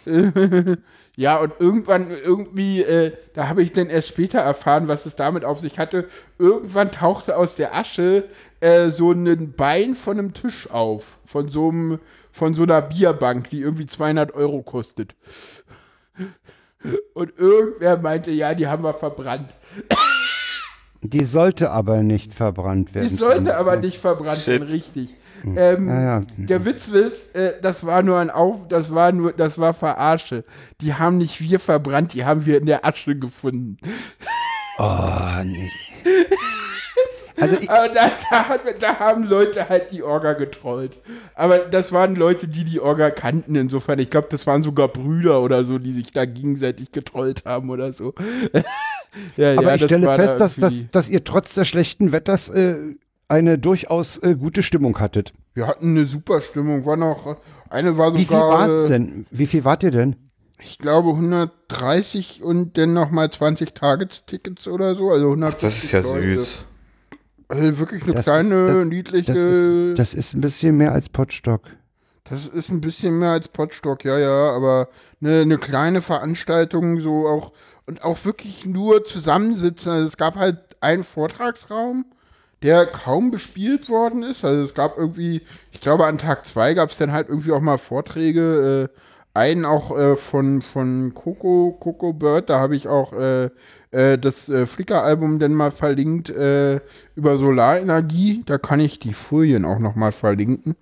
ja, 1.16 1.38
und 1.38 1.54
irgendwann, 1.60 2.10
irgendwie, 2.12 2.82
äh, 2.82 3.12
da 3.34 3.48
habe 3.48 3.62
ich 3.62 3.74
dann 3.74 3.88
erst 3.90 4.08
später 4.10 4.40
erfahren, 4.40 4.88
was 4.88 5.06
es 5.06 5.16
damit 5.16 5.46
auf 5.46 5.60
sich 5.60 5.78
hatte. 5.80 6.08
Irgendwann 6.40 6.92
tauchte 6.92 7.38
aus 7.38 7.56
der 7.56 7.76
Asche 7.76 8.26
äh, 8.62 8.90
so 8.92 9.12
ein 9.12 9.54
Bein 9.56 9.96
von 9.96 10.18
einem 10.18 10.34
Tisch 10.34 10.70
auf, 10.70 11.18
von 11.26 11.50
so 11.50 11.70
einem, 11.70 12.00
von 12.32 12.56
so 12.56 12.64
einer 12.64 12.82
Bierbank, 12.82 13.50
die 13.50 13.62
irgendwie 13.62 13.86
200 13.86 14.34
Euro 14.34 14.62
kostet. 14.62 15.16
Und 17.14 17.38
irgendwer 17.38 17.98
meinte, 17.98 18.32
ja, 18.32 18.54
die 18.54 18.68
haben 18.68 18.84
wir 18.84 18.94
verbrannt. 18.94 19.50
Die 21.02 21.24
sollte 21.24 21.72
aber 21.72 22.04
nicht 22.04 22.34
verbrannt 22.34 22.94
werden. 22.94 23.10
Die 23.10 23.16
sollte 23.16 23.58
aber 23.58 23.76
nicht 23.76 23.98
verbrannt 23.98 24.38
Shit. 24.40 24.62
werden, 24.62 24.70
richtig. 24.70 25.10
Ähm, 25.44 25.88
Ja, 25.88 26.02
ja. 26.02 26.22
Der 26.38 26.66
Witz 26.66 26.88
ist, 26.88 27.36
äh, 27.36 27.54
das 27.62 27.84
war 27.84 28.04
nur 28.04 28.20
ein 28.20 28.30
Auf, 28.30 28.68
das 28.68 28.94
war 28.94 29.12
nur, 29.12 29.34
das 29.34 29.58
war 29.58 29.74
Verarsche. 29.74 30.44
Die 30.82 30.94
haben 30.94 31.18
nicht 31.18 31.42
wir 31.42 31.60
verbrannt, 31.60 32.14
die 32.14 32.26
haben 32.26 32.46
wir 32.46 32.60
in 32.60 32.68
der 32.68 32.86
Asche 32.86 33.18
gefunden. 33.18 33.78
Oh, 34.78 35.44
nee. 35.44 35.72
Also 37.42 37.60
ich, 37.60 37.70
Aber 37.70 37.88
da, 37.90 38.12
da, 38.30 38.60
da 38.80 39.00
haben 39.00 39.24
Leute 39.24 39.68
halt 39.68 39.92
die 39.92 40.04
Orga 40.04 40.34
getrollt. 40.34 41.00
Aber 41.36 41.60
das 41.60 41.92
waren 41.92 42.16
Leute, 42.16 42.48
die 42.48 42.64
die 42.64 42.80
Orga 42.80 43.10
kannten. 43.10 43.56
Insofern, 43.56 44.00
ich 44.00 44.10
glaube, 44.10 44.28
das 44.30 44.48
waren 44.48 44.64
sogar 44.64 44.88
Brüder 44.88 45.42
oder 45.42 45.64
so, 45.64 45.80
die 45.80 45.92
sich 45.92 46.12
da 46.12 46.26
gegenseitig 46.26 46.92
getrollt 46.92 47.46
haben 47.46 47.70
oder 47.70 47.94
so. 47.94 48.14
ja, 49.38 49.54
aber 49.54 49.64
ja, 49.64 49.76
ich 49.76 49.84
stelle 49.84 50.16
fest, 50.16 50.40
dass, 50.40 50.56
dass, 50.56 50.92
dass 50.92 51.10
ihr 51.10 51.24
trotz 51.24 51.54
des 51.54 51.68
schlechten 51.68 52.12
Wetters 52.12 52.50
äh, 52.50 52.78
eine 53.28 53.58
durchaus 53.58 54.18
äh, 54.20 54.36
gute 54.36 54.64
Stimmung 54.64 55.00
hattet. 55.00 55.34
wir 55.54 55.68
hatten 55.68 55.98
eine 55.98 56.06
super 56.06 56.42
Stimmung. 56.42 56.86
War 56.86 56.98
noch, 56.98 57.38
eine 57.70 57.98
war 57.98 58.14
Wie 58.14 58.20
viel 58.20 58.38
sogar, 58.38 58.70
wart 58.70 58.86
äh, 58.86 58.90
denn? 58.90 59.26
Wie 59.32 59.48
viel 59.48 59.66
wart 59.66 59.84
ihr 59.84 59.92
denn? 59.92 60.16
ich 60.64 60.78
glaube, 60.78 61.10
130 61.10 62.44
und 62.44 62.78
dann 62.78 62.94
nochmal 62.94 63.32
20 63.32 63.74
Targets-Tickets 63.74 64.68
oder 64.68 64.96
so. 64.96 65.10
Also 65.10 65.26
100 65.26 65.62
Das 65.62 65.84
ist 65.84 65.92
ja 65.92 66.04
süß. 66.04 66.66
Also 67.52 67.80
wirklich 67.80 68.04
eine 68.04 68.14
Das 68.14 68.24
kleine, 68.24 68.56
ist- 68.68 68.76
das- 68.78 68.86
niedliche. 68.88 69.34
Das 69.34 69.44
ist, 69.44 70.00
das 70.00 70.14
ist 70.14 70.34
ein 70.34 70.42
bisschen 70.42 70.78
mehr 70.78 70.92
als 70.92 71.10
Potstock. 71.10 71.62
Das 72.24 72.48
ist 72.48 72.70
ein 72.70 72.80
bisschen 72.82 73.20
mehr 73.20 73.32
als 73.32 73.48
Potstock, 73.50 74.06
ja, 74.06 74.18
ja, 74.18 74.52
aber 74.56 74.88
eine, 75.22 75.42
eine 75.42 75.58
kleine 75.58 76.02
Veranstaltung, 76.02 77.00
so 77.02 77.28
auch, 77.28 77.52
und 77.88 78.04
auch 78.06 78.24
wirklich 78.24 78.66
nur 78.66 79.04
zusammensitzen. 79.04 79.92
Also 79.92 80.06
es 80.08 80.16
gab 80.18 80.36
halt 80.38 80.60
einen 80.80 81.04
Vortragsraum, 81.04 82.06
der 82.64 82.86
kaum 82.86 83.32
bespielt 83.32 83.90
worden 83.90 84.24
ist. 84.24 84.46
Also 84.46 84.64
es 84.64 84.74
gab 84.74 84.98
irgendwie, 84.98 85.42
ich 85.72 85.82
glaube 85.82 86.06
an 86.06 86.18
Tag 86.20 86.46
zwei 86.46 86.74
gab 86.74 86.90
es 86.90 86.98
dann 86.98 87.12
halt 87.12 87.28
irgendwie 87.28 87.52
auch 87.52 87.60
mal 87.60 87.78
Vorträge, 87.78 88.90
äh, 88.94 88.98
einen 89.34 89.66
auch 89.66 89.98
äh, 89.98 90.16
von, 90.16 90.62
von 90.62 91.14
Coco, 91.14 91.76
Coco 91.80 92.14
Bird, 92.14 92.50
da 92.50 92.60
habe 92.60 92.76
ich 92.76 92.88
auch 92.88 93.12
äh, 93.14 93.50
äh, 93.92 94.18
das 94.18 94.48
äh, 94.48 94.66
Flickr-Album 94.66 95.40
dann 95.40 95.54
mal 95.54 95.72
verlinkt 95.72 96.30
äh, 96.30 96.80
über 97.16 97.38
Solarenergie. 97.38 98.42
Da 98.46 98.58
kann 98.58 98.80
ich 98.80 99.00
die 99.00 99.14
Folien 99.14 99.66
auch 99.66 99.80
noch 99.80 99.96
mal 99.96 100.14
verlinken. 100.14 100.76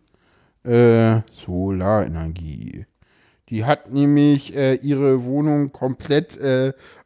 Äh, 0.64 1.22
Solarenergie. 1.46 2.86
Die 3.50 3.66
hat 3.66 3.92
nämlich 3.92 4.56
äh, 4.56 4.76
ihre 4.76 5.24
Wohnung 5.26 5.72
komplett 5.72 6.40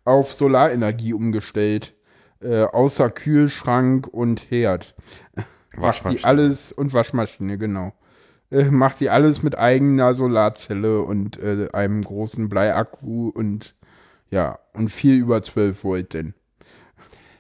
auf 0.04 0.34
Solarenergie 0.34 1.14
umgestellt. 1.14 1.94
Außer 2.42 3.10
Kühlschrank 3.10 4.08
und 4.08 4.52
Herd. 4.52 4.96
Macht 5.78 6.12
die 6.12 6.26
alles 6.26 6.74
und 6.74 6.92
Waschmaschine, 6.92 7.58
genau. 7.58 7.94
Macht 8.50 9.00
die 9.00 9.10
alles 9.10 9.42
mit 9.42 9.58
eigener 9.58 10.14
Solarzelle 10.14 11.02
und 11.04 11.42
äh, 11.42 11.70
einem 11.72 12.04
großen 12.04 12.50
Bleiakku 12.50 13.30
und 13.30 13.76
ja, 14.34 14.58
und 14.74 14.92
viel 14.92 15.16
über 15.16 15.44
12 15.44 15.84
Volt 15.84 16.14
denn. 16.16 16.34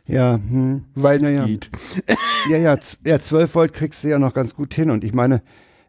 Ja, 0.05 0.35
hm. 0.35 0.85
Weil 0.93 1.17
es 1.17 1.23
Naja. 1.23 1.45
geht. 1.45 1.71
ja, 2.49 2.57
ja, 2.57 2.77
ja, 3.05 3.19
12 3.19 3.55
Volt 3.55 3.73
kriegst 3.73 4.03
du 4.03 4.09
ja 4.09 4.19
noch 4.19 4.33
ganz 4.33 4.53
gut 4.53 4.73
hin. 4.75 4.91
Und 4.91 5.03
ich 5.03 5.13
meine, 5.13 5.41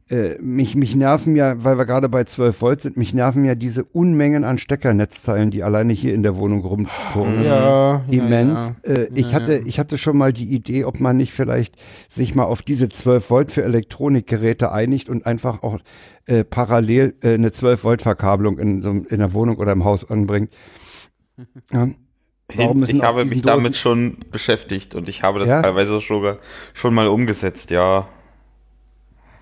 äh, 0.09 0.39
mich, 0.40 0.76
mich 0.76 0.94
nerven 0.94 1.36
ja, 1.36 1.62
weil 1.62 1.76
wir 1.76 1.85
gerade 1.85 2.09
bei 2.09 2.24
12 2.24 2.60
Volt 2.62 2.82
sind, 2.82 2.97
mich 2.97 3.12
nerven 3.12 3.44
ja 3.44 3.55
diese 3.55 3.85
Unmengen 3.85 4.44
an 4.44 4.56
Steckernetzteilen, 4.59 5.51
die 5.51 5.62
alleine 5.62 5.93
hier 5.93 6.14
in 6.14 6.22
der 6.22 6.36
Wohnung 6.36 6.64
rumturnen. 6.64 7.44
Ja, 7.44 8.05
Immens. 8.09 8.72
Ja, 8.86 8.93
Äh, 8.93 9.09
ich, 9.14 9.26
Ja, 9.26 9.32
hatte, 9.32 9.56
ich 9.66 9.78
hatte 9.78 9.98
schon 9.98 10.16
mal 10.16 10.32
die 10.32 10.55
Idee, 10.55 10.85
ob 10.85 11.01
man 11.01 11.16
nicht 11.18 11.32
vielleicht 11.32 11.76
sich 12.09 12.35
mal 12.35 12.44
auf 12.44 12.62
diese 12.62 12.89
12 12.89 13.28
Volt 13.31 13.51
für 13.51 13.64
Elektronikgeräte 13.64 14.72
einigt 14.72 15.10
und 15.10 15.26
einfach 15.26 15.62
auch 15.62 15.78
äh, 16.26 16.44
parallel 16.44 17.14
äh, 17.22 17.35
eine 17.35 17.52
12 17.52 17.85
Volt 17.85 18.02
Verkabelung 18.02 18.59
in, 18.59 18.81
so, 18.81 18.90
in 18.90 19.18
der 19.18 19.32
Wohnung 19.35 19.56
oder 19.56 19.72
im 19.72 19.85
Haus 19.85 20.09
anbringt. 20.09 20.51
Ja. 21.73 21.89
Warum 22.56 22.85
ich 22.85 23.02
habe 23.02 23.24
mich 23.24 23.43
Dosen- 23.43 23.47
damit 23.47 23.77
schon 23.77 24.19
beschäftigt 24.31 24.94
und 24.94 25.09
ich 25.09 25.23
habe 25.23 25.39
das 25.39 25.48
Ja? 25.48 25.62
teilweise 25.62 26.01
schon, 26.01 26.36
schon 26.74 26.93
mal 26.94 27.09
umgesetzt, 27.09 27.70
ja. 27.70 28.06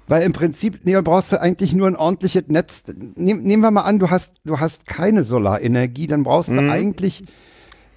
Weil 0.09 0.23
im 0.23 0.33
Prinzip, 0.33 0.81
nee, 0.85 1.01
brauchst 1.01 1.33
du 1.33 1.41
eigentlich 1.41 1.73
nur 1.75 1.87
ein 1.87 1.97
ordentliches 1.97 2.45
Netz. 2.49 2.83
Nehm, 3.17 3.43
nehmen 3.43 3.63
wir 3.63 3.71
mal 3.71 3.83
an, 3.83 3.99
du 3.99 4.11
hast, 4.11 4.35
du 4.45 4.61
hast 4.61 4.87
keine 4.87 5.25
Solarenergie, 5.25 6.07
dann 6.07 6.23
brauchst 6.23 6.49
du 6.49 6.53
Mhm. 6.55 6.71
eigentlich 6.71 7.25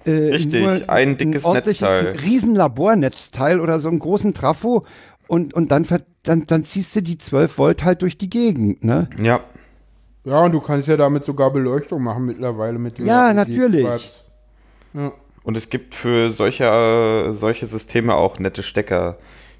äh, 0.04 0.10
Richtig, 0.10 0.62
nur 0.62 0.88
ein 0.88 1.16
dickes 1.16 1.44
ordentliches- 1.44 1.80
Netzteil. 1.80 2.06
Ein 2.12 2.18
riesen 2.20 2.54
Labornetzteil 2.54 3.58
oder 3.60 3.80
so 3.80 3.88
einen 3.88 3.98
großen 3.98 4.34
Trafo 4.34 4.86
und, 5.26 5.52
und 5.52 5.72
dann, 5.72 5.84
dann, 6.22 6.46
dann 6.46 6.64
ziehst 6.64 6.94
du 6.94 7.02
die 7.02 7.18
12 7.18 7.58
Volt 7.58 7.82
halt 7.84 8.02
durch 8.02 8.16
die 8.16 8.30
Gegend, 8.30 8.84
ne? 8.84 9.08
Ja. 9.20 9.40
Ja, 10.26 10.40
und 10.42 10.50
du 10.50 10.60
kannst 10.60 10.88
ja 10.88 10.96
damit 10.96 11.24
sogar 11.24 11.52
Beleuchtung 11.52 12.02
machen 12.02 12.24
mittlerweile 12.26 12.80
mit 12.80 12.98
dem 12.98 13.06
Ja, 13.06 13.28
LED 13.30 13.36
natürlich. 13.36 13.84
Ja. 14.92 15.12
Und 15.44 15.56
es 15.56 15.70
gibt 15.70 15.94
für 15.94 16.32
solche, 16.32 16.64
äh, 16.64 17.32
solche 17.32 17.66
Systeme 17.66 18.16
auch 18.16 18.40
nette 18.40 18.64
Stecker, 18.64 19.18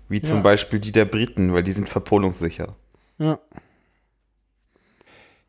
wie 0.09 0.21
zum 0.21 0.39
Ja. 0.39 0.43
Beispiel 0.43 0.81
die 0.81 0.91
der 0.91 1.05
Briten, 1.05 1.53
weil 1.55 1.63
die 1.63 1.71
sind 1.71 1.89
verpolungssicher. 1.89 2.75
Ja. 3.19 3.39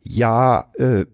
Ja, 0.04 0.72
äh, 0.78 1.06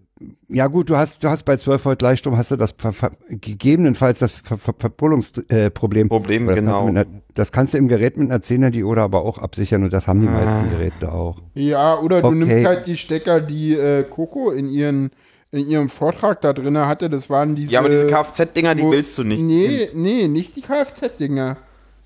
ja 0.50 0.68
gut, 0.68 0.90
du 0.90 0.98
hast, 0.98 1.24
du 1.24 1.30
hast 1.30 1.44
bei 1.44 1.58
12 1.58 1.86
Volt 1.86 2.00
Gleichstrom 2.00 2.38
hast 2.38 2.52
du 2.52 2.56
das 2.56 2.74
ver, 2.78 2.94
ver, 2.94 3.12
gegebenenfalls 3.30 4.20
das 4.20 4.32
Ver, 4.32 4.58
ver, 4.58 4.74
Verpullungsproblem. 4.78 5.58
Äh, 5.66 5.70
Problem. 5.70 6.48
Das 6.48 6.56
genau. 6.56 6.86
kannst 6.86 6.90
einer- 6.98 7.06
Das 7.36 7.52
kannst 7.52 7.74
du 7.74 7.78
im 7.80 7.88
Gerät 7.88 8.18
mit 8.18 8.30
einer 8.30 8.41
10er 8.41 8.70
Diode 8.70 9.02
aber 9.02 9.24
auch 9.26 9.38
absichern 9.40 9.84
und 9.84 9.91
das 9.94 10.08
haben 10.08 10.22
die 10.22 10.28
Ah. 10.28 10.32
meisten 10.32 10.70
Geräte 10.70 11.12
auch. 11.12 11.38
Ja, 11.56 11.98
oder 12.00 12.22
du 12.22 12.28
Okay. 12.28 12.36
nimmst 12.38 12.66
halt 12.66 12.86
die 12.88 12.95
Stecker, 12.98 13.41
die 13.41 13.74
äh, 13.74 14.04
Coco 14.04 14.52
in, 14.52 14.70
ihren, 14.70 15.10
in 15.52 15.68
ihrem 15.68 15.90
Vortrag 15.90 16.41
da 16.41 16.54
drin 16.54 16.78
hatte. 16.78 17.10
Das 17.10 17.30
waren 17.32 17.56
diese. 17.56 17.72
Ja, 17.72 17.80
aber 17.80 17.90
diese 17.90 18.06
Kfz-Dinger, 18.08 18.76
die 18.76 18.84
willst 18.84 19.18
du 19.18 19.24
nicht. 19.24 19.41
Nee, 19.41 19.90
nee, 19.94 20.28
nicht 20.28 20.56
die 20.56 20.62
Kfz-Dinger. 20.62 21.58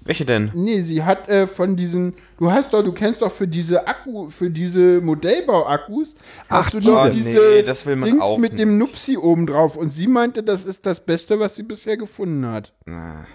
Welche 0.07 0.25
denn? 0.25 0.51
Nee, 0.53 0.81
sie 0.84 1.03
hat 1.03 1.27
äh, 1.29 1.45
von 1.47 1.75
diesen. 1.75 2.13
Du 2.39 2.49
hast 2.49 2.73
doch, 2.73 2.81
du 2.81 2.93
kennst 2.93 3.21
doch 3.21 3.31
für 3.31 3.47
diese 3.47 3.85
Akku, 3.88 4.29
für 4.29 4.49
diese 4.49 5.01
Modellbau-Akkus, 5.01 6.15
Ach, 6.47 6.63
hast 6.65 6.73
du 6.73 6.79
doch 6.79 7.09
diese. 7.09 7.27
Nee, 7.29 7.61
das 7.61 7.85
will 7.85 7.97
man 7.97 8.09
Dings 8.09 8.21
auch 8.21 8.38
mit 8.38 8.57
dem 8.57 8.77
nicht. 8.77 8.88
Nupsi 8.88 9.17
oben 9.17 9.45
drauf. 9.45 9.75
Und 9.75 9.91
sie 9.91 10.07
meinte, 10.07 10.43
das 10.43 10.63
ist 10.65 10.85
das 10.85 11.01
Beste, 11.05 11.39
was 11.39 11.57
sie 11.57 11.63
bisher 11.63 11.97
gefunden 11.97 12.45
hat. 12.47 12.71
Na, 12.85 13.25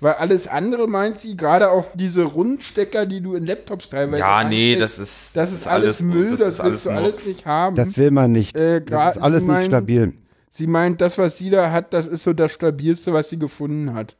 Weil 0.00 0.14
alles 0.14 0.46
andere 0.48 0.86
meint 0.86 1.20
sie, 1.20 1.34
gerade 1.34 1.70
auch 1.70 1.86
diese 1.94 2.24
Rundstecker, 2.24 3.06
die 3.06 3.22
du 3.22 3.34
in 3.34 3.46
Laptops 3.46 3.88
teilweise. 3.88 4.18
Ja, 4.18 4.44
nee, 4.44 4.76
das 4.76 4.98
ist, 4.98 5.34
Das 5.34 5.50
ist 5.50 5.66
alles 5.66 6.02
Müll, 6.02 6.28
das, 6.36 6.40
ist 6.40 6.62
willst 6.62 6.84
du 6.84 6.90
alles 6.90 7.10
Murks. 7.12 7.26
nicht 7.26 7.46
haben. 7.46 7.74
Das 7.74 7.96
will 7.96 8.10
man 8.10 8.32
nicht. 8.32 8.54
Äh, 8.54 8.82
das 8.82 9.16
ist 9.16 9.22
alles 9.22 9.42
sie 9.44 9.50
nicht 9.50 9.66
stabil. 9.66 10.12
Sie 10.50 10.66
meint, 10.66 11.00
das, 11.00 11.16
was 11.16 11.38
sie 11.38 11.48
da 11.48 11.72
hat, 11.72 11.94
das 11.94 12.06
ist 12.06 12.22
so 12.22 12.32
das 12.34 12.52
Stabilste, 12.52 13.12
was 13.14 13.30
sie 13.30 13.38
gefunden 13.38 13.94
hat. 13.94 14.14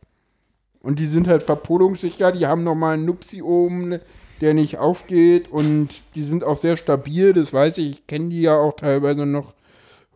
Und 0.84 0.98
die 0.98 1.06
sind 1.06 1.26
halt 1.28 1.42
verpolungssicher, 1.42 2.30
die 2.32 2.46
haben 2.46 2.62
nochmal 2.62 2.94
einen 2.94 3.04
Nupsi 3.06 3.40
oben, 3.42 3.98
der 4.40 4.52
nicht 4.54 4.76
aufgeht 4.78 5.50
und 5.50 5.88
die 6.14 6.22
sind 6.24 6.44
auch 6.44 6.58
sehr 6.58 6.76
stabil, 6.76 7.32
das 7.32 7.52
weiß 7.52 7.78
ich. 7.78 7.90
Ich 7.90 8.06
kenne 8.06 8.28
die 8.28 8.42
ja 8.42 8.56
auch 8.56 8.74
teilweise 8.76 9.24
noch, 9.26 9.54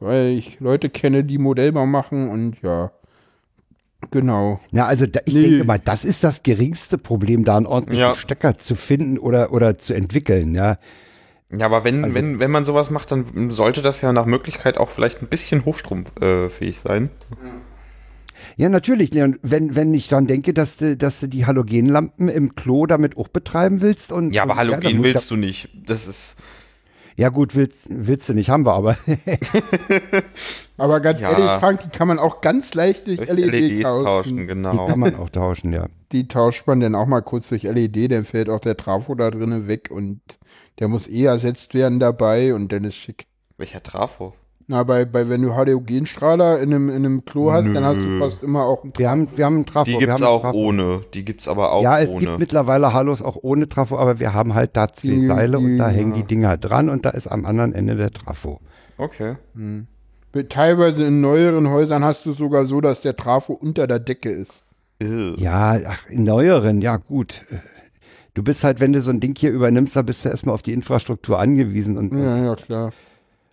weil 0.00 0.28
ich 0.32 0.60
Leute 0.60 0.90
kenne, 0.90 1.24
die 1.24 1.38
Modellbau 1.38 1.86
machen 1.86 2.28
und 2.30 2.56
ja. 2.62 2.90
Genau. 4.10 4.60
Ja, 4.70 4.86
also 4.86 5.06
da, 5.06 5.20
ich 5.24 5.34
Nee. 5.34 5.42
denke 5.50 5.64
mal, 5.64 5.78
das 5.82 6.04
ist 6.04 6.22
das 6.22 6.42
geringste 6.42 6.98
Problem, 6.98 7.44
da 7.44 7.56
einen 7.56 7.66
ordentlichen 7.66 8.00
Ja. 8.02 8.14
Stecker 8.14 8.56
zu 8.58 8.74
finden 8.76 9.18
oder, 9.18 9.52
oder 9.52 9.78
zu 9.78 9.92
entwickeln, 9.94 10.54
ja. 10.54 10.76
Ja, 11.50 11.66
aber 11.66 11.82
wenn, 11.84 12.04
Also- 12.04 12.14
wenn, 12.14 12.38
wenn 12.40 12.50
man 12.50 12.64
sowas 12.64 12.90
macht, 12.90 13.10
dann 13.10 13.50
sollte 13.50 13.80
das 13.82 14.00
ja 14.02 14.12
nach 14.12 14.26
Möglichkeit 14.26 14.78
auch 14.78 14.90
vielleicht 14.90 15.22
ein 15.22 15.28
bisschen 15.28 15.64
hochstromfähig 15.64 16.78
sein. 16.80 17.10
Ja, 17.42 17.50
natürlich, 18.68 19.12
Leon. 19.14 19.38
Wenn, 19.42 19.76
wenn 19.76 19.94
ich 19.94 20.08
dann 20.08 20.26
denke, 20.26 20.52
dass 20.52 20.76
du, 20.78 20.96
dass 20.96 21.20
du 21.20 21.28
die 21.28 21.46
Halogenlampen 21.46 22.28
im 22.28 22.56
Klo 22.56 22.86
damit 22.86 23.16
auch 23.16 23.28
betreiben 23.28 23.80
willst 23.82 24.10
und. 24.10 24.34
Ja, 24.34 24.42
aber 24.42 24.52
und, 24.52 24.58
Halogen 24.58 24.96
muss 24.96 25.04
willst 25.04 25.30
du 25.30 25.36
nicht. 25.36 25.68
Das 25.86 26.08
ist. 26.08 26.36
Ja, 27.16 27.24
ja 27.26 27.28
gut, 27.30 27.54
willst, 27.54 27.86
willst 27.88 28.28
du 28.28 28.34
nicht, 28.34 28.48
haben 28.50 28.66
wir 28.66 28.74
aber. 28.74 28.96
Aber 30.76 31.00
ganz 31.00 31.20
Ja. 31.20 31.32
ehrlich, 31.32 31.50
Frank, 31.60 31.80
die 31.82 31.88
kann 31.88 32.06
man 32.06 32.18
auch 32.20 32.40
ganz 32.40 32.72
leicht 32.74 33.08
durch 33.08 33.16
durch 33.18 33.28
LED 33.30 33.50
LEDs 33.52 33.82
tauschen. 33.82 34.04
tauschen, 34.04 34.36
Die 34.38 34.46
genau. 34.46 34.86
kann 34.86 35.00
man 35.00 35.16
auch 35.16 35.28
tauschen, 35.28 35.72
ja. 35.72 35.86
Die 36.12 36.28
tauscht 36.28 36.66
man 36.68 36.78
dann 36.80 36.94
auch 36.94 37.06
mal 37.06 37.20
kurz 37.20 37.48
durch 37.48 37.64
LED, 37.64 38.12
dann 38.12 38.24
fällt 38.24 38.48
auch 38.48 38.60
der 38.60 38.76
Trafo 38.76 39.16
da 39.16 39.30
drinnen 39.32 39.66
weg 39.66 39.88
und 39.90 40.20
der 40.78 40.86
muss 40.86 41.08
eh 41.08 41.24
ersetzt 41.24 41.74
werden 41.74 41.98
dabei 41.98 42.54
und 42.54 42.70
dann 42.70 42.84
ist 42.84 42.94
schick. 42.94 43.26
Welcher 43.56 43.82
Trafo? 43.82 44.34
Na, 44.70 44.82
bei, 44.82 45.06
bei 45.06 45.30
wenn 45.30 45.40
du 45.40 45.54
Halogenstrahler 45.54 46.60
in 46.60 46.74
einem, 46.74 46.90
in 46.90 46.96
einem 46.96 47.24
Klo 47.24 47.50
hast, 47.52 47.64
dann 47.66 47.84
hast 47.84 47.96
du 47.96 48.06
Nö. 48.06 48.18
fast 48.20 48.42
immer 48.42 48.64
auch 48.66 48.84
einen 48.84 48.92
Wir 48.98 49.08
haben, 49.08 49.26
wir 49.34 49.46
haben 49.46 49.54
einen 49.56 49.66
Trafo. 49.66 49.84
Die 49.86 49.94
haben 49.96 50.10
einen 50.16 50.24
auch 50.24 50.42
Trafo. 50.42 50.58
ohne. 50.58 51.00
Die 51.14 51.24
gibt's 51.24 51.48
aber 51.48 51.72
auch 51.72 51.82
Ja, 51.82 51.98
es 52.00 52.10
ohne. 52.10 52.20
gibt 52.20 52.38
mittlerweile 52.38 52.92
Halos 52.92 53.22
auch 53.22 53.38
ohne 53.40 53.66
Trafo, 53.70 53.96
aber 53.96 54.18
wir 54.20 54.34
haben 54.34 54.54
halt 54.54 54.76
da 54.76 54.92
zwei 54.92 55.08
Die- 55.08 55.26
Seile 55.26 55.56
und 55.58 55.78
da 55.78 55.88
die- 55.88 55.96
hängen 55.96 56.12
die 56.12 56.22
Dinger 56.24 56.58
dran 56.58 56.90
und 56.90 57.06
da 57.06 57.10
ist 57.10 57.26
am 57.28 57.46
anderen 57.46 57.72
Ende 57.72 57.96
der 57.96 58.10
Trafo. 58.10 58.60
okay. 58.98 59.36
Teilweise 60.50 61.04
in 61.04 61.20
neueren 61.22 61.68
Häusern 61.70 62.04
hast 62.04 62.26
du 62.26 62.32
sogar 62.32 62.66
so, 62.66 62.80
dass 62.82 63.00
der 63.00 63.16
Trafo 63.16 63.54
unter 63.54 63.86
der 63.86 63.98
Decke 63.98 64.28
ist. 64.30 64.62
Ew. 65.02 65.34
Ja, 65.38 65.78
ach, 65.86 66.06
in 66.10 66.24
neueren, 66.24 66.80
ja 66.82 66.96
gut. 66.98 67.42
Du 68.34 68.42
bist 68.42 68.62
halt, 68.62 68.78
wenn 68.80 68.92
du 68.92 69.00
so 69.00 69.10
ein 69.10 69.18
Ding 69.20 69.34
hier 69.36 69.50
übernimmst, 69.50 69.96
da 69.96 70.02
bist 70.02 70.24
du 70.24 70.28
erstmal 70.28 70.54
auf 70.54 70.62
die 70.62 70.74
Infrastruktur 70.74 71.38
angewiesen 71.40 71.96
und, 71.96 72.12
Ja, 72.12 72.36
ja, 72.44 72.54
klar. 72.54 72.92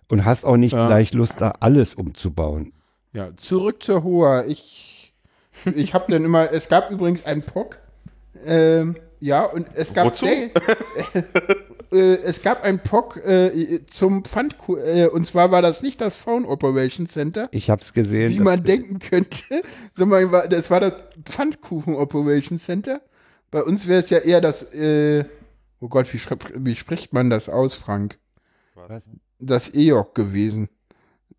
Und 0.08 0.24
hast 0.24 0.44
auch 0.44 0.56
nicht 0.56 0.72
Ja. 0.72 0.86
gleich 0.86 1.12
Lust, 1.12 1.34
da 1.40 1.52
alles 1.60 1.94
umzubauen. 1.94 2.72
Ja, 3.12 3.30
zurück 3.36 3.82
zur 3.82 4.02
Hoa. 4.04 4.44
Ich 4.44 5.14
Ich 5.74 5.94
habe 5.94 6.12
dann 6.12 6.24
immer, 6.24 6.52
es 6.52 6.68
gab 6.68 6.90
übrigens 6.90 7.24
einen 7.24 7.42
POC. 7.42 7.78
Ähm, 8.44 8.94
ja, 9.20 9.44
und 9.44 9.68
es 9.74 9.94
gab. 9.94 10.06
Wozu? 10.06 10.26
Day- 10.26 10.50
äh, 11.92 12.14
es 12.22 12.42
gab 12.42 12.62
einen 12.62 12.78
POC 12.80 13.16
äh, 13.24 13.80
zum 13.86 14.24
Pfand, 14.24 14.56
äh, 14.68 15.06
und 15.06 15.26
zwar 15.26 15.50
war 15.50 15.62
das 15.62 15.82
nicht 15.82 16.00
das 16.00 16.16
Phone 16.16 16.44
Operation 16.44 17.08
Center, 17.08 17.48
Ich 17.52 17.70
hab's 17.70 17.92
gesehen. 17.94 18.32
wie 18.32 18.40
man 18.40 18.62
denken 18.62 18.98
könnte, 18.98 19.42
sondern 19.96 20.30
war- 20.32 20.48
das 20.48 20.70
war 20.70 20.80
das 20.80 20.92
Pfannkuchen 21.24 21.94
Operation 21.94 22.58
Center. 22.58 23.00
Bei 23.50 23.62
uns 23.62 23.86
wäre 23.86 24.02
es 24.02 24.10
ja 24.10 24.18
eher 24.18 24.40
das, 24.42 24.74
äh, 24.74 25.24
oh 25.80 25.88
Gott, 25.88 26.12
wie, 26.12 26.20
wie 26.56 26.74
spricht 26.74 27.12
man 27.14 27.30
das 27.30 27.48
aus, 27.48 27.74
Frank? 27.74 28.18
Was? 28.74 29.04
Das 29.38 29.72
EOC 29.74 30.14
gewesen. 30.14 30.68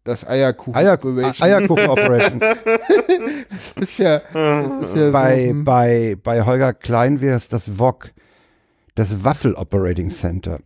Das 0.03 0.25
Eierkuchen 0.25 0.75
Eier, 0.75 0.93
Operation. 0.93 1.47
Eierkuchen 1.47 1.87
Operation. 1.87 2.39
Das 3.49 3.89
ist 3.89 3.97
ja, 3.99 4.21
das 4.33 4.89
ist 4.89 4.95
ja 4.95 5.11
bei, 5.11 5.51
so, 5.53 5.63
bei, 5.63 6.17
bei 6.21 6.45
Holger 6.45 6.73
Klein 6.73 7.21
wäre 7.21 7.35
es 7.35 7.47
das 7.49 7.77
VOG, 7.77 8.11
das 8.95 9.23
Waffel 9.23 9.53
Operating 9.55 10.09
Center. 10.09 10.59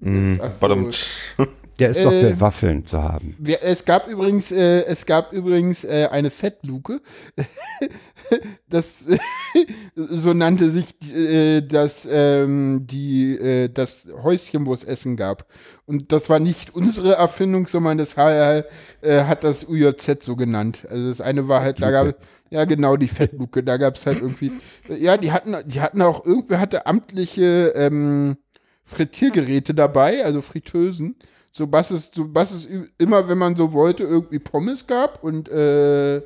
Mm, 0.00 0.36
Ach 0.40 0.52
so. 0.60 1.46
Der 1.78 1.90
ist 1.90 2.04
doch 2.04 2.12
Äh, 2.12 2.20
für 2.20 2.40
Waffeln 2.40 2.86
zu 2.86 3.02
haben. 3.02 3.36
Es 3.60 3.84
gab 3.84 4.08
übrigens, 4.08 4.52
äh, 4.52 4.84
es 4.84 5.06
gab 5.06 5.32
übrigens 5.32 5.84
äh, 5.84 6.08
eine 6.10 6.30
Fettluke. 6.30 7.00
das 8.68 9.04
so 9.94 10.34
nannte 10.34 10.70
sich 10.70 10.94
äh, 11.14 11.62
das 11.62 12.06
ähm, 12.10 12.86
die 12.86 13.36
äh, 13.36 13.68
das 13.68 14.06
Häuschen, 14.22 14.66
wo 14.66 14.74
es 14.74 14.84
Essen 14.84 15.16
gab. 15.16 15.46
Und 15.86 16.12
das 16.12 16.30
war 16.30 16.38
nicht 16.38 16.74
unsere 16.74 17.14
Erfindung, 17.14 17.66
sondern 17.66 17.98
das 17.98 18.16
HR, 18.16 18.64
äh, 19.02 19.24
hat 19.24 19.44
das 19.44 19.64
UJZ 19.68 20.22
so 20.22 20.36
genannt. 20.36 20.86
Also 20.88 21.08
das 21.08 21.20
eine 21.20 21.48
war 21.48 21.60
halt, 21.60 21.82
da 21.82 21.90
gab 21.90 22.16
ja 22.50 22.64
genau 22.64 22.96
die 22.96 23.08
Fettluke. 23.08 23.64
Da 23.64 23.76
gab 23.76 23.96
es 23.96 24.06
halt 24.06 24.20
irgendwie, 24.20 24.52
ja, 24.88 25.16
die 25.16 25.32
hatten, 25.32 25.56
die 25.66 25.80
hatten 25.80 26.00
auch 26.02 26.24
irgendwer 26.24 26.60
hatte 26.60 26.86
amtliche 26.86 27.72
ähm, 27.74 28.36
Frittiergeräte 28.84 29.74
dabei, 29.74 30.24
also 30.24 30.40
Fritteusen 30.40 31.16
so 31.56 31.70
was 31.70 31.92
es, 31.92 32.10
so 32.12 32.34
was 32.34 32.50
es 32.50 32.68
immer, 32.98 33.28
wenn 33.28 33.38
man 33.38 33.54
so 33.54 33.72
wollte, 33.72 34.02
irgendwie 34.02 34.40
Pommes 34.40 34.88
gab 34.88 35.22
und 35.22 35.48
äh, 35.48 36.20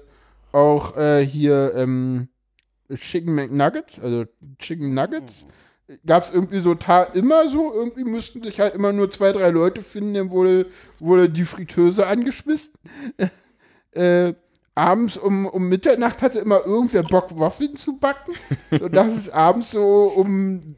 auch 0.53 0.97
äh, 0.97 1.25
hier 1.25 1.75
ähm, 1.75 2.29
Chicken 2.95 3.35
McNuggets, 3.35 4.01
also 4.01 4.25
Chicken 4.59 4.95
Nuggets, 4.95 5.45
gab 6.07 6.23
es 6.23 6.33
irgendwie 6.33 6.61
so 6.61 6.75
immer 7.13 7.47
so, 7.47 7.75
irgendwie 7.75 8.05
müssten 8.05 8.43
sich 8.43 8.59
halt 8.59 8.75
immer 8.75 8.93
nur 8.93 9.11
zwei, 9.11 9.33
drei 9.33 9.51
Leute 9.51 9.83
finden, 9.83 10.15
dann 10.15 10.31
wurde, 10.31 10.67
wurde 10.99 11.29
die 11.29 11.45
Fritteuse 11.45 12.07
angeschmissen. 12.07 12.73
äh, 13.93 14.33
abends 14.75 15.19
um, 15.19 15.45
um 15.45 15.69
Mitternacht 15.69 16.23
hatte 16.23 16.39
immer 16.39 16.65
irgendwer 16.65 17.03
Bock, 17.03 17.39
Waffeln 17.39 17.77
zu 17.77 17.99
backen. 17.99 18.33
Und 18.71 18.93
dass 18.95 19.15
es 19.15 19.29
abends 19.29 19.73
so 19.73 20.05
um 20.17 20.75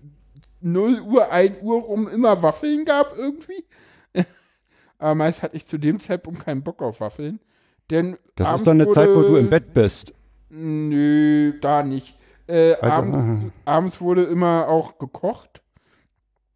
0 0.61 1.01
Uhr, 1.03 1.31
1 1.31 1.63
Uhr 1.63 1.83
rum 1.83 2.09
immer 2.09 2.43
Waffeln 2.43 2.85
gab 2.85 3.17
irgendwie. 3.17 3.65
Aber 5.01 5.15
meist 5.15 5.43
hatte 5.43 5.57
ich 5.57 5.67
zu 5.67 5.79
dem 5.79 5.99
Zeitpunkt 5.99 6.45
keinen 6.45 6.63
Bock 6.63 6.83
auf 6.83 7.01
Waffeln. 7.01 7.41
Denn 7.91 8.17
Das 8.37 8.61
ist 8.61 8.67
doch 8.67 8.73
eine 8.73 8.87
wurde, 8.87 8.95
Zeit, 8.95 9.09
wo 9.09 9.23
du 9.23 9.37
im 9.37 9.51
Bett 9.51 9.75
bist. 9.75 10.13
Nö, 10.51 11.55
da 11.61 11.83
nicht. 11.83 12.17
Äh, 12.47 12.75
Also, 12.75 12.87
abends, 12.95 13.53
abends 13.65 14.01
wurde 14.01 14.25
immer 14.25 14.69
auch 14.69 14.99
gekocht. 14.99 15.63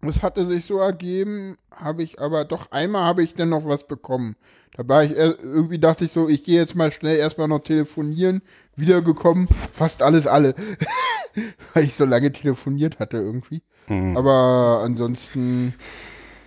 Es 0.02 0.22
hatte 0.22 0.46
sich 0.46 0.66
so 0.66 0.78
ergeben, 0.78 1.56
habe 1.70 2.02
ich 2.02 2.20
aber 2.20 2.44
doch 2.44 2.70
einmal 2.70 3.04
habe 3.04 3.22
ich 3.22 3.34
dann 3.34 3.48
noch 3.48 3.64
was 3.64 3.86
bekommen. 3.86 4.36
Da 4.76 4.86
war 4.86 5.02
ich 5.02 5.16
äh, 5.16 5.34
irgendwie 5.40 5.78
dachte 5.78 6.04
ich 6.04 6.12
so, 6.12 6.28
ich 6.28 6.44
gehe 6.44 6.58
jetzt 6.58 6.74
mal 6.74 6.92
schnell 6.92 7.16
erstmal 7.16 7.48
noch 7.48 7.60
telefonieren. 7.60 8.42
Wiedergekommen, 8.76 9.48
fast 9.72 10.02
alles 10.02 10.26
alle. 10.26 10.54
Weil 11.74 11.84
ich 11.84 11.94
so 11.94 12.04
lange 12.04 12.30
telefoniert 12.32 12.98
hatte 12.98 13.16
irgendwie. 13.16 13.62
Mhm. 13.88 14.16
Aber 14.16 14.82
ansonsten, 14.84 15.74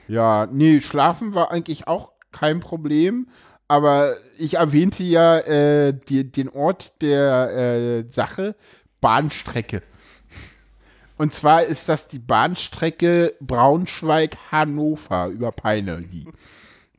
ja, 0.08 0.48
nee, 0.52 0.82
schlafen 0.82 1.34
war 1.36 1.52
eigentlich 1.52 1.88
auch 1.88 2.12
kein 2.32 2.60
Problem. 2.60 3.28
Aber 3.70 4.16
ich 4.38 4.54
erwähnte 4.56 5.04
ja 5.04 5.40
äh, 5.40 5.94
die, 6.08 6.32
den 6.32 6.48
Ort 6.50 6.94
der 7.02 7.50
äh, 7.56 8.04
Sache, 8.14 8.56
Bahnstrecke. 9.02 9.82
Und 11.18 11.34
zwar 11.34 11.64
ist 11.64 11.90
das 11.90 12.08
die 12.08 12.20
Bahnstrecke 12.20 13.34
Braunschweig-Hannover 13.42 15.28
über 15.28 15.52
Peine. 15.52 16.02
Die. 16.02 16.26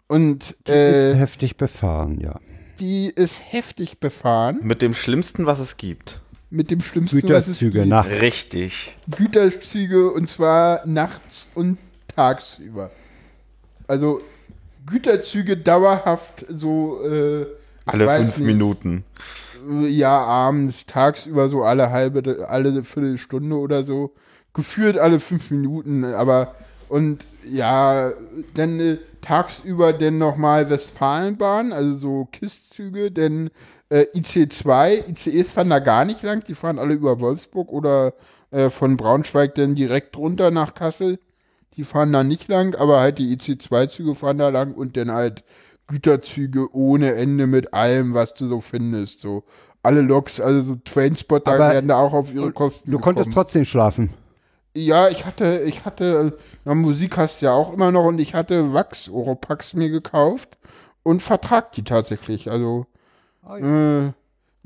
Und 0.09 0.51
Ist 0.65 0.69
äh, 0.69 1.15
heftig 1.15 1.57
befahren, 1.57 2.19
ja. 2.21 2.41
die 2.81 3.09
ist 3.15 3.41
heftig 3.53 3.99
befahren 4.01 4.59
Mit 4.63 4.83
dem 4.83 4.95
Schlimmsten, 4.95 5.47
was 5.47 5.59
es 5.59 5.77
gibt. 5.77 6.21
mit 6.51 6.71
dem 6.71 6.81
schlimmsten, 6.81 7.17
was 7.29 7.47
es 7.47 7.61
Güterzüge 7.61 7.79
gibt. 7.81 7.89
nach. 7.91 8.07
Richtig. 8.07 8.97
Güterzüge 9.17 10.11
und 10.11 10.29
zwar 10.29 10.87
nachts 10.87 11.51
und 11.55 11.79
tagsüber. 12.19 12.91
Also 13.87 14.21
Güterzüge 14.87 15.57
dauerhaft 15.57 16.45
so 16.49 17.01
äh, 17.05 17.47
Alle 17.87 18.17
fünf 18.17 18.39
nicht, 18.39 18.47
Minuten. 18.47 19.05
Ja, 19.87 20.19
abends, 20.19 20.87
tagsüber 20.87 21.49
so 21.49 21.63
alle 21.63 21.91
halbe, 21.91 22.49
alle 22.49 22.83
Viertelstunde 22.83 23.57
oder 23.57 23.85
so. 23.85 24.13
Geführt 24.53 24.99
alle 24.99 25.21
fünf 25.21 25.51
Minuten, 25.51 26.05
aber 26.05 26.55
und 26.89 27.27
ja, 27.45 28.13
dann 28.55 28.81
äh, 28.81 28.99
tagsüber 29.21 29.93
dann 29.93 30.19
nochmal 30.19 30.71
Westfalenbahn, 30.71 31.73
also 31.73 31.99
so 31.99 32.29
KISS-Züge, 32.33 33.11
denn 33.13 33.51
äh, 33.91 34.07
IC2, 34.15 35.09
ICEs 35.09 35.53
fahren 35.53 35.71
da 35.71 35.79
gar 35.79 36.05
nicht 36.05 36.23
lang, 36.23 36.43
die 36.45 36.55
fahren 36.55 36.79
alle 36.79 36.95
über 36.95 37.21
Wolfsburg 37.21 37.71
oder 37.71 38.15
äh, 38.51 38.71
von 38.71 38.97
Braunschweig 38.97 39.55
dann 39.55 39.75
direkt 39.75 40.17
runter 40.17 40.51
nach 40.51 40.75
Kassel. 40.75 41.19
Die 41.79 41.85
fahren 41.85 42.13
da 42.13 42.25
nicht 42.25 42.49
lang, 42.49 42.75
aber 42.75 42.99
halt 43.01 43.19
die 43.19 43.37
IC2-Züge 43.37 44.17
fahren 44.17 44.39
da 44.39 44.49
lang 44.49 44.75
und 44.75 44.97
dann 44.97 45.13
halt 45.13 45.45
Güterzüge 45.87 46.75
ohne 46.75 47.15
Ende 47.15 47.47
mit 47.47 47.73
allem, 47.73 48.15
was 48.15 48.35
du 48.35 48.47
so 48.49 48.61
findest. 48.61 49.21
So 49.21 49.45
alle 49.85 50.01
Loks, 50.01 50.41
also 50.41 50.61
so 50.61 50.75
Trainspotter 50.85 51.53
Aber 51.53 51.71
werden 51.71 51.87
da 51.87 51.99
auch 51.99 52.13
auf 52.13 52.35
ihre 52.35 52.51
Kosten. 52.53 52.91
Du 52.91 52.99
konntest 52.99 53.29
bekommen. 53.29 53.35
trotzdem 53.35 53.65
schlafen. 53.65 54.13
Ja, 54.75 55.09
ich 55.09 55.25
hatte, 55.25 55.63
ich 55.67 55.85
hatte, 55.85 56.37
ja, 56.65 56.75
Musik 56.75 57.17
hast 57.17 57.43
du 57.43 57.47
ja 57.47 57.53
auch 57.53 57.73
immer 57.73 57.93
noch 57.93 58.05
und 58.07 58.21
ich 58.21 58.35
hatte 58.35 58.73
Wachs-Oropax 58.73 59.75
mir 59.75 59.89
gekauft 59.89 60.59
und 61.05 61.23
vertrag 61.23 61.71
die 61.73 61.85
tatsächlich. 61.85 62.51
Also, 62.51 62.87
äh, 63.49 64.11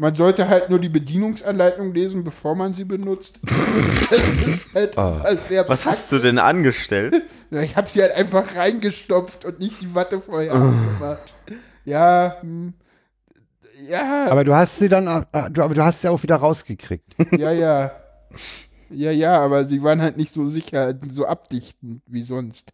man 0.03 0.17
sollte 0.17 0.49
halt 0.49 0.69
nur 0.69 0.81
die 0.81 0.89
Bedienungsanleitung 0.89 1.95
lesen, 1.95 2.25
bevor 2.25 2.57
man 2.57 2.75
sie 2.75 2.85
benutzt. 2.85 3.39
halt 4.75 4.99
Ah. 4.99 5.37
sehr 5.37 5.69
Was 5.69 5.87
hast 5.87 6.11
du 6.11 6.19
denn 6.19 6.41
angestellt? 6.41 7.23
ich 7.53 7.77
habe 7.77 7.89
sie 7.89 8.03
halt 8.03 8.13
einfach 8.13 8.57
reingestopft 8.57 9.45
und 9.45 9.61
nicht 9.61 9.81
die 9.81 9.95
Watte 9.95 10.21
vorher 10.21 10.55
gemacht. 10.55 11.33
Ja, 11.85 12.37
hm, 12.41 12.75
ja, 13.89 14.27
Aber 14.29 14.43
du 14.43 14.55
hast 14.57 14.81
sie 14.81 14.89
dann, 14.89 15.07
äh, 15.07 15.51
du, 15.51 15.63
aber 15.63 15.75
du 15.75 15.85
hast 15.85 16.01
sie 16.03 16.09
auch 16.09 16.23
wieder 16.25 16.37
rausgekriegt. 16.37 17.15
ja, 17.39 17.53
ja. 17.53 17.93
Ja, 18.91 19.13
ja, 19.13 19.41
aber 19.41 19.67
sie 19.67 19.85
waren 19.85 20.03
halt 20.03 20.17
nicht 20.17 20.35
so 20.35 20.49
sicher, 20.49 20.95
so 21.13 21.27
abdichtend 21.27 22.03
wie 22.07 22.25
sonst. 22.25 22.71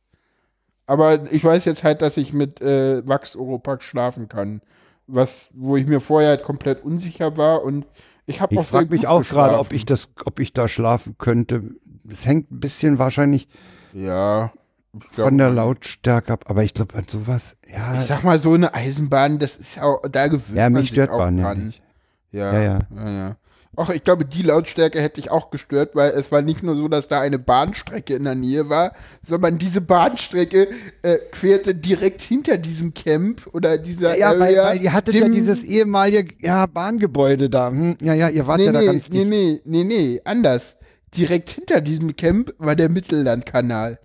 Aber 0.86 1.30
ich 1.30 1.44
weiß 1.44 1.66
jetzt 1.66 1.84
halt, 1.84 2.00
dass 2.00 2.16
ich 2.16 2.32
mit 2.32 2.62
äh, 2.62 3.06
Wachs 3.06 3.36
Oropax 3.36 3.84
schlafen 3.84 4.28
kann. 4.30 4.62
Was, 5.10 5.48
wo 5.54 5.76
ich 5.76 5.86
mir 5.86 6.00
vorher 6.00 6.28
halt 6.30 6.42
komplett 6.42 6.84
unsicher 6.84 7.36
war 7.38 7.64
und 7.64 7.86
ich 8.26 8.42
habe 8.42 8.58
auch 8.58 8.62
sehr 8.64 8.80
frage 8.80 8.90
mich 8.90 9.06
auch 9.06 9.22
gerade, 9.24 9.58
ob 9.58 9.72
ich 9.72 9.86
das, 9.86 10.10
ob 10.26 10.38
ich 10.38 10.52
da 10.52 10.68
schlafen 10.68 11.16
könnte. 11.16 11.62
Es 12.10 12.26
hängt 12.26 12.52
ein 12.52 12.60
bisschen 12.60 12.98
wahrscheinlich 12.98 13.48
Ja. 13.94 14.52
glaub, 14.92 15.28
von 15.28 15.38
der 15.38 15.48
Lautstärke 15.48 16.34
ab, 16.34 16.44
aber 16.48 16.62
ich 16.62 16.74
glaube 16.74 16.94
an 16.94 17.06
sowas, 17.08 17.56
ja, 17.66 18.00
Ich 18.00 18.06
sag 18.06 18.22
mal, 18.22 18.38
so 18.38 18.52
eine 18.52 18.74
Eisenbahn, 18.74 19.38
das 19.38 19.56
ist 19.56 19.76
ja 19.76 19.84
auch, 19.84 20.02
da 20.10 20.28
gewöhnt 20.28 20.58
ja, 20.58 20.64
man 20.64 20.74
mich 20.82 20.90
sich 20.90 20.96
stört 20.96 21.10
auch 21.10 21.18
Bahn 21.18 21.38
dran. 21.38 21.66
nicht. 21.66 21.82
Ja, 22.30 22.52
Ja, 22.52 22.62
ja, 22.62 22.80
ja. 22.94 23.10
ja. 23.10 23.36
Ach, 23.78 23.90
ich 23.90 24.02
glaube, 24.02 24.24
die 24.24 24.42
Lautstärke 24.42 25.00
hätte 25.00 25.20
ich 25.20 25.30
auch 25.30 25.50
gestört, 25.50 25.94
weil 25.94 26.10
es 26.10 26.32
war 26.32 26.42
nicht 26.42 26.62
nur 26.62 26.74
so, 26.76 26.88
dass 26.88 27.06
da 27.08 27.20
eine 27.20 27.38
Bahnstrecke 27.38 28.14
in 28.14 28.24
der 28.24 28.34
Nähe 28.34 28.68
war, 28.68 28.92
sondern 29.26 29.58
diese 29.58 29.80
Bahnstrecke 29.80 30.68
äh, 31.02 31.18
querte 31.30 31.74
direkt 31.74 32.20
hinter 32.22 32.58
diesem 32.58 32.92
Camp 32.94 33.46
oder 33.52 33.78
dieser 33.78 34.16
Ja, 34.18 34.30
weil, 34.32 34.42
Area 34.58 34.64
weil 34.64 34.82
ihr 34.82 34.92
hattet 34.92 35.14
ja 35.14 35.28
dieses 35.28 35.62
ehemalige 35.62 36.34
ja, 36.40 36.66
Bahngebäude 36.66 37.48
da. 37.48 37.70
Hm, 37.70 37.96
ja, 38.00 38.14
ja, 38.14 38.28
ihr 38.28 38.46
wart 38.46 38.58
Nee, 38.58 38.66
ja 38.66 38.72
da 38.72 38.80
nee, 38.80 38.86
ganz 38.86 39.08
nee, 39.10 39.18
dicht. 39.18 39.30
nee, 39.30 39.60
nee, 39.64 39.84
nee, 39.84 40.20
anders. 40.24 40.74
Direkt 41.16 41.50
hinter 41.50 41.80
diesem 41.80 42.16
Camp 42.16 42.52
war 42.58 42.76
der 42.76 42.88
Mittellandkanal, 42.88 43.98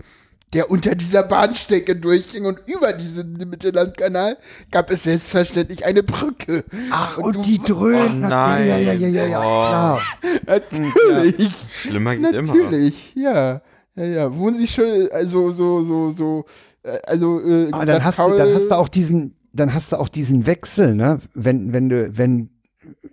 der 0.54 0.70
unter 0.72 0.96
dieser 0.96 1.24
Bahnstrecke 1.24 1.96
durchging 1.96 2.46
und 2.46 2.60
über 2.68 2.94
diesen 2.94 3.34
Mittellandkanal 3.34 4.38
gab 4.72 4.92
es 4.92 5.04
selbstverständlich 5.04 5.86
eine 5.86 6.04
Brücke. 6.04 6.64
Ach, 6.92 7.18
Und 7.18 7.38
und, 7.38 7.46
die 7.46 7.60
Dröhnen. 7.60 8.24
Oh 8.26 8.28
nein. 8.28 8.68
Ja, 8.68 8.78
ja, 8.78 8.94
ja, 8.94 9.08
ja, 9.08 9.26
ja, 9.26 9.40
Oh. 9.40 9.42
klar. 9.42 10.02
Natürlich. 10.48 11.50
Schlimmer 11.72 12.16
geht 12.16 12.34
immer. 12.34 12.54
Natürlich, 12.56 13.14
ja. 13.16 13.62
Ja, 13.96 14.04
ja. 14.06 14.38
Wohnen 14.38 14.58
Sie 14.58 14.68
schon, 14.68 15.08
also 15.12 15.52
so, 15.52 15.82
so, 15.82 16.10
so, 16.10 16.46
äh, 16.84 16.98
also, 17.06 17.40
äh, 17.42 17.70
Aber 17.72 17.86
dann 17.86 18.04
hast, 18.04 18.20
du, 18.20 18.38
dann 18.38 18.54
hast 18.54 18.68
du 18.70 18.76
auch 18.78 18.90
diesen, 18.90 19.36
dann 19.54 19.74
hast 19.74 19.92
du 19.92 19.98
auch 20.00 20.10
diesen 20.10 20.46
Wechsel, 20.48 20.96
ne? 20.96 21.20
Wenn, 21.34 21.74
wenn 21.74 21.90
du, 21.90 22.18
wenn 22.18 22.50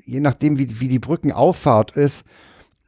je 0.05 0.21
nachdem, 0.21 0.59
wie, 0.59 0.81
wie 0.81 0.89
die 0.89 0.99
Brückenauffahrt 0.99 1.93
ist, 1.97 2.25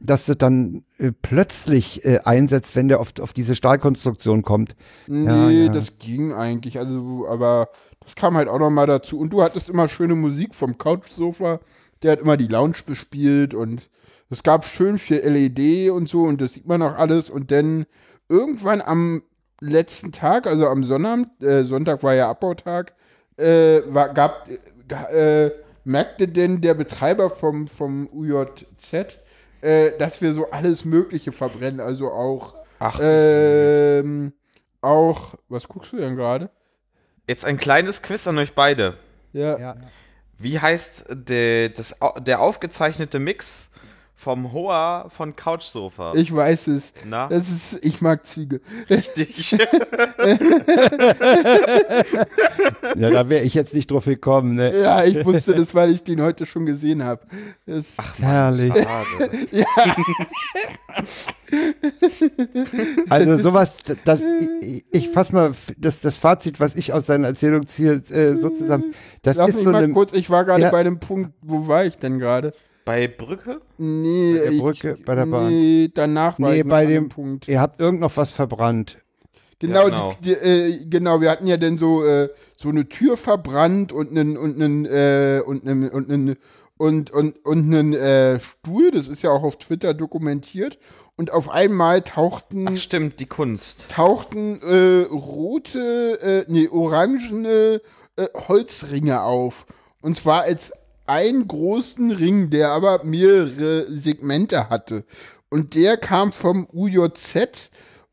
dass 0.05 0.27
das 0.27 0.39
dann 0.39 0.85
äh, 0.99 1.13
plötzlich 1.13 2.05
äh, 2.05 2.21
einsetzt, 2.25 2.77
wenn 2.77 2.89
der 2.89 3.01
auf, 3.01 3.13
auf 3.21 3.33
diese 3.33 3.55
Stahlkonstruktion 3.55 4.43
kommt. 4.43 4.75
Nee, 5.07 5.27
Ja, 5.27 5.51
ja. 5.51 5.73
das 5.73 5.99
ging 5.99 6.33
eigentlich. 6.33 6.79
Also, 6.79 7.27
aber 7.29 7.69
das 8.05 8.15
kam 8.15 8.37
halt 8.37 8.49
auch 8.49 8.59
noch 8.59 8.71
mal 8.71 8.87
dazu. 8.87 9.19
Und 9.19 9.33
du 9.33 9.43
hattest 9.43 9.71
immer 9.71 9.89
schöne 9.89 10.15
Musik 10.15 10.55
vom 10.55 10.79
Couchsofa. 10.79 11.61
Der 12.03 12.13
hat 12.13 12.21
immer 12.21 12.37
die 12.37 12.49
Lounge 12.49 12.79
bespielt 12.85 13.55
und 13.55 13.89
es 14.29 14.43
gab 14.43 14.65
schön 14.65 14.99
viel 14.99 15.19
LED 15.19 15.91
und 15.91 16.09
so 16.09 16.23
und 16.23 16.41
das 16.41 16.55
sieht 16.55 16.67
man 16.67 16.83
auch 16.83 16.97
alles. 16.97 17.31
Und 17.31 17.51
dann 17.51 17.87
irgendwann 18.29 18.81
am 18.81 19.23
letzten 19.61 20.11
Tag, 20.11 20.47
also 20.47 20.67
am 20.67 20.83
Sonnabend, 20.83 21.43
äh, 21.43 21.65
Sonntag 21.65 22.03
war 22.03 22.15
ja 22.15 22.29
Abbautag, 22.29 22.95
äh, 23.37 23.83
war, 23.87 24.13
gab, 24.13 24.49
äh, 25.11 25.45
äh, 25.47 25.53
merkte 25.85 26.29
denn 26.29 26.61
der 26.61 26.75
Betreiber 26.75 27.31
vom, 27.31 27.69
vom 27.69 28.09
UJZ, 28.13 29.21
äh, 29.63 29.97
dass 29.99 30.21
wir 30.21 30.35
so 30.35 30.51
alles 30.51 30.85
Mögliche 30.85 31.33
verbrennen, 31.33 31.81
also 31.81 32.11
auch 32.11 32.55
Ach, 32.79 32.99
ähm, 33.01 34.33
auch, 34.81 35.35
was 35.49 35.67
guckst 35.69 35.93
du 35.93 35.97
denn 35.97 36.17
gerade? 36.17 36.51
jetzt 37.29 37.45
ein 37.45 37.57
kleines 37.57 38.03
Quiz 38.03 38.27
an 38.27 38.37
euch 38.39 38.55
beide. 38.55 38.99
Ja, 39.33 39.59
Ja. 39.59 39.77
Wie 40.39 40.59
heißt 40.59 41.07
der, 41.29 41.69
das, 41.69 41.95
der 42.19 42.41
aufgezeichnete 42.41 43.21
Mix 43.21 43.71
vom 44.23 44.53
Hoa 44.53 45.09
von 45.09 45.35
Couchsofa? 45.35 46.13
ich 46.15 46.33
weiß 46.35 46.69
es. 46.69 46.93
Na, 47.05 47.27
Das 47.29 47.49
ist, 47.51 47.85
ich 47.85 48.01
mag 48.01 48.25
Züge. 48.25 48.61
richtig. 48.89 49.51
ja, 52.97 53.11
da 53.11 53.29
wäre 53.29 53.43
ich 53.45 53.55
jetzt 53.55 53.75
nicht 53.75 53.91
drauf 53.91 54.05
gekommen. 54.05 54.55
Ne? 54.55 54.73
Ja, 54.81 55.05
ich 55.05 55.25
wusste 55.25 55.55
das, 55.55 55.75
weil 55.75 55.91
ich 55.91 56.05
den 56.05 56.23
heute 56.23 56.47
schon 56.47 56.67
gesehen 56.67 57.03
habe. 57.03 57.23
Ach, 57.97 58.19
Herrlich. 58.21 58.73
Schade. 58.75 59.31
Also 63.11 63.37
sowas, 63.39 63.77
das, 64.05 64.23
ich, 64.61 64.85
ich 64.91 65.09
fasse 65.11 65.35
mal 65.35 65.53
das, 65.77 66.01
das 66.01 66.17
Fazit, 66.17 66.61
was 66.61 66.77
ich 66.77 66.93
aus 66.93 67.07
deiner 67.07 67.29
Erzählung 67.29 67.67
ziehe, 67.67 68.03
äh, 68.11 68.35
so 68.37 68.49
zusammen. 68.51 68.95
Das 69.23 69.37
Lass 69.37 69.51
ist 69.51 69.57
mich 69.57 69.65
so 69.65 69.71
mal 69.71 69.83
eine, 69.85 69.93
kurz, 69.93 70.13
ich 70.15 70.31
war 70.31 70.45
gerade 70.45 70.63
Ja. 70.63 70.71
bei 70.71 70.83
dem 70.83 70.99
Punkt, 70.99 71.33
wo 71.43 71.67
war 71.67 71.85
ich 71.85 71.97
denn 71.99 72.19
gerade? 72.19 72.53
Bei 72.85 73.07
Brücke? 73.09 73.61
Nee, 73.79 74.35
Bei 74.35 74.41
der 74.43 74.53
ich- 74.53 74.61
Brücke, 74.61 74.99
bei 75.05 75.15
der 75.15 75.27
Bahn. 75.27 75.49
Nee, 75.49 75.91
danach 75.95 76.39
war 76.41 76.51
Nee, 76.51 76.61
ich 76.61 76.67
bei 76.67 76.87
dem- 76.87 77.09
Punkt. 77.09 77.47
ihr 77.49 77.61
habt 77.61 77.81
irgend 77.81 78.01
noch 78.01 78.17
was 78.17 78.33
verbrannt. 78.33 78.99
Genau, 79.61 79.83
Ja, 79.83 79.85
genau. 79.85 80.15
Die, 80.21 80.25
die, 80.25 80.33
äh, 80.33 80.85
genau, 80.87 81.21
wir 81.21 81.31
hatten 81.31 81.47
ja 81.47 81.57
dann 81.57 81.79
so, 81.79 82.05
äh, 82.05 82.29
so 82.57 82.69
eine 82.71 82.89
Tür 82.89 83.17
verbrannt 83.17 83.93
und 83.93 84.11
einen 84.11 84.37
und 84.37 84.57
einen 84.61 84.85
äh, 84.87 85.41
und 85.47 85.65
einen 85.67 85.89
und 85.89 86.11
einen 86.11 86.37
und 86.79 87.13
und 87.13 87.45
und 87.45 87.59
einen 87.73 87.93
äh, 87.95 88.41
Stuhl, 88.41 88.91
das 88.91 89.07
ist 89.07 89.23
ja 89.23 89.31
auch 89.31 89.45
auf 89.45 89.57
Twitter 89.59 89.95
dokumentiert 89.95 90.79
und 91.17 91.33
auf 91.33 91.49
einmal 91.49 92.03
tauchten 92.03 92.67
Ach 92.71 92.77
stimmt, 92.77 93.21
die 93.21 93.27
Kunst. 93.27 93.93
tauchten 93.93 94.61
äh, 94.63 95.07
rote, 95.13 96.45
äh, 96.49 96.53
nee, 96.53 96.67
orangene 96.69 97.81
Holzringe 98.49 99.23
auf. 99.23 99.67
Und 100.03 100.17
zwar 100.17 100.43
als 100.43 100.73
einen 101.07 101.47
großen 101.49 102.11
Ring, 102.13 102.51
der 102.51 102.71
aber 102.71 103.05
mehrere 103.05 103.91
Segmente 103.91 104.69
hatte. 104.71 105.05
Und 105.51 105.75
der 105.75 105.97
kam 105.97 106.33
vom 106.33 106.67
UJZ. 106.73 107.71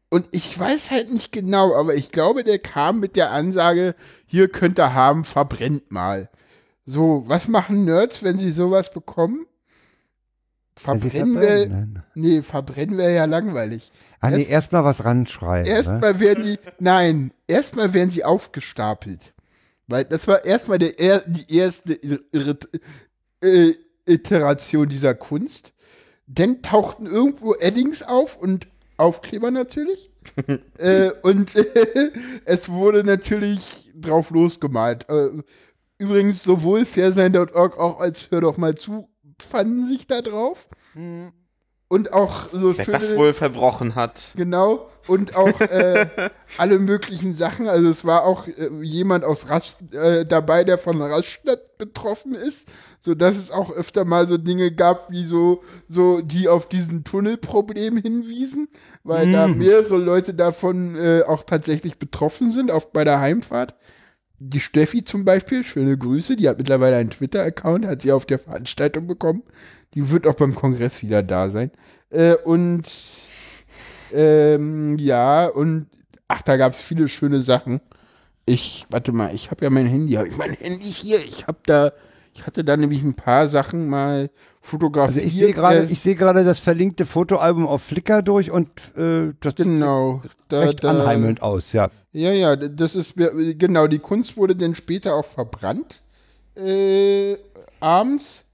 Und 0.10 0.28
ich 0.32 0.58
weiß 0.58 0.90
halt 0.92 1.12
nicht 1.14 1.32
genau, 1.32 1.76
aber 1.76 1.94
ich 1.96 2.12
glaube, 2.12 2.44
der 2.44 2.58
kam 2.60 3.00
mit 3.00 3.16
der 3.16 3.32
Ansage, 3.32 3.94
hier 4.26 4.50
könnt 4.50 4.80
ihr 4.80 4.94
haben, 4.94 5.24
verbrennt 5.24 5.92
mal. 5.92 6.30
So, 6.86 7.24
was 7.28 7.48
machen 7.48 7.86
Nerds, 7.86 8.24
wenn 8.24 8.40
sie 8.40 8.52
sowas 8.52 8.92
bekommen? 8.92 9.46
Ja, 10.84 10.94
sie 10.96 11.00
Verbrennen 11.10 11.34
wir, 11.36 11.42
verbrennen. 11.48 12.04
nee, 12.16 12.42
verbrennen 12.42 12.98
wäre 12.98 13.14
ja 13.14 13.26
langweilig. 13.26 13.92
Ah, 14.22 14.32
nee, 14.32 14.38
Jetzt- 14.40 14.50
erstmal 14.50 14.84
was 14.84 15.06
ranschreiben. 15.06 15.70
ne? 15.70 15.76
Erstmal 15.78 16.20
werden 16.20 16.44
die, 16.46 16.60
nein, 16.80 17.32
erstmal 17.48 17.94
werden 17.94 18.12
sie 18.12 18.24
aufgestapelt. 18.26 19.34
Weil 19.90 20.06
das 20.06 20.28
war 20.28 20.46
erstmal 20.46 20.78
der, 20.78 21.00
er, 21.00 21.24
die 21.26 21.54
erste 21.54 22.00
äh, 23.42 23.74
Iteration 24.06 24.88
dieser 24.88 25.16
Kunst. 25.16 25.74
Dann 26.28 26.62
tauchten 26.62 27.08
irgendwo 27.08 27.56
Eddings 27.56 28.04
auf 28.04 28.40
und 28.40 28.68
Aufkleber 28.98 29.50
natürlich. 29.50 30.12
äh, 30.78 31.10
und 31.24 31.56
es 32.46 32.70
wurde 32.70 33.04
natürlich 33.04 33.92
drauf 33.96 34.30
losgemalt. 34.30 35.10
Äh, 35.10 35.30
übrigens, 35.98 36.44
sowohl 36.44 36.86
fairsein.org 36.86 37.80
auch 37.80 38.00
als 38.00 38.30
Hör 38.30 38.42
doch 38.42 38.58
mal 38.58 38.76
zu 38.76 39.10
fanden 39.42 39.88
sich 39.88 40.06
da 40.06 40.22
drauf. 40.22 40.68
Und 41.90 42.14
auch 42.14 42.50
so 42.50 42.78
Wer 42.78 42.86
schöne, 42.86 42.98
das 42.98 43.16
wohl 43.18 43.34
verbrochen 43.34 43.96
hat. 43.96 44.34
Genau, 44.36 44.90
und 45.08 45.36
auch 45.36 45.60
äh, 45.62 46.08
alle 46.58 46.80
möglichen 46.80 47.36
Sachen. 47.36 47.68
Also 47.68 47.90
es 47.90 48.06
war 48.06 48.24
auch 48.24 48.48
äh, 48.48 48.70
jemand 48.82 49.26
aus 49.26 49.50
Rasch, 49.50 49.76
äh, 49.92 50.26
dabei, 50.26 50.64
der 50.64 50.78
von 50.78 51.02
Rastatt 51.02 51.78
betroffen 51.78 52.36
ist, 52.36 52.68
sodass 53.02 53.38
es 53.38 53.52
auch 53.52 53.72
öfter 53.72 54.06
mal 54.06 54.28
so 54.28 54.38
Dinge 54.38 54.72
gab, 54.72 55.12
wie 55.12 55.26
so, 55.26 55.64
so 55.88 56.22
die 56.22 56.48
auf 56.48 56.70
diesen 56.70 57.04
Tunnelproblem 57.04 57.98
hinwiesen, 57.98 58.68
weil 59.04 59.32
da 59.32 59.48
mehrere 59.48 59.98
Leute 59.98 60.34
davon 60.34 60.96
äh, 60.96 61.24
auch 61.26 61.44
tatsächlich 61.44 61.98
betroffen 61.98 62.52
sind, 62.52 62.72
auch 62.72 62.86
bei 62.86 63.04
der 63.04 63.20
Heimfahrt. 63.20 63.76
Die 64.42 64.62
Steffi 64.62 65.04
zum 65.04 65.26
Beispiel, 65.26 65.66
schöne 65.66 65.98
Grüße, 65.98 66.38
die 66.38 66.48
hat 66.48 66.58
mittlerweile 66.58 66.96
einen 66.96 67.10
Twitter-Account, 67.10 67.86
hat 67.86 68.04
sie 68.04 68.14
auf 68.14 68.26
der 68.26 68.40
Veranstaltung 68.40 69.06
bekommen. 69.06 69.44
Die 69.94 70.10
wird 70.10 70.28
auch 70.28 70.36
beim 70.36 70.56
Kongress 70.56 71.02
wieder 71.02 71.24
da 71.24 71.50
sein. 71.50 71.72
Äh, 72.10 72.36
und 72.36 72.84
ähm, 74.14 74.98
ja, 74.98 75.48
und 75.48 75.88
ach, 76.28 76.42
da 76.42 76.58
gab 76.58 76.74
es 76.74 76.82
viele 76.82 77.08
schöne 77.08 77.42
Sachen. 77.42 77.82
Ich, 78.46 78.86
warte 78.90 79.12
mal, 79.12 79.34
ich 79.34 79.52
habe 79.52 79.64
ja 79.64 79.70
mein 79.70 79.86
Handy, 79.86 80.14
habe 80.14 80.28
ich 80.28 80.38
mein 80.38 80.54
Handy 80.54 80.86
hier, 80.92 81.20
ich 81.20 81.46
habe 81.46 81.60
da, 81.66 81.92
ich 82.34 82.48
hatte 82.48 82.64
da 82.64 82.78
nämlich 82.78 83.04
ein 83.04 83.14
paar 83.14 83.48
Sachen 83.48 83.88
mal 83.90 84.32
fotografiert. 84.62 85.18
Also 85.18 85.28
ich 85.28 85.36
sehe 85.36 85.54
gerade, 85.54 85.80
äh, 85.82 85.92
ich 85.92 86.00
sehe 86.00 86.16
gerade 86.16 86.44
das 86.44 86.58
verlinkte 86.58 87.06
Fotoalbum 87.06 87.68
auf 87.68 87.84
Flickr 87.84 88.24
durch 88.24 88.50
und 88.50 88.70
äh, 88.98 89.34
das 89.40 89.56
genau, 89.56 90.22
sieht 90.24 90.32
da, 90.48 90.60
recht 90.62 90.84
da, 90.84 90.90
anheimelnd 90.90 91.44
aus, 91.44 91.74
ja. 91.74 91.92
Ja, 92.12 92.32
ja, 92.32 92.56
das 92.56 92.96
ist, 92.96 93.14
genau, 93.16 93.86
die 93.86 94.00
Kunst 94.00 94.36
wurde 94.36 94.56
dann 94.56 94.74
später 94.74 95.14
auch 95.14 95.26
verbrannt, 95.26 96.02
äh, 96.56 97.38
abends, 97.80 98.46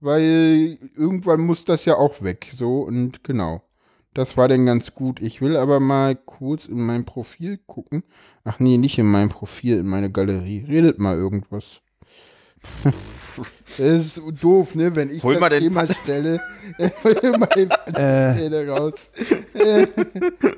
weil 0.00 0.78
irgendwann 0.96 1.40
muss 1.40 1.64
das 1.64 1.84
ja 1.84 1.96
auch 1.96 2.22
weg, 2.22 2.50
so, 2.54 2.82
und 2.82 3.24
genau. 3.24 3.62
Das 4.14 4.36
war 4.36 4.48
dann 4.48 4.66
ganz 4.66 4.94
gut. 4.94 5.20
Ich 5.20 5.40
will 5.40 5.56
aber 5.56 5.78
mal 5.80 6.16
kurz 6.16 6.66
in 6.66 6.84
mein 6.84 7.04
Profil 7.04 7.58
gucken. 7.66 8.02
Ach 8.42 8.58
nee, 8.58 8.76
nicht 8.76 8.98
in 8.98 9.06
mein 9.06 9.28
Profil, 9.28 9.78
in 9.78 9.86
meine 9.86 10.10
Galerie. 10.10 10.64
Redet 10.66 10.98
mal 10.98 11.16
irgendwas. 11.16 11.82
das 13.66 13.78
ist 13.78 14.20
doof, 14.42 14.74
ne, 14.74 14.94
wenn 14.96 15.10
ich 15.10 15.22
Hol 15.22 15.34
das 15.34 15.40
mal 15.40 15.58
Thema 15.58 15.86
stelle. 16.02 16.40
hol 17.04 17.38
mal 17.38 17.46
den 17.46 17.70
Stelle 17.90 18.68
raus. 18.68 19.10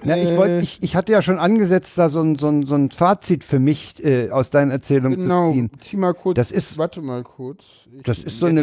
Ich, 0.03 0.37
wollt, 0.37 0.63
ich, 0.63 0.83
ich 0.83 0.97
hatte 0.97 1.13
ja 1.13 1.21
schon 1.23 1.39
angesetzt, 1.39 1.97
da 1.99 2.09
so 2.11 2.23
ein, 2.23 2.37
so 2.37 2.49
ein, 2.49 2.67
so 2.67 2.75
ein 2.75 2.91
Fazit 2.91 3.45
für 3.45 3.59
mich 3.59 4.03
äh, 4.05 4.31
aus 4.31 4.51
deinen 4.51 4.71
Erzählungen 4.71 5.19
Genau, 5.21 5.49
zu 5.49 5.55
ziehen. 5.55 5.71
zieh 5.81 5.97
mal 5.97 6.15
kurz. 6.15 6.37
Das 6.37 6.51
ist- 6.51 6.79
warte 6.79 7.03
mal 7.03 7.23
kurz. 7.23 7.65
Ich, 7.95 8.03
Das 8.03 8.19
ist 8.19 8.39
so, 8.41 8.47
eine, 8.47 8.63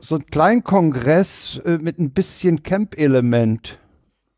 so 0.00 0.14
ein 0.16 0.26
Kleinkongress 0.26 1.60
äh, 1.64 1.78
mit 1.78 1.98
ein 1.98 2.10
bisschen 2.10 2.62
Camp-Element. 2.62 3.78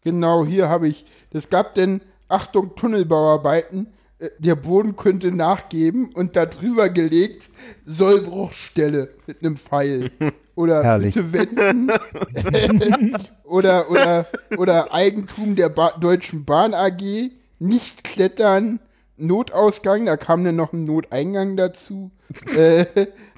Genau, 0.03 0.45
hier 0.45 0.69
habe 0.69 0.89
ich. 0.89 1.05
Es 1.33 1.49
gab 1.51 1.75
denn, 1.75 2.01
Achtung, 2.29 2.75
Tunnelbauarbeiten. 2.77 3.89
Äh, 4.23 4.31
Der 4.39 4.55
Boden 4.55 4.97
könnte 4.97 5.33
nachgeben 5.33 6.11
und 6.15 6.37
da 6.37 6.47
drüber 6.47 6.89
gelegt 6.89 7.51
Sollbruchstelle 7.85 9.09
mit 9.27 9.45
einem 9.45 9.57
Pfeil. 9.57 10.11
Oder 10.55 10.83
Herrlich. 10.85 11.15
bitte 11.15 11.33
wenden. 11.33 11.91
oder, 13.45 13.91
oder, 13.91 14.27
oder 14.59 14.93
Eigentum 14.93 15.57
der 15.57 15.71
ba 15.71 15.93
Deutschen 15.99 16.45
Bahn 16.45 16.75
AG. 16.75 17.31
Nicht 17.59 18.05
klettern. 18.05 18.79
Notausgang, 19.17 20.05
da 20.05 20.19
kam 20.19 20.45
dann 20.45 20.57
noch 20.57 20.75
ein 20.75 20.85
Noteingang 20.85 21.57
dazu. 21.57 22.11
äh, 22.55 22.85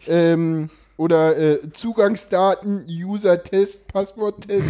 ähm, 0.08 0.70
oder 0.96 1.36
äh, 1.36 1.72
Zugangsdaten, 1.72 2.86
User-Test, 2.88 3.86
Passwort-Test. 3.88 4.64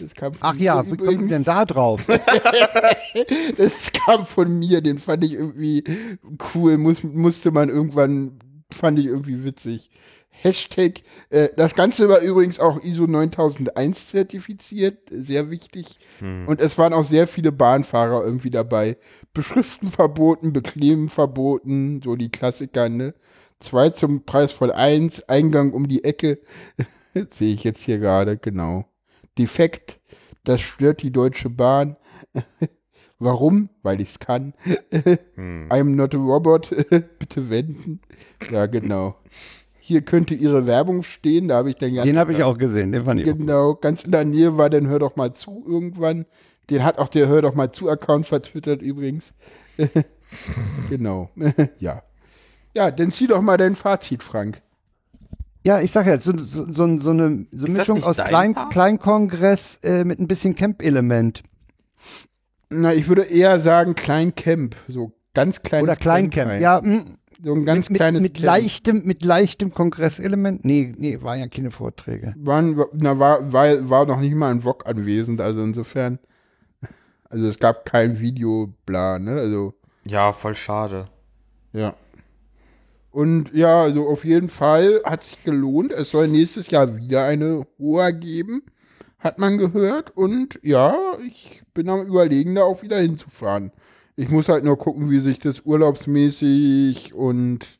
Das 0.00 0.14
kam 0.14 0.32
von 0.34 0.48
Ach 0.48 0.54
ja, 0.56 0.82
mir 0.82 0.92
wie 0.92 0.96
kommt 0.96 1.30
denn 1.30 1.44
da 1.44 1.64
drauf? 1.64 2.06
das 3.56 3.92
kam 3.92 4.26
von 4.26 4.58
mir, 4.58 4.80
den 4.80 4.98
fand 4.98 5.24
ich 5.24 5.34
irgendwie 5.34 5.84
cool, 6.54 6.78
muss, 6.78 7.02
musste 7.02 7.50
man 7.50 7.68
irgendwann, 7.68 8.38
fand 8.70 8.98
ich 8.98 9.06
irgendwie 9.06 9.44
witzig. 9.44 9.90
Hashtag, 10.44 11.02
äh, 11.30 11.48
das 11.56 11.74
Ganze 11.74 12.08
war 12.08 12.18
übrigens 12.18 12.60
auch 12.60 12.82
ISO 12.82 13.06
9001 13.06 14.08
zertifiziert, 14.08 14.98
sehr 15.08 15.48
wichtig. 15.48 15.98
Und 16.46 16.60
es 16.60 16.76
waren 16.76 16.92
auch 16.92 17.04
sehr 17.04 17.26
viele 17.26 17.50
Bahnfahrer 17.50 18.22
irgendwie 18.22 18.50
dabei. 18.50 18.98
Beschriften 19.32 19.88
verboten, 19.88 20.52
bekleben 20.52 21.08
verboten, 21.08 22.02
so 22.04 22.14
die 22.16 22.30
Klassiker, 22.30 22.90
ne? 22.90 23.14
Zwei 23.60 23.90
zum 23.90 24.24
Preis 24.24 24.52
voll 24.52 24.72
eins, 24.72 25.26
Eingang 25.28 25.72
um 25.72 25.88
die 25.88 26.04
Ecke. 26.04 26.40
Sehe 27.30 27.54
ich 27.54 27.64
jetzt 27.64 27.80
hier 27.82 27.98
gerade, 27.98 28.36
genau. 28.36 28.84
Defekt, 29.38 30.00
das 30.44 30.60
stört 30.60 31.02
die 31.02 31.10
Deutsche 31.10 31.50
Bahn. 31.50 31.96
Warum? 33.18 33.70
Weil 33.82 34.00
ich 34.00 34.10
es 34.10 34.18
kann. 34.18 34.54
Hm. 35.36 35.68
I'm 35.70 35.94
not 35.94 36.14
a 36.14 36.18
robot. 36.18 36.70
Bitte 37.18 37.50
wenden. 37.50 38.00
Ja, 38.50 38.66
genau. 38.66 39.16
Hier 39.80 40.02
könnte 40.02 40.34
Ihre 40.34 40.66
Werbung 40.66 41.02
stehen, 41.02 41.48
da 41.48 41.56
habe 41.56 41.70
ich 41.70 41.76
dann 41.76 41.94
ganz 41.94 42.06
Den 42.06 42.18
habe 42.18 42.32
ich 42.32 42.42
auch 42.42 42.56
gesehen, 42.56 42.92
den 42.92 43.02
fand 43.02 43.20
ich 43.20 43.30
auch. 43.30 43.36
Genau, 43.36 43.74
ganz 43.74 44.04
in 44.04 44.12
der 44.12 44.24
Nähe 44.24 44.56
war 44.56 44.70
dann 44.70 44.88
Hör 44.88 44.98
doch 44.98 45.16
mal 45.16 45.34
zu 45.34 45.64
irgendwann. 45.66 46.24
Den 46.70 46.84
hat 46.84 46.98
auch 46.98 47.08
der 47.08 47.28
Hör 47.28 47.42
doch 47.42 47.54
mal 47.54 47.72
zu 47.72 47.90
Account 47.90 48.26
vertwittert 48.26 48.80
übrigens. 48.80 49.34
genau. 50.88 51.30
ja. 51.78 52.02
Ja, 52.74 52.90
dann 52.90 53.12
zieh 53.12 53.26
doch 53.26 53.42
mal 53.42 53.56
dein 53.56 53.76
Fazit, 53.76 54.22
Frank. 54.22 54.62
Ja, 55.64 55.80
ich 55.80 55.92
sag 55.92 56.06
jetzt, 56.06 56.24
so, 56.24 56.32
so, 56.36 56.70
so, 56.70 56.98
so 56.98 57.10
eine 57.10 57.46
so 57.50 57.66
Mischung 57.66 58.02
aus 58.04 58.18
Klein? 58.18 58.54
Kleinkongress 58.70 59.80
äh, 59.82 60.04
mit 60.04 60.18
ein 60.20 60.28
bisschen 60.28 60.54
Camp-Element. 60.54 61.42
Na, 62.70 62.92
ich 62.92 63.08
würde 63.08 63.22
eher 63.22 63.58
sagen 63.60 63.94
Kleincamp. 63.94 64.76
So 64.88 65.12
ganz 65.32 65.62
kleines 65.62 65.84
Oder 65.84 65.96
Kleincamp. 65.96 66.50
Kleinkreis. 66.50 66.60
Ja, 66.60 66.80
mh, 66.82 67.04
So 67.42 67.54
ein 67.54 67.64
ganz 67.64 67.88
mit, 67.88 67.98
kleines 67.98 68.20
mit, 68.20 68.32
mit 68.34 68.42
Camp. 68.42 68.46
leichtem, 68.46 69.02
mit 69.06 69.24
leichtem 69.24 69.72
Kongresselement. 69.72 70.64
Nee, 70.66 70.92
nee, 70.98 71.20
waren 71.22 71.40
ja 71.40 71.48
keine 71.48 71.70
Vorträge. 71.70 72.34
Waren, 72.36 72.78
na, 72.92 73.18
war, 73.18 73.50
war, 73.52 73.88
war 73.88 74.04
noch 74.06 74.20
nicht 74.20 74.34
mal 74.34 74.50
ein 74.50 74.60
VOG 74.60 74.86
anwesend, 74.86 75.40
also 75.40 75.62
insofern. 75.62 76.18
Also 77.30 77.46
es 77.48 77.58
gab 77.58 77.84
kein 77.86 78.18
Video, 78.20 78.72
bla, 78.86 79.18
ne? 79.18 79.32
Also, 79.32 79.72
Ja, 80.06 80.32
voll 80.32 80.54
schade. 80.54 81.06
ja. 81.72 81.94
Und 83.14 83.54
ja, 83.54 83.82
also 83.82 84.08
auf 84.08 84.24
jeden 84.24 84.48
Fall 84.48 85.00
hat 85.04 85.22
sich 85.22 85.44
gelohnt. 85.44 85.92
Es 85.92 86.10
soll 86.10 86.26
nächstes 86.26 86.70
Jahr 86.70 86.96
wieder 86.96 87.24
eine 87.24 87.64
Hoa 87.78 88.10
geben, 88.10 88.64
hat 89.20 89.38
man 89.38 89.56
gehört. 89.56 90.16
Und 90.16 90.58
ja, 90.64 90.96
ich 91.24 91.62
bin 91.74 91.88
am 91.88 92.04
überlegen, 92.04 92.56
da 92.56 92.64
auch 92.64 92.82
wieder 92.82 92.98
hinzufahren. 92.98 93.70
Ich 94.16 94.30
muss 94.30 94.48
halt 94.48 94.64
nur 94.64 94.76
gucken, 94.76 95.10
wie 95.10 95.20
sich 95.20 95.38
das 95.38 95.60
urlaubsmäßig 95.64 97.14
und, 97.14 97.78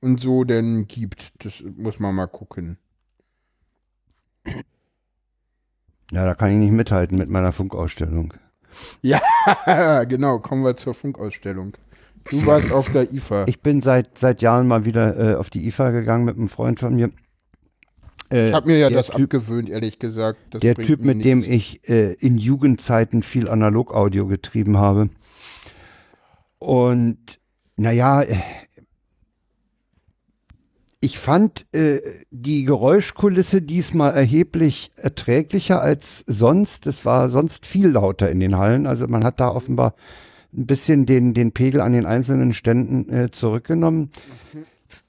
und 0.00 0.20
so 0.20 0.42
denn 0.42 0.88
gibt. 0.88 1.32
Das 1.44 1.62
muss 1.76 2.00
man 2.00 2.16
mal 2.16 2.26
gucken. 2.26 2.76
Ja, 6.10 6.24
da 6.24 6.34
kann 6.34 6.50
ich 6.50 6.56
nicht 6.56 6.72
mithalten 6.72 7.16
mit 7.16 7.30
meiner 7.30 7.52
Funkausstellung. 7.52 8.34
Ja, 9.02 9.22
genau, 10.08 10.40
kommen 10.40 10.64
wir 10.64 10.76
zur 10.76 10.94
Funkausstellung. 10.94 11.76
Du 12.30 12.44
warst 12.46 12.72
auf 12.72 12.90
der 12.90 13.12
IFA. 13.12 13.44
Ich 13.48 13.60
bin 13.60 13.82
seit, 13.82 14.18
seit 14.18 14.42
Jahren 14.42 14.66
mal 14.66 14.84
wieder 14.84 15.32
äh, 15.32 15.34
auf 15.36 15.50
die 15.50 15.66
IFA 15.66 15.90
gegangen 15.90 16.24
mit 16.24 16.36
einem 16.36 16.48
Freund 16.48 16.80
von 16.80 16.94
mir. 16.94 17.10
Äh, 18.32 18.48
Ich 18.48 18.54
habe 18.54 18.68
mir 18.68 18.78
ja 18.78 18.90
das 18.90 19.08
Typ, 19.08 19.24
abgewöhnt, 19.24 19.68
ehrlich 19.68 19.98
gesagt. 19.98 20.38
Das 20.50 20.60
Der 20.60 20.74
Typ, 20.74 21.00
mit 21.00 21.24
dem 21.24 21.40
nichts. 21.40 21.54
ich 21.54 21.88
äh, 21.88 22.14
in 22.14 22.38
Jugendzeiten 22.38 23.22
viel 23.22 23.48
Analogaudio 23.48 24.26
getrieben 24.26 24.78
habe. 24.78 25.10
Und 26.58 27.40
naja, 27.76 28.22
äh, 28.22 28.36
ich 31.00 31.18
fand 31.18 31.66
äh, 31.74 32.00
die 32.30 32.64
Geräuschkulisse 32.64 33.60
diesmal 33.60 34.14
erheblich 34.14 34.90
erträglicher 34.96 35.82
als 35.82 36.24
sonst. 36.26 36.86
Es 36.86 37.04
war 37.04 37.28
sonst 37.28 37.66
viel 37.66 37.88
lauter 37.88 38.30
in 38.30 38.40
den 38.40 38.56
Hallen. 38.56 38.86
Also 38.86 39.06
man 39.06 39.22
hat 39.22 39.38
da 39.38 39.50
offenbar 39.50 39.94
ein 40.56 40.66
bisschen 40.66 41.06
den, 41.06 41.34
den 41.34 41.52
Pegel 41.52 41.80
an 41.80 41.92
den 41.92 42.06
einzelnen 42.06 42.52
Ständen 42.52 43.12
äh, 43.12 43.30
zurückgenommen. 43.30 44.10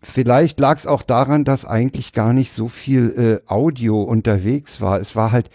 Vielleicht 0.02 0.60
lag 0.60 0.78
es 0.78 0.88
auch 0.88 1.04
daran, 1.04 1.44
dass 1.44 1.66
eigentlich 1.66 2.14
gar 2.14 2.34
nicht 2.34 2.52
so 2.52 2.68
viel 2.68 3.42
äh, 3.48 3.52
Audio 3.52 4.02
unterwegs 4.02 4.82
war. 4.82 5.00
Es 5.00 5.16
war 5.16 5.32
halt 5.32 5.50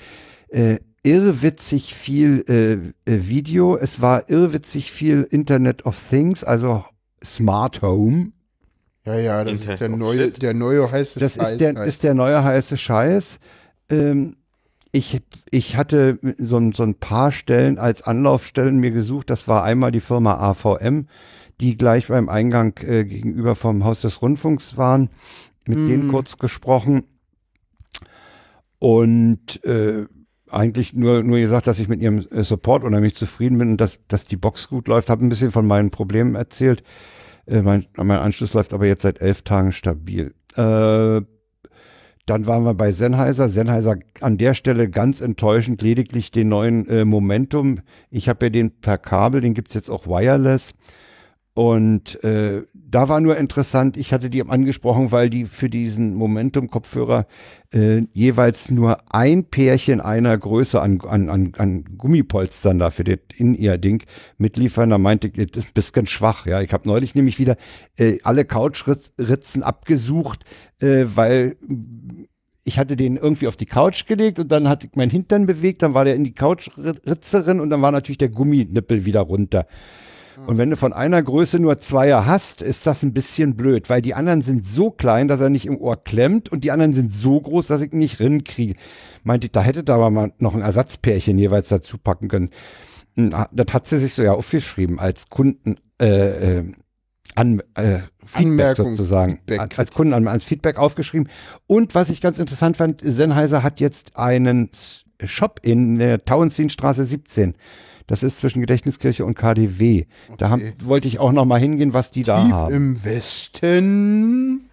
äh, 0.49 0.79
irrwitzig 1.03 1.95
viel 1.95 2.45
äh, 2.49 3.11
äh, 3.11 3.29
Video. 3.29 3.77
Es 3.77 4.01
war 4.01 4.29
irrwitzig 4.29 4.93
viel 4.93 5.27
Internet 5.31 5.87
of 5.87 6.01
Things, 6.11 6.45
also 6.45 6.85
Smart 7.25 7.83
Home. 7.83 8.33
Ja, 9.07 9.17
ja, 9.17 9.45
das 9.45 9.55
Internet 9.55 9.75
ist 9.75 9.81
der 9.81 9.89
neue, 9.89 10.31
der 10.31 10.55
neue 10.55 10.91
heiße 10.91 11.21
Das 11.21 11.35
Scheiß 11.35 11.53
ist 11.53 11.61
der, 11.61 11.75
halt. 11.75 11.89
ist 11.89 12.03
der 12.03 12.15
neue 12.15 12.45
heiße 12.45 12.77
Scheiß. 12.77 13.39
Ähm, 13.89 14.37
ich, 14.93 15.23
ich 15.51 15.77
hatte 15.77 16.19
so, 16.39 16.57
ein- 16.59 16.73
so 16.73 16.83
ein 16.83 16.95
paar 16.95 17.31
Stellen 17.33 17.79
als 17.79 18.03
Anlaufstellen 18.03 18.79
mir 18.79 18.91
gesucht. 18.91 19.31
Das 19.31 19.47
war 19.49 19.63
einmal 19.65 19.93
die 19.93 20.01
Firma 20.01 20.35
AVM, 20.39 21.07
die 21.61 21.77
gleich 21.77 22.09
beim 22.09 22.29
Eingang 22.29 22.77
äh, 22.83 23.05
gegenüber 23.05 23.55
vom 23.55 23.85
Haus 23.85 24.01
des 24.01 24.21
Rundfunks 24.23 24.77
waren. 24.77 25.11
Mit 25.67 25.79
denen 25.79 26.07
Mhm. 26.07 26.11
kurz 26.11 26.39
gesprochen. 26.39 27.05
Und 28.79 29.63
äh, 29.65 30.07
eigentlich 30.49 30.95
nur, 30.95 31.23
nur 31.23 31.39
gesagt, 31.39 31.67
dass 31.67 31.79
ich 31.79 31.89
mit 31.89 32.01
ihrem 32.01 32.27
äh, 32.31 32.43
Support 32.43 32.83
unheimlich 32.83 33.15
zufrieden 33.15 33.59
bin 33.59 33.71
und 33.73 33.81
dass, 33.81 33.99
dass 34.09 34.25
die 34.25 34.37
Box 34.37 34.69
gut 34.69 34.89
läuft. 34.89 35.11
Habe 35.11 35.25
ein 35.25 35.29
bisschen 35.29 35.51
von 35.53 35.67
meinen 35.67 35.91
Problemen 35.91 36.35
erzählt. 36.35 36.83
Äh, 37.47 37.63
mein, 37.63 37.87
mein 37.97 38.19
Anschluss 38.19 38.55
läuft 38.55 38.73
aber 38.73 38.87
jetzt 38.87 39.03
seit 39.03 39.21
elf 39.21 39.43
Tagen 39.43 39.73
stabil. 39.73 40.35
Äh, 40.57 41.21
dann 42.31 42.47
waren 42.47 42.63
wir 42.63 42.75
bei 42.75 42.93
Sennheiser. 42.93 43.49
Sennheiser 43.49 43.97
an 44.21 44.39
der 44.39 44.55
Stelle 44.55 44.89
ganz 44.89 45.21
enttäuschend, 45.21 45.83
lediglich 45.83 46.31
den 46.31 46.49
neuen 46.49 46.89
äh, 46.89 47.05
Momentum. 47.05 47.81
Ich 48.09 48.29
habe 48.29 48.47
ja 48.47 48.51
den 48.51 48.71
per 48.71 48.99
Kabel, 48.99 49.41
den 49.41 49.53
gibt's 49.53 49.75
jetzt 49.75 49.91
auch 49.91 50.07
wireless. 50.07 50.73
Und 51.55 52.23
äh, 52.23 52.63
da 52.73 53.09
war 53.09 53.21
nur 53.21 53.37
interessant, 53.37 53.97
ich 53.97 54.13
hatte 54.13 54.31
die 54.31 54.43
angesprochen, 54.43 55.11
weil 55.11 55.31
die 55.31 55.45
für 55.45 55.69
diesen 55.69 56.15
Momentum-Kopfhörer 56.15 57.27
äh, 57.73 58.03
jeweils 58.13 58.71
nur 58.71 58.99
ein 59.13 59.45
Pärchen 59.45 60.01
einer 60.01 60.39
Größe 60.39 60.81
an, 60.81 61.01
an, 61.01 61.29
an, 61.29 61.53
an 61.59 61.85
Gummipolstern 61.99 62.79
da 62.79 62.91
für 62.91 63.03
das 63.03 63.19
In-Ear-Ding 63.37 64.05
mitliefern. 64.39 64.91
Da 64.91 64.99
meinte 64.99 65.29
ich, 65.29 65.51
das 65.51 65.65
ist 65.65 65.75
bisschen 65.75 66.07
schwach. 66.07 66.47
Ja, 66.47 66.61
ich 66.61 66.73
habe 66.73 66.89
neulich 66.89 67.17
nämlich 67.17 67.39
wieder 67.41 67.57
äh, 67.99 68.19
alle 68.23 68.45
Couchritzen 68.45 69.65
abgesucht, 69.65 70.45
äh, 70.79 71.05
weil 71.15 71.57
ich 72.63 72.79
hatte 72.79 72.95
den 72.95 73.17
irgendwie 73.17 73.49
auf 73.49 73.57
die 73.57 73.67
Couch 73.67 74.07
gelegt 74.07 74.39
und 74.39 74.53
dann 74.53 74.69
hatte 74.69 74.87
ich 74.87 74.95
meinen 74.95 75.11
Hintern 75.11 75.47
bewegt, 75.47 75.83
dann 75.83 75.95
war 75.95 76.05
der 76.05 76.15
in 76.15 76.23
die 76.23 76.35
Couchritze 76.35 77.43
drin 77.43 77.59
und 77.59 77.71
dann 77.71 77.83
war 77.83 77.91
natürlich 77.91 78.19
der 78.19 78.29
Gumminippel 78.29 79.05
wieder 79.05 79.23
runter. 79.23 79.67
Und 80.47 80.59
wenn 80.59 80.71
du 80.71 80.77
von 80.77 80.93
einer 80.93 81.23
Größe 81.23 81.59
nur 81.59 81.79
Zweier 81.79 82.27
hast, 82.27 82.63
ist 82.63 82.87
das 82.87 83.03
ein 83.03 83.13
bisschen 83.13 83.57
blöd, 83.57 83.89
weil 83.89 84.03
die 84.03 84.15
anderen 84.15 84.43
sind 84.43 84.67
so 84.67 84.91
klein, 84.91 85.29
dass 85.29 85.41
er 85.41 85.51
nicht 85.51 85.67
im 85.67 85.77
Ohr 85.77 86.03
klemmt 86.03 86.49
und 86.51 86.65
die 86.65 86.71
anderen 86.71 86.93
sind 86.93 87.15
so 87.15 87.41
groß, 87.41 87.67
dass 87.67 87.83
ich 87.83 87.93
ihn 87.93 87.99
nicht 87.99 88.21
rinkriege. 88.21 88.75
Meinte 89.23 89.47
ich, 89.47 89.53
da 89.53 89.63
hätte 89.63 89.85
da 89.85 89.95
aber 89.97 90.11
mal 90.11 90.33
noch 90.39 90.55
ein 90.55 90.63
Ersatzpärchen 90.63 91.39
jeweils 91.39 91.69
dazu 91.69 91.99
packen 91.99 92.29
können. 92.29 92.51
Hm, 93.17 93.31
Das 93.53 93.73
hat 93.73 93.87
sie 93.87 93.99
sich 93.99 94.15
so 94.15 94.23
ja 94.23 94.33
aufgeschrieben 94.33 94.99
als 94.99 95.29
Kunden 95.29 95.77
äh, 96.01 96.59
äh, 96.59 96.65
an, 97.35 97.63
äh, 97.75 98.01
Feedback 98.25 98.47
Anmerkung, 98.47 98.91
sozusagen. 98.91 99.33
Feedback, 99.47 99.79
als, 99.79 99.91
Kunden 99.93 100.15
an, 100.15 100.27
als 100.27 100.45
Feedback 100.45 100.79
aufgeschrieben. 100.79 101.29
Und 101.67 101.95
was 101.95 102.11
ich 102.11 102.21
ganz 102.21 102.39
interessant 102.39 102.77
fand, 102.77 103.03
Sennheiser 103.05 103.63
hat 103.63 103.79
jetzt 103.81 104.17
einen 104.17 104.71
Shop 105.23 105.61
in 105.63 105.99
der 105.99 106.25
Tauentzienstraße 106.25 107.05
17. 107.05 107.55
Das 108.11 108.25
ist 108.25 108.41
zwischen 108.41 108.61
Gedächtniskirche 108.61 109.25
und 109.25 109.37
KDW. 109.37 110.07
Da 110.37 110.51
haben, 110.51 110.73
wollte 110.83 111.07
ich 111.07 111.21
auch 111.21 111.31
noch 111.31 111.45
mal 111.45 111.61
hingehen, 111.61 111.95
was 111.95 112.11
die 112.11 112.25
da 112.25 112.43
Tief 112.43 112.53
haben. 112.53 112.75
im 112.75 113.05
Westen. 113.05 114.69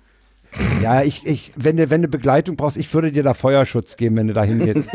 Ja, 0.82 1.04
ich, 1.04 1.24
ich, 1.24 1.52
wenn 1.56 1.78
du, 1.78 1.92
wenn 1.92 2.02
du 2.02 2.08
Begleitung 2.08 2.56
brauchst, 2.56 2.78
ich 2.78 2.92
würde 2.96 3.12
dir 3.12 3.22
da 3.22 3.36
Feuerschutz 3.36 3.96
geben, 3.96 4.16
wenn 4.16 4.26
du 4.26 4.34
da 4.34 4.42
hingehst. 4.42 4.80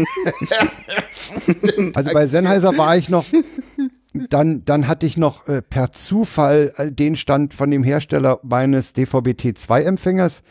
also 1.95 2.11
bei 2.13 2.27
Sennheiser 2.27 2.77
war 2.77 2.97
ich 2.97 3.09
noch, 3.09 3.27
dann, 4.13 4.65
dann 4.65 4.89
hatte 4.89 5.07
ich 5.07 5.17
noch 5.17 5.47
äh, 5.47 5.63
per 5.63 5.93
Zufall 5.93 6.73
äh, 6.79 6.91
den 6.91 7.15
Stand 7.15 7.55
von 7.55 7.71
dem 7.71 7.85
Hersteller 7.85 8.41
meines 8.43 8.93
DVB-T2-Empfängers 8.97 10.43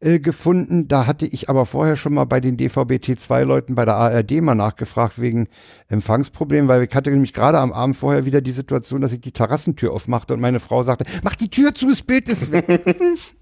äh, 0.00 0.18
gefunden. 0.18 0.88
Da 0.88 1.06
hatte 1.06 1.26
ich 1.26 1.48
aber 1.48 1.66
vorher 1.66 1.96
schon 1.96 2.14
mal 2.14 2.24
bei 2.24 2.40
den 2.40 2.56
DVB-T2-Leuten 2.56 3.74
bei 3.74 3.84
der 3.84 3.96
ARD 3.96 4.40
mal 4.40 4.54
nachgefragt 4.54 5.20
wegen 5.20 5.48
Empfangsproblemen, 5.88 6.68
weil 6.68 6.84
ich 6.84 6.94
hatte 6.94 7.10
nämlich 7.10 7.34
gerade 7.34 7.58
am 7.58 7.72
Abend 7.72 7.96
vorher 7.96 8.24
wieder 8.24 8.40
die 8.40 8.52
Situation, 8.52 9.00
dass 9.00 9.12
ich 9.12 9.20
die 9.20 9.32
Terrassentür 9.32 9.92
aufmachte 9.92 10.34
und 10.34 10.40
meine 10.40 10.60
Frau 10.60 10.82
sagte, 10.82 11.04
mach 11.22 11.36
die 11.36 11.50
Tür 11.50 11.74
zu, 11.74 11.88
das 11.88 12.02
Bild 12.02 12.28
ist 12.28 12.50
weg. 12.50 12.66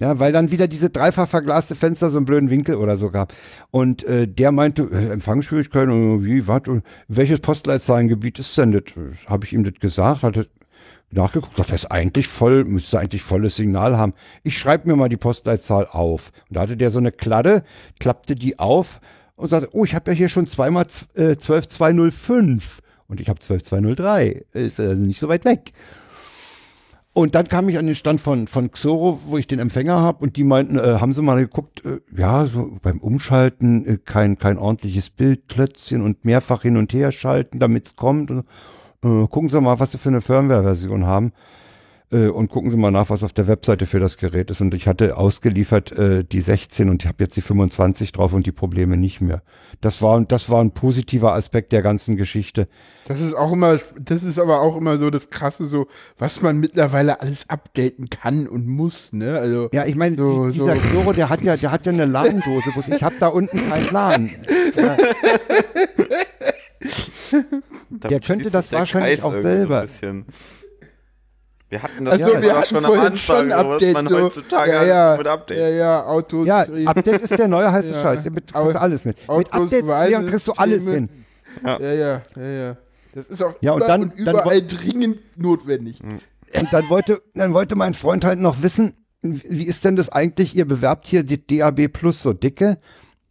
Ja, 0.00 0.18
weil 0.18 0.32
dann 0.32 0.50
wieder 0.50 0.66
diese 0.66 0.88
dreifach 0.88 1.28
verglaste 1.28 1.74
Fenster 1.74 2.10
so 2.10 2.16
einen 2.16 2.24
blöden 2.24 2.48
Winkel 2.48 2.76
oder 2.76 2.96
so 2.96 3.10
gab. 3.10 3.34
Und 3.70 4.02
äh, 4.04 4.26
der 4.26 4.50
meinte, 4.50 4.84
äh, 4.84 5.12
Empfangsschwierigkeiten, 5.12 5.90
und 5.90 6.24
wie, 6.24 6.48
was, 6.48 6.62
und 6.68 6.82
welches 7.08 7.40
Postleitzahlengebiet 7.40 8.38
ist 8.38 8.56
denn 8.56 8.72
das? 8.72 8.84
Habe 9.26 9.44
ich 9.44 9.52
ihm 9.52 9.62
das 9.62 9.74
gesagt, 9.74 10.22
hatte 10.22 10.48
nachgeguckt, 11.12 11.56
sagt, 11.56 11.70
das 11.70 11.84
ist 11.84 11.90
eigentlich 11.90 12.26
voll, 12.26 12.64
müsste 12.64 12.98
eigentlich 12.98 13.22
volles 13.22 13.56
Signal 13.56 13.96
haben. 13.96 14.14
Ich 14.42 14.58
schreibe 14.58 14.88
mir 14.88 14.96
mal 14.96 15.08
die 15.08 15.16
Postleitzahl 15.16 15.86
auf. 15.86 16.32
Und 16.48 16.56
da 16.56 16.62
hatte 16.62 16.76
der 16.76 16.90
so 16.90 16.98
eine 16.98 17.12
Kladde, 17.12 17.64
klappte 17.98 18.34
die 18.34 18.58
auf 18.58 19.00
und 19.36 19.48
sagte, 19.48 19.68
oh, 19.72 19.84
ich 19.84 19.94
habe 19.94 20.10
ja 20.10 20.16
hier 20.16 20.28
schon 20.28 20.46
zweimal 20.46 20.86
äh, 21.14 21.36
12205 21.36 22.80
und 23.08 23.20
ich 23.20 23.28
habe 23.28 23.40
12203. 23.40 24.44
Ist 24.52 24.78
äh, 24.78 24.94
nicht 24.94 25.20
so 25.20 25.28
weit 25.28 25.44
weg. 25.44 25.72
Und 27.14 27.34
dann 27.34 27.48
kam 27.48 27.68
ich 27.68 27.76
an 27.76 27.84
den 27.84 27.94
Stand 27.94 28.22
von, 28.22 28.46
von 28.46 28.70
Xoro, 28.70 29.20
wo 29.26 29.36
ich 29.36 29.46
den 29.46 29.58
Empfänger 29.58 30.00
habe 30.00 30.24
und 30.24 30.36
die 30.36 30.44
meinten, 30.44 30.78
äh, 30.78 30.98
haben 30.98 31.12
sie 31.12 31.20
mal 31.20 31.36
geguckt, 31.36 31.84
äh, 31.84 32.00
ja, 32.16 32.46
so 32.46 32.78
beim 32.80 33.00
Umschalten 33.00 33.86
äh, 33.86 33.98
kein, 34.02 34.38
kein 34.38 34.56
ordentliches 34.56 35.10
Bild, 35.10 35.46
Klötzchen 35.48 36.00
und 36.00 36.24
mehrfach 36.24 36.62
hin 36.62 36.78
und 36.78 36.94
her 36.94 37.12
schalten, 37.12 37.58
damit 37.58 37.86
es 37.86 37.96
kommt. 37.96 38.30
Und, 38.30 38.44
äh, 39.02 39.26
gucken 39.28 39.48
Sie 39.48 39.60
mal, 39.60 39.78
was 39.80 39.92
Sie 39.92 39.98
für 39.98 40.08
eine 40.10 40.20
Firmware-Version 40.20 41.06
haben 41.06 41.32
äh, 42.12 42.28
und 42.28 42.48
gucken 42.50 42.70
Sie 42.70 42.76
mal 42.76 42.90
nach, 42.90 43.10
was 43.10 43.22
auf 43.24 43.32
der 43.32 43.46
Webseite 43.48 43.86
für 43.86 44.00
das 44.00 44.16
Gerät 44.18 44.50
ist. 44.50 44.60
Und 44.60 44.74
ich 44.74 44.86
hatte 44.86 45.16
ausgeliefert 45.16 45.92
äh, 45.92 46.24
die 46.24 46.40
16 46.40 46.88
und 46.90 47.02
ich 47.02 47.08
habe 47.08 47.16
jetzt 47.24 47.36
die 47.36 47.40
25 47.42 48.12
drauf 48.12 48.32
und 48.32 48.46
die 48.46 48.52
Probleme 48.52 48.96
nicht 48.96 49.20
mehr. 49.20 49.42
Das 49.80 50.00
war, 50.02 50.20
das 50.24 50.48
war 50.50 50.60
ein 50.62 50.70
positiver 50.72 51.32
Aspekt 51.34 51.72
der 51.72 51.82
ganzen 51.82 52.16
Geschichte. 52.16 52.68
Das 53.08 53.20
ist 53.20 53.34
auch 53.34 53.52
immer, 53.52 53.78
das 53.98 54.22
ist 54.22 54.38
aber 54.38 54.60
auch 54.60 54.76
immer 54.76 54.96
so 54.98 55.10
das 55.10 55.28
Krasse, 55.30 55.64
so, 55.64 55.88
was 56.18 56.40
man 56.40 56.58
mittlerweile 56.60 57.20
alles 57.20 57.50
updaten 57.50 58.08
kann 58.10 58.46
und 58.46 58.68
muss, 58.68 59.12
ne? 59.12 59.38
Also, 59.38 59.68
Ja, 59.72 59.84
ich 59.86 59.96
meine, 59.96 60.16
So, 60.16 60.46
die- 60.46 60.52
dieser 60.52 60.76
so. 60.76 61.12
Der 61.12 61.28
hat 61.28 61.42
ja, 61.42 61.56
der 61.56 61.72
hat 61.72 61.84
ja 61.86 61.92
eine 61.92 62.04
LAN-Dose. 62.04 62.70
bloß 62.72 62.88
Ich 62.88 63.02
habe 63.02 63.16
da 63.18 63.26
unten 63.28 63.58
keinen 63.68 63.90
LAN. 63.90 64.30
Ja, 64.76 64.96
Da 67.90 68.08
Der 68.08 68.20
könnte 68.20 68.50
das 68.50 68.72
wahrscheinlich 68.72 69.20
Kreis 69.20 69.24
auch 69.24 69.34
so 69.34 69.42
selber. 69.42 69.80
bisschen. 69.82 70.26
Wir 71.68 71.82
hatten 71.82 72.04
das 72.04 72.20
also 72.20 72.34
ja, 72.34 72.42
wir 72.42 72.54
hatten 72.54 72.66
schon 72.66 72.76
am 72.78 72.84
vorhin 72.84 73.06
Anfang, 73.06 73.16
schon 73.16 73.48
so, 73.50 73.56
was 73.56 73.64
Update, 73.74 73.94
man 73.94 74.08
so, 74.08 74.20
heutzutage 74.20 74.72
ja, 74.72 74.84
ja, 74.84 75.16
mit 75.16 75.26
Update. 75.26 75.58
ja, 75.58 75.68
ja, 75.70 76.04
Autos, 76.04 76.46
ja, 76.46 76.66
Update 76.84 77.22
ist 77.22 77.38
der 77.38 77.48
neue 77.48 77.72
heiße 77.72 77.92
Ja. 77.92 78.02
Scheiß. 78.02 78.24
Damit 78.24 78.52
kriegst 78.52 78.74
du 78.74 78.80
alles 78.80 79.04
mit. 79.06 79.16
Mit 79.20 79.28
Autos, 79.30 79.52
Updates 79.72 80.10
Leon, 80.10 80.26
kriegst 80.28 80.48
du 80.48 80.52
alles 80.52 80.84
hin. 80.86 81.08
ja, 81.64 81.80
ja, 81.80 81.94
ja, 82.36 82.42
ja. 82.42 82.76
Das 83.14 83.26
ist 83.26 83.42
auch 83.42 83.54
Ja, 83.60 83.72
und 83.72 83.80
dann- 83.80 84.02
und 84.10 84.24
dann 84.24 84.34
überall 84.36 84.62
dringend 84.62 85.18
notwendig. 85.36 86.00
Und 86.02 86.72
dann 86.72 86.88
wollte, 86.90 87.22
dann 87.34 87.54
wollte 87.54 87.74
mein 87.74 87.94
Freund 87.94 88.24
halt 88.26 88.38
noch 88.38 88.62
wissen, 88.62 88.92
wie 89.22 89.64
ist 89.66 89.84
denn 89.84 89.96
das 89.96 90.10
eigentlich? 90.10 90.54
Ihr 90.54 90.66
bewerbt 90.66 91.06
hier 91.06 91.22
die 91.22 91.46
DAB 91.46 91.88
Plus 91.88 92.20
so 92.22 92.32
dicke. 92.34 92.76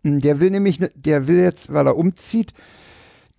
Der 0.03 0.39
will 0.39 0.49
nämlich, 0.49 0.79
ne- 0.79 0.89
der 0.95 1.27
will 1.27 1.37
jetzt, 1.39 1.71
weil 1.73 1.85
er 1.85 1.95
umzieht, 1.95 2.53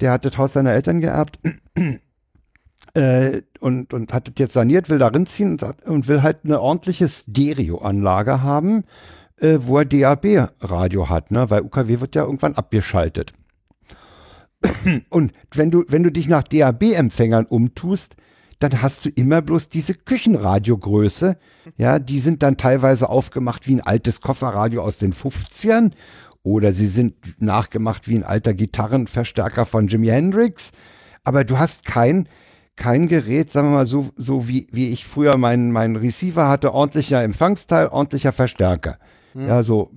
der 0.02 0.10
hat 0.12 0.24
das 0.24 0.36
Haus 0.36 0.52
seiner 0.52 0.72
Eltern 0.72 1.00
geerbt 1.00 1.38
äh, 2.94 3.42
und, 3.60 3.94
und 3.94 4.12
hat 4.12 4.28
das 4.28 4.34
jetzt 4.36 4.52
saniert, 4.52 4.90
will 4.90 4.98
darin 4.98 5.26
ziehen 5.26 5.52
und, 5.52 5.84
und 5.86 6.08
will 6.08 6.22
halt 6.22 6.40
eine 6.44 6.60
ordentliche 6.60 7.08
Stereoanlage 7.08 8.42
haben, 8.42 8.84
äh, 9.36 9.58
wo 9.62 9.78
er 9.78 9.84
DAB-Radio 9.84 11.08
hat, 11.08 11.30
ne? 11.30 11.48
weil 11.48 11.62
UKW 11.62 12.00
wird 12.00 12.16
ja 12.16 12.24
irgendwann 12.24 12.56
abgeschaltet. 12.56 13.32
Und 15.08 15.32
wenn 15.52 15.72
du, 15.72 15.84
wenn 15.88 16.04
du 16.04 16.12
dich 16.12 16.28
nach 16.28 16.44
DAB-Empfängern 16.44 17.46
umtust, 17.46 18.14
dann 18.60 18.80
hast 18.80 19.04
du 19.04 19.08
immer 19.08 19.42
bloß 19.42 19.70
diese 19.70 19.94
Küchenradiogröße. 19.94 21.36
Ja, 21.76 21.98
die 21.98 22.20
sind 22.20 22.44
dann 22.44 22.56
teilweise 22.56 23.08
aufgemacht 23.08 23.66
wie 23.66 23.74
ein 23.74 23.80
altes 23.80 24.20
Kofferradio 24.20 24.82
aus 24.82 24.98
den 24.98 25.12
50ern 25.12 25.90
oder 26.42 26.72
sie 26.72 26.88
sind 26.88 27.14
nachgemacht 27.40 28.08
wie 28.08 28.16
ein 28.16 28.24
alter 28.24 28.54
Gitarrenverstärker 28.54 29.64
von 29.64 29.86
Jimi 29.86 30.08
Hendrix. 30.08 30.72
Aber 31.24 31.44
du 31.44 31.58
hast 31.58 31.84
kein, 31.84 32.28
kein 32.76 33.06
Gerät, 33.06 33.52
sagen 33.52 33.68
wir 33.68 33.76
mal 33.76 33.86
so, 33.86 34.10
so 34.16 34.48
wie, 34.48 34.66
wie 34.72 34.90
ich 34.90 35.06
früher 35.06 35.36
meinen, 35.36 35.70
meinen 35.70 35.96
Receiver 35.96 36.48
hatte, 36.48 36.74
ordentlicher 36.74 37.22
Empfangsteil, 37.22 37.88
ordentlicher 37.88 38.32
Verstärker. 38.32 38.98
Ja, 39.34 39.62
so 39.62 39.90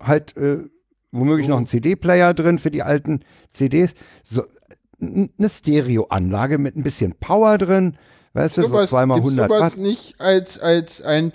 halt 0.00 0.36
äh, 0.36 0.58
womöglich 1.10 1.48
noch 1.48 1.58
ein 1.58 1.66
CD-Player 1.66 2.34
drin 2.34 2.58
für 2.58 2.70
die 2.70 2.82
alten 2.82 3.20
CDs. 3.52 3.94
So, 4.22 4.42
eine 5.00 5.50
Stereoanlage 5.50 6.58
mit 6.58 6.76
ein 6.76 6.82
bisschen 6.82 7.14
Power 7.18 7.58
drin, 7.58 7.96
weißt 8.32 8.58
du, 8.58 8.68
so 8.68 8.86
zweimal 8.86 9.20
gibt's 9.20 9.38
100 9.38 9.48
sowas 9.50 9.72
Watt. 9.72 9.76
nicht 9.78 10.20
als, 10.20 10.58
als 10.58 11.02
ein, 11.02 11.32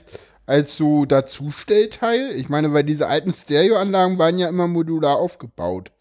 als 0.49 0.75
so 0.75 1.05
Dazustellteil? 1.05 2.31
Ich 2.35 2.49
meine, 2.49 2.73
weil 2.73 2.83
diese 2.83 3.07
alten 3.07 3.33
Stereoanlagen 3.33 4.17
waren 4.17 4.37
ja 4.37 4.49
immer 4.49 4.67
modular 4.67 5.17
aufgebaut. 5.17 5.91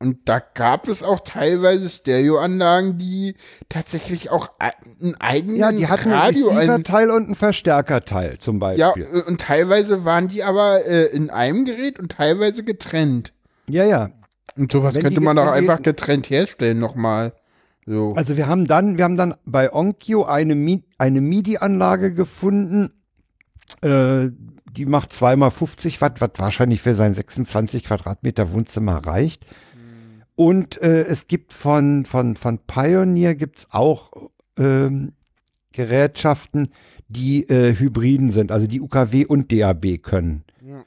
Und 0.00 0.28
da 0.28 0.38
gab 0.40 0.88
es 0.88 1.02
auch 1.02 1.20
teilweise 1.20 1.88
Stereoanlagen, 1.88 2.98
die 2.98 3.36
tatsächlich 3.68 4.28
auch 4.30 4.48
einen 4.58 5.14
eigenen 5.20 5.56
Ja, 5.56 5.72
die 5.72 5.86
hatten 5.86 6.10
ein 6.12 6.18
Radio 6.18 6.48
ein, 6.50 6.56
Receiver-Teil 6.58 7.10
und 7.10 7.30
ein 7.30 7.34
Verstärkerteil 7.34 8.38
zum 8.38 8.56
Ja, 8.60 8.90
Beispiel. 8.92 9.04
äh, 9.04 9.22
und 9.22 9.40
teilweise 9.40 10.04
waren 10.04 10.28
die 10.28 10.42
aber 10.44 10.84
äh, 10.84 11.06
in 11.06 11.30
einem 11.30 11.64
Gerät 11.64 11.98
und 11.98 12.12
teilweise 12.12 12.64
getrennt. 12.64 13.32
Ja, 13.68 13.84
ja. 13.84 14.10
Und 14.56 14.72
sowas 14.72 14.94
Wenn 14.94 15.02
könnte 15.04 15.20
man 15.20 15.36
doch 15.36 15.44
die- 15.44 15.50
einfach 15.52 15.80
getrennt 15.80 16.28
herstellen 16.28 16.78
nochmal. 16.78 17.32
So. 17.86 18.12
Also 18.14 18.36
wir 18.36 18.46
haben 18.46 18.66
dann, 18.66 18.98
wir 18.98 19.04
haben 19.04 19.16
dann 19.16 19.34
bei 19.46 19.72
Onkyo 19.72 20.24
eine, 20.24 20.54
Mi 20.54 20.84
eine 20.98 21.20
MIDI-Anlage 21.20 22.12
gefunden, 22.12 22.92
äh, 23.80 24.30
die 24.76 24.86
macht 24.86 25.12
zweimal 25.12 25.50
50 25.50 26.00
Watt, 26.00 26.20
was 26.20 26.30
wahrscheinlich 26.36 26.82
für 26.82 26.94
sein 26.94 27.14
26 27.14 27.84
Quadratmeter 27.84 28.52
Wohnzimmer 28.52 28.96
reicht. 29.06 29.46
Und 30.36 30.82
äh, 30.82 31.02
es 31.02 31.28
gibt 31.28 31.52
von, 31.52 32.04
von, 32.06 32.36
von 32.36 32.58
Pioneer 32.58 33.34
gibt's 33.34 33.68
auch 33.70 34.10
ähm, 34.58 35.12
Gerätschaften, 35.72 36.70
die 37.08 37.48
äh, 37.48 37.76
Hybriden 37.76 38.30
sind, 38.30 38.50
also 38.50 38.66
die 38.66 38.80
UKW 38.80 39.26
und 39.26 39.52
DAB 39.52 40.02
können. 40.02 40.44
Ja. 40.66 40.84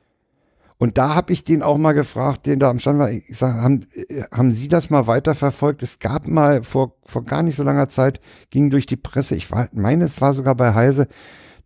Und 0.77 0.97
da 0.97 1.15
habe 1.15 1.33
ich 1.33 1.43
den 1.43 1.63
auch 1.63 1.77
mal 1.77 1.93
gefragt, 1.93 2.45
den 2.45 2.59
da 2.59 2.69
am 2.69 2.79
Stand 2.79 2.99
war, 2.99 3.09
ich 3.11 3.37
sag, 3.37 3.55
haben, 3.55 3.85
äh, 3.93 4.23
haben 4.31 4.51
Sie 4.51 4.67
das 4.67 4.89
mal 4.89 5.07
weiterverfolgt? 5.07 5.81
Es 5.81 5.99
gab 5.99 6.27
mal 6.27 6.63
vor, 6.63 6.95
vor 7.05 7.23
gar 7.23 7.43
nicht 7.43 7.55
so 7.55 7.63
langer 7.63 7.89
Zeit, 7.89 8.19
ging 8.49 8.69
durch 8.69 8.85
die 8.85 8.97
Presse, 8.97 9.35
ich 9.35 9.49
war, 9.51 9.69
meine, 9.73 10.03
es 10.03 10.19
war 10.19 10.33
sogar 10.33 10.55
bei 10.55 10.73
Heise, 10.73 11.07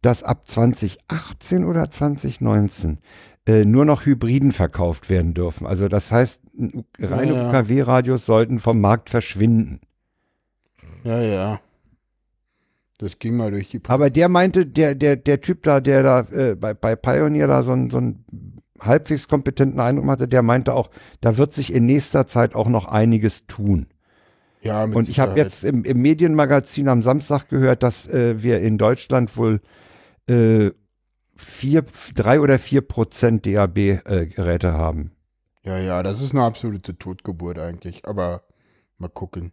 dass 0.02 0.23
ab 0.23 0.48
2018 0.49 1.64
oder 1.65 1.90
2019 1.90 2.99
äh, 3.48 3.65
nur 3.65 3.86
noch 3.86 4.06
Hybriden 4.06 4.52
verkauft 4.52 5.10
werden 5.10 5.34
dürfen. 5.34 5.65
Also 5.68 5.88
das 5.88 6.11
heißt, 6.11 6.40
reine 6.99 7.34
Ja, 7.34 7.38
ja. 7.44 7.49
UKW-Radios 7.49 8.26
sollten 8.26 8.60
vom 8.60 8.82
Markt 8.82 9.10
verschwinden. 9.10 9.82
Ja, 11.03 11.19
ja. 11.22 11.60
Das 12.98 13.18
ging 13.18 13.36
mal 13.36 13.49
durch 13.49 13.69
die 13.69 13.82
Aber 13.88 14.11
der 14.11 14.30
meinte, 14.30 14.65
der, 14.68 14.94
der, 14.94 15.15
der 15.15 15.41
Typ 15.41 15.64
da, 15.64 15.82
der 15.82 16.03
da 16.03 16.19
äh, 16.32 16.56
bei, 16.56 16.73
bei 16.76 16.95
Pioneer 16.95 17.48
da 17.48 17.64
so, 17.64 17.72
einen- 17.72 17.90
so 17.90 17.98
einen 17.98 18.26
halbwegs 18.80 19.28
kompetenten 19.28 19.80
Eindruck 19.80 20.07
hatte, 20.07 20.28
der 20.28 20.44
meinte 20.44 20.73
auch, 20.76 20.90
da 21.19 21.38
wird 21.38 21.53
sich 21.53 21.73
in 21.73 21.86
nächster 21.86 22.28
Zeit 22.28 22.53
auch 22.53 22.68
noch 22.69 22.86
einiges 22.86 23.48
tun. 23.48 23.88
Ja, 24.61 24.86
mit 24.86 24.95
Und 24.95 25.10
ich 25.10 25.19
habe 25.19 25.40
jetzt 25.40 25.64
im, 25.64 25.84
im 25.84 25.99
Medienmagazin 26.02 26.88
am 26.88 27.02
Samstag 27.02 27.49
gehört, 27.49 27.82
dass 27.82 28.07
äh, 28.07 28.44
wir 28.44 28.60
in 28.61 28.78
Deutschland 28.78 29.36
wohl 29.36 29.61
äh, 30.27 30.72
vier, 31.35 31.84
drei 32.15 32.39
oder 32.39 32.60
vier 32.60 32.81
Prozent 32.81 33.45
DAB-Geräte 33.45 34.73
haben. 34.73 35.11
Ja, 35.64 35.77
ja, 35.77 36.03
das 36.03 36.22
ist 36.22 36.34
eine 36.34 36.43
absolute 36.43 36.98
Totgeburt 36.98 37.60
eigentlich. 37.60 38.06
Aber 38.06 38.43
mal 38.98 39.10
gucken. 39.10 39.52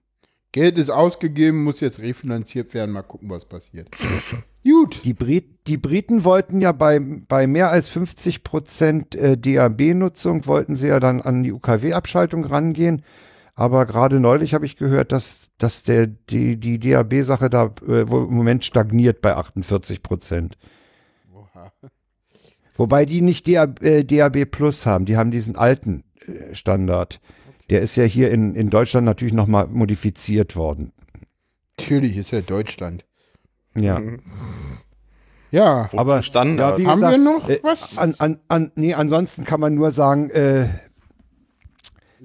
Geld 0.52 0.78
ist 0.78 0.90
ausgegeben, 0.90 1.62
muss 1.62 1.80
jetzt 1.80 1.98
refinanziert 1.98 2.72
werden. 2.72 2.92
Mal 2.92 3.02
gucken, 3.02 3.28
was 3.28 3.44
passiert. 3.44 3.88
Gut. 4.64 5.04
Die, 5.04 5.12
Brit 5.14 5.66
die 5.66 5.76
Briten 5.76 6.24
wollten 6.24 6.60
ja 6.60 6.72
bei, 6.72 6.98
bei 7.00 7.46
mehr 7.46 7.70
als 7.70 7.90
50 7.90 8.44
Prozent 8.44 9.14
äh, 9.14 9.36
DAB-Nutzung, 9.36 10.46
wollten 10.46 10.76
sie 10.76 10.88
ja 10.88 11.00
dann 11.00 11.20
an 11.20 11.42
die 11.42 11.52
UKW-Abschaltung 11.52 12.44
rangehen. 12.44 13.02
Aber 13.54 13.86
gerade 13.86 14.20
neulich 14.20 14.54
habe 14.54 14.66
ich 14.66 14.76
gehört, 14.76 15.12
dass, 15.12 15.36
dass 15.58 15.82
der, 15.82 16.06
die, 16.06 16.56
die 16.56 16.78
DAB-Sache 16.78 17.50
da 17.50 17.74
äh, 17.86 18.00
im 18.02 18.08
Moment 18.34 18.64
stagniert 18.64 19.20
bei 19.20 19.34
48 19.36 20.02
Prozent. 20.02 20.56
Oha. 21.34 21.72
Wobei 22.76 23.04
die 23.04 23.20
nicht 23.20 23.48
DAB, 23.48 23.82
äh, 23.82 24.04
DAB 24.04 24.44
Plus 24.46 24.86
haben, 24.86 25.04
die 25.04 25.16
haben 25.16 25.30
diesen 25.32 25.56
alten 25.56 26.04
äh, 26.26 26.54
Standard. 26.54 27.20
Der 27.70 27.82
ist 27.82 27.96
ja 27.96 28.04
hier 28.04 28.30
in, 28.30 28.54
in 28.54 28.70
Deutschland 28.70 29.04
natürlich 29.04 29.34
nochmal 29.34 29.66
modifiziert 29.66 30.56
worden. 30.56 30.92
Natürlich 31.78 32.16
ist 32.16 32.30
ja 32.30 32.40
Deutschland. 32.40 33.04
Ja. 33.76 34.00
Ja. 35.50 35.88
Wo 35.92 35.98
Aber- 35.98 36.22
Standard. 36.22 36.78
ja, 36.78 36.84
wie 36.84 36.86
Haben 36.86 37.00
gesagt, 37.00 37.12
wir 37.12 37.24
noch 37.24 37.48
äh, 37.48 37.58
was? 37.62 37.98
An, 37.98 38.14
an, 38.18 38.38
an, 38.48 38.72
nee, 38.76 38.94
ansonsten 38.94 39.44
kann 39.44 39.60
man 39.60 39.74
nur 39.74 39.90
sagen, 39.90 40.30
äh, 40.30 40.68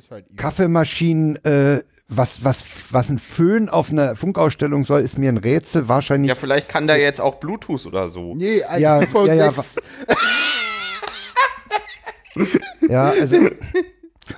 halt. 0.10 0.26
Kaffeemaschinen, 0.38 1.44
äh, 1.46 1.84
was, 2.08 2.44
was, 2.44 2.64
was 2.92 3.10
ein 3.10 3.18
Föhn 3.20 3.70
auf 3.70 3.90
einer 3.90 4.16
Funkausstellung 4.16 4.84
soll, 4.84 5.02
ist 5.02 5.18
mir 5.18 5.30
ein 5.30 5.38
Rätsel. 5.38 5.88
Wahrscheinlich. 5.88 6.30
ja, 6.30 6.36
vielleicht 6.36 6.70
kann 6.70 6.86
da 6.88 6.96
jetzt 6.96 7.22
auch 7.22 7.36
Bluetooth 7.36 7.86
oder 7.86 8.10
so. 8.10 8.36
Nee, 8.36 8.60
Ja, 8.78 9.00
TV6. 9.00 9.28
ja, 9.28 9.34
ja, 9.34 9.54
Ja, 12.90 13.10
also. 13.20 13.38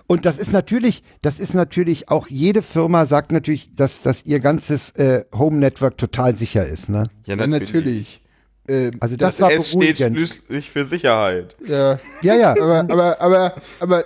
Und 0.07 0.25
das 0.25 0.37
ist 0.39 0.51
natürlich, 0.51 1.03
das 1.21 1.39
ist 1.39 1.53
natürlich 1.53 2.09
auch, 2.09 2.27
jede 2.27 2.61
Firma 2.61 3.05
sagt 3.05 3.31
natürlich, 3.31 3.75
dass, 3.75 4.01
dass 4.01 4.25
ihr 4.25 4.39
ganzes 4.39 4.91
äh, 4.91 5.25
Home 5.33 5.57
Network 5.57 5.97
total 5.97 6.35
sicher 6.35 6.65
ist, 6.65 6.89
ne? 6.89 7.03
Ja, 7.25 7.35
Ja, 7.35 7.47
natürlich. 7.47 8.21
Ähm, 8.67 8.97
Also 8.99 9.15
das, 9.15 9.37
Das 9.37 9.41
war 9.41 9.51
S 9.51 9.71
steht 9.71 9.97
schließlich 9.97 10.71
für 10.71 10.83
Sicherheit. 10.85 11.55
ja, 11.65 11.99
Ja, 12.21 12.35
ja. 12.35 12.51
aber, 12.51 12.79
aber, 12.89 13.21
aber, 13.21 13.53
aber, 13.79 13.99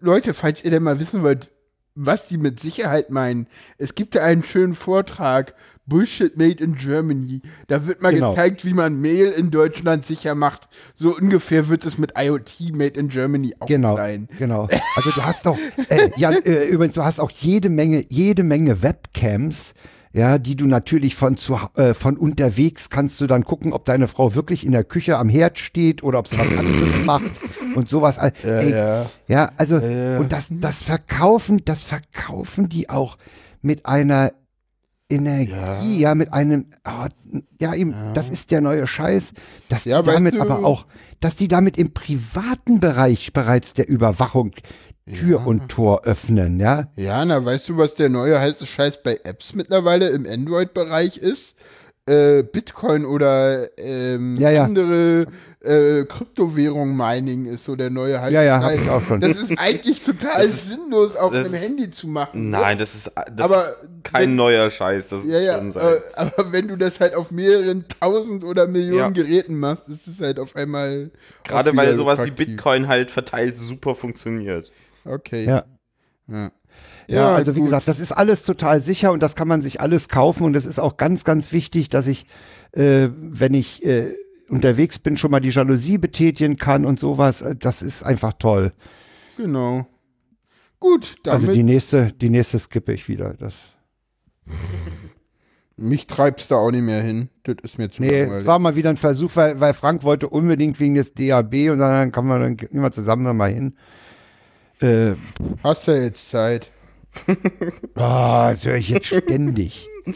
Leute, 0.00 0.32
falls 0.32 0.64
ihr 0.64 0.70
denn 0.70 0.82
mal 0.82 0.98
wissen 0.98 1.22
wollt, 1.22 1.50
was 1.94 2.26
die 2.26 2.38
mit 2.38 2.60
Sicherheit 2.60 3.10
meinen. 3.10 3.46
Es 3.78 3.94
gibt 3.94 4.14
ja 4.14 4.22
einen 4.22 4.42
schönen 4.44 4.74
Vortrag, 4.74 5.54
Bullshit 5.86 6.36
Made 6.36 6.62
in 6.64 6.76
Germany. 6.76 7.42
Da 7.68 7.86
wird 7.86 8.02
mal 8.02 8.12
Genau. 8.14 8.30
gezeigt, 8.30 8.64
wie 8.64 8.72
man 8.72 9.00
Mail 9.00 9.30
in 9.30 9.50
Deutschland 9.50 10.06
sicher 10.06 10.34
macht. 10.34 10.66
So 10.94 11.14
ungefähr 11.14 11.68
wird 11.68 11.84
es 11.84 11.98
mit 11.98 12.12
IoT 12.16 12.72
Made 12.72 12.98
in 12.98 13.08
Germany 13.08 13.54
auch 13.60 13.66
Genau, 13.66 13.96
sein. 13.96 14.28
genau. 14.38 14.66
Also 14.96 15.10
du 15.10 15.22
hast 15.24 15.44
doch, 15.46 15.58
äh, 15.88 16.10
ja, 16.16 16.30
äh, 16.30 16.66
übrigens, 16.68 16.94
du 16.94 17.04
hast 17.04 17.20
auch 17.20 17.30
jede 17.30 17.68
Menge, 17.68 18.04
jede 18.08 18.44
Menge 18.44 18.82
Webcams, 18.82 19.74
ja, 20.12 20.38
die 20.38 20.56
du 20.56 20.66
natürlich 20.66 21.16
von 21.16 21.36
zu, 21.36 21.58
äh, 21.74 21.92
von 21.92 22.16
unterwegs 22.16 22.88
kannst 22.88 23.20
du 23.20 23.26
dann 23.26 23.44
gucken, 23.44 23.72
ob 23.72 23.84
deine 23.84 24.06
Frau 24.08 24.34
wirklich 24.34 24.64
in 24.64 24.70
der 24.72 24.84
Küche 24.84 25.18
am 25.18 25.28
Herd 25.28 25.58
steht 25.58 26.02
oder 26.02 26.20
ob 26.20 26.28
sie 26.28 26.38
was 26.38 26.56
anderes 26.56 27.04
macht 27.04 27.30
und 27.76 27.88
sowas. 27.88 28.18
Ey, 28.18 28.70
ja. 28.70 29.06
ja, 29.26 29.50
also 29.56 29.78
ja. 29.78 30.18
und 30.18 30.32
das, 30.32 30.48
das 30.50 30.82
verkaufen, 30.82 31.62
das 31.64 31.82
verkaufen 31.82 32.68
die 32.68 32.90
auch 32.90 33.16
mit 33.62 33.86
einer 33.86 34.32
Energie, 35.10 36.00
ja, 36.00 36.14
mit 36.14 36.32
einem, 36.32 36.66
ah, 36.82 37.08
ja, 37.60 37.74
eben, 37.74 37.94
das 38.14 38.30
ist 38.30 38.50
der 38.50 38.60
neue 38.60 38.86
Scheiß, 38.86 39.34
dass 39.68 39.84
Ja, 39.84 40.02
damit 40.02 40.40
aber 40.40 40.64
auch, 40.64 40.86
dass 41.20 41.36
die 41.36 41.48
damit 41.48 41.78
im 41.78 41.92
privaten 41.92 42.80
Bereich 42.80 43.32
bereits 43.32 43.74
der 43.74 43.88
Überwachung 43.88 44.52
Tür 45.12 45.46
und 45.46 45.68
Tor 45.68 46.04
öffnen, 46.04 46.58
ja. 46.58 46.88
Ja, 46.96 47.22
na, 47.24 47.44
weißt 47.44 47.68
du, 47.68 47.76
was 47.76 47.94
der 47.94 48.08
neue 48.08 48.40
heiße 48.40 48.64
Scheiß 48.64 49.02
bei 49.02 49.20
Apps 49.24 49.54
mittlerweile 49.54 50.08
im 50.08 50.26
Android-Bereich 50.26 51.18
ist? 51.18 51.56
Äh, 52.06 52.42
Bitcoin 52.42 53.06
oder 53.06 53.66
ähm, 53.78 54.36
Ja, 54.36 54.50
ja. 54.50 54.64
andere 54.64 55.26
äh, 55.62 56.04
Kryptowährung-Mining 56.04 57.46
ist 57.46 57.64
so 57.64 57.76
der 57.76 57.88
neue 57.88 58.20
heiße 58.20 58.34
Ja, 58.34 58.42
ja, 58.42 58.62
hab 58.62 58.72
ich 58.72 58.88
auch 58.90 59.02
schon. 59.02 59.22
Das 59.22 59.38
ist 59.38 59.58
eigentlich 59.58 60.04
total 60.04 60.44
ist- 60.44 60.68
sinnlos 60.70 61.16
auf 61.16 61.32
einem 61.32 61.46
ist- 61.46 61.62
Handy 61.62 61.90
zu 61.90 62.06
machen. 62.08 62.50
Nein, 62.50 62.76
das 62.76 62.94
ist, 62.94 63.10
das 63.32 63.40
Aber 63.50 63.58
ist 63.58 63.74
kein 64.02 64.22
wenn- 64.22 64.36
neuer 64.36 64.70
Scheiß. 64.70 65.08
Das 65.08 65.24
ist 65.24 65.30
Ja, 65.30 65.40
ja, 65.40 65.58
schon 65.58 65.70
äh, 65.80 66.00
aber 66.16 66.52
wenn 66.52 66.68
du 66.68 66.76
das 66.76 67.00
halt 67.00 67.14
auf 67.14 67.30
mehreren 67.30 67.86
tausend 68.00 68.44
oder 68.44 68.66
Millionen 68.66 68.98
Ja. 69.14 69.22
Geräten 69.22 69.58
machst, 69.58 69.88
ist 69.88 70.06
es 70.06 70.20
halt 70.20 70.38
auf 70.38 70.54
einmal. 70.56 71.10
Gerade 71.44 71.74
weil 71.74 71.96
sowas 71.96 72.22
wie. 72.22 72.30
Bitcoin 72.32 72.86
halt 72.86 73.10
verteilt 73.10 73.56
super 73.56 73.94
funktioniert. 73.94 74.70
Okay. 75.06 75.46
Ja. 75.46 75.64
Ja, 76.26 76.50
Ja, 77.08 77.34
also 77.34 77.54
wie 77.54 77.60
gut. 77.60 77.68
gesagt, 77.68 77.88
das 77.88 78.00
ist 78.00 78.12
alles 78.12 78.42
total 78.44 78.80
sicher 78.80 79.12
und 79.12 79.22
das 79.22 79.36
kann 79.36 79.48
man 79.48 79.62
sich 79.62 79.80
alles 79.80 80.08
kaufen 80.08 80.44
und 80.44 80.56
es 80.56 80.66
ist 80.66 80.78
auch 80.78 80.96
ganz, 80.96 81.24
ganz 81.24 81.52
wichtig, 81.52 81.88
dass 81.88 82.06
ich, 82.06 82.26
äh, 82.72 83.08
wenn 83.16 83.54
ich 83.54 83.84
äh, 83.84 84.14
unterwegs 84.48 84.98
bin, 84.98 85.16
schon 85.16 85.30
mal 85.30 85.40
die 85.40 85.50
Jalousie 85.50 85.98
betätigen 85.98 86.56
kann 86.56 86.84
und 86.84 86.98
sowas. 87.00 87.42
Äh, 87.42 87.56
Das 87.56 87.82
ist 87.82 88.02
einfach 88.02 88.34
toll. 88.34 88.72
Genau. 89.36 89.86
Gut, 90.80 91.16
damit 91.24 91.42
Also 91.48 91.52
die 91.54 91.62
nächste, 91.62 92.12
die 92.12 92.30
nächste 92.30 92.58
skippe 92.58 92.92
ich 92.92 93.08
wieder. 93.08 93.34
Das, 93.34 93.72
mich 95.76 96.06
treibst 96.06 96.50
du 96.50 96.56
auch 96.56 96.70
nicht 96.70 96.82
mehr 96.82 97.02
hin. 97.02 97.30
Das 97.44 97.56
ist 97.62 97.78
mir 97.78 97.90
zu 97.90 98.02
nee, 98.02 98.20
es 98.20 98.46
war 98.46 98.58
mal 98.58 98.76
wieder 98.76 98.90
ein 98.90 98.96
Versuch, 98.96 99.30
weil, 99.34 99.60
weil 99.60 99.74
Frank 99.74 100.02
wollte 100.02 100.28
unbedingt 100.28 100.78
wegen 100.80 100.94
des 100.94 101.14
DAB 101.14 101.70
und 101.70 101.78
dann 101.78 102.12
kann 102.12 102.26
man 102.26 102.40
dann 102.40 102.68
immer 102.70 102.90
zusammen 102.92 103.22
noch 103.24 103.34
mal 103.34 103.50
hin. 103.52 103.74
Äh, 104.80 105.14
Hast 105.62 105.88
du 105.88 105.92
jetzt 105.92 106.28
Zeit? 106.28 106.70
ah, 107.94 108.50
das 108.50 108.64
höre 108.64 108.76
ich 108.76 108.88
jetzt 108.90 109.06
ständig. 109.06 109.88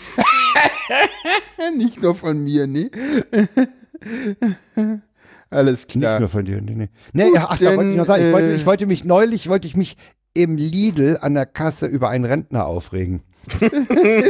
Nicht 1.77 2.03
nur 2.03 2.15
von 2.15 2.43
mir, 2.43 2.67
ne? 2.67 2.91
Alles 5.51 5.87
Nicht 5.87 6.01
klar. 6.01 6.21
nur 6.21 6.29
von 6.29 6.45
dir. 6.45 6.61
Nee, 6.61 6.75
nee. 6.75 6.89
nee 7.13 7.25
Gut, 7.25 7.35
ja, 7.37 7.47
ach, 7.49 7.59
da 7.59 7.77
wollte 7.77 7.91
ich 7.91 7.97
noch 7.97 8.07
sagen, 8.07 8.27
ich, 8.27 8.33
wollte, 8.33 8.49
äh, 8.49 8.55
ich 8.55 8.67
wollte 8.67 8.87
mich 8.87 9.05
neulich, 9.05 9.49
wollte 9.49 9.67
ich 9.67 9.77
mich 9.77 9.97
im 10.35 10.57
Lidl 10.57 11.19
an 11.21 11.35
der 11.35 11.47
Kasse 11.47 11.87
über 11.87 12.11
einen 12.11 12.25
Rentner 12.25 12.67
aufregen. 12.67 13.23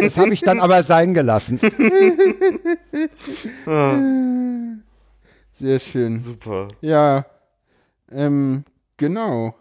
das 0.01 0.17
habe 0.17 0.33
ich 0.33 0.41
dann 0.43 0.61
aber 0.61 0.85
sein 0.85 1.13
gelassen. 1.13 1.59
Sehr 5.53 5.81
schön. 5.81 6.19
Super. 6.19 6.69
Ja, 6.81 7.27
ähm, 8.13 8.65
genau. 8.97 9.55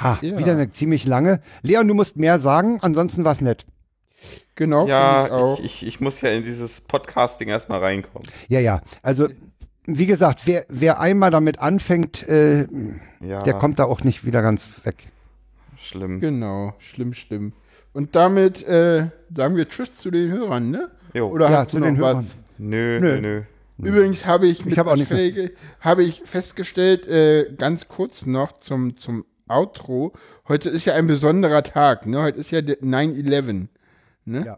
Ha, 0.00 0.18
Ja. 0.22 0.38
wieder 0.38 0.52
eine 0.52 0.70
ziemlich 0.72 1.06
lange. 1.06 1.40
Leon, 1.62 1.86
du 1.88 1.94
musst 1.94 2.16
mehr 2.16 2.38
sagen, 2.38 2.78
ansonsten 2.82 3.24
war's 3.24 3.40
nett. 3.40 3.66
Genau, 4.54 4.84
ich 4.84 4.90
Ja, 4.90 5.30
auch. 5.30 5.58
ich, 5.58 5.64
ich, 5.82 5.86
ich 5.86 6.00
muss 6.00 6.20
ja 6.20 6.30
in 6.30 6.44
dieses 6.44 6.80
Podcasting 6.82 7.48
erstmal 7.48 7.80
reinkommen. 7.80 8.28
Ja, 8.48 8.60
ja. 8.60 8.82
Also, 9.02 9.28
wie 9.86 10.06
gesagt, 10.06 10.42
wer, 10.46 10.66
wer 10.68 11.00
einmal 11.00 11.30
damit 11.30 11.58
anfängt, 11.58 12.26
äh, 12.28 12.66
Ja, 13.20 13.42
der 13.42 13.54
kommt 13.54 13.78
da 13.78 13.84
auch 13.84 14.02
nicht 14.04 14.24
wieder 14.24 14.42
ganz 14.42 14.70
weg. 14.84 15.06
schlimm. 15.78 16.20
Genau, 16.20 16.74
schlimm, 16.78 17.14
schlimm. 17.14 17.52
Und 17.92 18.14
damit 18.14 18.62
äh, 18.66 19.08
sagen 19.34 19.56
wir 19.56 19.68
Tschüss 19.68 19.96
zu 19.96 20.10
den 20.10 20.30
Hörern, 20.30 20.70
ne? 20.70 20.90
Jo. 21.14 21.28
Oder 21.28 21.50
Ja, 21.50 21.58
hast 21.60 21.70
zu 21.70 21.78
du 21.78 21.80
noch 21.80 21.88
den 21.88 22.00
was? 22.00 22.12
Hörern. 22.14 22.26
Nö, 22.58 23.00
Nö. 23.00 23.20
nö, 23.20 23.42
nö. 23.78 23.88
Übrigens 23.88 24.26
habe 24.26 24.46
ich 24.46 24.64
mit 24.66 24.76
hab 24.76 24.86
auch 24.86 24.96
nicht 24.96 25.10
habe 25.80 26.02
ich 26.04 26.20
festgestellt, 26.26 27.08
äh, 27.08 27.50
ganz 27.56 27.88
kurz 27.88 28.26
noch 28.26 28.52
zum, 28.58 28.98
zum 28.98 29.24
Outro. 29.50 30.12
Heute 30.48 30.68
ist 30.70 30.84
ja 30.86 30.94
ein 30.94 31.06
besonderer 31.06 31.62
Tag, 31.62 32.06
ne? 32.06 32.22
Heute 32.22 32.40
ist 32.40 32.50
ja 32.50 32.62
der 32.62 32.80
9-11. 32.80 33.66
Ne? 34.24 34.44
Ja. 34.46 34.56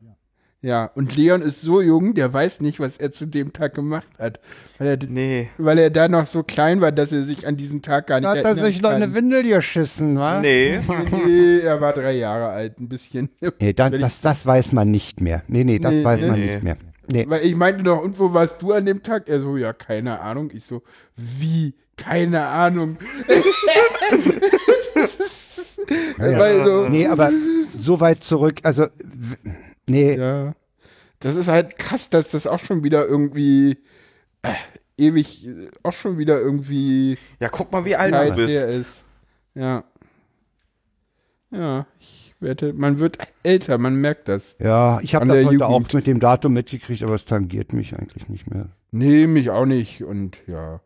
Ja, 0.64 0.84
und 0.94 1.16
Leon 1.16 1.42
ist 1.42 1.60
so 1.60 1.80
jung, 1.80 2.14
der 2.14 2.32
weiß 2.32 2.60
nicht, 2.60 2.78
was 2.78 2.96
er 2.96 3.10
zu 3.10 3.26
dem 3.26 3.52
Tag 3.52 3.74
gemacht 3.74 4.06
hat. 4.20 4.38
Weil 4.78 4.86
er, 4.90 5.08
Nee. 5.08 5.50
weil 5.58 5.76
er 5.76 5.90
da 5.90 6.06
noch 6.06 6.26
so 6.26 6.44
klein 6.44 6.80
war, 6.80 6.92
dass 6.92 7.10
er 7.10 7.24
sich 7.24 7.48
an 7.48 7.56
diesen 7.56 7.82
Tag 7.82 8.06
gar 8.06 8.20
nicht 8.20 8.26
Da 8.26 8.36
hat 8.48 8.58
er 8.58 8.64
sich 8.64 8.80
noch 8.80 8.90
eine 8.90 9.12
Windel 9.12 9.42
geschissen, 9.42 10.16
wa? 10.20 10.38
Nee. 10.38 10.78
Nee, 11.10 11.58
er 11.58 11.80
war 11.80 11.92
drei 11.92 12.12
Jahre 12.12 12.46
alt, 12.50 12.78
ein 12.78 12.88
bisschen. 12.88 13.28
Nee, 13.58 13.72
da, 13.72 13.90
das, 13.90 14.20
das 14.20 14.46
weiß 14.46 14.70
man 14.70 14.88
nicht 14.92 15.20
mehr. 15.20 15.42
Nee, 15.48 15.64
nee, 15.64 15.80
das 15.80 15.94
Nee, 15.94 16.04
weiß 16.04 16.20
nee. 16.20 16.26
man 16.28 16.40
nicht 16.40 16.62
mehr. 16.62 16.76
Nee. 17.10 17.24
Weil 17.28 17.44
ich 17.44 17.56
meinte 17.56 17.82
noch, 17.82 18.00
und 18.00 18.20
wo 18.20 18.32
warst 18.32 18.62
du 18.62 18.70
an 18.70 18.86
dem 18.86 19.02
Tag? 19.02 19.28
Er 19.28 19.40
so, 19.40 19.56
ja, 19.56 19.72
keine 19.72 20.20
Ahnung. 20.20 20.52
Ich 20.54 20.64
so, 20.64 20.84
wie? 21.16 21.74
Keine 21.96 22.46
Ahnung. 22.46 22.98
Ja. 26.18 26.38
Weil 26.38 26.64
so, 26.64 26.88
Nee, 26.88 27.06
aber 27.06 27.30
so 27.76 28.00
weit 28.00 28.22
zurück, 28.24 28.60
also, 28.62 28.86
nee, 29.88 30.16
ja. 30.16 30.54
Das 31.20 31.36
ist 31.36 31.48
halt 31.48 31.78
krass, 31.78 32.08
dass 32.10 32.30
das 32.30 32.46
auch 32.46 32.58
schon 32.58 32.82
wieder 32.84 33.06
irgendwie 33.06 33.78
äh, 34.42 34.54
ewig, 34.96 35.46
äh, 35.46 35.68
auch 35.82 35.92
schon 35.92 36.18
wieder 36.18 36.40
irgendwie 36.40 37.16
Ja, 37.40 37.48
guck 37.48 37.70
mal, 37.72 37.84
wie 37.84 37.96
alt 37.96 38.12
Zeit 38.12 38.32
du 38.32 38.36
bist. 38.36 38.64
ist. 38.66 39.04
Ja. 39.54 39.84
Ja, 41.50 41.86
ich 42.00 42.34
wette, 42.40 42.72
man 42.72 42.98
wird 42.98 43.18
älter, 43.42 43.78
man 43.78 43.96
merkt 44.00 44.28
das. 44.28 44.56
ja, 44.58 44.98
ich 45.02 45.14
habe 45.14 45.26
das 45.26 45.44
heute 45.44 45.66
auch 45.66 45.92
mit 45.92 46.06
dem 46.06 46.18
Datum 46.18 46.54
mitgekriegt, 46.54 47.02
aber 47.02 47.14
es 47.14 47.24
tangiert 47.24 47.72
mich 47.72 47.94
eigentlich 47.96 48.28
nicht 48.28 48.50
mehr. 48.50 48.68
Nee, 48.90 49.26
mich 49.26 49.50
auch 49.50 49.66
nicht. 49.66 50.02
Und 50.02 50.38
ja. 50.46 50.80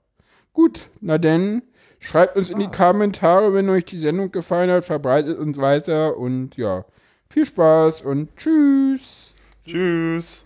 Gut, 0.52 0.90
na 1.01 1.18
denn, 1.18 1.62
Schreibt 2.01 2.36
uns 2.36 2.51
in 2.51 2.59
die 2.59 2.66
ah. 2.66 2.70
Kommentare, 2.70 3.55
wenn 3.55 3.68
euch 3.68 3.85
die 3.85 3.98
Sendung 3.98 4.31
gefallen 4.31 4.70
hat. 4.70 4.85
Verbreitet 4.85 5.39
uns 5.39 5.56
weiter 5.59 6.16
und 6.16 6.56
ja, 6.56 6.85
viel 7.31 7.47
Spaß 7.47 8.02
und 8.02 8.36
tschüss. 8.36 9.35
Tschüss. 9.66 10.44